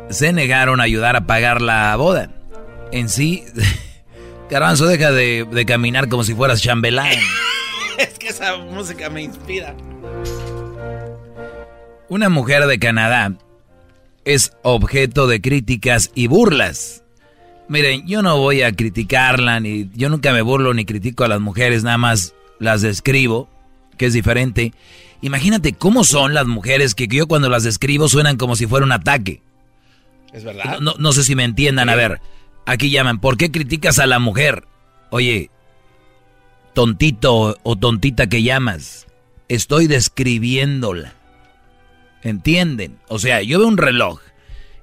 se 0.09 0.33
negaron 0.33 0.81
a 0.81 0.85
ayudar 0.85 1.15
a 1.15 1.27
pagar 1.27 1.61
la 1.61 1.95
boda. 1.97 2.31
En 2.91 3.11
sí, 3.11 3.45
Garbanzo, 4.51 4.87
deja 4.87 5.11
de, 5.13 5.45
de 5.51 5.67
caminar 5.67 6.09
como 6.09 6.25
si 6.25 6.35
fueras 6.35 6.63
chambelán. 6.63 7.13
es 7.99 8.19
que 8.19 8.29
esa 8.29 8.57
música 8.59 9.11
me 9.11 9.23
inspira. 9.23 9.75
Una 12.09 12.29
mujer 12.29 12.67
de 12.67 12.79
Canadá 12.79 13.33
es 14.25 14.53
objeto 14.63 15.27
de 15.27 15.41
críticas 15.41 16.11
y 16.15 16.29
burlas. 16.29 17.03
Miren, 17.69 18.07
yo 18.07 18.23
no 18.23 18.39
voy 18.39 18.63
a 18.63 18.71
criticarla, 18.73 19.59
ni 19.59 19.91
yo 19.95 20.09
nunca 20.09 20.33
me 20.33 20.43
burlo 20.43 20.73
ni 20.73 20.85
critico 20.85 21.25
a 21.25 21.29
las 21.29 21.41
mujeres, 21.41 21.83
nada 21.83 21.99
más 21.99 22.33
las 22.61 22.83
describo, 22.83 23.49
que 23.99 24.07
es 24.07 24.13
diferente. 24.13 24.73
Imagínate 25.21 25.73
cómo 25.73 26.05
son 26.05 26.33
las 26.35 26.47
mujeres 26.47 26.95
que 26.95 27.09
yo 27.09 27.27
cuando 27.27 27.49
las 27.49 27.65
describo 27.65 28.09
suenan 28.09 28.37
como 28.37 28.55
si 28.55 28.67
fuera 28.67 28.87
un 28.87 28.93
ataque. 28.93 29.43
Es 30.33 30.45
verdad. 30.45 30.79
No, 30.79 30.93
no- 30.93 30.95
no 30.99 31.13
sé 31.13 31.25
si 31.25 31.35
me 31.35 31.43
entiendan. 31.43 31.89
A 31.89 31.97
ver, 31.97 32.21
aquí 32.67 32.91
llaman, 32.91 33.21
¿por 33.21 33.37
qué 33.37 33.51
criticas 33.51 33.99
a 33.99 34.07
la 34.07 34.19
mujer? 34.19 34.65
Oye, 35.11 35.51
tontito 36.75 37.57
o 37.63 37.77
tontita 37.77 38.27
que 38.29 38.43
llamas, 38.43 39.07
estoy 39.49 39.87
describiéndola. 39.87 41.15
¿Entienden? 42.23 42.99
O 43.09 43.19
sea, 43.19 43.41
yo 43.41 43.61
veo 43.61 43.69
un 43.69 43.79
reloj 43.79 44.21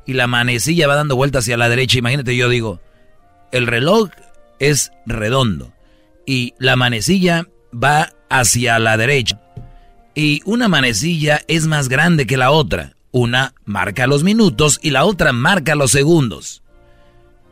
y 0.06 0.14
la 0.14 0.28
manecilla 0.28 0.88
va 0.88 0.96
dando 0.96 1.16
vueltas 1.16 1.44
hacia 1.44 1.58
la 1.58 1.70
derecha. 1.70 2.00
Imagínate, 2.00 2.36
yo 2.36 2.50
digo, 2.50 2.80
el 3.52 3.68
reloj 3.68 4.10
es 4.60 4.92
redondo 5.06 5.74
y 6.26 6.54
la 6.58 6.76
manecilla 6.76 7.48
va 7.72 8.14
hacia 8.30 8.80
la 8.80 8.98
derecha. 8.98 9.40
Y 10.16 10.42
una 10.46 10.68
manecilla 10.68 11.42
es 11.48 11.68
más 11.68 11.90
grande 11.90 12.26
que 12.26 12.38
la 12.38 12.52
otra. 12.52 12.96
Una 13.12 13.54
marca 13.66 14.08
los 14.08 14.24
minutos 14.24 14.80
y 14.82 14.92
la 14.92 15.06
otra 15.06 15.34
marca 15.34 15.76
los 15.76 15.92
segundos. 15.92 16.63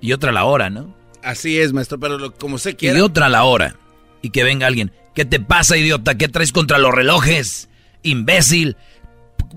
Y 0.02 0.14
otra 0.14 0.32
la 0.32 0.44
hora, 0.46 0.70
¿no? 0.70 0.94
Así 1.24 1.60
es, 1.60 1.72
maestro, 1.74 2.00
pero 2.00 2.18
lo- 2.18 2.34
como 2.34 2.56
usted 2.56 2.76
quiera. 2.76 2.98
Y 2.98 3.02
otra 3.02 3.30
la 3.30 3.44
hora. 3.44 3.76
Y 4.22 4.32
que 4.32 4.44
venga 4.44 4.68
alguien. 4.68 4.92
¿Qué 5.14 5.26
te 5.26 5.40
pasa, 5.40 5.78
idiota? 5.78 6.16
¿Qué 6.18 6.28
traes 6.28 6.52
contra 6.52 6.78
los 6.80 6.92
relojes? 6.94 7.70
Imbécil. 8.04 8.78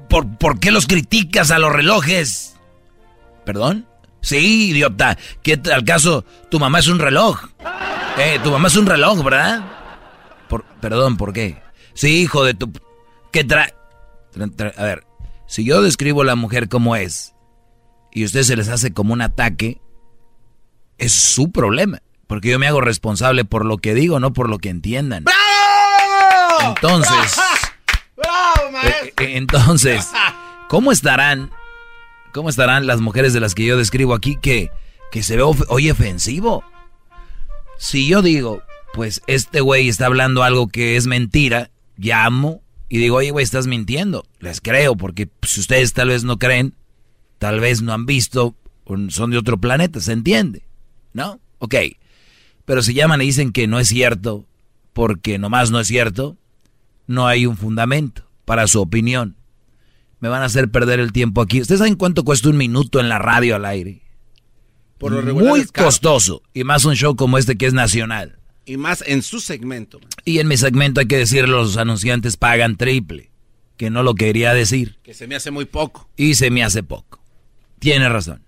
¿Por, 0.09 0.37
por 0.37 0.61
qué 0.61 0.71
los 0.71 0.87
criticas 0.87 1.51
a 1.51 1.59
los 1.59 1.73
relojes? 1.73 2.57
¿Perdón? 3.45 3.87
Sí, 4.21 4.71
idiota. 4.71 5.17
¿Qué 5.43 5.61
al 5.73 5.85
caso? 5.85 6.25
Tu 6.51 6.59
mamá 6.59 6.79
es 6.81 6.89
un 6.89 6.99
reloj. 6.99 7.41
Eh, 8.19 8.39
tu 8.43 8.51
mamá 8.51 8.69
es 8.69 8.77
un 8.77 8.87
reloj, 8.87 9.23
¿verdad? 9.25 9.65
Por, 10.49 10.65
perdón, 10.81 11.17
¿por 11.17 11.33
qué? 11.33 11.63
Sí, 11.95 12.23
hijo 12.23 12.45
de 12.45 12.55
tu... 12.55 12.73
¿Qué 13.33 13.45
trae? 13.45 13.75
Tra- 14.35 14.51
tra- 14.55 14.75
A 14.79 14.85
ver, 14.85 15.05
si 15.47 15.65
yo 15.65 15.83
describo 15.83 16.23
a 16.23 16.25
la 16.25 16.37
mujer 16.37 16.69
como 16.69 16.97
es 16.97 17.35
y 18.13 18.23
a 18.23 18.27
ustedes 18.27 18.47
se 18.47 18.57
les 18.57 18.69
hace 18.69 18.93
como 18.93 19.13
un 19.13 19.21
ataque, 19.23 19.81
es 20.99 21.13
su 21.13 21.51
problema. 21.51 22.01
Porque 22.27 22.51
yo 22.51 22.59
me 22.59 22.67
hago 22.67 22.81
responsable 22.81 23.45
por 23.45 23.65
lo 23.65 23.79
que 23.79 23.95
digo, 23.95 24.19
no 24.21 24.33
por 24.33 24.49
lo 24.49 24.59
que 24.59 24.71
entiendan. 24.71 25.25
Entonces, 26.65 27.37
¡Bravo, 28.17 28.69
eh, 28.69 28.73
maestro! 28.73 29.27
eh, 29.27 29.37
entonces, 29.37 30.11
¿cómo 30.69 30.93
estarán? 30.93 31.51
¿Cómo 32.33 32.49
estarán 32.49 32.87
las 32.87 33.01
mujeres 33.01 33.33
de 33.33 33.41
las 33.41 33.55
que 33.55 33.65
yo 33.65 33.77
describo 33.77 34.15
aquí 34.15 34.37
que, 34.41 34.71
que 35.13 35.23
se 35.23 35.37
ve 35.37 35.43
hoy 35.43 35.91
ofensivo? 35.91 36.65
Si 37.79 38.09
yo 38.09 38.23
digo, 38.23 38.63
pues 38.93 39.23
este 39.27 39.61
güey 39.61 39.89
está 39.89 40.07
hablando 40.07 40.43
algo 40.43 40.69
que 40.69 40.97
es 40.97 41.07
mentira, 41.07 41.71
llamo 41.97 42.63
y 42.89 42.99
digo, 42.99 43.17
oye, 43.17 43.31
güey, 43.31 43.45
estás 43.45 43.67
mintiendo. 43.67 44.27
Les 44.41 44.61
creo, 44.61 44.97
porque 44.97 45.29
si 45.43 45.61
ustedes 45.61 45.93
tal 45.93 46.09
vez 46.09 46.25
no 46.25 46.39
creen, 46.39 46.75
tal 47.39 47.61
vez 47.61 47.83
no 47.83 47.93
han 47.93 48.07
visto, 48.07 48.57
son 49.09 49.31
de 49.31 49.39
otro 49.39 49.59
planeta, 49.59 50.01
¿se 50.01 50.13
entiende? 50.13 50.65
¿No? 51.15 51.41
Ok. 51.59 51.75
Pero 52.67 52.83
si 52.83 52.93
llaman 52.93 53.23
y 53.23 53.27
dicen 53.27 53.53
que 53.53 53.67
no 53.67 53.79
es 53.79 53.89
cierto, 53.89 54.47
porque 54.93 55.39
nomás 55.39 55.71
no 55.71 55.81
es 55.81 55.87
cierto, 55.87 56.37
no 57.07 57.27
hay 57.27 57.47
un 57.47 57.57
fundamento 57.57 58.29
para 58.45 58.67
su 58.67 58.81
opinión. 58.81 59.37
Me 60.21 60.29
van 60.29 60.43
a 60.43 60.47
hacer 60.47 60.71
perder 60.71 61.01
el 61.01 61.13
tiempo 61.13 61.41
aquí. 61.41 61.61
¿Ustedes 61.61 61.79
saben 61.79 61.97
cuánto 61.97 62.25
cuesta 62.25 62.49
un 62.49 62.57
minuto 62.57 63.01
en 63.01 63.09
la 63.09 63.19
radio 63.19 63.57
al 63.57 63.65
aire? 63.65 64.03
Por 64.99 65.13
lo 65.13 65.21
regular 65.21 65.51
Muy 65.51 65.65
costoso. 65.67 66.43
Y 66.53 66.65
más 66.65 66.85
un 66.85 66.95
show 66.95 67.15
como 67.17 67.39
este 67.39 67.57
que 67.57 67.67
es 67.67 67.75
nacional. 67.75 68.39
Y 68.65 68.79
más 68.79 69.05
en 69.07 69.23
su 69.23 69.41
segmento. 69.41 70.01
Y 70.25 70.39
en 70.39 70.49
mi 70.49 70.57
segmento 70.57 71.01
hay 71.01 71.07
que 71.07 71.19
decir, 71.19 71.49
los 71.49 71.77
anunciantes 71.77 72.37
pagan 72.37 72.77
triple. 72.77 73.31
Que 73.77 73.91
no 73.91 74.03
lo 74.03 74.15
quería 74.15 74.55
decir. 74.55 74.99
Que 75.03 75.13
se 75.13 75.27
me 75.27 75.35
hace 75.35 75.51
muy 75.51 75.67
poco. 75.67 76.09
Y 76.17 76.37
se 76.37 76.51
me 76.51 76.65
hace 76.65 76.83
poco. 76.83 77.21
Tiene 77.79 78.09
razón. 78.09 78.43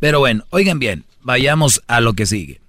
Pero 0.00 0.18
bueno, 0.18 0.44
oigan 0.50 0.78
bien, 0.78 1.06
vayamos 1.24 1.82
a 1.88 2.00
lo 2.00 2.12
que 2.12 2.26
sigue. 2.26 2.60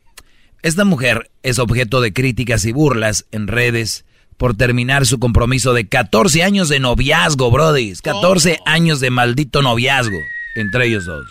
Esta 0.63 0.83
mujer 0.83 1.29
es 1.43 1.59
objeto 1.59 2.01
de 2.01 2.11
críticas 2.11 2.65
y 2.65 2.71
burlas 2.71 3.27
en 3.31 3.47
redes 3.47 4.05
por 4.37 4.57
terminar 4.57 5.05
su 5.05 5.19
compromiso 5.19 5.73
de 5.73 5.87
14 5.87 6.41
años 6.41 6.69
de 6.69 6.79
noviazgo, 6.79 7.51
brodis. 7.51 8.01
14 8.01 8.59
años 8.65 8.99
de 8.99 9.11
maldito 9.11 9.61
noviazgo 9.61 10.17
entre 10.55 10.87
ellos 10.87 11.05
dos. 11.05 11.27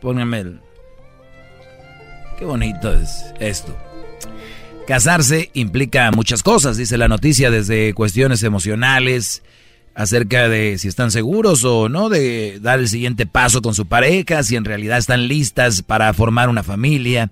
Pónganme 0.00 0.40
el... 0.40 0.60
Qué 2.38 2.44
bonito 2.44 2.92
es 2.92 3.34
esto. 3.40 3.76
Casarse 4.86 5.50
implica 5.54 6.10
muchas 6.10 6.42
cosas, 6.42 6.76
dice 6.76 6.98
la 6.98 7.08
noticia, 7.08 7.50
desde 7.50 7.94
cuestiones 7.94 8.42
emocionales, 8.42 9.42
acerca 9.94 10.48
de 10.48 10.78
si 10.78 10.88
están 10.88 11.10
seguros 11.10 11.64
o 11.64 11.88
no 11.88 12.08
de 12.08 12.58
dar 12.60 12.78
el 12.78 12.88
siguiente 12.88 13.26
paso 13.26 13.62
con 13.62 13.74
su 13.74 13.86
pareja, 13.86 14.42
si 14.42 14.56
en 14.56 14.64
realidad 14.64 14.98
están 14.98 15.28
listas 15.28 15.82
para 15.82 16.12
formar 16.14 16.48
una 16.48 16.62
familia, 16.62 17.30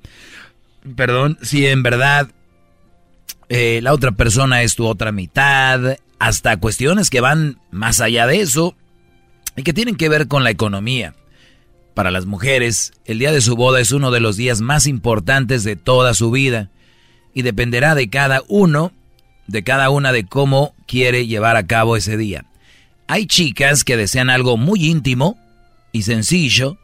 perdón, 0.96 1.38
si 1.42 1.66
en 1.66 1.82
verdad 1.82 2.28
eh, 3.48 3.80
la 3.82 3.92
otra 3.92 4.12
persona 4.12 4.62
es 4.62 4.76
tu 4.76 4.86
otra 4.86 5.12
mitad, 5.12 5.96
hasta 6.18 6.58
cuestiones 6.58 7.10
que 7.10 7.20
van 7.20 7.58
más 7.70 8.00
allá 8.00 8.26
de 8.26 8.40
eso 8.40 8.76
y 9.56 9.62
que 9.62 9.72
tienen 9.72 9.96
que 9.96 10.08
ver 10.08 10.28
con 10.28 10.44
la 10.44 10.50
economía. 10.50 11.14
Para 11.94 12.10
las 12.10 12.26
mujeres, 12.26 12.92
el 13.04 13.18
día 13.18 13.32
de 13.32 13.40
su 13.40 13.56
boda 13.56 13.80
es 13.80 13.90
uno 13.90 14.10
de 14.10 14.20
los 14.20 14.36
días 14.36 14.60
más 14.60 14.86
importantes 14.86 15.64
de 15.64 15.76
toda 15.76 16.14
su 16.14 16.30
vida 16.30 16.70
y 17.34 17.42
dependerá 17.42 17.94
de 17.94 18.08
cada 18.08 18.42
uno, 18.48 18.92
de 19.46 19.64
cada 19.64 19.90
una 19.90 20.12
de 20.12 20.24
cómo 20.24 20.74
quiere 20.86 21.26
llevar 21.26 21.56
a 21.56 21.66
cabo 21.66 21.96
ese 21.96 22.16
día. 22.16 22.44
Hay 23.10 23.26
chicas 23.26 23.82
que 23.82 23.96
desean 23.96 24.30
algo 24.30 24.56
muy 24.56 24.86
íntimo 24.86 25.36
y 25.90 26.02
sencillo, 26.02 26.78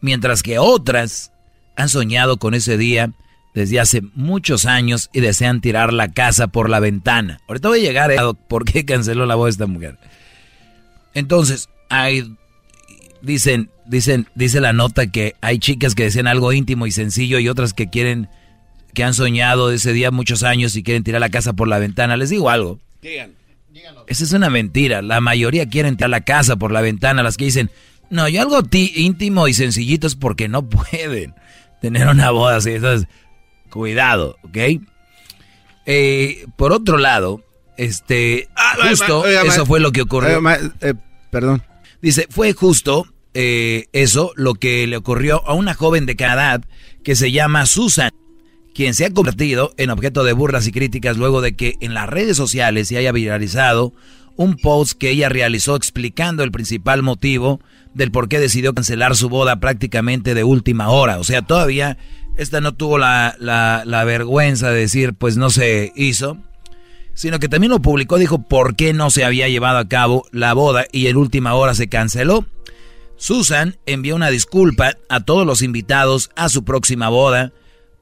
mientras 0.00 0.44
que 0.44 0.60
otras 0.60 1.32
han 1.74 1.88
soñado 1.88 2.36
con 2.36 2.54
ese 2.54 2.78
día 2.78 3.10
desde 3.54 3.80
hace 3.80 4.00
muchos 4.14 4.66
años 4.66 5.10
y 5.12 5.18
desean 5.18 5.60
tirar 5.60 5.92
la 5.92 6.12
casa 6.12 6.46
por 6.46 6.70
la 6.70 6.78
ventana. 6.78 7.40
Ahorita 7.48 7.70
voy 7.70 7.80
a 7.80 7.82
llegar 7.82 8.12
a 8.12 8.34
por 8.34 8.64
qué 8.64 8.84
canceló 8.84 9.26
la 9.26 9.34
voz 9.34 9.46
de 9.46 9.50
esta 9.50 9.66
mujer. 9.66 9.98
Entonces, 11.12 11.68
hay 11.88 12.36
dicen, 13.20 13.68
dicen, 13.84 14.28
dice 14.36 14.60
la 14.60 14.72
nota 14.72 15.08
que 15.08 15.34
hay 15.40 15.58
chicas 15.58 15.96
que 15.96 16.04
desean 16.04 16.28
algo 16.28 16.52
íntimo 16.52 16.86
y 16.86 16.92
sencillo 16.92 17.40
y 17.40 17.48
otras 17.48 17.74
que 17.74 17.90
quieren 17.90 18.28
que 18.94 19.02
han 19.02 19.14
soñado 19.14 19.72
ese 19.72 19.92
día 19.92 20.12
muchos 20.12 20.44
años 20.44 20.76
y 20.76 20.84
quieren 20.84 21.02
tirar 21.02 21.20
la 21.20 21.30
casa 21.30 21.52
por 21.52 21.66
la 21.66 21.80
ventana. 21.80 22.16
Les 22.16 22.30
digo 22.30 22.48
algo. 22.48 22.78
Esa 24.06 24.24
es 24.24 24.32
una 24.32 24.50
mentira. 24.50 25.02
La 25.02 25.20
mayoría 25.20 25.68
quieren 25.68 25.96
tirar 25.96 26.10
la 26.10 26.20
casa 26.22 26.56
por 26.56 26.70
la 26.72 26.80
ventana. 26.80 27.22
Las 27.22 27.36
que 27.36 27.44
dicen, 27.46 27.70
no, 28.10 28.28
yo 28.28 28.40
algo 28.42 28.62
ti- 28.62 28.92
íntimo 28.96 29.48
y 29.48 29.54
sencillito 29.54 30.06
es 30.06 30.14
porque 30.14 30.48
no 30.48 30.68
pueden 30.68 31.34
tener 31.80 32.06
una 32.08 32.30
boda 32.30 32.56
así. 32.56 32.70
Entonces, 32.72 33.08
cuidado, 33.70 34.36
¿ok? 34.44 34.56
Eh, 35.86 36.46
por 36.56 36.72
otro 36.72 36.96
lado, 36.98 37.42
este, 37.76 38.48
justo 38.90 39.20
oiga, 39.20 39.44
ma- 39.44 39.52
eso 39.52 39.66
fue 39.66 39.80
lo 39.80 39.92
que 39.92 40.02
ocurrió. 40.02 40.40
ma- 40.40 40.58
eh, 40.80 40.94
perdón. 41.30 41.62
Dice, 42.00 42.26
fue 42.30 42.52
justo 42.52 43.06
eh, 43.34 43.86
eso 43.92 44.32
lo 44.36 44.54
que 44.54 44.86
le 44.86 44.96
ocurrió 44.96 45.46
a 45.46 45.54
una 45.54 45.74
joven 45.74 46.06
de 46.06 46.16
Canadá 46.16 46.60
que 47.02 47.16
se 47.16 47.32
llama 47.32 47.66
Susan, 47.66 48.12
quien 48.74 48.94
se 48.94 49.06
ha 49.06 49.10
convertido 49.10 49.72
en 49.76 49.90
objeto 49.90 50.24
de 50.24 50.32
burlas 50.32 50.66
y 50.66 50.72
críticas 50.72 51.16
luego 51.16 51.40
de 51.40 51.54
que 51.54 51.76
en 51.80 51.94
las 51.94 52.08
redes 52.08 52.36
sociales 52.36 52.88
se 52.88 52.96
haya 52.96 53.12
viralizado 53.12 53.92
un 54.36 54.56
post 54.56 54.98
que 54.98 55.10
ella 55.10 55.28
realizó 55.28 55.76
explicando 55.76 56.42
el 56.42 56.50
principal 56.50 57.02
motivo 57.02 57.60
del 57.94 58.10
por 58.10 58.28
qué 58.28 58.40
decidió 58.40 58.74
cancelar 58.74 59.14
su 59.14 59.28
boda 59.28 59.60
prácticamente 59.60 60.34
de 60.34 60.42
última 60.42 60.90
hora. 60.90 61.18
O 61.18 61.24
sea, 61.24 61.42
todavía 61.42 61.98
esta 62.36 62.60
no 62.60 62.74
tuvo 62.74 62.98
la, 62.98 63.36
la, 63.38 64.04
vergüenza 64.04 64.70
de 64.70 64.80
decir, 64.80 65.14
pues 65.14 65.36
no 65.36 65.50
se 65.50 65.92
hizo 65.94 66.38
sino 67.16 67.38
que 67.38 67.48
también 67.48 67.70
lo 67.70 67.80
publicó, 67.80 68.18
dijo 68.18 68.42
por 68.42 68.74
qué 68.74 68.92
no 68.92 69.08
se 69.08 69.24
había 69.24 69.48
llevado 69.48 69.78
a 69.78 69.88
cabo 69.88 70.26
la 70.32 70.52
boda 70.52 70.86
y 70.90 71.06
en 71.06 71.16
última 71.16 71.54
hora 71.54 71.74
se 71.74 71.88
canceló. 71.88 72.44
Susan 73.16 73.76
envió 73.86 74.16
una 74.16 74.30
disculpa 74.30 74.96
a 75.08 75.20
todos 75.20 75.46
los 75.46 75.62
invitados 75.62 76.30
a 76.34 76.48
su 76.48 76.64
próxima 76.64 77.08
boda 77.08 77.52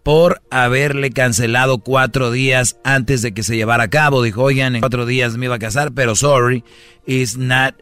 por 0.03 0.43
haberle 0.51 1.11
cancelado 1.11 1.79
cuatro 1.79 2.31
días 2.31 2.77
antes 2.85 3.23
de 3.23 3.33
que 3.33 3.43
se 3.43 3.57
llevara 3.57 3.85
a 3.85 3.91
cabo. 3.91 4.23
Dijo, 4.23 4.43
oigan, 4.43 4.75
en 4.75 4.81
cuatro 4.81 5.07
días 5.07 5.37
me 5.37 5.47
iba 5.47 5.57
a 5.57 5.61
casar, 5.61 5.93
pero 5.93 6.17
sorry, 6.17 6.65
it's 7.07 7.37
not, 7.37 7.75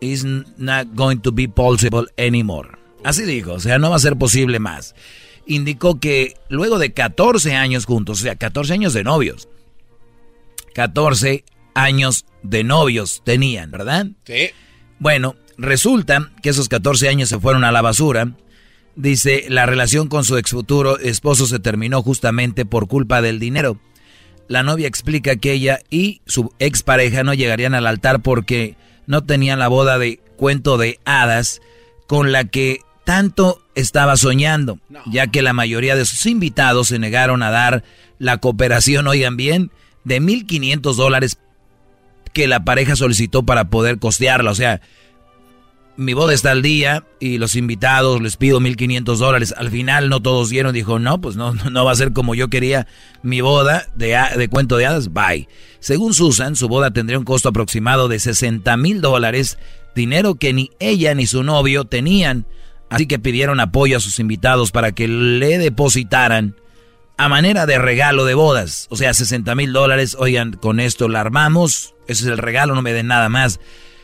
it's 0.00 0.24
not 0.24 0.88
going 0.94 1.18
to 1.18 1.32
be 1.32 1.48
possible 1.48 2.06
anymore. 2.16 2.70
Así 3.04 3.24
dijo, 3.24 3.54
o 3.54 3.60
sea, 3.60 3.78
no 3.78 3.90
va 3.90 3.96
a 3.96 4.00
ser 4.00 4.16
posible 4.16 4.58
más 4.58 4.94
indicó 5.46 5.98
que 6.00 6.34
luego 6.48 6.78
de 6.78 6.92
14 6.92 7.54
años 7.54 7.84
juntos, 7.84 8.20
o 8.20 8.22
sea, 8.22 8.36
14 8.36 8.72
años 8.72 8.92
de 8.92 9.04
novios, 9.04 9.48
14 10.74 11.44
años 11.74 12.26
de 12.42 12.64
novios 12.64 13.22
tenían, 13.24 13.70
¿verdad? 13.70 14.06
Sí. 14.24 14.50
Bueno, 14.98 15.36
resulta 15.58 16.30
que 16.42 16.50
esos 16.50 16.68
14 16.68 17.08
años 17.08 17.28
se 17.28 17.38
fueron 17.38 17.64
a 17.64 17.72
la 17.72 17.82
basura. 17.82 18.32
Dice, 18.94 19.46
la 19.48 19.66
relación 19.66 20.08
con 20.08 20.24
su 20.24 20.36
ex 20.36 20.50
futuro 20.50 20.98
esposo 20.98 21.46
se 21.46 21.58
terminó 21.58 22.02
justamente 22.02 22.64
por 22.66 22.88
culpa 22.88 23.22
del 23.22 23.38
dinero. 23.38 23.78
La 24.48 24.62
novia 24.62 24.86
explica 24.86 25.36
que 25.36 25.52
ella 25.52 25.80
y 25.88 26.20
su 26.26 26.52
expareja 26.58 27.24
no 27.24 27.32
llegarían 27.32 27.74
al 27.74 27.86
altar 27.86 28.20
porque 28.20 28.76
no 29.06 29.24
tenían 29.24 29.58
la 29.58 29.68
boda 29.68 29.98
de 29.98 30.20
cuento 30.36 30.76
de 30.76 30.98
hadas 31.04 31.62
con 32.06 32.32
la 32.32 32.44
que 32.44 32.80
tanto 33.04 33.62
estaba 33.74 34.16
soñando, 34.16 34.78
ya 35.06 35.28
que 35.28 35.42
la 35.42 35.52
mayoría 35.52 35.96
de 35.96 36.04
sus 36.04 36.26
invitados 36.26 36.88
se 36.88 36.98
negaron 36.98 37.42
a 37.42 37.50
dar 37.50 37.84
la 38.18 38.38
cooperación, 38.38 39.06
oigan 39.08 39.36
bien, 39.36 39.70
de 40.04 40.20
1.500 40.20 40.94
dólares 40.94 41.38
que 42.32 42.46
la 42.46 42.64
pareja 42.64 42.96
solicitó 42.96 43.44
para 43.44 43.70
poder 43.70 43.98
costearla. 43.98 44.50
O 44.50 44.54
sea, 44.54 44.80
mi 45.96 46.14
boda 46.14 46.32
está 46.32 46.52
al 46.52 46.62
día 46.62 47.04
y 47.20 47.38
los 47.38 47.54
invitados 47.54 48.20
les 48.22 48.36
pido 48.36 48.60
1.500 48.60 49.16
dólares. 49.16 49.54
Al 49.56 49.70
final 49.70 50.08
no 50.08 50.20
todos 50.20 50.48
dieron, 50.48 50.72
dijo, 50.72 50.98
no, 50.98 51.20
pues 51.20 51.36
no, 51.36 51.52
no 51.54 51.84
va 51.84 51.92
a 51.92 51.96
ser 51.96 52.12
como 52.12 52.34
yo 52.34 52.48
quería 52.48 52.86
mi 53.22 53.40
boda 53.40 53.86
de, 53.94 54.18
de 54.36 54.48
cuento 54.48 54.76
de 54.76 54.86
hadas, 54.86 55.12
bye. 55.12 55.48
Según 55.80 56.14
Susan, 56.14 56.56
su 56.56 56.68
boda 56.68 56.92
tendría 56.92 57.18
un 57.18 57.24
costo 57.24 57.48
aproximado 57.48 58.08
de 58.08 58.18
60 58.18 58.76
mil 58.76 59.00
dólares, 59.00 59.58
dinero 59.94 60.36
que 60.36 60.52
ni 60.52 60.70
ella 60.78 61.14
ni 61.14 61.26
su 61.26 61.42
novio 61.42 61.84
tenían. 61.84 62.46
Así 62.88 63.06
que 63.06 63.18
pidieron 63.18 63.58
apoyo 63.58 63.96
a 63.96 64.00
sus 64.00 64.18
invitados 64.18 64.70
para 64.70 64.92
que 64.92 65.08
le 65.08 65.58
depositaran 65.58 66.56
a 67.16 67.28
manera 67.28 67.66
de 67.66 67.78
regalo 67.78 68.24
de 68.24 68.34
bodas. 68.34 68.86
O 68.90 68.96
sea, 68.96 69.14
60 69.14 69.54
mil 69.54 69.72
dólares. 69.72 70.16
Oigan, 70.18 70.52
con 70.52 70.80
esto 70.80 71.08
la 71.08 71.20
armamos. 71.20 71.94
Ese 72.06 72.24
es 72.24 72.30
el 72.30 72.38
regalo, 72.38 72.74
no 72.74 72.82
me 72.82 72.92
den 72.92 73.06
nada 73.06 73.28
más. 73.28 73.60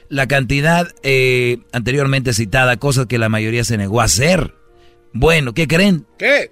La 0.08 0.26
cantidad 0.26 0.88
eh, 1.02 1.58
anteriormente 1.72 2.32
citada, 2.32 2.76
cosa 2.78 3.06
que 3.06 3.18
la 3.18 3.28
mayoría 3.28 3.64
se 3.64 3.76
negó 3.76 4.00
a 4.00 4.04
hacer. 4.04 4.54
Bueno, 5.12 5.52
¿qué 5.54 5.68
creen? 5.68 6.06
¿Qué? 6.18 6.50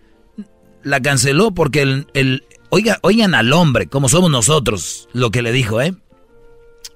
La 0.83 1.01
canceló 1.01 1.53
porque 1.53 1.83
el, 1.83 2.07
el- 2.15 2.45
oiga, 2.69 2.99
oigan 3.03 3.35
al 3.35 3.53
hombre, 3.53 3.87
como 3.87 4.09
somos 4.09 4.31
nosotros, 4.31 5.09
lo 5.13 5.31
que 5.31 5.43
le 5.43 5.53
dijo, 5.53 5.81
¿eh? 5.81 5.95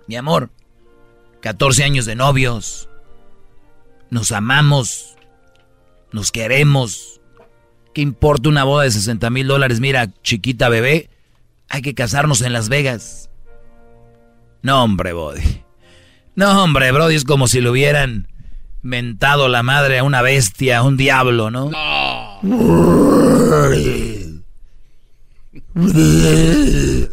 Mi 0.07 0.17
amor, 0.17 0.51
14 1.41 1.83
años 1.85 2.05
de 2.05 2.15
novios, 2.17 2.89
nos 4.11 4.33
amamos, 4.33 5.17
nos 6.13 6.31
queremos. 6.33 7.21
¿Qué 7.95 8.03
importa 8.03 8.49
una 8.49 8.65
boda 8.65 8.85
de 8.85 8.91
60 8.91 9.31
mil 9.31 9.47
dólares? 9.49 9.81
Mira, 9.81 10.13
chiquita 10.23 10.69
bebé, 10.69 11.09
hay 11.69 11.83
que 11.83 11.95
casarnos 11.95 12.43
en 12.43 12.53
Las 12.53 12.69
Vegas. 12.69 13.31
No, 14.63 14.85
hombre, 14.85 15.13
Body. 15.13 15.65
No, 16.37 16.63
hombre, 16.63 16.93
Brody, 16.93 17.17
es 17.17 17.25
como 17.25 17.49
si 17.49 17.61
le 17.61 17.71
hubieran 17.71 18.29
mentado 18.83 19.49
la 19.49 19.63
madre 19.63 19.99
a 19.99 20.05
una 20.05 20.23
bestia, 20.23 20.79
a 20.79 20.83
un 20.83 20.97
diablo, 20.97 21.51
¿no? 21.51 21.71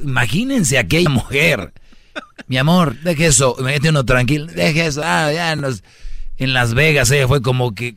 Imagínense 0.04 0.78
aquella 0.78 1.10
mujer. 1.10 1.74
Mi 2.48 2.58
amor, 2.58 2.96
deje 3.02 3.28
eso, 3.28 3.56
mete 3.62 3.90
uno 3.90 4.06
tranquilo, 4.06 4.46
deje 4.48 4.86
eso. 4.86 5.02
Ah, 5.04 5.32
ya 5.34 5.56
nos. 5.56 5.84
En 6.38 6.54
Las 6.54 6.74
Vegas, 6.74 7.10
ella 7.12 7.28
fue 7.28 7.42
como 7.42 7.74
que. 7.74 7.96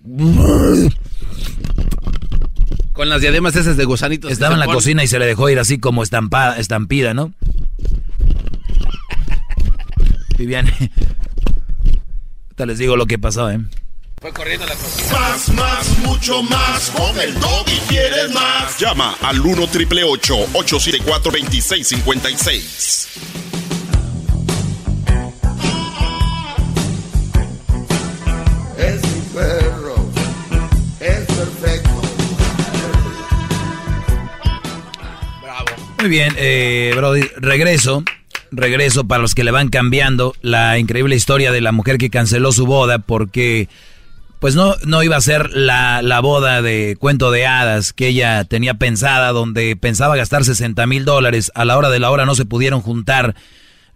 Con 2.92 3.08
las 3.08 3.20
diademas 3.20 3.54
esas 3.56 3.76
de 3.76 3.84
gusanitos. 3.84 4.32
Estaba 4.32 4.54
en 4.54 4.60
la 4.60 4.66
cocina 4.66 5.04
y 5.04 5.06
se 5.06 5.18
le 5.18 5.26
dejó 5.26 5.48
ir 5.48 5.58
así 5.58 5.78
como 5.78 6.02
estampada, 6.02 6.58
estampida, 6.58 7.14
¿no? 7.14 7.32
Viviane. 10.40 10.72
Ahorita 12.44 12.66
les 12.66 12.78
digo 12.78 12.96
lo 12.96 13.04
que 13.04 13.18
pasó, 13.18 13.50
¿eh? 13.50 13.60
Fue 14.22 14.32
corriendo 14.32 14.66
la 14.66 14.74
cosa. 14.74 15.20
Más, 15.20 15.48
más, 15.50 15.98
mucho 15.98 16.42
más. 16.42 16.90
Con 16.90 17.20
el 17.20 17.34
y 17.66 17.78
quieres 17.88 18.32
más. 18.32 18.78
Llama 18.78 19.16
al 19.20 19.38
1 19.38 19.66
triple 19.68 20.02
874 20.02 21.30
2656. 21.30 23.08
Es 28.78 29.02
mi 29.02 29.20
perro. 29.34 30.10
Es 31.00 31.26
perfecto. 31.26 32.00
Muy 35.98 36.08
bien, 36.08 36.34
eh, 36.38 36.94
Brody, 36.96 37.28
regreso. 37.36 38.02
Regreso 38.52 39.04
para 39.04 39.22
los 39.22 39.34
que 39.34 39.44
le 39.44 39.50
van 39.50 39.68
cambiando 39.68 40.34
la 40.42 40.78
increíble 40.78 41.14
historia 41.14 41.52
de 41.52 41.60
la 41.60 41.72
mujer 41.72 41.98
que 41.98 42.10
canceló 42.10 42.52
su 42.52 42.66
boda 42.66 42.98
porque 42.98 43.68
pues 44.40 44.54
no, 44.54 44.74
no 44.86 45.02
iba 45.02 45.16
a 45.16 45.20
ser 45.20 45.50
la, 45.52 46.00
la 46.02 46.20
boda 46.20 46.62
de 46.62 46.96
cuento 46.98 47.30
de 47.30 47.46
hadas 47.46 47.92
que 47.92 48.08
ella 48.08 48.44
tenía 48.44 48.74
pensada, 48.74 49.32
donde 49.32 49.76
pensaba 49.76 50.16
gastar 50.16 50.44
60 50.44 50.86
mil 50.86 51.04
dólares. 51.04 51.52
A 51.54 51.66
la 51.66 51.76
hora 51.76 51.90
de 51.90 52.00
la 52.00 52.10
hora 52.10 52.24
no 52.24 52.34
se 52.34 52.46
pudieron 52.46 52.80
juntar 52.80 53.36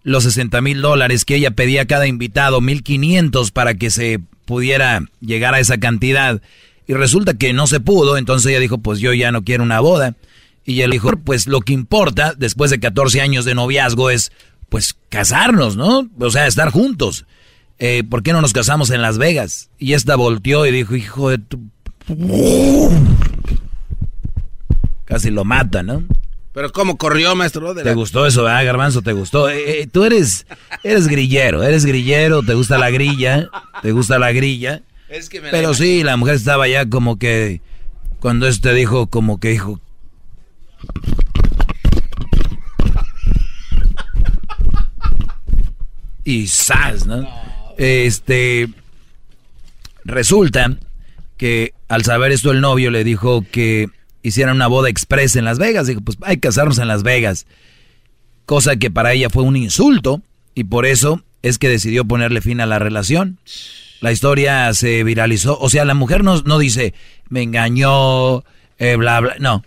los 0.03 0.23
60 0.23 0.61
mil 0.61 0.81
dólares 0.81 1.25
que 1.25 1.35
ella 1.35 1.51
pedía 1.51 1.81
a 1.81 1.87
cada 1.87 2.05
invitado, 2.05 2.61
1500 2.61 3.49
para 3.49 3.73
que 3.73 3.89
se 3.89 4.19
pudiera 4.45 5.01
llegar 5.19 5.55
a 5.55 5.59
esa 5.59 5.79
cantidad. 5.79 6.41
Y 6.87 6.93
resulta 6.93 7.33
que 7.33 7.51
no 7.51 7.65
se 7.65 7.79
pudo, 7.79 8.15
entonces 8.15 8.51
ella 8.51 8.59
dijo, 8.59 8.77
pues 8.77 8.99
yo 8.99 9.13
ya 9.13 9.31
no 9.31 9.43
quiero 9.43 9.63
una 9.63 9.79
boda. 9.79 10.13
Y 10.65 10.81
él 10.81 10.91
dijo, 10.91 11.11
pues 11.23 11.47
lo 11.47 11.61
que 11.61 11.73
importa 11.73 12.33
después 12.35 12.71
de 12.71 12.79
14 12.79 13.21
años 13.21 13.45
de 13.45 13.53
noviazgo 13.55 14.09
es, 14.09 14.31
pues, 14.69 14.95
casarnos, 15.09 15.75
¿no? 15.77 16.09
O 16.19 16.31
sea, 16.31 16.47
estar 16.47 16.71
juntos. 16.71 17.25
Eh, 17.77 18.03
¿Por 18.09 18.23
qué 18.23 18.33
no 18.33 18.41
nos 18.41 18.51
casamos 18.53 18.89
en 18.89 19.01
Las 19.01 19.17
Vegas? 19.17 19.69
Y 19.77 19.93
esta 19.93 20.15
volteó 20.15 20.65
y 20.65 20.71
dijo, 20.71 20.95
hijo 20.95 21.29
de 21.29 21.37
tu... 21.37 21.59
Casi 25.05 25.29
lo 25.29 25.45
mata, 25.45 25.83
¿no? 25.83 26.03
Pero 26.53 26.71
¿cómo 26.71 26.97
corrió, 26.97 27.35
maestro? 27.35 27.73
De 27.73 27.83
¿Te 27.83 27.89
la- 27.89 27.95
gustó 27.95 28.25
eso, 28.25 28.43
verdad, 28.43 28.65
Garbanzo? 28.65 29.01
¿Te 29.01 29.11
gustó? 29.13 29.49
Eh, 29.49 29.81
eh, 29.81 29.87
tú 29.91 30.03
eres, 30.05 30.47
eres 30.83 31.07
grillero, 31.07 31.63
eres 31.63 31.85
grillero, 31.85 32.41
te 32.43 32.53
gusta 32.53 32.77
la 32.77 32.89
grilla, 32.89 33.49
te 33.81 33.91
gusta 33.91 34.17
la 34.19 34.31
grilla. 34.31 34.81
Es 35.09 35.29
que 35.29 35.41
me 35.41 35.47
la 35.47 35.51
Pero 35.51 35.73
sí, 35.73 36.01
la 36.03 36.17
mujer 36.17 36.35
estaba 36.35 36.67
ya 36.67 36.89
como 36.89 37.19
que, 37.19 37.61
cuando 38.19 38.47
este 38.47 38.73
dijo, 38.73 39.07
como 39.07 39.39
que 39.39 39.49
dijo, 39.49 39.79
y 46.25 46.47
¡zas! 46.47 47.05
¿no? 47.05 47.25
Este, 47.77 48.67
resulta 50.03 50.77
que 51.37 51.73
al 51.87 52.03
saber 52.03 52.31
esto 52.31 52.51
el 52.51 52.61
novio 52.61 52.91
le 52.91 53.03
dijo 53.03 53.45
que 53.49 53.89
hicieran 54.23 54.55
una 54.55 54.67
boda 54.67 54.89
express 54.89 55.35
en 55.35 55.45
Las 55.45 55.59
Vegas. 55.59 55.87
Dijo, 55.87 56.01
pues 56.01 56.17
hay 56.21 56.37
que 56.37 56.41
casarnos 56.41 56.79
en 56.79 56.87
Las 56.87 57.03
Vegas. 57.03 57.45
Cosa 58.45 58.75
que 58.75 58.91
para 58.91 59.13
ella 59.13 59.29
fue 59.29 59.43
un 59.43 59.55
insulto 59.55 60.21
y 60.55 60.65
por 60.65 60.85
eso 60.85 61.23
es 61.43 61.57
que 61.57 61.69
decidió 61.69 62.05
ponerle 62.05 62.41
fin 62.41 62.59
a 62.59 62.65
la 62.65 62.79
relación. 62.79 63.39
La 64.01 64.11
historia 64.11 64.73
se 64.73 65.03
viralizó. 65.03 65.57
O 65.59 65.69
sea, 65.69 65.85
la 65.85 65.93
mujer 65.93 66.23
no, 66.23 66.41
no 66.41 66.57
dice, 66.57 66.93
me 67.29 67.43
engañó, 67.43 68.43
eh, 68.77 68.95
bla, 68.97 69.19
bla. 69.19 69.35
No. 69.39 69.63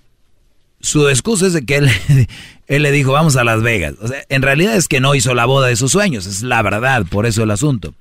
Su 0.81 1.09
excusa 1.09 1.47
es 1.47 1.53
de 1.53 1.65
que 1.65 1.77
él, 1.77 1.91
él 2.67 2.83
le 2.83 2.93
dijo, 2.93 3.13
vamos 3.13 3.37
a 3.37 3.45
Las 3.45 3.63
Vegas. 3.63 3.95
O 4.01 4.09
sea, 4.09 4.23
en 4.29 4.43
realidad 4.43 4.77
es 4.77 4.89
que 4.89 5.01
no 5.01 5.15
hizo 5.15 5.35
la 5.35 5.45
boda 5.47 5.67
de 5.69 5.77
sus 5.77 5.93
sueños. 5.93 6.27
Es 6.27 6.43
la 6.43 6.63
verdad, 6.63 7.05
por 7.07 7.27
eso 7.27 7.43
el 7.43 7.51
asunto. 7.51 7.95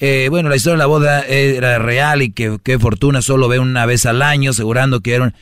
Eh, 0.00 0.28
bueno, 0.30 0.48
la 0.48 0.56
historia 0.56 0.74
de 0.74 0.78
la 0.78 0.86
boda 0.86 1.22
era 1.22 1.78
real 1.78 2.22
y 2.22 2.30
que 2.30 2.78
fortuna 2.78 3.20
solo 3.20 3.48
ve 3.48 3.58
una 3.58 3.84
vez 3.84 4.06
al 4.06 4.22
año, 4.22 4.50
asegurando 4.52 5.00
que 5.00 5.14
era 5.14 5.24
un- 5.24 5.34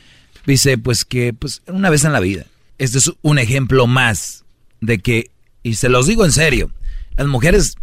Dice, 0.47 0.77
pues 0.77 1.03
que 1.03 1.33
pues 1.33 1.61
una 1.67 1.89
vez 1.89 2.05
en 2.05 2.13
la 2.13 2.21
vida. 2.21 2.45
Este 2.77 2.99
es 2.99 3.11
un 3.21 3.37
ejemplo 3.37 3.85
más 3.85 4.45
de 4.79 4.99
que, 4.99 5.29
y 5.61 5.75
se 5.75 5.89
los 5.89 6.07
digo 6.07 6.23
en 6.23 6.31
serio, 6.31 6.71
las 7.17 7.27
mujeres 7.27 7.75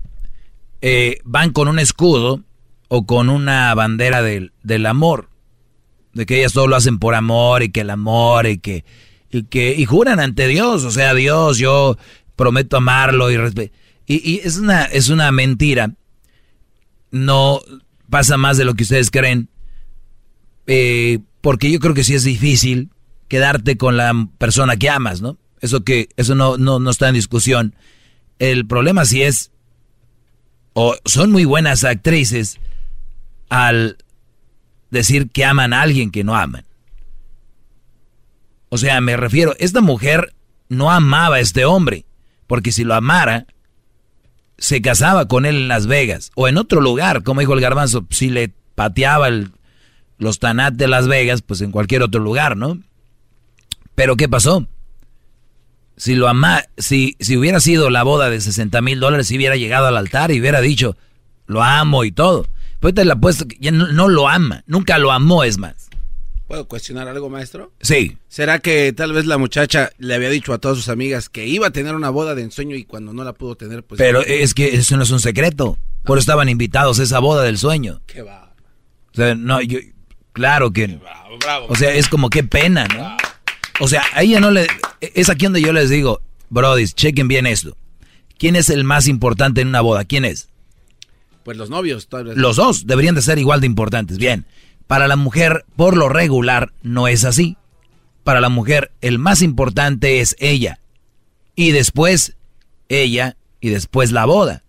eh, 0.81 1.19
van 1.25 1.51
con 1.51 1.69
un 1.69 1.79
escudo 1.79 2.41
o 2.89 3.05
con 3.07 3.29
una 3.29 3.75
bandera 3.75 4.23
del, 4.23 4.53
del 4.63 4.87
amor, 4.87 5.29
de 6.15 6.27
que 6.27 6.39
ellas 6.39 6.53
todo 6.53 6.67
lo 6.67 6.77
hacen 6.77 6.99
por 6.99 7.15
amor 7.15 7.63
y 7.63 7.71
que 7.71 7.81
el 7.81 7.91
amor 7.91 8.47
y 8.47 8.59
que, 8.59 8.85
y 9.31 9.45
que, 9.45 9.75
y 9.77 9.85
juran 9.85 10.21
ante 10.21 10.47
Dios, 10.47 10.85
o 10.85 10.91
sea, 10.91 11.15
Dios, 11.15 11.59
yo 11.59 11.97
prometo 12.37 12.77
amarlo 12.77 13.31
y 13.31 13.71
y, 14.07 14.33
y 14.33 14.41
es 14.45 14.59
una, 14.59 14.85
es 14.85 15.09
una 15.09 15.33
mentira, 15.33 15.93
no 17.11 17.61
pasa 18.11 18.37
más 18.37 18.57
de 18.57 18.65
lo 18.65 18.75
que 18.75 18.83
ustedes 18.83 19.11
creen, 19.11 19.49
eh, 20.67 21.21
porque 21.41 21.71
yo 21.71 21.81
creo 21.81 21.95
que 21.95 22.05
sí 22.05 22.15
es 22.15 22.25
difícil 22.25 22.91
quedarte 23.29 23.77
con 23.77 23.97
la 23.97 24.29
persona 24.39 24.77
que 24.77 24.91
amas, 24.91 25.21
¿no? 25.21 25.39
Eso 25.61 25.85
que, 25.85 26.09
eso 26.17 26.35
no, 26.35 26.59
no, 26.59 26.79
no 26.79 26.91
está 26.91 27.09
en 27.09 27.15
discusión. 27.15 27.75
El 28.39 28.67
problema 28.67 29.05
sí 29.05 29.23
es, 29.23 29.51
o 30.75 30.97
son 31.05 31.33
muy 31.33 31.45
buenas 31.45 31.85
actrices 31.85 32.61
al 33.49 33.97
decir 34.95 35.31
que 35.31 35.45
aman 35.45 35.75
a 35.75 35.83
alguien 35.83 36.11
que 36.11 36.25
no 36.25 36.35
aman. 36.35 36.65
O 38.71 38.79
sea, 38.79 39.01
me 39.01 39.17
refiero, 39.17 39.55
esta 39.59 39.83
mujer 39.83 40.35
no 40.69 40.91
amaba 40.91 41.37
a 41.37 41.41
este 41.41 41.67
hombre, 41.67 42.07
porque 42.47 42.73
si 42.73 42.85
lo 42.85 42.95
amara, 42.95 43.47
se 44.57 44.81
casaba 44.81 45.29
con 45.29 45.45
él 45.45 45.57
en 45.57 45.69
Las 45.69 45.87
Vegas 45.87 46.31
o 46.35 46.49
en 46.49 46.57
otro 46.57 46.81
lugar, 46.81 47.23
como 47.23 47.41
dijo 47.41 47.53
el 47.53 47.61
garbanzo, 47.61 48.07
si 48.11 48.31
le 48.31 48.53
pateaba 48.75 49.29
los 50.19 50.39
Tanat 50.39 50.75
de 50.75 50.89
Las 50.89 51.07
Vegas, 51.07 51.43
pues 51.43 51.61
en 51.61 51.71
cualquier 51.71 52.03
otro 52.03 52.21
lugar, 52.21 52.57
¿no? 52.57 52.79
Pero 53.95 54.17
¿qué 54.17 54.29
pasó? 54.29 54.67
Si 55.97 56.15
lo 56.15 56.27
ama, 56.29 56.65
si, 56.77 57.17
si 57.21 57.37
hubiera 57.37 57.61
sido 57.61 57.91
la 57.91 58.03
boda 58.03 58.31
de 58.31 58.41
60 58.41 58.81
mil 58.81 58.99
dólares, 58.99 59.29
si 59.29 59.37
hubiera 59.37 59.57
llegado 59.57 59.87
al 59.87 59.97
altar 59.97 60.33
y 60.33 60.41
hubiera 60.41 60.61
dicho, 60.61 60.97
lo 61.47 61.63
amo 61.63 62.05
y 62.05 62.11
todo. 62.11 62.47
Pero 62.85 62.91
ahorita 62.91 63.05
le 63.07 63.13
apuesto 63.13 63.49
que 63.49 63.57
ya 63.59 63.71
no, 63.71 63.87
no 63.87 64.09
lo 64.09 64.29
ama, 64.29 64.63
nunca 64.67 64.99
lo 64.99 65.11
amó, 65.11 65.43
es 65.43 65.57
más. 65.57 65.89
¿Puedo 66.47 66.69
cuestionar 66.69 67.09
algo, 67.09 67.31
maestro? 67.31 67.73
Sí. 67.81 68.19
¿Será 68.29 68.59
que 68.59 68.93
tal 68.93 69.15
vez 69.15 69.25
la 69.25 69.39
muchacha 69.39 69.89
le 69.97 70.15
había 70.15 70.29
dicho 70.29 70.53
a 70.53 70.59
todas 70.59 70.77
sus 70.77 70.91
amigas 70.91 71.31
que 71.31 71.47
iba 71.47 71.69
a 71.69 71.71
tener 71.71 71.95
una 71.95 72.11
boda 72.11 72.35
de 72.35 72.43
ensueño 72.43 72.77
y 72.77 72.85
cuando 72.85 73.15
no 73.15 73.25
la 73.25 73.33
pudo 73.33 73.57
tener, 73.57 73.85
pues... 73.85 73.97
Pero 73.97 74.21
es 74.21 74.53
que 74.53 74.75
eso 74.75 74.99
no 74.99 75.05
es 75.05 75.11
un 75.11 75.21
secreto. 75.21 75.79
Por 76.05 76.19
eso 76.19 76.25
estaban 76.25 76.51
invitados 76.51 77.01
a 77.01 77.05
esa 77.05 77.21
boda 77.21 77.43
del 77.45 77.57
sueño. 77.57 78.03
Qué 78.05 78.21
va. 78.21 78.55
O 79.13 79.17
sea, 79.17 79.35
no, 79.35 79.63
yo, 79.63 79.79
claro 80.35 80.71
que... 80.71 81.01
bravo. 81.41 81.69
O 81.71 81.77
sea, 81.77 81.91
es 81.95 82.07
como 82.07 82.29
qué 82.29 82.45
pena, 82.45 82.87
¿no? 82.89 83.17
O 83.81 83.89
sea, 83.89 84.03
a 84.13 84.25
ella 84.25 84.41
no 84.41 84.51
le... 84.51 84.67
Es 85.01 85.31
aquí 85.31 85.47
donde 85.47 85.63
yo 85.63 85.73
les 85.73 85.89
digo, 85.89 86.21
Brody, 86.51 86.87
chequen 86.87 87.29
bien 87.29 87.47
esto. 87.47 87.79
¿Quién 88.37 88.57
es 88.57 88.69
el 88.69 88.85
más 88.85 89.09
importante 89.09 89.63
en 89.63 89.69
una 89.69 89.81
boda? 89.81 90.05
¿Quién 90.05 90.27
es? 90.27 90.51
Pues 91.45 91.57
los 91.57 91.71
novios, 91.71 92.09
tal 92.09 92.25
vez. 92.25 92.37
Los 92.37 92.57
dos 92.57 92.87
deberían 92.87 93.15
de 93.15 93.23
ser 93.23 93.39
igual 93.39 93.61
de 93.61 93.67
importantes. 93.67 94.19
Bien, 94.19 94.47
para 94.87 95.09
la 95.09 95.17
mujer, 95.17 95.65
por 95.77 95.97
lo 95.97 96.09
regular, 96.09 96.73
no 96.83 97.09
es 97.09 97.25
así. 97.25 97.57
Para 98.23 98.41
la 98.41 98.49
mujer, 98.49 98.91
el 99.03 99.19
más 99.19 99.43
importante 99.43 100.21
es 100.21 100.37
ella. 100.39 100.79
Y 101.55 101.73
después, 101.73 102.35
ella, 102.89 103.37
y 103.61 103.69
después 103.69 104.11
la 104.13 104.25
boda. 104.25 104.63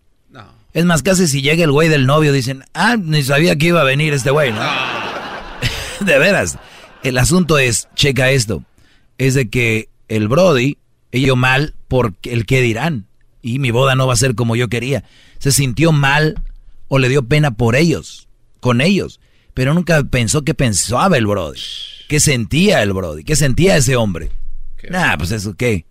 Es 0.73 0.83
más, 0.83 1.03
casi 1.03 1.27
si 1.27 1.41
llega 1.41 1.63
el 1.63 1.71
güey 1.71 1.87
del 1.87 2.05
novio, 2.05 2.33
dicen, 2.33 2.65
ah, 2.73 2.97
ni 3.01 3.23
sabía 3.23 3.55
que 3.55 3.67
iba 3.67 3.79
a 3.79 3.85
venir 3.85 4.13
este 4.13 4.29
güey, 4.29 4.51
¿no? 4.51 4.59
de 6.01 6.19
veras. 6.19 6.59
El 7.01 7.17
asunto 7.17 7.57
es, 7.57 7.87
checa 7.95 8.31
esto, 8.31 8.61
es 9.17 9.35
de 9.35 9.49
que 9.49 9.87
el 10.09 10.27
Brody, 10.27 10.77
ella 11.13 11.33
mal 11.35 11.75
por 11.87 12.13
el 12.23 12.45
que 12.45 12.59
dirán. 12.59 13.05
Y 13.41 13.59
mi 13.59 13.71
boda 13.71 13.95
no 13.95 14.05
va 14.05 14.13
a 14.13 14.17
ser 14.17 14.35
como 14.35 14.57
yo 14.57 14.67
quería. 14.67 15.05
Se 15.39 15.53
sintió 15.53 15.93
mal 15.93 16.41
o 16.87 16.99
le 16.99 17.09
dio 17.09 17.27
pena 17.27 17.51
por 17.51 17.75
ellos, 17.75 18.27
con 18.59 18.81
ellos. 18.81 19.19
Pero 19.53 19.73
nunca 19.73 20.03
pensó 20.03 20.43
qué 20.43 20.53
pensaba 20.53 21.17
el 21.17 21.27
Brody. 21.27 21.59
¿Qué 22.09 22.19
sentía 22.19 22.83
el 22.83 22.93
Brody? 22.93 23.23
¿Qué 23.23 23.35
sentía 23.35 23.77
ese 23.77 23.95
hombre? 23.95 24.29
Nah, 24.89 25.17
pues 25.17 25.31
eso 25.31 25.55
qué. 25.57 25.85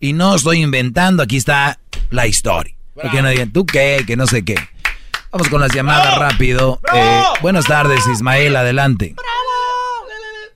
Y 0.00 0.12
no 0.14 0.34
estoy 0.34 0.62
inventando, 0.62 1.22
aquí 1.22 1.36
está 1.36 1.78
la 2.10 2.26
historia. 2.26 2.74
Porque 2.94 3.22
no 3.22 3.28
digan, 3.28 3.52
¿tú 3.52 3.66
qué? 3.66 4.02
Que 4.06 4.16
no 4.16 4.26
sé 4.26 4.44
qué. 4.44 4.56
Vamos 5.30 5.48
con 5.48 5.60
las 5.60 5.72
llamadas 5.74 6.18
rápido. 6.18 6.80
Eh, 6.92 7.22
buenas 7.40 7.66
tardes, 7.66 8.06
Ismael, 8.08 8.56
adelante. 8.56 9.14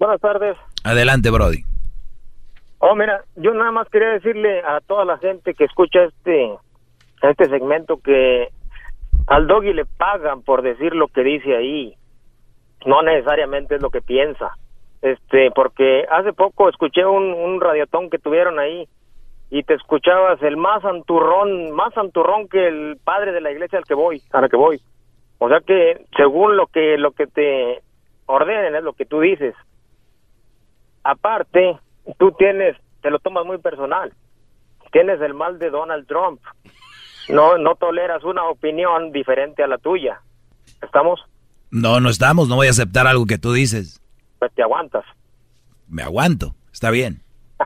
Buenas 0.00 0.20
tardes. 0.20 0.56
Adelante, 0.82 1.30
Brody. 1.30 1.64
Oh, 2.78 2.94
mira, 2.94 3.24
yo 3.36 3.54
nada 3.54 3.70
más 3.70 3.88
quería 3.88 4.08
decirle 4.08 4.60
a 4.60 4.80
toda 4.80 5.04
la 5.04 5.16
gente 5.18 5.54
que 5.54 5.64
escucha 5.64 6.04
este 6.04 6.50
este 7.22 7.48
segmento 7.48 7.98
que 8.02 8.48
al 9.26 9.46
doggy 9.46 9.72
le 9.72 9.84
pagan 9.84 10.42
por 10.42 10.62
decir 10.62 10.94
lo 10.94 11.08
que 11.08 11.22
dice 11.22 11.56
ahí. 11.56 11.94
No 12.86 13.02
necesariamente 13.02 13.76
es 13.76 13.82
lo 13.82 13.90
que 13.90 14.02
piensa. 14.02 14.56
Este, 15.00 15.50
porque 15.50 16.06
hace 16.10 16.32
poco 16.32 16.68
escuché 16.68 17.04
un, 17.04 17.60
radiotón 17.60 18.10
que 18.10 18.18
tuvieron 18.18 18.58
ahí 18.58 18.88
y 19.50 19.62
te 19.62 19.74
escuchabas 19.74 20.42
el 20.42 20.56
más 20.56 20.82
santurrón, 20.82 21.72
más 21.72 21.92
santurrón 21.94 22.48
que 22.48 22.66
el 22.66 22.98
padre 23.04 23.32
de 23.32 23.40
la 23.40 23.50
iglesia 23.50 23.78
al 23.78 23.84
que 23.84 23.94
voy, 23.94 24.22
a 24.32 24.40
la 24.40 24.48
que 24.48 24.56
voy. 24.56 24.80
O 25.38 25.48
sea 25.48 25.60
que 25.60 26.06
según 26.16 26.56
lo 26.56 26.66
que 26.68 26.96
lo 26.96 27.12
que 27.12 27.26
te 27.26 27.82
ordenen 28.26 28.74
es 28.74 28.82
lo 28.82 28.94
que 28.94 29.04
tú 29.04 29.20
dices. 29.20 29.54
Aparte, 31.02 31.78
tú 32.18 32.32
tienes, 32.32 32.76
te 33.02 33.10
lo 33.10 33.18
tomas 33.18 33.44
muy 33.44 33.58
personal. 33.58 34.12
Tienes 34.90 35.20
el 35.20 35.34
mal 35.34 35.58
de 35.58 35.70
Donald 35.70 36.06
Trump. 36.06 36.40
No 37.28 37.58
no 37.58 37.74
toleras 37.76 38.24
una 38.24 38.44
opinión 38.44 39.12
diferente 39.12 39.62
a 39.62 39.66
la 39.66 39.78
tuya. 39.78 40.20
¿Estamos? 40.82 41.20
No, 41.70 42.00
no 42.00 42.08
estamos, 42.08 42.48
no 42.48 42.56
voy 42.56 42.68
a 42.68 42.70
aceptar 42.70 43.06
algo 43.06 43.26
que 43.26 43.38
tú 43.38 43.52
dices. 43.52 44.00
Pues 44.38 44.52
te 44.54 44.62
aguantas. 44.62 45.04
Me 45.88 46.02
aguanto, 46.02 46.54
está 46.72 46.90
bien. 46.90 47.22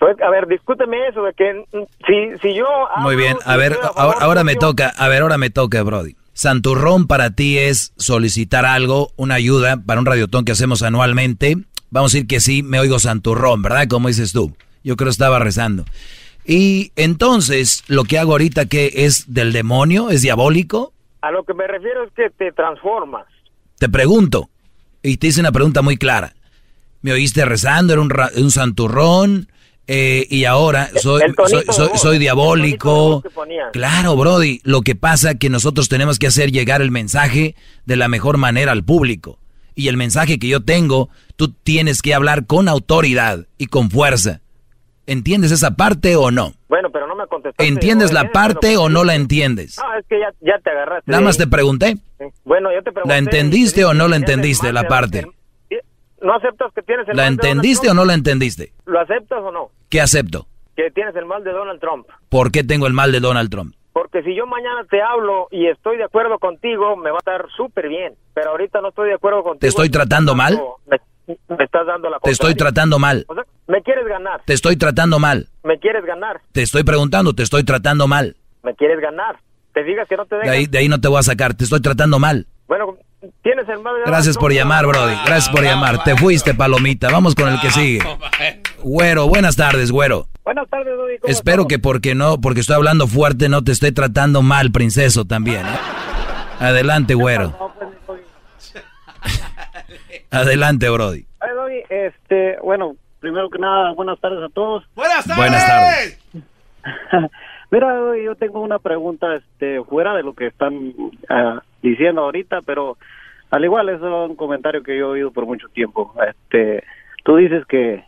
Pues, 0.00 0.16
a 0.22 0.30
ver, 0.30 0.46
discúteme 0.46 1.08
eso 1.08 1.22
de 1.22 1.34
que 1.34 1.62
si, 2.06 2.38
si 2.40 2.54
yo... 2.54 2.64
Muy 3.00 3.16
bien, 3.16 3.36
a 3.44 3.56
ver, 3.56 3.76
ahora, 3.94 4.44
me 4.44 4.56
toca, 4.56 4.88
a 4.96 5.08
ver, 5.08 5.20
ahora 5.20 5.36
me 5.36 5.50
toca, 5.50 5.82
Brody. 5.82 6.16
Santurrón 6.32 7.06
para 7.06 7.32
ti 7.32 7.58
es 7.58 7.92
solicitar 7.98 8.64
algo, 8.64 9.10
una 9.16 9.34
ayuda 9.34 9.76
para 9.76 10.00
un 10.00 10.06
radiotón 10.06 10.46
que 10.46 10.52
hacemos 10.52 10.82
anualmente. 10.82 11.58
Vamos 11.90 12.12
a 12.12 12.16
decir 12.16 12.26
que 12.26 12.40
sí, 12.40 12.62
me 12.62 12.80
oigo 12.80 12.98
Santurrón, 12.98 13.60
¿verdad? 13.60 13.88
Como 13.90 14.08
dices 14.08 14.32
tú. 14.32 14.56
Yo 14.82 14.96
creo 14.96 15.08
que 15.08 15.10
estaba 15.10 15.38
rezando. 15.38 15.84
Y 16.44 16.92
entonces, 16.96 17.84
lo 17.86 18.04
que 18.04 18.18
hago 18.18 18.32
ahorita, 18.32 18.66
que 18.66 18.90
es 18.94 19.32
del 19.32 19.52
demonio? 19.52 20.10
¿Es 20.10 20.22
diabólico? 20.22 20.92
A 21.22 21.30
lo 21.30 21.44
que 21.44 21.54
me 21.54 21.66
refiero 21.66 22.04
es 22.04 22.10
que 22.14 22.30
te 22.30 22.50
transformas. 22.52 23.26
Te 23.78 23.88
pregunto, 23.88 24.48
y 25.02 25.16
te 25.18 25.28
hice 25.28 25.40
una 25.40 25.52
pregunta 25.52 25.82
muy 25.82 25.96
clara. 25.96 26.34
¿Me 27.02 27.12
oíste 27.12 27.44
rezando? 27.44 27.92
¿Era 27.92 28.02
un, 28.02 28.10
ra- 28.10 28.30
un 28.36 28.50
santurrón? 28.50 29.48
Eh, 29.86 30.26
y 30.30 30.44
ahora 30.44 30.88
soy, 31.00 31.20
soy, 31.72 31.88
soy- 31.96 32.18
diabólico. 32.18 33.22
Claro, 33.72 34.16
Brody. 34.16 34.60
Lo 34.62 34.82
que 34.82 34.94
pasa 34.94 35.34
que 35.34 35.50
nosotros 35.50 35.88
tenemos 35.88 36.18
que 36.18 36.26
hacer 36.28 36.52
llegar 36.52 36.80
el 36.80 36.90
mensaje 36.90 37.54
de 37.86 37.96
la 37.96 38.06
mejor 38.08 38.36
manera 38.38 38.72
al 38.72 38.84
público. 38.84 39.38
Y 39.74 39.88
el 39.88 39.96
mensaje 39.96 40.38
que 40.38 40.48
yo 40.48 40.62
tengo, 40.62 41.08
tú 41.36 41.48
tienes 41.52 42.02
que 42.02 42.14
hablar 42.14 42.46
con 42.46 42.68
autoridad 42.68 43.46
y 43.58 43.66
con 43.66 43.90
fuerza. 43.90 44.40
¿Entiendes 45.06 45.50
esa 45.50 45.72
parte 45.72 46.16
o 46.16 46.30
no? 46.30 46.52
Bueno, 46.68 46.90
pero 46.90 47.06
no 47.06 47.16
me 47.16 47.26
contestaste. 47.26 47.66
¿Entiendes 47.66 48.12
la 48.12 48.22
es 48.22 48.30
parte 48.30 48.74
lo 48.74 48.82
o 48.84 48.88
no 48.88 49.04
la 49.04 49.14
entiendes? 49.14 49.78
No, 49.78 49.98
es 49.98 50.06
que 50.06 50.20
ya, 50.20 50.32
ya 50.40 50.58
te 50.58 50.70
agarraste. 50.70 51.10
Nada 51.10 51.22
más 51.22 51.36
te 51.36 51.46
pregunté. 51.46 51.96
Sí. 52.18 52.26
Bueno, 52.44 52.72
yo 52.72 52.82
te 52.82 52.92
pregunté. 52.92 53.08
¿La 53.08 53.18
entendiste 53.18 53.84
o 53.84 53.94
no 53.94 54.08
la 54.08 54.16
entendiste 54.16 54.72
la 54.72 54.84
parte? 54.84 55.26
¿No 56.22 56.34
aceptas 56.34 56.72
que 56.74 56.82
tienes 56.82 57.08
el 57.08 57.16
¿La 57.16 57.24
mal 57.24 57.36
de 57.36 57.36
Donald 57.36 57.56
entendiste 57.56 57.86
o 57.86 57.90
Trump? 57.90 57.96
no 57.96 58.04
la 58.04 58.14
entendiste? 58.14 58.72
¿Lo 58.84 59.00
aceptas 59.00 59.38
o 59.42 59.50
no? 59.50 59.70
¿Qué 59.88 60.00
acepto? 60.00 60.46
Que 60.76 60.90
tienes 60.90 61.16
el 61.16 61.24
mal 61.24 61.42
de 61.44 61.50
Donald 61.52 61.80
Trump. 61.80 62.06
¿Por 62.28 62.52
qué 62.52 62.62
tengo 62.62 62.86
el 62.86 62.92
mal 62.92 63.10
de 63.10 63.20
Donald 63.20 63.50
Trump? 63.50 63.74
Porque 63.92 64.22
si 64.22 64.34
yo 64.34 64.46
mañana 64.46 64.84
te 64.88 65.02
hablo 65.02 65.48
y 65.50 65.66
estoy 65.66 65.96
de 65.96 66.04
acuerdo 66.04 66.38
contigo, 66.38 66.96
me 66.96 67.10
va 67.10 67.16
a 67.16 67.18
estar 67.18 67.46
súper 67.56 67.88
bien. 67.88 68.14
Pero 68.34 68.50
ahorita 68.50 68.80
no 68.80 68.88
estoy 68.90 69.08
de 69.08 69.14
acuerdo 69.14 69.42
contigo. 69.42 69.60
¿Te 69.60 69.66
estoy 69.66 69.90
tratando 69.90 70.34
mal? 70.34 70.60
Me, 70.86 70.98
me 71.48 71.64
estás 71.64 71.86
dando 71.86 72.10
la 72.10 72.18
Te 72.18 72.30
estoy 72.30 72.54
tratando 72.54 72.98
mal. 72.98 73.24
O 73.28 73.34
sea, 73.34 73.44
me 73.66 73.82
quieres 73.82 74.06
ganar. 74.06 74.42
Te 74.44 74.52
estoy 74.52 74.76
tratando 74.76 75.18
mal. 75.18 75.48
Me 75.64 75.78
quieres 75.78 76.04
ganar. 76.04 76.40
Te 76.52 76.62
estoy 76.62 76.84
preguntando, 76.84 77.34
te 77.34 77.42
estoy 77.42 77.64
tratando 77.64 78.06
mal. 78.06 78.36
Me 78.62 78.74
quieres 78.74 79.00
ganar. 79.00 79.38
Te 79.72 79.84
digas 79.84 80.08
que 80.08 80.16
no 80.16 80.26
te 80.26 80.36
De 80.36 80.50
ahí, 80.50 80.66
de 80.66 80.78
ahí 80.78 80.88
no 80.88 81.00
te 81.00 81.08
voy 81.08 81.20
a 81.20 81.22
sacar, 81.22 81.54
te 81.54 81.64
estoy 81.64 81.80
tratando 81.80 82.18
mal. 82.18 82.46
Bueno, 82.66 82.96
tienes 83.42 83.68
el 83.68 83.80
mal 83.80 83.94
Gracias 84.06 84.36
por 84.36 84.52
llamar, 84.52 84.86
Brody. 84.86 85.14
Gracias 85.24 85.48
por 85.48 85.62
llamar. 85.62 86.02
Te 86.04 86.16
fuiste, 86.16 86.54
palomita. 86.54 87.10
Vamos 87.10 87.34
con 87.34 87.48
el 87.48 87.60
que 87.60 87.70
sigue. 87.70 88.00
Güero, 88.82 89.28
buenas 89.28 89.56
tardes, 89.56 89.90
güero. 89.92 90.26
Buenas 90.44 90.68
tardes. 90.68 90.94
¿cómo 91.20 91.30
Espero 91.30 91.66
que 91.66 91.78
porque 91.78 92.14
no, 92.14 92.40
porque 92.40 92.60
estoy 92.60 92.76
hablando 92.76 93.06
fuerte, 93.06 93.48
no 93.48 93.62
te 93.62 93.72
esté 93.72 93.92
tratando 93.92 94.40
mal, 94.42 94.72
princeso, 94.72 95.26
también. 95.26 95.66
¿eh? 95.66 95.78
Adelante, 96.60 97.14
güero. 97.14 97.54
Adelante, 100.30 100.88
Brody. 100.88 101.26
Este, 101.88 102.58
bueno, 102.62 102.96
primero 103.20 103.50
que 103.50 103.58
nada, 103.58 103.92
buenas 103.92 104.18
tardes 104.20 104.42
a 104.42 104.48
todos. 104.48 104.84
Buenas 104.94 105.24
tardes. 105.24 105.36
Buenas 105.36 105.66
tardes. 105.66 106.18
Mira, 107.70 107.94
yo 108.24 108.34
tengo 108.34 108.60
una 108.60 108.78
pregunta, 108.78 109.36
este, 109.36 109.82
fuera 109.84 110.14
de 110.14 110.22
lo 110.22 110.34
que 110.34 110.46
están 110.48 110.92
ah, 111.28 111.62
diciendo 111.82 112.22
ahorita, 112.22 112.62
pero 112.62 112.96
al 113.50 113.64
igual 113.64 113.88
es 113.88 114.00
un 114.00 114.34
comentario 114.34 114.82
que 114.82 114.98
yo 114.98 115.08
he 115.08 115.10
oído 115.12 115.30
por 115.30 115.46
mucho 115.46 115.68
tiempo. 115.68 116.14
Este, 116.28 116.82
tú 117.24 117.36
dices 117.36 117.64
que, 117.68 118.04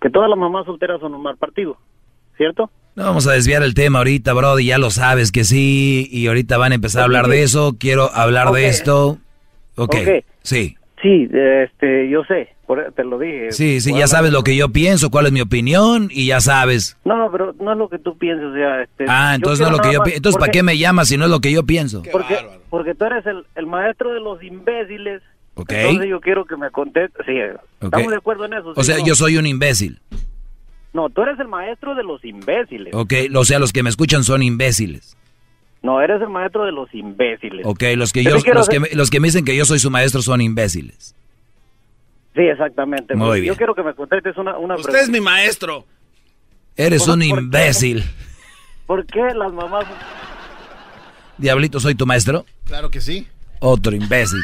que 0.00 0.10
todas 0.10 0.28
las 0.28 0.38
mamás 0.38 0.66
solteras 0.66 1.00
son 1.00 1.14
un 1.14 1.22
mal 1.22 1.36
partido, 1.36 1.76
¿cierto? 2.36 2.70
No 2.96 3.04
vamos 3.04 3.26
a 3.28 3.32
desviar 3.32 3.62
el 3.62 3.74
tema 3.74 3.98
ahorita, 3.98 4.32
Brody, 4.32 4.66
ya 4.66 4.78
lo 4.78 4.90
sabes 4.90 5.30
que 5.30 5.44
sí, 5.44 6.08
y 6.10 6.26
ahorita 6.26 6.56
van 6.56 6.72
a 6.72 6.76
empezar 6.76 7.02
a 7.02 7.04
hablar 7.04 7.26
de 7.28 7.42
eso, 7.42 7.76
quiero 7.78 8.10
hablar 8.12 8.50
de 8.52 8.68
esto. 8.68 9.18
Ok, 9.76 9.94
Ok. 9.94 10.24
sí, 10.42 10.76
Sí, 11.06 11.28
este, 11.32 12.08
yo 12.08 12.24
sé, 12.24 12.48
por- 12.66 12.92
te 12.92 13.04
lo 13.04 13.16
dije. 13.16 13.52
sí, 13.52 13.80
sí, 13.80 13.94
ya 13.96 14.08
sabes 14.08 14.32
lo 14.32 14.42
que 14.42 14.56
yo 14.56 14.70
pienso, 14.70 15.08
cuál 15.08 15.26
es 15.26 15.32
mi 15.32 15.40
opinión, 15.40 16.08
y 16.10 16.26
ya 16.26 16.40
sabes. 16.40 16.96
No, 17.04 17.16
no, 17.16 17.30
pero 17.30 17.54
no 17.60 17.72
es 17.72 17.78
lo 17.78 17.88
que 17.88 18.00
tú 18.00 18.18
piensas, 18.18 18.46
o 18.46 18.54
sea, 18.54 18.82
este. 18.82 19.04
Ah, 19.06 19.36
entonces 19.36 19.60
no 19.60 19.66
es 19.66 19.76
lo 19.76 19.82
que 19.82 19.92
yo 19.92 20.02
pienso. 20.02 20.16
Entonces, 20.16 20.40
¿para 20.40 20.50
qué 20.50 20.64
me 20.64 20.76
llamas 20.76 21.06
si 21.06 21.16
no 21.16 21.26
es 21.26 21.30
lo 21.30 21.40
que 21.40 21.52
yo 21.52 21.62
pienso? 21.64 22.02
Porque, 22.10 22.38
porque 22.70 22.94
tú 22.96 23.04
eres 23.04 23.24
el, 23.26 23.44
el 23.54 23.66
maestro 23.66 24.12
de 24.14 24.18
los 24.20 24.42
imbéciles. 24.42 25.22
Ok. 25.54 25.70
Entonces 25.70 26.10
yo 26.10 26.20
quiero 26.20 26.44
que 26.44 26.56
me 26.56 26.70
contestes. 26.70 27.24
Sí, 27.24 27.34
estamos 27.80 28.10
de 28.10 28.16
acuerdo 28.16 28.46
en 28.46 28.54
eso. 28.54 28.72
O 28.74 28.82
¿sí 28.82 28.90
sea, 28.90 28.98
no? 28.98 29.06
yo 29.06 29.14
soy 29.14 29.36
un 29.36 29.46
imbécil. 29.46 30.00
No, 30.92 31.08
tú 31.08 31.22
eres 31.22 31.38
el 31.38 31.46
maestro 31.46 31.94
de 31.94 32.02
los 32.02 32.24
imbéciles. 32.24 32.92
Ok, 32.94 33.12
o 33.32 33.44
sea, 33.44 33.60
los 33.60 33.72
que 33.72 33.84
me 33.84 33.90
escuchan 33.90 34.24
son 34.24 34.42
imbéciles. 34.42 35.16
No, 35.82 36.00
eres 36.00 36.20
el 36.20 36.28
maestro 36.28 36.64
de 36.64 36.72
los 36.72 36.92
imbéciles. 36.94 37.64
Ok, 37.64 37.82
los 37.96 38.12
que, 38.12 38.24
Yo 38.24 38.30
los, 38.30 38.42
que 38.44 38.50
hacer- 38.52 38.80
me, 38.80 38.88
los 38.94 39.10
que 39.10 39.20
me 39.20 39.28
dicen 39.28 39.44
que 39.44 39.56
yo 39.56 39.64
soy 39.64 39.78
su 39.78 39.90
maestro 39.90 40.20
son 40.22 40.40
imbéciles. 40.40 41.14
Sí, 42.34 42.42
exactamente. 42.42 43.14
Muy 43.14 43.26
Porque 43.26 43.40
bien. 43.42 43.52
Yo 43.54 43.56
quiero 43.56 43.74
que 43.74 43.82
me 43.82 43.94
contestes 43.94 44.36
una, 44.36 44.58
una 44.58 44.74
Usted 44.76 44.96
es 44.96 45.08
mi 45.08 45.20
maestro. 45.20 45.84
Eres 46.76 47.04
¿Por- 47.04 47.14
un 47.14 47.20
por 47.20 47.38
qué? 47.38 47.42
imbécil. 47.44 48.04
¿Por 48.86 49.06
qué 49.06 49.22
las 49.34 49.52
mamás... 49.52 49.84
Diablito, 51.38 51.80
¿soy 51.80 51.94
tu 51.94 52.04
maestro? 52.06 52.44
Claro 52.64 52.90
que 52.90 53.00
sí. 53.00 53.26
Otro 53.60 53.94
imbécil. 53.94 54.40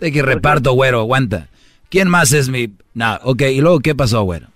De 0.00 0.10
que 0.12 0.22
reparto, 0.22 0.72
güero, 0.72 1.00
aguanta. 1.00 1.48
¿Quién 1.90 2.08
más 2.08 2.32
es 2.32 2.48
mi...? 2.48 2.72
No, 2.94 3.18
ok, 3.22 3.42
¿y 3.42 3.60
luego 3.60 3.80
qué 3.80 3.94
pasó, 3.94 4.22
güero? 4.22 4.48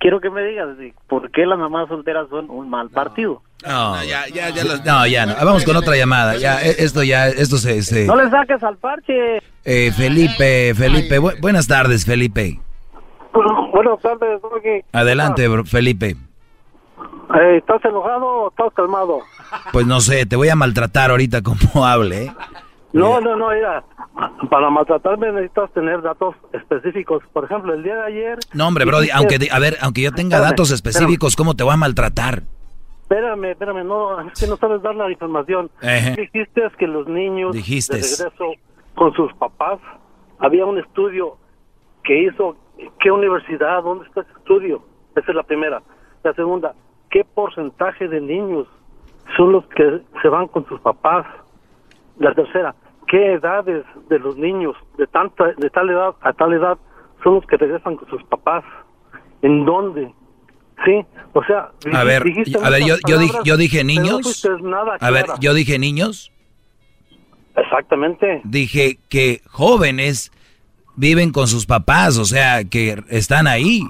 Quiero 0.00 0.20
que 0.20 0.28
me 0.30 0.42
digas 0.42 0.68
sí, 0.78 0.92
por 1.08 1.30
qué 1.30 1.46
las 1.46 1.58
mamás 1.58 1.88
solteras 1.88 2.28
son 2.28 2.50
un 2.50 2.68
mal 2.68 2.90
partido. 2.90 3.42
No, 3.66 4.02
ya, 4.04 4.26
ya, 4.28 4.50
ya. 4.50 4.64
los- 4.64 4.84
no, 4.84 5.06
ya 5.06 5.24
no. 5.26 5.34
Vamos 5.42 5.64
con 5.64 5.76
otra 5.76 5.96
llamada. 5.96 6.36
Ya, 6.36 6.60
esto 6.60 7.02
ya, 7.02 7.28
esto 7.28 7.56
se... 7.56 7.82
se- 7.82 8.06
No 8.06 8.16
le 8.16 8.28
saques 8.30 8.62
al 8.62 8.76
parche. 8.76 9.38
Eh, 9.64 9.92
Felipe, 9.96 10.74
Felipe, 10.74 11.20
bu- 11.20 11.40
buenas 11.40 11.66
tardes, 11.66 12.04
Felipe. 12.04 12.60
Buenas 13.72 14.00
tardes, 14.00 14.40
Doggy. 14.42 14.82
Adelante, 14.92 15.46
bro, 15.48 15.64
Felipe. 15.64 16.16
Eh, 17.34 17.56
¿Estás 17.58 17.84
enojado 17.84 18.24
o 18.26 18.48
estás 18.50 18.72
calmado? 18.74 19.20
Pues 19.72 19.86
no 19.86 20.00
sé, 20.00 20.26
te 20.26 20.36
voy 20.36 20.48
a 20.48 20.56
maltratar 20.56 21.10
ahorita 21.10 21.42
como 21.42 21.58
hable, 21.86 22.24
¿eh? 22.24 22.32
No, 22.96 23.20
no, 23.20 23.36
no, 23.36 23.50
mira, 23.50 23.84
para 24.48 24.70
maltratarme 24.70 25.30
necesitas 25.32 25.70
tener 25.72 26.00
datos 26.00 26.34
específicos. 26.52 27.22
Por 27.32 27.44
ejemplo, 27.44 27.74
el 27.74 27.82
día 27.82 27.94
de 27.96 28.04
ayer... 28.04 28.38
No, 28.54 28.66
hombre, 28.68 28.86
Brody, 28.86 29.10
aunque, 29.10 29.36
a 29.50 29.58
ver, 29.58 29.76
aunque 29.82 30.00
yo 30.02 30.12
tenga 30.12 30.36
Espérame, 30.36 30.50
datos 30.50 30.70
específicos, 30.70 31.36
¿cómo 31.36 31.54
te 31.54 31.62
voy 31.62 31.74
a 31.74 31.76
maltratar? 31.76 32.42
Espérame, 33.02 33.50
espérame, 33.50 33.86
no, 33.86 34.20
es 34.20 34.40
que 34.40 34.46
no 34.46 34.56
sabes 34.56 34.80
dar 34.82 34.94
la 34.94 35.10
información. 35.10 35.70
Dijiste 36.16 36.62
que 36.78 36.86
los 36.86 37.06
niños 37.06 37.52
Dijiste. 37.52 37.98
de 37.98 38.02
regreso 38.02 38.52
con 38.94 39.12
sus 39.12 39.32
papás, 39.34 39.78
había 40.38 40.64
un 40.64 40.78
estudio 40.78 41.36
que 42.02 42.22
hizo, 42.24 42.56
¿qué 42.98 43.10
universidad? 43.10 43.82
¿Dónde 43.82 44.06
está 44.06 44.22
ese 44.22 44.32
estudio? 44.38 44.82
Esa 45.14 45.30
es 45.30 45.36
la 45.36 45.42
primera. 45.42 45.82
La 46.24 46.32
segunda, 46.32 46.74
¿qué 47.10 47.24
porcentaje 47.24 48.08
de 48.08 48.20
niños 48.22 48.66
son 49.36 49.52
los 49.52 49.66
que 49.66 50.00
se 50.22 50.28
van 50.28 50.48
con 50.48 50.66
sus 50.66 50.80
papás? 50.80 51.26
La 52.18 52.34
tercera, 52.34 52.74
¿qué 53.08 53.34
edades 53.34 53.84
de 54.08 54.18
los 54.18 54.36
niños 54.36 54.74
de 54.98 55.06
tanta 55.06 55.52
de 55.56 55.70
tal 55.70 55.90
edad 55.90 56.14
a 56.20 56.32
tal 56.32 56.52
edad 56.52 56.78
son 57.22 57.34
los 57.36 57.46
que 57.46 57.56
regresan 57.56 57.96
con 57.96 58.08
sus 58.08 58.22
papás? 58.24 58.64
¿En 59.42 59.64
dónde? 59.64 60.12
Sí, 60.84 61.04
o 61.32 61.42
sea, 61.44 61.70
A 61.92 62.04
ver, 62.04 62.22
dijiste 62.22 62.58
a 62.62 62.68
ver, 62.70 62.82
yo, 62.84 62.96
yo, 63.08 63.18
dije, 63.18 63.38
yo 63.44 63.56
dije 63.56 63.82
no 63.82 63.88
niños. 63.88 64.46
A 65.00 65.10
ver, 65.10 65.24
yo 65.40 65.54
dije 65.54 65.78
niños. 65.78 66.30
Exactamente. 67.56 68.42
Dije 68.44 68.98
que 69.08 69.40
jóvenes 69.48 70.30
viven 70.96 71.32
con 71.32 71.48
sus 71.48 71.66
papás, 71.66 72.18
o 72.18 72.24
sea, 72.24 72.64
que 72.64 73.02
están 73.08 73.46
ahí. 73.46 73.82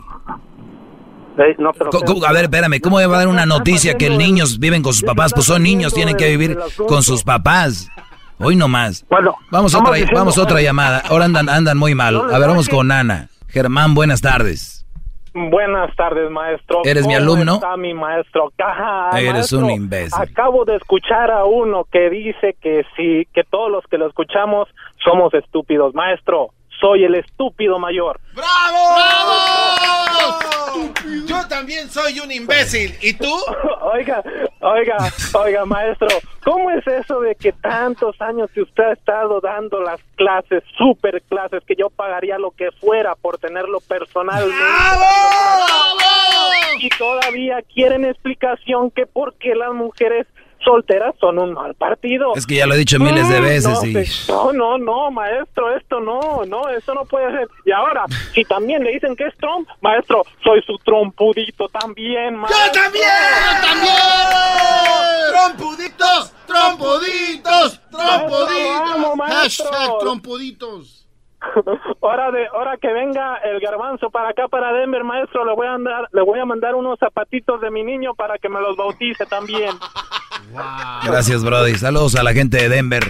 Eh, 1.38 1.54
no, 1.58 1.72
pero- 1.72 1.90
A 2.26 2.32
ver, 2.32 2.44
espérame, 2.44 2.80
¿cómo 2.80 2.96
va 2.96 3.04
a 3.04 3.18
dar 3.18 3.28
una 3.28 3.46
noticia 3.46 3.98
que 3.98 4.06
el 4.06 4.18
niños 4.18 4.58
viven 4.58 4.82
con 4.82 4.92
sus 4.92 5.02
papás? 5.02 5.32
Pues 5.34 5.46
son 5.46 5.62
niños, 5.62 5.92
tienen 5.92 6.16
que 6.16 6.28
vivir 6.28 6.56
con 6.88 7.02
sus 7.02 7.22
papás. 7.24 7.88
Hoy 8.38 8.56
no 8.56 8.68
más. 8.68 9.04
Bueno, 9.08 9.34
vamos 9.50 9.74
otra, 9.74 9.92
diciendo- 9.94 10.18
vamos 10.20 10.38
a 10.38 10.42
otra 10.42 10.60
llamada. 10.60 11.02
Ahora 11.08 11.24
andan, 11.24 11.48
andan 11.48 11.78
muy 11.78 11.94
mal. 11.94 12.16
A 12.16 12.38
ver, 12.38 12.48
vamos 12.48 12.68
con 12.68 12.90
Ana. 12.92 13.28
Germán, 13.48 13.94
buenas 13.94 14.20
tardes. 14.20 14.84
Buenas 15.32 15.94
tardes, 15.96 16.30
maestro. 16.30 16.80
¿Eres 16.84 17.06
mi 17.06 17.14
¿Cómo 17.14 17.32
alumno? 17.32 17.54
está 17.56 17.76
mi 17.76 17.92
maestro? 17.92 18.50
Ajá, 18.58 19.18
Eres 19.18 19.32
maestro, 19.32 19.58
un 19.58 19.70
imbécil. 19.70 20.18
Acabo 20.18 20.64
de 20.64 20.76
escuchar 20.76 21.30
a 21.30 21.44
uno 21.44 21.84
que 21.92 22.08
dice 22.08 22.56
que 22.60 22.84
sí, 22.96 23.28
que 23.34 23.44
todos 23.44 23.70
los 23.70 23.84
que 23.86 23.98
lo 23.98 24.06
escuchamos 24.08 24.68
somos 25.04 25.34
estúpidos. 25.34 25.94
Maestro, 25.94 26.48
soy 26.80 27.04
el 27.04 27.14
estúpido 27.14 27.78
mayor. 27.78 28.20
¡Bravo! 28.34 28.96
Yo 31.26 31.46
también 31.48 31.90
soy 31.90 32.20
un 32.20 32.30
imbécil. 32.30 32.94
¿Y 33.00 33.14
tú? 33.14 33.32
Oiga, 33.82 34.22
oiga, 34.60 34.96
oiga, 35.32 35.64
maestro, 35.64 36.08
¿cómo 36.44 36.72
es 36.72 36.84
eso 36.86 37.20
de 37.20 37.36
que 37.36 37.52
tantos 37.52 38.20
años 38.20 38.50
que 38.52 38.62
usted 38.62 38.82
ha 38.82 38.92
estado 38.92 39.40
dando 39.40 39.80
las 39.80 40.00
clases, 40.16 40.64
super 40.76 41.22
clases, 41.22 41.62
que 41.64 41.76
yo 41.76 41.88
pagaría 41.88 42.36
lo 42.36 42.50
que 42.50 42.72
fuera 42.72 43.14
por 43.14 43.38
tenerlo 43.38 43.78
personalmente? 43.80 44.56
Y 46.80 46.88
todavía 46.90 47.62
quieren 47.62 48.04
explicación 48.04 48.90
que 48.90 49.06
por 49.06 49.34
qué 49.34 49.54
las 49.54 49.72
mujeres 49.72 50.26
solteras 50.66 51.14
son 51.20 51.38
un 51.38 51.54
mal 51.54 51.74
partido. 51.74 52.34
Es 52.34 52.44
que 52.46 52.56
ya 52.56 52.66
lo 52.66 52.74
he 52.74 52.78
dicho 52.78 52.98
miles 52.98 53.28
de 53.28 53.40
Mm, 53.40 53.44
veces 53.44 53.80
no, 53.82 53.86
y- 53.86 54.52
No, 54.52 54.52
no, 54.52 54.78
no, 54.78 55.10
maestro, 55.12 55.74
esto 55.76 56.00
no, 56.00 56.44
no, 56.44 56.68
eso 56.68 56.92
no 56.92 57.04
puede 57.04 57.30
ser. 57.30 57.48
Y 57.64 57.70
ahora, 57.70 58.04
si 58.34 58.44
también 58.44 58.82
le 58.82 58.90
dicen 58.92 59.14
que 59.16 59.24
es 59.26 59.36
Trump, 59.38 59.68
maestro, 59.80 60.24
soy 60.42 60.60
su 60.66 60.76
trompudito 60.84 61.68
también, 61.68 62.34
maestro. 62.36 62.66
¡Yo 62.66 62.72
también! 62.82 63.06
¡Trompuditos! 65.30 66.32
¡Trompuditos! 66.46 67.80
¡Trompuditos! 67.90 68.52
Vamos, 68.68 69.16
maestro. 69.16 69.66
Hashtag 69.70 69.98
trompuditos. 70.00 71.05
Hora 72.00 72.30
de 72.30 72.48
hora 72.50 72.76
que 72.76 72.92
venga 72.92 73.36
el 73.36 73.60
garbanzo 73.60 74.10
para 74.10 74.30
acá 74.30 74.48
para 74.48 74.72
Denver, 74.72 75.04
maestro, 75.04 75.44
le 75.44 75.54
voy 75.54 75.66
a 75.66 75.74
andar, 75.74 76.08
le 76.12 76.22
voy 76.22 76.38
a 76.38 76.44
mandar 76.44 76.74
unos 76.74 76.98
zapatitos 76.98 77.60
de 77.60 77.70
mi 77.70 77.82
niño 77.82 78.14
para 78.14 78.38
que 78.38 78.48
me 78.48 78.60
los 78.60 78.76
bautice 78.76 79.26
también. 79.26 79.70
Gracias, 81.06 81.44
Brody. 81.44 81.74
Saludos 81.74 82.16
a 82.16 82.22
la 82.22 82.32
gente 82.32 82.56
de 82.56 82.68
Denver. 82.68 83.04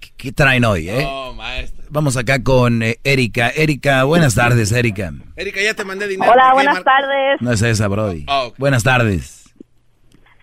¿Qué, 0.00 0.08
qué 0.16 0.32
traen 0.32 0.64
hoy, 0.64 0.88
eh? 0.88 1.06
Maestro. 1.36 1.84
Vamos 1.90 2.16
acá 2.16 2.42
con 2.42 2.82
eh, 2.82 2.98
Erika. 3.04 3.48
Erika, 3.50 4.04
buenas 4.04 4.34
tardes, 4.34 4.72
Erika. 4.72 5.12
Erika, 5.36 5.60
ya 5.60 5.74
te 5.74 5.84
mandé 5.84 6.06
dinero. 6.06 6.30
Hola, 6.30 6.50
¿Por 6.50 6.60
qué, 6.60 6.66
buenas 6.66 6.84
tardes. 6.84 7.40
No 7.40 7.52
es 7.52 7.62
esa, 7.62 7.88
Brody. 7.88 8.26
Buenas 8.58 8.82
tardes. 8.82 9.54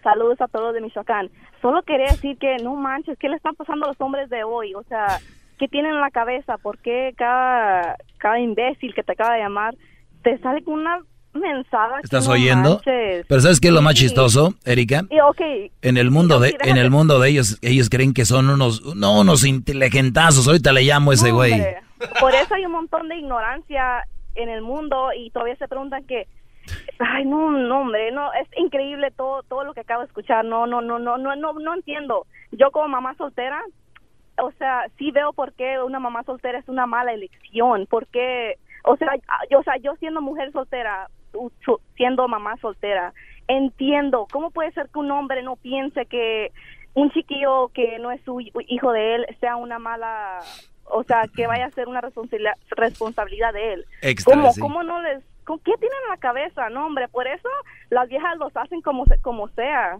Saludos 0.03 0.39
a 0.41 0.47
todos 0.47 0.73
de 0.73 0.81
Michoacán. 0.81 1.29
Solo 1.61 1.81
quería 1.83 2.11
decir 2.11 2.37
que 2.37 2.57
no 2.57 2.75
manches, 2.75 3.17
¿qué 3.17 3.27
le 3.27 3.37
están 3.37 3.55
pasando 3.55 3.85
a 3.85 3.89
los 3.89 3.99
hombres 3.99 4.29
de 4.29 4.43
hoy? 4.43 4.75
O 4.75 4.83
sea, 4.83 5.19
¿qué 5.57 5.67
tienen 5.67 5.93
en 5.93 6.01
la 6.01 6.11
cabeza? 6.11 6.57
¿Por 6.57 6.77
qué 6.79 7.13
cada, 7.17 7.95
cada 8.17 8.39
imbécil 8.39 8.93
que 8.93 9.03
te 9.03 9.11
acaba 9.13 9.35
de 9.35 9.41
llamar 9.41 9.75
te 10.23 10.37
sale 10.39 10.63
con 10.63 10.75
una 10.75 10.99
mensada? 11.33 11.99
¿Estás 12.03 12.27
no 12.27 12.33
oyendo? 12.33 12.75
manches? 12.75 13.25
Pero 13.27 13.41
¿sabes 13.41 13.59
qué 13.59 13.67
es 13.69 13.73
lo 13.73 13.81
más 13.81 13.93
Sí. 13.95 14.05
chistoso, 14.05 14.53
Erika? 14.65 15.03
En 15.81 15.97
el 15.97 16.11
mundo 16.11 16.39
de, 16.39 16.55
en 16.61 16.77
el 16.77 16.89
mundo 16.89 17.19
de 17.19 17.29
ellos, 17.29 17.57
ellos 17.61 17.89
creen 17.89 18.13
que 18.13 18.25
son 18.25 18.49
unos, 18.49 18.95
no, 18.95 19.19
unos 19.19 19.45
inteligentazos. 19.45 20.47
Ahorita 20.47 20.71
le 20.71 20.83
llamo 20.83 21.11
a 21.11 21.13
ese 21.13 21.29
No, 21.29 21.35
güey. 21.35 21.61
Por 22.19 22.33
eso 22.33 22.55
hay 22.55 22.65
un 22.65 22.71
montón 22.73 23.07
de 23.09 23.17
ignorancia 23.17 24.05
en 24.35 24.49
el 24.49 24.61
mundo 24.61 25.09
y 25.17 25.29
todavía 25.31 25.55
se 25.55 25.67
preguntan 25.67 26.03
que 26.05 26.27
ay 26.99 27.23
no 27.25 27.51
no 27.51 27.81
hombre 27.81 28.11
no 28.11 28.33
es 28.33 28.47
increíble 28.57 29.11
todo 29.15 29.43
todo 29.43 29.63
lo 29.63 29.73
que 29.73 29.81
acabo 29.81 30.01
de 30.01 30.07
escuchar 30.07 30.43
no 30.43 30.65
no 30.65 30.81
no 30.81 30.97
no 30.99 31.17
no 31.17 31.35
no 31.35 31.53
no 31.53 31.73
entiendo 31.75 32.25
yo 32.51 32.71
como 32.71 32.87
mamá 32.89 33.13
soltera 33.17 33.61
o 34.37 34.51
sea 34.53 34.85
sí 34.97 35.11
veo 35.11 35.33
por 35.33 35.53
qué 35.53 35.81
una 35.81 35.99
mamá 35.99 36.23
soltera 36.23 36.59
es 36.59 36.67
una 36.67 36.85
mala 36.85 37.13
elección 37.13 37.87
porque 37.89 38.57
o 38.83 38.95
sea 38.97 39.09
yo 39.49 39.59
o 39.59 39.63
sea 39.63 39.77
yo 39.77 39.95
siendo 39.95 40.21
mujer 40.21 40.51
soltera 40.51 41.09
siendo 41.95 42.27
mamá 42.27 42.57
soltera 42.57 43.13
entiendo 43.47 44.27
cómo 44.31 44.51
puede 44.51 44.71
ser 44.71 44.89
que 44.89 44.99
un 44.99 45.11
hombre 45.11 45.43
no 45.43 45.55
piense 45.55 46.05
que 46.05 46.51
un 46.93 47.11
chiquillo 47.11 47.69
que 47.73 47.99
no 47.99 48.11
es 48.11 48.21
su 48.23 48.39
hi- 48.39 48.51
hijo 48.67 48.91
de 48.91 49.15
él 49.15 49.25
sea 49.39 49.55
una 49.55 49.79
mala 49.79 50.39
o 50.85 51.03
sea 51.03 51.23
que 51.33 51.47
vaya 51.47 51.65
a 51.65 51.71
ser 51.71 51.87
una 51.87 52.01
responsabilidad 52.01 52.53
responsabilidad 52.71 53.53
de 53.53 53.73
él 53.73 53.85
Extra, 54.01 54.33
¿Cómo, 54.35 54.51
sí. 54.51 54.61
cómo 54.61 54.83
no 54.83 55.01
les 55.01 55.23
¿con 55.45 55.59
qué 55.59 55.71
tienen 55.79 55.97
en 56.05 56.09
la 56.09 56.17
cabeza 56.17 56.69
no 56.69 56.85
hombre 56.85 57.07
por 57.07 57.27
eso 57.27 57.49
las 57.89 58.07
viejas 58.09 58.37
los 58.37 58.55
hacen 58.57 58.81
como 58.81 59.05
como 59.21 59.47
sea 59.49 59.97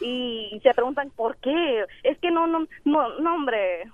y 0.00 0.60
se 0.62 0.72
preguntan 0.74 1.10
por 1.16 1.36
qué 1.38 1.84
es 2.02 2.18
que 2.18 2.30
no 2.30 2.46
no 2.46 2.66
no 2.84 3.18
no 3.20 3.34
hombre 3.34 3.84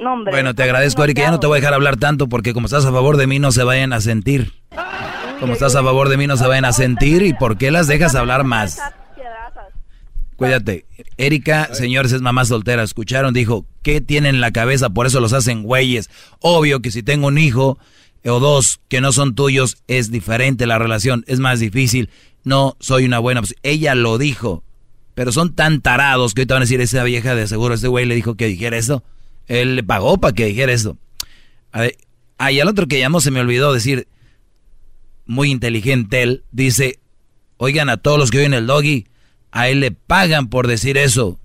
no 0.00 0.14
hombre 0.14 0.32
Bueno, 0.32 0.54
te 0.54 0.62
agradezco, 0.62 1.04
Erika. 1.04 1.22
Ya 1.22 1.30
no 1.30 1.40
te 1.40 1.46
voy 1.46 1.58
a 1.58 1.60
dejar 1.60 1.74
hablar 1.74 1.96
tanto 1.96 2.28
porque 2.28 2.52
como 2.52 2.66
estás 2.66 2.86
a 2.86 2.92
favor 2.92 3.16
de 3.16 3.26
mí 3.26 3.38
no 3.38 3.52
se 3.52 3.64
vayan 3.64 3.92
a 3.92 4.00
sentir. 4.00 4.52
Como 5.40 5.54
estás 5.54 5.74
a 5.74 5.82
favor 5.82 6.08
de 6.08 6.16
mí 6.16 6.26
no 6.26 6.36
se 6.36 6.46
vayan 6.46 6.64
a 6.64 6.72
sentir 6.72 7.22
y 7.22 7.32
por 7.32 7.58
qué 7.58 7.70
las 7.70 7.86
dejas 7.86 8.14
hablar 8.14 8.44
más. 8.44 8.80
Cuídate. 10.36 10.86
Erika, 11.18 11.74
señores, 11.74 12.12
es 12.12 12.22
mamá 12.22 12.46
soltera. 12.46 12.82
Escucharon, 12.82 13.34
dijo, 13.34 13.66
¿qué 13.82 14.00
tienen 14.00 14.36
en 14.36 14.40
la 14.40 14.52
cabeza? 14.52 14.88
Por 14.88 15.06
eso 15.06 15.20
los 15.20 15.34
hacen 15.34 15.62
güeyes. 15.64 16.08
Obvio 16.40 16.80
que 16.80 16.90
si 16.90 17.02
tengo 17.02 17.26
un 17.26 17.36
hijo 17.36 17.78
o 18.24 18.40
dos 18.40 18.80
que 18.88 19.02
no 19.02 19.12
son 19.12 19.34
tuyos, 19.34 19.82
es 19.86 20.10
diferente 20.10 20.66
la 20.66 20.78
relación, 20.78 21.24
es 21.26 21.40
más 21.40 21.60
difícil. 21.60 22.08
No 22.42 22.76
soy 22.80 23.04
una 23.04 23.18
buena 23.18 23.40
opción. 23.40 23.58
Ella 23.62 23.94
lo 23.94 24.16
dijo. 24.16 24.62
Pero 25.20 25.32
son 25.32 25.54
tan 25.54 25.82
tarados 25.82 26.32
que 26.32 26.40
ahorita 26.40 26.54
van 26.54 26.62
a 26.62 26.64
decir, 26.64 26.80
esa 26.80 27.04
vieja 27.04 27.34
de 27.34 27.46
seguro, 27.46 27.74
este 27.74 27.88
güey 27.88 28.06
le 28.06 28.14
dijo 28.14 28.36
que 28.36 28.46
dijera 28.46 28.78
eso. 28.78 29.04
Él 29.48 29.76
le 29.76 29.82
pagó 29.82 30.16
para 30.16 30.32
que 30.32 30.46
dijera 30.46 30.72
eso. 30.72 30.96
A 31.72 31.82
ver, 31.82 31.98
ah, 32.38 32.50
y 32.50 32.58
al 32.58 32.68
otro 32.68 32.86
que 32.86 32.98
llamó 32.98 33.20
se 33.20 33.30
me 33.30 33.38
olvidó 33.38 33.74
decir, 33.74 34.08
muy 35.26 35.50
inteligente 35.50 36.22
él, 36.22 36.44
dice, 36.52 37.00
oigan 37.58 37.90
a 37.90 37.98
todos 37.98 38.18
los 38.18 38.30
que 38.30 38.38
oyen 38.38 38.54
el 38.54 38.66
doggy, 38.66 39.08
a 39.50 39.68
él 39.68 39.80
le 39.80 39.90
pagan 39.90 40.48
por 40.48 40.66
decir 40.66 40.96
eso. 40.96 41.38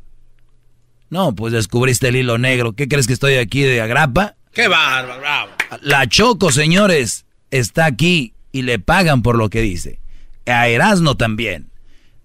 No, 1.10 1.35
pues 1.35 1.52
descubriste 1.52 2.07
el 2.07 2.15
hilo 2.15 2.38
negro. 2.38 2.77
¿Qué 2.77 2.88
crees 2.88 3.07
que 3.07 3.14
estoy 3.14 3.34
aquí 3.34 3.64
de 3.64 3.81
agrapa? 3.81 4.38
¡Qué 4.53 4.69
bárbaro! 4.69 5.19
Bravo. 5.19 5.52
La 5.81 6.07
Choco, 6.07 6.53
señores, 6.53 7.26
está 7.52 7.88
aquí 7.88 8.35
y 8.53 8.61
le 8.61 8.80
pagan 8.80 9.22
por 9.22 9.38
lo 9.38 9.49
que 9.49 9.60
dice. 9.60 9.99
A 10.45 10.69
Erasno 10.69 11.18
también. 11.18 11.74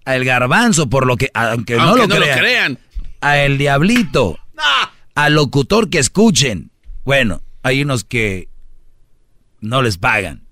A 0.05 0.15
El 0.15 0.25
Garbanzo 0.25 0.89
por 0.89 1.05
lo 1.05 1.17
que, 1.17 1.29
aunque, 1.33 1.75
no, 1.75 1.83
Aunque 1.83 2.01
lo, 2.01 2.07
no 2.07 2.15
lo 2.15 2.21
crean. 2.21 2.39
crean. 2.39 2.79
A 3.21 3.37
El 3.39 3.57
Diablito. 3.57 4.37
Al 5.15 5.33
locutor 5.35 5.89
que 5.89 5.99
escuchen. 5.99 6.71
Bueno, 7.03 7.41
hay 7.63 7.81
unos 7.81 8.03
que 8.03 8.49
no 9.59 9.81
les 9.81 9.97
pagan. 9.97 10.43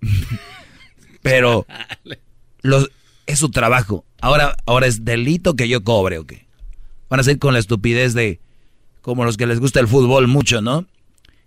Pero 1.22 1.66
los, 2.62 2.90
es 3.26 3.38
su 3.38 3.50
trabajo. 3.50 4.04
Ahora, 4.20 4.56
ahora 4.66 4.86
es 4.86 5.04
delito 5.04 5.54
que 5.54 5.68
yo 5.68 5.82
cobre, 5.82 6.18
¿o 6.18 6.26
qué? 6.26 6.46
Van 7.08 7.20
a 7.20 7.24
ser 7.24 7.38
con 7.38 7.52
la 7.54 7.58
estupidez 7.58 8.14
de 8.14 8.40
como 9.02 9.24
los 9.24 9.36
que 9.36 9.46
les 9.46 9.60
gusta 9.60 9.80
el 9.80 9.88
fútbol 9.88 10.28
mucho, 10.28 10.60
¿no? 10.60 10.86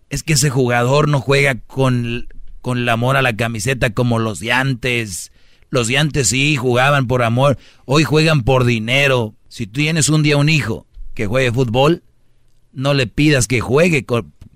Es 0.10 0.24
que 0.24 0.34
ese 0.34 0.50
jugador 0.50 1.08
no 1.08 1.20
juega 1.22 1.56
con, 1.56 2.28
con 2.62 2.80
el 2.80 2.90
amor 2.90 3.16
a 3.16 3.22
la 3.22 3.36
camiseta 3.36 3.94
como 3.94 4.20
los 4.20 4.40
de 4.40 4.52
antes. 4.52 5.32
Los 5.74 5.88
de 5.88 5.98
antes 5.98 6.28
sí 6.28 6.56
jugaban 6.56 7.08
por 7.08 7.24
amor, 7.24 7.58
hoy 7.86 8.04
juegan 8.04 8.44
por 8.44 8.64
dinero. 8.64 9.34
Si 9.48 9.66
tú 9.66 9.80
tienes 9.80 10.08
un 10.08 10.22
día 10.22 10.38
un 10.38 10.48
hijo 10.48 10.86
que 11.16 11.26
juegue 11.26 11.52
fútbol, 11.52 12.04
no 12.74 12.94
le 12.94 13.08
pidas 13.08 13.48
que 13.48 13.60
juegue 13.60 14.06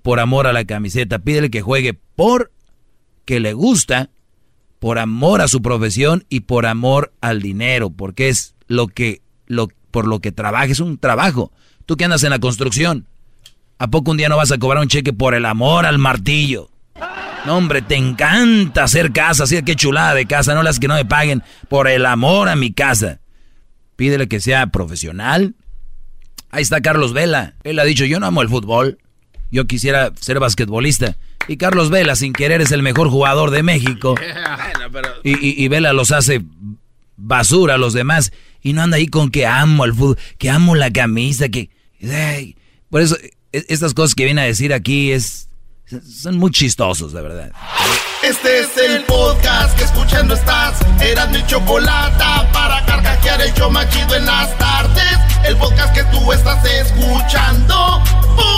por 0.02 0.20
amor 0.20 0.46
a 0.46 0.52
la 0.52 0.64
camiseta, 0.64 1.18
pídele 1.18 1.50
que 1.50 1.60
juegue 1.60 1.94
por 2.14 2.52
que 3.24 3.40
le 3.40 3.52
gusta, 3.52 4.10
por 4.78 5.00
amor 5.00 5.40
a 5.40 5.48
su 5.48 5.60
profesión 5.60 6.24
y 6.28 6.40
por 6.40 6.66
amor 6.66 7.12
al 7.20 7.42
dinero, 7.42 7.90
porque 7.90 8.28
es 8.28 8.54
lo 8.68 8.86
que 8.86 9.20
lo 9.48 9.66
por 9.90 10.06
lo 10.06 10.20
que 10.20 10.30
trabaja, 10.30 10.66
es 10.66 10.78
un 10.78 10.98
trabajo. 10.98 11.50
Tú 11.84 11.96
que 11.96 12.04
andas 12.04 12.22
en 12.22 12.30
la 12.30 12.38
construcción, 12.38 13.08
¿a 13.80 13.88
poco 13.88 14.12
un 14.12 14.18
día 14.18 14.28
no 14.28 14.36
vas 14.36 14.52
a 14.52 14.58
cobrar 14.58 14.84
un 14.84 14.88
cheque 14.88 15.12
por 15.12 15.34
el 15.34 15.46
amor 15.46 15.84
al 15.84 15.98
martillo? 15.98 16.70
No, 17.46 17.56
hombre, 17.56 17.80
te 17.82 17.96
encanta 17.96 18.84
hacer 18.84 19.12
casa, 19.12 19.44
así 19.44 19.62
qué 19.62 19.74
chulada 19.76 20.14
de 20.14 20.26
casa, 20.26 20.54
no 20.54 20.62
las 20.62 20.78
que 20.78 20.88
no 20.88 20.94
me 20.94 21.04
paguen 21.04 21.42
por 21.68 21.88
el 21.88 22.04
amor 22.04 22.48
a 22.48 22.56
mi 22.56 22.72
casa. 22.72 23.20
Pídele 23.96 24.28
que 24.28 24.40
sea 24.40 24.66
profesional. 24.68 25.54
Ahí 26.50 26.62
está 26.62 26.80
Carlos 26.80 27.12
Vela. 27.12 27.54
Él 27.64 27.78
ha 27.78 27.84
dicho, 27.84 28.04
yo 28.04 28.20
no 28.20 28.26
amo 28.26 28.42
el 28.42 28.48
fútbol. 28.48 28.98
Yo 29.50 29.66
quisiera 29.66 30.12
ser 30.20 30.40
basquetbolista. 30.40 31.16
Y 31.46 31.56
Carlos 31.56 31.88
Vela, 31.90 32.16
sin 32.16 32.32
querer, 32.34 32.60
es 32.60 32.70
el 32.72 32.82
mejor 32.82 33.08
jugador 33.08 33.50
de 33.50 33.62
México. 33.62 34.14
Bueno, 34.74 34.90
pero... 34.92 35.08
Y, 35.24 35.30
y- 35.46 35.64
y 35.64 35.68
Vela 35.68 35.92
los 35.92 36.10
hace 36.12 36.42
basura 37.16 37.74
a 37.74 37.78
los 37.78 37.92
demás. 37.94 38.32
Y 38.62 38.72
no 38.74 38.82
anda 38.82 38.96
ahí 38.98 39.06
con 39.06 39.30
que 39.30 39.46
amo 39.46 39.84
el 39.84 39.94
fútbol, 39.94 40.18
que 40.38 40.50
amo 40.50 40.74
la 40.74 40.90
camisa, 40.92 41.48
que... 41.48 41.70
ay, 42.02 42.56
por 42.90 43.00
eso, 43.00 43.16
e- 43.52 43.64
estas 43.68 43.94
cosas 43.94 44.14
que 44.14 44.24
viene 44.24 44.42
a 44.42 44.44
decir 44.44 44.72
aquí 44.74 45.12
es... 45.12 45.48
Son 45.88 46.36
muy 46.36 46.50
chistosos, 46.50 47.12
de 47.12 47.22
verdad. 47.22 47.50
Este 48.22 48.60
es 48.60 48.76
el 48.76 49.04
podcast 49.04 49.76
que 49.78 49.84
escuchando 49.84 50.34
estás. 50.34 50.78
Eran 51.00 51.30
mi 51.32 51.44
chocolate 51.46 52.24
para 52.52 52.84
carcajear 52.84 53.40
el 53.40 53.54
show 53.54 53.70
más 53.70 53.88
chido 53.88 54.14
en 54.14 54.26
las 54.26 54.56
tardes. 54.58 55.18
El 55.46 55.56
podcast 55.56 55.94
que 55.94 56.04
tú 56.04 56.32
estás 56.32 56.62
escuchando. 56.64 58.02
¡Bum! 58.36 58.57